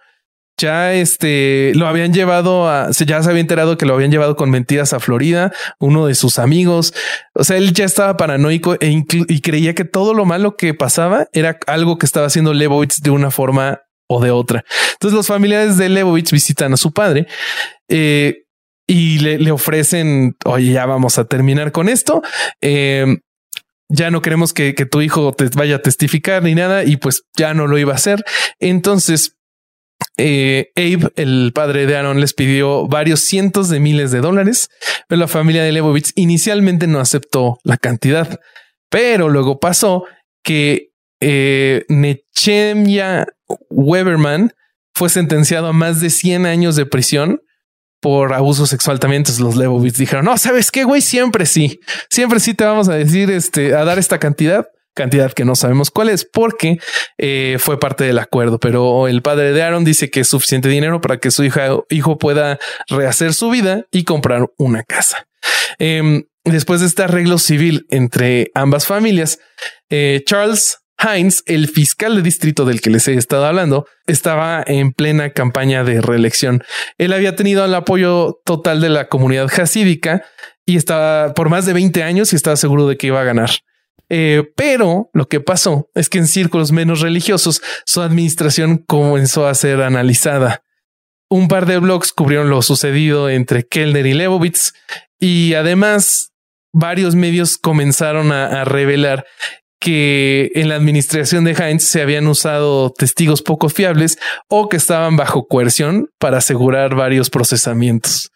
ya 0.56 0.92
este 0.92 1.72
lo 1.74 1.86
habían 1.88 2.12
llevado 2.12 2.68
a, 2.68 2.90
ya 2.90 3.22
se 3.22 3.30
había 3.30 3.40
enterado 3.40 3.78
que 3.78 3.86
lo 3.86 3.94
habían 3.94 4.10
llevado 4.10 4.36
con 4.36 4.50
mentiras 4.50 4.92
a 4.92 5.00
Florida, 5.00 5.52
uno 5.78 6.06
de 6.06 6.14
sus 6.14 6.38
amigos. 6.38 6.94
O 7.34 7.44
sea, 7.44 7.56
él 7.56 7.72
ya 7.72 7.86
estaba 7.86 8.16
paranoico 8.16 8.76
e 8.78 8.90
y 8.90 9.40
creía 9.40 9.74
que 9.74 9.84
todo 9.84 10.14
lo 10.14 10.26
malo 10.26 10.56
que 10.56 10.74
pasaba 10.74 11.28
era 11.32 11.58
algo 11.66 11.98
que 11.98 12.06
estaba 12.06 12.26
haciendo 12.26 12.52
Lebowitz 12.52 13.00
de 13.00 13.10
una 13.10 13.30
forma 13.30 13.80
o 14.06 14.22
de 14.22 14.30
otra. 14.30 14.64
Entonces 14.92 15.16
los 15.16 15.26
familiares 15.26 15.76
de 15.76 15.88
Lebowitz 15.88 16.30
visitan 16.30 16.72
a 16.72 16.76
su 16.76 16.92
padre. 16.92 17.26
Eh, 17.88 18.44
y 18.90 19.20
le, 19.20 19.52
ofrecen, 19.52 20.36
oye, 20.44 20.72
ya 20.72 20.84
vamos 20.84 21.16
a 21.16 21.24
terminar 21.24 21.70
con 21.70 21.88
esto. 21.88 22.22
Eh, 22.60 23.18
ya 23.88 24.10
no 24.10 24.20
queremos 24.20 24.52
que, 24.52 24.72
tu 24.72 25.00
hijo 25.00 25.32
te 25.32 25.48
vaya 25.54 25.76
a 25.76 25.82
testificar 25.82 26.42
ni 26.42 26.56
nada 26.56 26.82
y 26.82 26.96
pues 26.96 27.22
ya 27.36 27.54
no 27.54 27.68
lo 27.68 27.78
iba 27.78 27.92
a 27.92 27.94
hacer. 27.94 28.24
Entonces, 28.58 29.36
eh, 30.16 30.72
Abe, 30.74 31.12
el 31.14 31.52
padre 31.54 31.86
de 31.86 31.96
Aaron, 31.96 32.20
les 32.20 32.34
pidió 32.34 32.88
varios 32.88 33.20
cientos 33.20 33.68
de 33.68 33.78
miles 33.78 34.10
de 34.10 34.22
dólares, 34.22 34.70
pero 35.06 35.20
la 35.20 35.28
familia 35.28 35.62
de 35.62 35.70
Lebovitz 35.70 36.10
inicialmente 36.16 36.88
no 36.88 36.98
aceptó 36.98 37.60
la 37.62 37.76
cantidad. 37.76 38.40
Pero 38.88 39.28
luego 39.28 39.60
pasó 39.60 40.04
que 40.42 40.88
eh, 41.20 41.84
Nechemia 41.88 43.28
Weberman 43.68 44.52
fue 44.94 45.10
sentenciado 45.10 45.68
a 45.68 45.72
más 45.72 46.00
de 46.00 46.10
100 46.10 46.46
años 46.46 46.74
de 46.74 46.86
prisión 46.86 47.40
por 48.00 48.32
abuso 48.32 48.66
sexual 48.66 48.98
también. 48.98 49.20
Entonces 49.20 49.40
los 49.40 49.56
Lebovitz 49.56 49.98
dijeron, 49.98 50.24
no, 50.24 50.36
sabes 50.38 50.70
qué, 50.70 50.84
güey, 50.84 51.00
siempre 51.00 51.46
sí, 51.46 51.80
siempre 52.08 52.40
sí 52.40 52.54
te 52.54 52.64
vamos 52.64 52.88
a 52.88 52.94
decir, 52.94 53.30
este, 53.30 53.74
a 53.74 53.84
dar 53.84 53.98
esta 53.98 54.18
cantidad, 54.18 54.66
cantidad 54.94 55.32
que 55.32 55.44
no 55.44 55.54
sabemos 55.54 55.90
cuál 55.90 56.08
es, 56.08 56.24
porque 56.24 56.78
eh, 57.18 57.56
fue 57.58 57.78
parte 57.78 58.04
del 58.04 58.18
acuerdo. 58.18 58.58
Pero 58.58 59.06
el 59.08 59.22
padre 59.22 59.52
de 59.52 59.62
Aaron 59.62 59.84
dice 59.84 60.10
que 60.10 60.20
es 60.20 60.28
suficiente 60.28 60.68
dinero 60.68 61.00
para 61.00 61.18
que 61.18 61.30
su 61.30 61.44
hija, 61.44 61.68
hijo 61.90 62.18
pueda 62.18 62.58
rehacer 62.88 63.34
su 63.34 63.50
vida 63.50 63.86
y 63.90 64.04
comprar 64.04 64.50
una 64.56 64.82
casa. 64.82 65.26
Em, 65.78 66.24
después 66.44 66.80
de 66.80 66.86
este 66.86 67.02
arreglo 67.02 67.38
civil 67.38 67.86
entre 67.90 68.50
ambas 68.54 68.86
familias, 68.86 69.38
eh, 69.90 70.22
Charles 70.26 70.78
Heinz, 71.02 71.42
el 71.46 71.68
fiscal 71.68 72.16
de 72.16 72.22
distrito 72.22 72.64
del 72.64 72.80
que 72.80 72.90
les 72.90 73.08
he 73.08 73.14
estado 73.14 73.46
hablando, 73.46 73.86
estaba 74.06 74.62
en 74.66 74.92
plena 74.92 75.30
campaña 75.30 75.84
de 75.84 76.00
reelección. 76.00 76.62
Él 76.98 77.12
había 77.12 77.36
tenido 77.36 77.64
el 77.64 77.74
apoyo 77.74 78.40
total 78.44 78.80
de 78.80 78.90
la 78.90 79.08
comunidad 79.08 79.48
hasídica 79.60 80.24
y 80.66 80.76
estaba 80.76 81.34
por 81.34 81.48
más 81.48 81.66
de 81.66 81.72
20 81.72 82.02
años 82.02 82.32
y 82.32 82.36
estaba 82.36 82.56
seguro 82.56 82.86
de 82.86 82.96
que 82.96 83.08
iba 83.08 83.20
a 83.20 83.24
ganar. 83.24 83.50
Eh, 84.08 84.42
pero 84.56 85.08
lo 85.14 85.28
que 85.28 85.40
pasó 85.40 85.88
es 85.94 86.08
que 86.08 86.18
en 86.18 86.26
círculos 86.26 86.72
menos 86.72 87.00
religiosos 87.00 87.62
su 87.86 88.02
administración 88.02 88.78
comenzó 88.78 89.46
a 89.46 89.54
ser 89.54 89.82
analizada. 89.82 90.64
un 91.32 91.46
par 91.46 91.64
de 91.66 91.78
blogs 91.78 92.12
cubrieron 92.12 92.50
lo 92.50 92.60
sucedido 92.60 93.30
entre 93.30 93.64
Kellner 93.64 94.04
y 94.04 94.14
Lebowitz 94.14 94.72
y 95.20 95.54
además 95.54 96.32
varios 96.72 97.14
medios 97.14 97.56
comenzaron 97.56 98.32
a, 98.32 98.64
revelar 98.64 99.26
que 99.80 100.52
en 100.54 100.68
la 100.68 100.76
administración 100.76 101.44
de 101.44 101.52
Heinz 101.52 101.84
se 101.84 102.02
habían 102.02 102.26
usado 102.26 102.90
testigos 102.90 103.40
poco 103.40 103.70
fiables 103.70 104.18
o 104.48 104.68
que 104.68 104.76
estaban 104.76 105.16
bajo 105.16 105.46
coerción 105.46 106.10
para 106.18 106.38
asegurar 106.38 106.94
varios 106.94 107.30
procesamientos. 107.30 108.30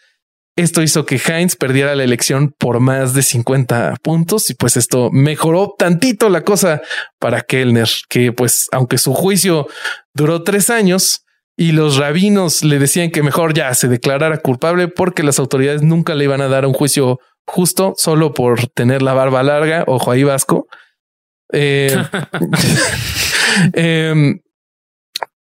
Esto 0.56 0.82
hizo 0.82 1.04
que 1.04 1.16
Heinz 1.16 1.56
perdiera 1.56 1.96
la 1.96 2.04
elección 2.04 2.54
por 2.58 2.80
más 2.80 3.12
de 3.12 3.22
50 3.22 3.96
puntos 4.02 4.48
y 4.50 4.54
pues 4.54 4.76
esto 4.76 5.10
mejoró 5.10 5.74
tantito 5.76 6.30
la 6.30 6.42
cosa 6.42 6.80
para 7.18 7.42
Kellner, 7.42 7.88
que 8.08 8.32
pues 8.32 8.68
aunque 8.72 8.96
su 8.96 9.12
juicio 9.12 9.66
duró 10.14 10.44
tres 10.44 10.70
años 10.70 11.24
y 11.56 11.72
los 11.72 11.98
rabinos 11.98 12.64
le 12.64 12.78
decían 12.78 13.10
que 13.10 13.22
mejor 13.22 13.52
ya 13.52 13.74
se 13.74 13.88
declarara 13.88 14.38
culpable 14.38 14.88
porque 14.88 15.24
las 15.24 15.38
autoridades 15.38 15.82
nunca 15.82 16.14
le 16.14 16.24
iban 16.24 16.40
a 16.40 16.48
dar 16.48 16.66
un 16.66 16.72
juicio 16.72 17.18
justo 17.46 17.94
solo 17.96 18.32
por 18.32 18.68
tener 18.68 19.02
la 19.02 19.12
barba 19.12 19.42
larga, 19.42 19.84
ojo 19.86 20.10
ahí 20.10 20.22
vasco. 20.22 20.68
Eh, 21.54 21.96
em, 23.74 24.40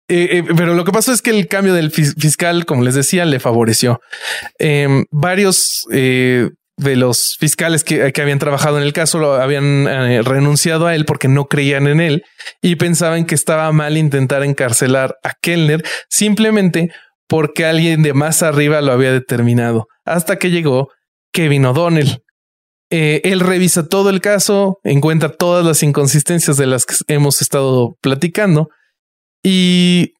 eh, 0.09 0.29
eh, 0.39 0.45
pero 0.57 0.75
lo 0.75 0.85
que 0.85 0.93
pasó 0.93 1.13
es 1.13 1.23
que 1.23 1.31
el 1.31 1.49
cambio 1.49 1.75
del 1.75 1.91
fiscal, 1.91 2.67
como 2.67 2.83
les 2.83 2.95
decía, 2.95 3.25
le 3.25 3.41
favoreció. 3.41 4.01
Em, 4.59 5.05
varios 5.11 5.87
de 5.89 6.97
los 6.97 7.37
fiscales 7.39 7.85
que, 7.85 8.13
habían 8.21 8.39
trabajado 8.39 8.77
en 8.79 8.83
el 8.83 8.93
caso 8.93 9.19
lo 9.19 9.35
habían 9.35 9.87
renunciado 10.25 10.87
a 10.87 10.95
él 10.95 11.05
porque 11.05 11.29
no 11.29 11.47
creían 11.47 11.87
en 11.87 12.01
él 12.01 12.25
y 12.61 12.77
pensaban 12.77 13.25
que 13.25 13.35
estaba 13.35 13.71
mal 13.73 13.97
intentar 13.97 14.43
encarcelar 14.43 15.17
a 15.23 15.35
Kellner 15.41 15.85
simplemente 16.09 16.91
porque 17.29 17.65
alguien 17.65 18.03
de 18.03 18.15
más 18.15 18.43
arriba 18.43 18.81
lo 18.81 18.93
había 18.93 19.13
determinado. 19.13 19.87
Hasta 20.05 20.37
que 20.37 20.51
llegó 20.51 20.89
Kevin 21.33 21.67
O'Donnell. 21.67 22.23
Él 22.93 23.41
revisa 23.41 23.89
todo 23.89 24.11
el 24.11 24.21
caso, 24.21 24.79
encuentra 24.85 25.31
todas 25.31 25.65
las 25.65 25.83
inconsistencias 25.83 26.57
de 26.57 26.67
las 26.67 26.87
que 26.87 26.95
hemos 27.09 27.41
estado 27.41 27.97
platicando 28.01 28.69
y 29.43 30.15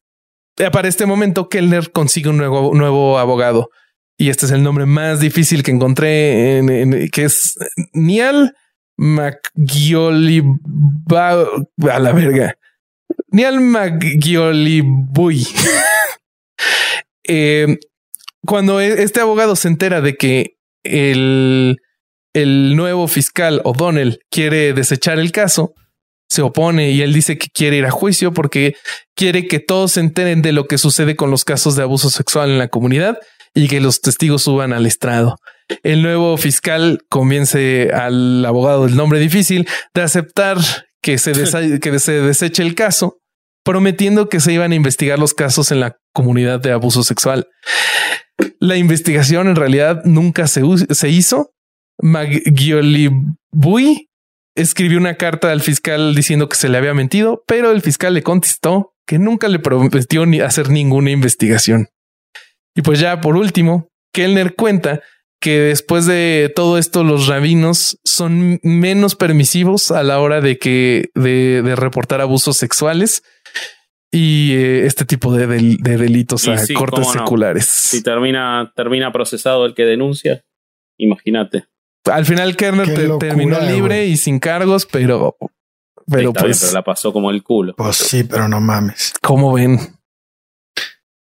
para 0.71 0.87
este 0.87 1.05
momento, 1.05 1.49
Kellner 1.49 1.91
consigue 1.91 2.29
un 2.29 2.37
nuevo, 2.37 3.17
abogado. 3.17 3.69
Y 4.17 4.29
este 4.29 4.45
es 4.45 4.51
el 4.51 4.61
nombre 4.61 4.85
más 4.85 5.19
difícil 5.19 5.63
que 5.63 5.71
encontré, 5.71 6.59
en, 6.59 7.09
que 7.09 7.23
es 7.23 7.57
Nial 7.93 8.55
McGioliba 8.97 10.51
a 11.31 11.99
la 11.99 12.11
verga. 12.11 12.55
Nial 13.29 13.59
eh, 17.27 17.79
cuando 18.45 18.79
e, 18.79 19.01
este 19.01 19.19
abogado 19.19 19.55
se 19.55 19.67
entera 19.67 20.01
de 20.01 20.15
que 20.15 20.57
el, 20.83 21.77
el 22.33 22.75
nuevo 22.75 23.07
fiscal 23.07 23.61
O'Donnell 23.63 24.19
quiere 24.29 24.73
desechar 24.73 25.19
el 25.19 25.31
caso, 25.31 25.73
se 26.29 26.41
opone 26.41 26.91
y 26.91 27.01
él 27.01 27.13
dice 27.13 27.37
que 27.37 27.47
quiere 27.53 27.77
ir 27.77 27.85
a 27.85 27.91
juicio 27.91 28.33
porque 28.33 28.75
quiere 29.15 29.47
que 29.47 29.59
todos 29.59 29.93
se 29.93 29.99
enteren 29.99 30.41
de 30.41 30.51
lo 30.51 30.65
que 30.67 30.77
sucede 30.77 31.15
con 31.15 31.29
los 31.29 31.45
casos 31.45 31.75
de 31.75 31.83
abuso 31.83 32.09
sexual 32.09 32.49
en 32.49 32.57
la 32.57 32.69
comunidad 32.69 33.19
y 33.53 33.67
que 33.67 33.79
los 33.79 34.01
testigos 34.01 34.41
suban 34.41 34.73
al 34.73 34.85
estrado. 34.85 35.37
El 35.83 36.01
nuevo 36.01 36.35
fiscal 36.37 36.99
convence 37.09 37.91
al 37.93 38.43
abogado 38.45 38.85
del 38.85 38.95
nombre 38.95 39.19
difícil 39.19 39.67
de 39.93 40.01
aceptar 40.01 40.57
que 41.01 41.17
se, 41.17 41.33
que 41.79 41.99
se 41.99 42.13
deseche 42.13 42.63
el 42.63 42.73
caso, 42.73 43.19
prometiendo 43.63 44.27
que 44.27 44.39
se 44.39 44.53
iban 44.53 44.71
a 44.71 44.75
investigar 44.75 45.19
los 45.19 45.33
casos 45.33 45.71
en 45.71 45.79
la 45.79 45.97
comunidad 46.13 46.59
de 46.59 46.71
abuso 46.71 47.03
sexual. 47.03 47.47
La 48.59 48.77
investigación 48.77 49.47
en 49.47 49.55
realidad 49.55 50.01
nunca 50.05 50.47
se, 50.47 50.63
se 50.89 51.09
hizo. 51.09 51.52
Magiolibui 52.01 53.29
escribió 54.55 54.97
una 54.97 55.15
carta 55.15 55.51
al 55.51 55.61
fiscal 55.61 56.15
diciendo 56.15 56.47
que 56.49 56.55
se 56.55 56.69
le 56.69 56.77
había 56.77 56.93
mentido, 56.93 57.43
pero 57.47 57.71
el 57.71 57.81
fiscal 57.81 58.13
le 58.13 58.23
contestó 58.23 58.93
que 59.05 59.19
nunca 59.19 59.47
le 59.47 59.59
prometió 59.59 60.25
ni 60.25 60.39
hacer 60.39 60.69
ninguna 60.69 61.11
investigación. 61.11 61.87
Y 62.75 62.81
pues 62.81 62.99
ya 62.99 63.21
por 63.21 63.35
último, 63.35 63.89
Kellner 64.13 64.55
cuenta 64.55 65.01
que 65.41 65.59
después 65.59 66.05
de 66.05 66.51
todo 66.55 66.77
esto 66.77 67.03
los 67.03 67.27
rabinos 67.27 67.99
son 68.05 68.59
menos 68.63 69.15
permisivos 69.15 69.91
a 69.91 70.01
la 70.01 70.19
hora 70.21 70.39
de 70.39 70.57
que 70.57 71.09
de, 71.15 71.75
reportar 71.75 72.21
abusos 72.21 72.55
sexuales 72.55 73.23
y 74.09 74.53
eh, 74.53 74.85
este 74.85 75.03
tipo 75.03 75.35
de, 75.35 75.45
delitos 75.47 76.47
a 76.47 76.55
cortes 76.73 77.09
seculares. 77.11 77.65
Si 77.65 78.01
termina, 78.01 78.71
termina 78.75 79.11
procesado 79.11 79.65
el 79.65 79.73
que 79.73 79.83
denuncia, 79.83 80.45
imagínate. 80.97 81.65
Al 82.05 82.25
final 82.25 82.55
Kerner 82.55 83.17
terminó 83.17 83.59
libre 83.59 84.05
y 84.05 84.17
sin 84.17 84.39
cargos, 84.39 84.85
pero 84.85 85.37
pero 86.09 86.33
pues 86.33 86.73
la 86.73 86.83
pasó 86.83 87.13
como 87.13 87.31
el 87.31 87.43
culo. 87.43 87.75
Pues 87.75 87.95
sí, 87.95 88.23
pero 88.23 88.47
no 88.47 88.59
mames. 88.59 89.13
¿Cómo 89.21 89.53
ven? 89.53 89.79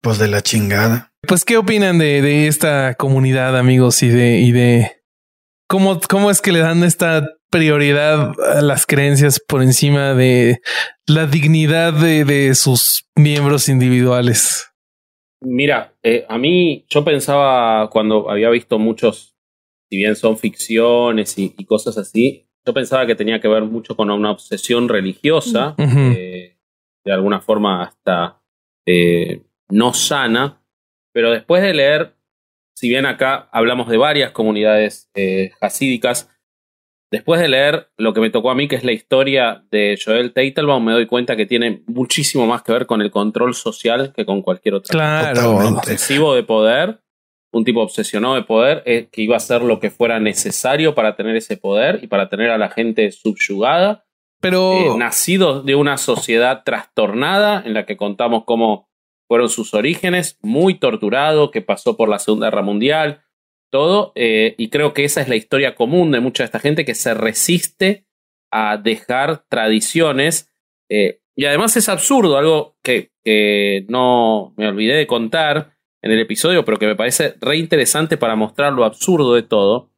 Pues 0.01 0.19
de 0.19 0.29
la 0.29 0.43
chingada. 0.43 1.13
Pues 1.27 1.45
qué 1.45 1.57
opinan 1.57 1.99
de, 1.99 2.21
de 2.21 2.49
esta 2.49 2.95
comunidad, 2.95 3.57
amigos, 3.57 4.03
y 4.03 4.09
de 4.09 4.41
y 4.41 4.53
de 4.53 5.03
cómo 5.69 6.01
cómo 6.09 6.31
es 6.31 6.41
que 6.41 6.53
le 6.53 6.59
dan 6.59 6.83
esta 6.83 7.31
prioridad 7.51 8.33
a 8.41 8.63
las 8.63 8.85
creencias 8.85 9.41
por 9.41 9.63
encima 9.63 10.15
de 10.15 10.61
la 11.07 11.27
dignidad 11.27 11.93
de, 11.93 12.25
de 12.25 12.55
sus 12.57 13.07
miembros 13.15 13.69
individuales. 13.69 14.73
Mira, 15.41 15.95
eh, 16.03 16.27
a 16.29 16.37
mí 16.37 16.85
yo 16.89 17.05
pensaba 17.05 17.89
cuando 17.91 18.29
había 18.29 18.51
visto 18.51 18.79
muchos 18.79 19.34
si 19.89 19.97
bien 19.97 20.17
son 20.17 20.37
ficciones 20.37 21.39
y, 21.39 21.51
cosas 21.65 21.99
así, 21.99 22.47
yo 22.67 22.73
pensaba 22.73 23.07
que 23.07 23.15
tenía 23.15 23.41
que 23.41 23.49
ver 23.49 23.63
mucho 23.65 23.97
con 23.97 24.11
una 24.11 24.31
obsesión 24.31 24.89
religiosa, 24.89 25.75
eh, 25.79 26.57
de 27.05 27.13
alguna 27.13 27.41
forma 27.41 27.83
hasta 27.83 28.41
eh, 28.87 29.43
no 29.69 29.93
sana, 29.93 30.63
pero 31.13 31.31
después 31.31 31.63
de 31.63 31.75
leer, 31.75 32.15
si 32.75 32.89
bien 32.89 33.07
acá 33.07 33.49
hablamos 33.53 33.89
de 33.89 33.99
varias 33.99 34.33
comunidades 34.33 35.11
eh, 35.15 35.53
hasídicas, 35.61 36.31
después 37.13 37.41
de 37.41 37.49
leer 37.49 37.91
lo 37.97 38.13
que 38.13 38.21
me 38.21 38.31
tocó 38.31 38.51
a 38.51 38.55
mí, 38.55 38.67
que 38.67 38.77
es 38.77 38.85
la 38.85 38.93
historia 38.93 39.65
de 39.71 39.99
Joel 40.03 40.33
Teitelbaum, 40.33 40.85
me 40.85 40.93
doy 40.93 41.07
cuenta 41.07 41.37
que 41.37 41.47
tiene 41.47 41.85
muchísimo 41.87 42.47
más 42.47 42.63
que 42.63 42.73
ver 42.73 42.87
con 42.87 43.03
el 43.03 43.11
control 43.11 43.55
social 43.55 44.13
que 44.15 44.27
con 44.27 44.43
cualquier 44.43 44.75
otra. 44.75 44.91
Claro. 44.91 45.79
Excesivo 45.79 46.35
de 46.35 46.43
poder 46.43 47.04
un 47.55 47.65
tipo 47.65 47.81
obsesionado 47.81 48.35
de 48.35 48.43
poder, 48.43 48.83
eh, 48.85 49.09
que 49.11 49.23
iba 49.23 49.35
a 49.35 49.39
hacer 49.39 49.63
lo 49.63 49.79
que 49.79 49.91
fuera 49.91 50.19
necesario 50.19 50.95
para 50.95 51.15
tener 51.15 51.37
ese 51.37 51.57
poder 51.57 52.01
y 52.03 52.09
para 52.09 52.29
tener 52.29 52.51
a 52.51 52.59
la 52.59 52.69
gente 52.69 53.11
subyugada. 53.13 54.05
Pero. 54.41 54.73
Eh, 54.73 54.99
nacido 54.99 55.63
de 55.63 55.77
una 55.77 55.97
sociedad 55.97 56.63
trastornada 56.65 57.63
en 57.65 57.73
la 57.73 57.87
que 57.87 57.97
contamos 57.97 58.43
cómo 58.45 58.91
fueron 59.29 59.49
sus 59.49 59.73
orígenes, 59.73 60.39
muy 60.43 60.75
torturado, 60.75 61.51
que 61.51 61.63
pasó 61.63 61.97
por 61.97 62.09
la 62.09 62.19
Segunda 62.19 62.49
Guerra 62.49 62.63
Mundial, 62.63 63.23
todo. 63.71 64.13
Eh, 64.17 64.57
y 64.59 64.69
creo 64.69 64.93
que 64.93 65.05
esa 65.05 65.21
es 65.21 65.29
la 65.29 65.37
historia 65.37 65.77
común 65.77 66.11
de 66.11 66.21
mucha 66.21 66.43
de 66.43 66.47
esta 66.47 66.61
gente 66.61 66.85
que 66.85 66.97
se 66.97 67.15
resiste 67.15 68.05
a 68.51 68.77
dejar 68.77 69.45
tradiciones. 69.49 70.51
y 70.89 71.47
además 71.47 71.77
es 71.77 71.89
absurdo, 71.89 72.37
algo 72.37 72.77
que, 72.83 73.11
que 73.25 73.87
no 73.89 74.55
me 74.57 74.69
olvidé 74.69 74.95
de 74.95 75.07
contar 75.07 75.74
en 76.05 76.13
el 76.13 76.21
episodio, 76.21 76.67
pero 76.67 76.79
que 76.79 76.87
me 76.87 76.97
parece 76.97 77.35
re 77.41 77.57
interesante 77.57 78.19
para 78.19 78.37
mostrar 78.37 78.75
lo 78.75 78.85
absurdo 78.85 79.35
de 79.35 79.43
todo, 79.43 79.91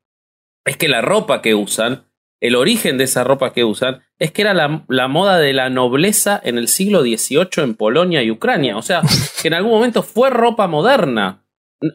es 0.64 0.76
que 0.76 0.86
la 0.86 1.00
ropa 1.00 1.42
que 1.42 1.56
usan, 1.56 2.06
el 2.40 2.54
origen 2.54 2.96
de 2.96 3.04
esa 3.04 3.24
ropa 3.24 3.52
que 3.52 3.64
usan, 3.64 4.04
es 4.20 4.30
que 4.30 4.42
era 4.42 4.54
la, 4.54 5.08
moda 5.08 5.38
de 5.38 5.52
la 5.52 5.68
nobleza 5.68 6.40
en 6.44 6.58
el 6.58 6.68
siglo 6.68 7.02
XVIII 7.02 7.48
en 7.56 7.74
Polonia 7.74 8.22
y 8.22 8.30
Ucrania. 8.30 8.76
O 8.76 8.82
sea, 8.82 9.02
que 9.42 9.48
en 9.48 9.54
algún 9.54 9.72
momento 9.72 10.04
fue 10.04 10.30
ropa 10.30 10.68
moderna. 10.68 11.44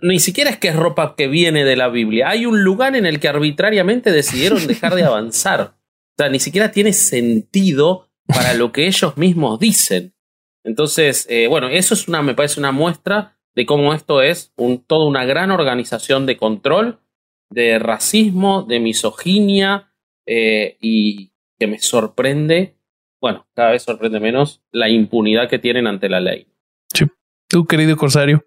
Ni 0.01 0.19
siquiera 0.19 0.49
es 0.49 0.57
que 0.57 0.67
es 0.67 0.75
ropa 0.75 1.15
que 1.15 1.29
viene 1.29 1.63
de 1.63 1.77
la 1.77 1.87
Biblia. 1.87 2.29
Hay 2.29 2.45
un 2.45 2.65
lugar 2.65 2.97
en 2.97 3.05
el 3.05 3.21
que 3.21 3.29
arbitrariamente 3.29 4.11
decidieron 4.11 4.67
dejar 4.67 4.93
de 4.93 5.03
avanzar. 5.05 5.61
O 5.61 6.15
sea, 6.17 6.27
ni 6.27 6.41
siquiera 6.41 6.73
tiene 6.73 6.91
sentido 6.91 8.09
para 8.27 8.53
lo 8.55 8.73
que 8.73 8.87
ellos 8.87 9.15
mismos 9.15 9.57
dicen. 9.57 10.13
Entonces, 10.65 11.27
eh, 11.29 11.47
bueno, 11.47 11.69
eso 11.69 11.93
es 11.93 12.09
una, 12.09 12.21
me 12.21 12.35
parece 12.35 12.59
una 12.59 12.73
muestra 12.73 13.37
de 13.55 13.65
cómo 13.65 13.93
esto 13.93 14.21
es 14.21 14.53
un, 14.55 14.83
toda 14.83 15.05
una 15.05 15.25
gran 15.25 15.51
organización 15.51 16.25
de 16.25 16.37
control, 16.37 16.99
de 17.49 17.79
racismo, 17.79 18.63
de 18.63 18.79
misoginia 18.79 19.93
eh, 20.25 20.77
y 20.79 21.33
que 21.59 21.67
me 21.67 21.79
sorprende, 21.79 22.77
bueno, 23.19 23.47
cada 23.53 23.71
vez 23.71 23.83
sorprende 23.83 24.19
menos 24.19 24.63
la 24.71 24.89
impunidad 24.89 25.49
que 25.49 25.59
tienen 25.59 25.87
ante 25.87 26.09
la 26.09 26.19
ley. 26.19 26.47
Sí. 26.93 27.05
¿Tú, 27.47 27.65
querido 27.65 27.97
Corsario? 27.97 28.45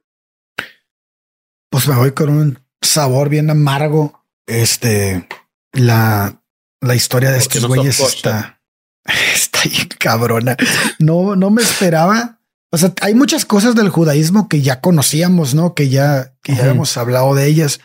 Pues 1.70 1.88
me 1.88 1.96
voy 1.96 2.12
con 2.12 2.30
un 2.30 2.58
sabor 2.80 3.28
bien 3.28 3.50
amargo. 3.50 4.24
Este, 4.46 5.28
la, 5.72 6.42
la 6.80 6.94
historia 6.94 7.30
de 7.30 7.38
estos 7.38 7.66
güeyes 7.66 8.00
está, 8.00 8.60
está 9.34 9.60
ahí 9.64 9.88
cabrona. 9.98 10.56
No, 10.98 11.36
no 11.36 11.50
me 11.50 11.62
esperaba 11.62 12.40
o 12.74 12.78
sea, 12.78 12.92
hay 13.02 13.14
muchas 13.14 13.44
cosas 13.44 13.76
del 13.76 13.88
judaísmo 13.88 14.48
que 14.48 14.60
ya 14.60 14.80
conocíamos, 14.80 15.54
¿no? 15.54 15.74
Que 15.74 15.88
ya, 15.88 16.34
que 16.42 16.56
ya 16.56 16.70
hemos 16.70 16.96
hablado 16.96 17.32
de 17.36 17.46
ellas, 17.46 17.80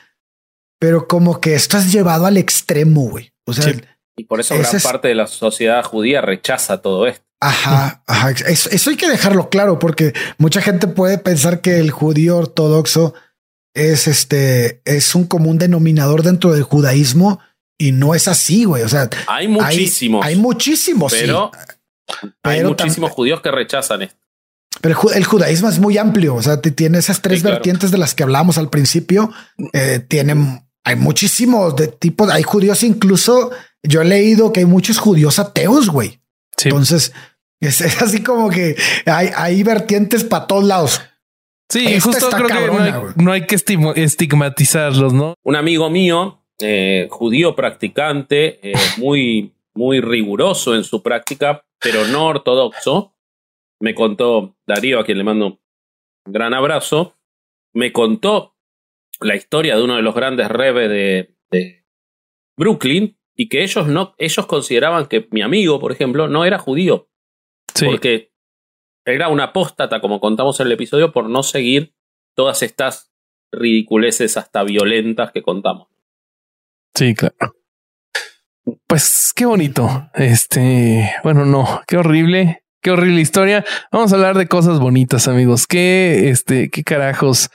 pero 0.80 1.07
como 1.07 1.40
que 1.40 1.53
esto 1.53 1.78
es 1.78 1.91
llevado 1.91 2.26
al 2.26 2.38
extremo, 2.38 3.02
güey. 3.02 3.32
O 3.45 3.53
sea, 3.53 3.72
y 4.18 4.24
por 4.24 4.40
eso 4.40 4.57
gran 4.57 4.82
parte 4.82 5.10
de 5.10 5.16
la 5.16 5.28
sociedad 5.28 5.84
judía 5.84 6.22
rechaza 6.22 6.82
todo 6.82 7.06
esto. 7.06 7.24
Ajá, 7.40 8.03
ajá. 8.07 8.32
Eso, 8.32 8.90
hay 8.90 8.95
que 8.95 9.07
dejarlo 9.07 9.49
claro 9.49 9.78
porque 9.78 10.14
mucha 10.40 10.60
gente 10.60 10.88
puede 10.88 11.20
pensar 11.20 11.61
que 11.61 11.78
el 11.78 11.91
judío 11.91 12.38
ortodoxo 12.38 13.14
es 13.76 14.07
este, 14.07 14.82
es 14.86 15.14
un 15.14 15.26
común 15.26 15.60
denominador 15.60 16.24
dentro 16.24 16.52
del 16.52 16.64
judaísmo 16.64 17.40
y 17.78 17.91
no 17.91 18.16
es 18.16 18.28
así, 18.28 18.64
güey. 18.64 18.82
O 18.82 18.90
sea, 18.90 19.07
hay 19.28 19.48
muchísimos. 19.48 20.26
Hay, 20.26 20.36
muchísimos, 20.36 21.14
pero, 21.14 21.52
hay 22.41 22.64
muchísimos 22.64 23.11
judíos 23.11 23.40
que 23.41 23.52
rechazan 23.52 24.02
esto. 24.02 24.18
Pero 24.81 24.95
el, 25.14 25.26
judaísmo 25.26 25.69
es 25.69 25.80
muy 25.80 25.97
amplio. 25.97 26.35
O 26.35 26.41
sea, 26.41 26.61
tiene 26.61 26.97
esas 26.97 27.22
tres 27.22 27.43
vertientes 27.43 27.91
de 27.91 27.97
las 27.97 28.15
que 28.15 28.23
hablamos 28.23 28.57
al 28.57 28.69
principio. 28.69 29.31
Eh, 29.73 29.99
tienen, 30.07 30.61
hay 30.84 30.95
muchísimos 30.95 31.76
de 31.76 31.88
tipos. 31.88 32.30
Hay 32.30 32.43
judíos, 32.43 32.84
incluso 32.84 33.51
yo 33.84 34.01
he 34.01 34.06
leído 34.06 34.53
que 34.53 34.61
hay 34.61 34.65
muchos 34.65 34.97
judíos 34.97 35.39
ateos, 35.39 35.89
güey. 35.89 36.22
Entonces, 36.64 37.14
es, 37.60 37.81
así 38.01 38.23
como 38.23 38.49
que 38.49 38.76
hay, 39.06 39.30
hay 39.35 39.64
vertientes 39.64 40.23
para 40.23 40.47
todos 40.47 40.64
lados. 40.64 41.01
Sí, 41.69 41.99
justo 41.99 42.30
creo 42.31 42.47
que 42.47 43.22
no 43.22 43.31
hay, 43.31 43.45
que 43.45 43.56
estigmatizarlos, 43.56 45.14
¿no? 45.14 45.35
Un 45.43 45.56
amigo 45.56 45.88
mío, 45.91 46.43
eh, 46.60 47.07
judío 47.11 47.56
practicante, 47.56 48.60
eh, 48.72 48.73
muy, 48.97 49.53
muy 49.76 50.01
riguroso 50.01 50.76
en 50.76 50.84
su 50.84 51.03
práctica, 51.03 51.64
pero 51.80 52.07
no 52.07 52.26
ortodoxo, 52.26 53.14
me 53.80 53.95
contó 53.95 54.57
Darío, 54.68 54.99
a 54.99 55.06
quien 55.06 55.18
le 55.18 55.23
mando 55.23 55.45
un 56.26 56.34
gran 56.34 56.53
abrazo, 56.53 57.18
me 57.73 57.91
contó 57.91 58.56
la 59.22 59.35
historia 59.35 59.76
de 59.76 59.84
uno 59.84 59.95
de 59.95 60.01
los 60.01 60.15
grandes 60.15 60.47
rebes 60.49 60.89
de, 60.89 61.35
de 61.51 61.85
Brooklyn 62.57 63.18
y 63.35 63.47
que 63.47 63.64
ellos 63.64 63.88
no, 63.88 64.15
ellos 64.18 64.45
consideraban 64.45 65.07
que 65.07 65.27
mi 65.31 65.41
amigo, 65.41 65.80
por 65.80 65.91
ejemplo, 65.91 66.27
no 66.27 66.43
era 66.43 66.60
judío. 66.60 67.10
Porque 67.85 68.34
era 69.06 69.30
una 69.30 69.45
apóstata, 69.45 70.01
como 70.01 70.19
contamos 70.19 70.60
en 70.60 70.68
el 70.68 70.73
episodio, 70.73 71.14
por 71.14 71.30
no 71.30 71.43
seguir 71.43 71.95
todas 72.35 72.61
estas 72.64 73.14
ridiculeces 73.51 74.35
hasta 74.35 74.64
violentas 74.64 75.31
que 75.31 75.41
contamos. 75.41 75.88
Sí, 76.93 77.15
claro. 77.15 77.56
Pues 78.88 79.31
qué 79.34 79.45
bonito. 79.45 80.10
Este, 80.14 81.11
bueno, 81.23 81.45
no, 81.45 81.81
qué 81.88 81.97
horrible. 81.97 82.64
Qué 82.81 82.91
horrible 82.91 83.19
historia. 83.19 83.65
Vamos 83.91 84.14
a 84.14 84.15
hablar 84.15 84.38
de 84.38 84.47
cosas 84.47 84.80
bonitas, 84.80 85.27
amigos. 85.27 85.68
¿Qué, 85.68 86.30
este, 86.30 86.69
qué 86.69 86.84
carajos, 86.84 87.49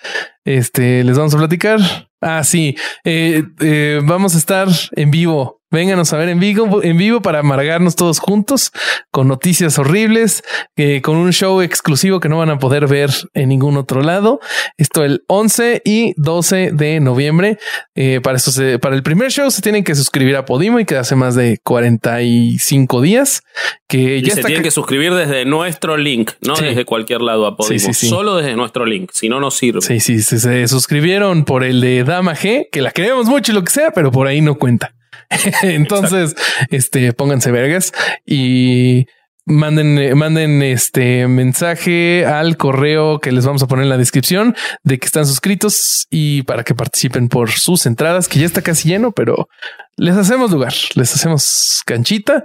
este, 0.45 1.03
les 1.03 1.17
vamos 1.17 1.35
a 1.35 1.39
platicar? 1.39 1.81
Ah, 2.21 2.45
sí. 2.45 2.77
Eh, 3.05 3.43
eh, 3.61 4.01
vamos 4.05 4.35
a 4.35 4.39
estar 4.39 4.69
en 4.93 5.11
vivo 5.11 5.63
Vénganos 5.75 6.13
a 6.13 6.19
ver 6.19 6.29
en 6.29 6.39
vivo, 6.39 6.85
en 6.85 6.97
vivo 6.97 7.21
para 7.21 7.41
amargarnos 7.41 7.97
todos 7.97 8.21
juntos 8.21 8.71
con 9.11 9.27
noticias 9.27 9.77
horribles, 9.77 10.45
eh, 10.77 11.03
con 11.03 11.17
un 11.17 11.33
show 11.33 11.61
exclusivo 11.63 12.21
que 12.21 12.29
no 12.29 12.39
van 12.39 12.51
a 12.51 12.61
poder 12.61 12.87
ver 12.87 13.11
en 13.35 13.49
ningún 13.49 13.77
otro 13.77 14.01
lado. 14.01 14.39
Esto 14.79 15.03
el 15.03 15.25
11 15.27 15.83
y 15.85 16.15
12 16.17 16.71
de 16.73 17.01
noviembre. 17.01 17.59
Eh, 17.97 18.21
para 18.23 18.37
eso 18.37 18.53
para 18.81 18.95
el 18.95 19.03
primer 19.03 19.33
show 19.33 19.51
se 19.51 19.63
tienen 19.63 19.83
que 19.83 19.97
suscribir 19.97 20.37
a 20.37 20.45
Podimo 20.45 20.79
y 20.79 20.85
que 20.85 20.97
hace 20.97 21.17
más 21.17 21.35
de 21.35 21.59
45 21.65 23.01
días 23.03 23.43
que 23.89 24.23
ya 24.23 24.35
se 24.35 24.45
tienen 24.45 24.63
que 24.63 24.71
suscribir 24.71 25.13
desde 25.13 25.45
nuestro 25.45 25.97
link, 25.97 26.31
no 26.41 26.55
desde 26.55 26.85
cualquier 26.85 27.21
lado 27.21 27.47
a 27.47 27.57
Podimo, 27.57 27.93
solo 27.93 28.37
desde 28.37 28.55
nuestro 28.55 28.87
link, 28.87 29.11
si 29.13 29.29
no 29.29 29.41
nos 29.41 29.57
sirve. 29.57 29.81
Sí, 29.81 29.99
sí, 29.99 30.21
se 30.21 30.69
suscribieron 30.69 31.45
por 31.45 31.65
el 31.65 31.81
de 31.81 32.05
Dama 32.05 32.37
G, 32.37 32.69
que 32.71 32.81
la 32.81 32.93
queremos 32.93 33.27
mucho 33.27 33.51
y 33.51 33.57
lo 33.57 33.65
que 33.65 33.73
sea, 33.73 33.91
pero 33.91 34.13
por 34.13 34.29
ahí 34.29 34.41
no 34.41 34.55
cuenta. 34.55 34.95
Entonces, 35.63 36.35
este, 36.71 37.13
pónganse 37.13 37.51
vergas 37.51 37.93
y 38.27 39.07
manden, 39.47 40.17
manden 40.17 40.63
este 40.63 41.29
mensaje 41.29 42.25
al 42.25 42.57
correo 42.57 43.21
que 43.21 43.33
les 43.33 43.45
vamos 43.45 43.63
a 43.63 43.67
poner 43.67 43.85
en 43.85 43.91
la 43.91 43.99
descripción 43.99 44.55
de 44.83 44.99
que 44.99 45.07
están 45.07 45.27
suscritos 45.27 46.07
y 46.11 46.43
para 46.43 46.65
que 46.65 46.75
participen 46.75 47.29
por 47.29 47.51
sus 47.51 47.87
entradas, 47.87 48.29
que 48.29 48.39
ya 48.39 48.47
está 48.47 48.63
casi 48.63 48.89
lleno, 48.89 49.13
pero 49.13 49.49
les 49.97 50.17
hacemos 50.17 50.51
lugar, 50.51 50.73
les 50.95 51.15
hacemos 51.15 51.83
canchita. 51.85 52.45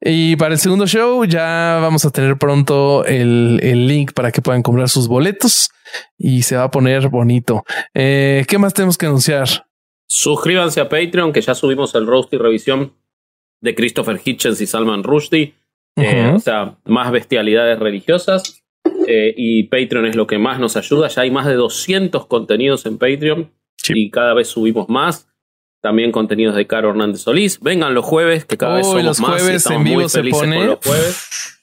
Y 0.00 0.36
para 0.36 0.54
el 0.54 0.60
segundo 0.60 0.86
show 0.86 1.24
ya 1.24 1.78
vamos 1.80 2.04
a 2.04 2.10
tener 2.10 2.36
pronto 2.36 3.04
el, 3.04 3.60
el 3.62 3.86
link 3.86 4.12
para 4.12 4.32
que 4.32 4.42
puedan 4.42 4.62
comprar 4.62 4.88
sus 4.88 5.08
boletos 5.08 5.70
y 6.18 6.42
se 6.42 6.56
va 6.56 6.64
a 6.64 6.70
poner 6.70 7.08
bonito. 7.08 7.64
Eh, 7.94 8.44
¿Qué 8.48 8.58
más 8.58 8.74
tenemos 8.74 8.96
que 8.96 9.06
anunciar? 9.06 9.66
Suscríbanse 10.10 10.80
a 10.80 10.88
Patreon, 10.88 11.32
que 11.32 11.40
ya 11.40 11.54
subimos 11.54 11.94
el 11.94 12.04
roast 12.04 12.32
y 12.34 12.36
revisión 12.36 12.94
de 13.60 13.76
Christopher 13.76 14.20
Hitchens 14.22 14.60
y 14.60 14.66
Salman 14.66 15.04
Rushdie. 15.04 15.54
Eh, 15.94 16.32
o 16.34 16.40
sea, 16.40 16.78
más 16.84 17.12
bestialidades 17.12 17.78
religiosas. 17.78 18.64
Eh, 19.06 19.32
y 19.36 19.64
Patreon 19.64 20.06
es 20.06 20.16
lo 20.16 20.26
que 20.26 20.38
más 20.38 20.58
nos 20.58 20.76
ayuda. 20.76 21.06
Ya 21.06 21.22
hay 21.22 21.30
más 21.30 21.46
de 21.46 21.54
200 21.54 22.26
contenidos 22.26 22.86
en 22.86 22.98
Patreon 22.98 23.52
y 23.88 24.10
cada 24.10 24.34
vez 24.34 24.48
subimos 24.48 24.88
más. 24.88 25.28
También 25.80 26.10
contenidos 26.10 26.56
de 26.56 26.66
Caro 26.66 26.90
Hernández 26.90 27.20
Solís. 27.20 27.60
Vengan 27.60 27.94
los 27.94 28.04
jueves, 28.04 28.44
que 28.44 28.58
cada 28.58 28.78
vez 28.78 28.86
somos 28.86 29.04
los 29.04 29.20
más. 29.20 29.40
Jueves 29.40 29.66
en 29.70 29.84
vivo 29.84 30.00
muy 30.00 30.08
felices 30.08 30.40
con 30.40 30.66
los 30.66 30.78
jueves. 30.84 31.60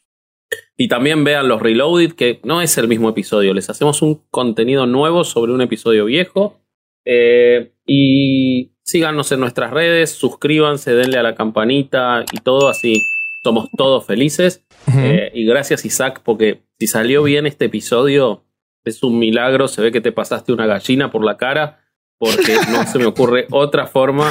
Y 0.77 0.87
también 0.87 1.25
vean 1.25 1.49
los 1.49 1.61
Reloaded, 1.61 2.13
que 2.13 2.39
no 2.43 2.61
es 2.61 2.77
el 2.77 2.87
mismo 2.87 3.09
episodio. 3.09 3.53
Les 3.53 3.69
hacemos 3.69 4.01
un 4.01 4.23
contenido 4.29 4.85
nuevo 4.85 5.25
sobre 5.25 5.51
un 5.51 5.61
episodio 5.61 6.05
viejo. 6.05 6.61
Eh, 7.09 7.71
y 7.85 8.73
síganos 8.84 9.31
en 9.31 9.39
nuestras 9.39 9.71
redes, 9.71 10.11
suscríbanse, 10.11 10.93
denle 10.93 11.17
a 11.17 11.23
la 11.23 11.35
campanita 11.35 12.25
y 12.34 12.39
todo, 12.39 12.67
así 12.67 13.01
somos 13.43 13.69
todos 13.77 14.05
felices. 14.05 14.65
Eh, 14.93 15.31
y 15.34 15.45
gracias 15.45 15.85
Isaac, 15.85 16.21
porque 16.23 16.63
si 16.77 16.88
salió 16.88 17.23
bien 17.23 17.45
este 17.45 17.65
episodio, 17.65 18.43
es 18.84 19.03
un 19.03 19.19
milagro, 19.19 19.69
se 19.69 19.81
ve 19.81 19.91
que 19.93 20.01
te 20.01 20.11
pasaste 20.11 20.51
una 20.51 20.65
gallina 20.65 21.09
por 21.09 21.23
la 21.23 21.38
cara, 21.38 21.79
porque 22.17 22.57
no 22.71 22.85
se 22.85 22.99
me 22.99 23.05
ocurre 23.05 23.47
otra 23.51 23.88
forma 23.88 24.29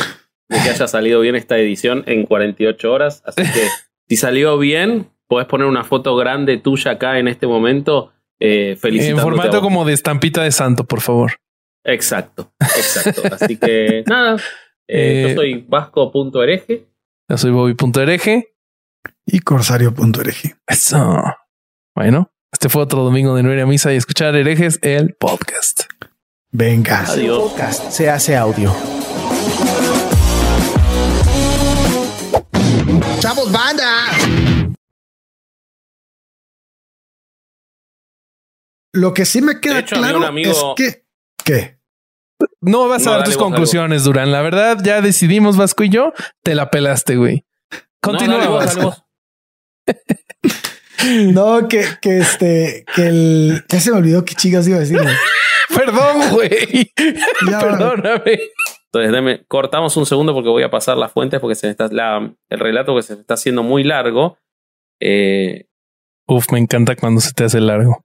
de 0.49 0.59
que 0.63 0.69
haya 0.69 0.87
salido 0.87 1.21
bien 1.21 1.35
esta 1.35 1.59
edición 1.59 2.05
en 2.07 2.27
48 2.27 2.93
horas. 2.93 3.23
Así 3.25 3.43
que 3.43 3.69
si 4.09 4.17
salió 4.17 4.59
bien, 4.59 5.09
podés 5.29 5.47
poner 5.47 5.67
una 5.67 5.85
foto 5.85 6.15
grande 6.15 6.59
tuya 6.59 6.93
acá 6.93 7.19
en 7.19 7.29
este 7.29 7.47
momento. 7.47 8.13
Eh, 8.39 8.79
en 8.83 9.19
formato 9.19 9.63
como 9.63 9.87
de 9.87 9.95
estampita 9.95 10.43
de 10.43 10.53
santo, 10.53 10.85
por 10.85 11.01
favor. 11.01 11.33
Exacto, 11.87 12.53
exacto. 12.61 13.23
Así 13.33 13.57
que 13.57 14.03
nada, 14.09 14.37
eh, 14.89 15.23
yo 15.23 15.29
eh, 15.29 15.35
soy 15.37 15.65
vasco.hereje. 15.69 16.89
Yo 17.31 17.39
soy 17.39 17.53
bobby.hereje. 17.53 18.55
Y 19.25 19.39
corsario.hereje. 19.41 20.57
Eso. 20.67 21.23
Bueno, 21.95 22.33
este 22.53 22.69
fue 22.69 22.83
otro 22.83 23.05
domingo 23.05 23.37
de 23.37 23.45
no 23.45 23.53
ir 23.53 23.61
a 23.61 23.67
misa 23.67 23.93
y 23.93 23.97
escuchar 23.97 24.35
herejes, 24.35 24.81
el 24.83 25.15
podcast. 25.15 25.83
Venga. 26.51 27.05
Adiós. 27.07 27.51
podcast 27.53 27.91
se 27.91 28.11
hace 28.11 28.37
audio. 28.37 28.75
¡Chavos, 33.21 33.53
banda! 33.53 34.11
Lo 38.93 39.15
que 39.15 39.25
sí 39.25 39.41
me 39.41 39.61
queda 39.61 39.85
claro 39.85 40.37
es 40.37 40.65
que... 40.77 41.07
¿Qué? 41.45 41.76
No 42.67 42.89
vas 42.89 43.07
a 43.07 43.13
dar 43.13 43.25
tus 43.25 43.37
conclusiones, 43.37 44.03
Durán. 44.03 44.33
La 44.33 44.43
verdad, 44.43 44.79
ya 44.83 45.01
decidimos, 45.01 45.57
Vasco 45.57 45.85
y 45.85 45.89
yo, 45.89 46.13
te 46.43 46.57
la 46.57 46.69
pelaste, 46.69 47.17
güey. 47.17 47.45
Continúa. 48.01 48.67
No, 51.33 51.69
que, 51.69 51.85
que 52.03 52.19
este, 52.19 52.85
que 52.93 53.07
el. 53.07 53.65
Ya 53.69 53.79
se 53.79 53.93
me 53.93 53.99
olvidó 53.99 54.25
qué 54.25 54.35
chicas 54.35 54.67
iba 54.67 54.79
a 54.79 54.81
decir. 54.81 54.99
Perdón, 55.77 56.31
güey. 56.33 56.91
Perdóname. 57.49 58.41
Entonces, 58.93 59.41
cortamos 59.47 59.97
un 59.97 60.07
segundo 60.07 60.35
porque 60.35 60.49
voy 60.49 60.65
a 60.65 60.71
pasar 60.71 60.97
las 60.97 61.13
fuentes 61.13 61.39
porque 61.39 61.55
se 61.55 61.71
está 61.71 61.87
la, 61.93 62.33
el 62.49 62.59
relato 62.59 62.97
que 62.97 63.03
se 63.03 63.15
está 63.15 63.35
haciendo 63.35 63.63
muy 63.63 63.85
largo. 63.85 64.39
Eh, 65.01 65.67
Uf, 66.27 66.51
me 66.51 66.59
encanta 66.59 66.97
cuando 66.97 67.21
se 67.21 67.33
te 67.33 67.45
hace 67.45 67.61
largo. 67.61 68.05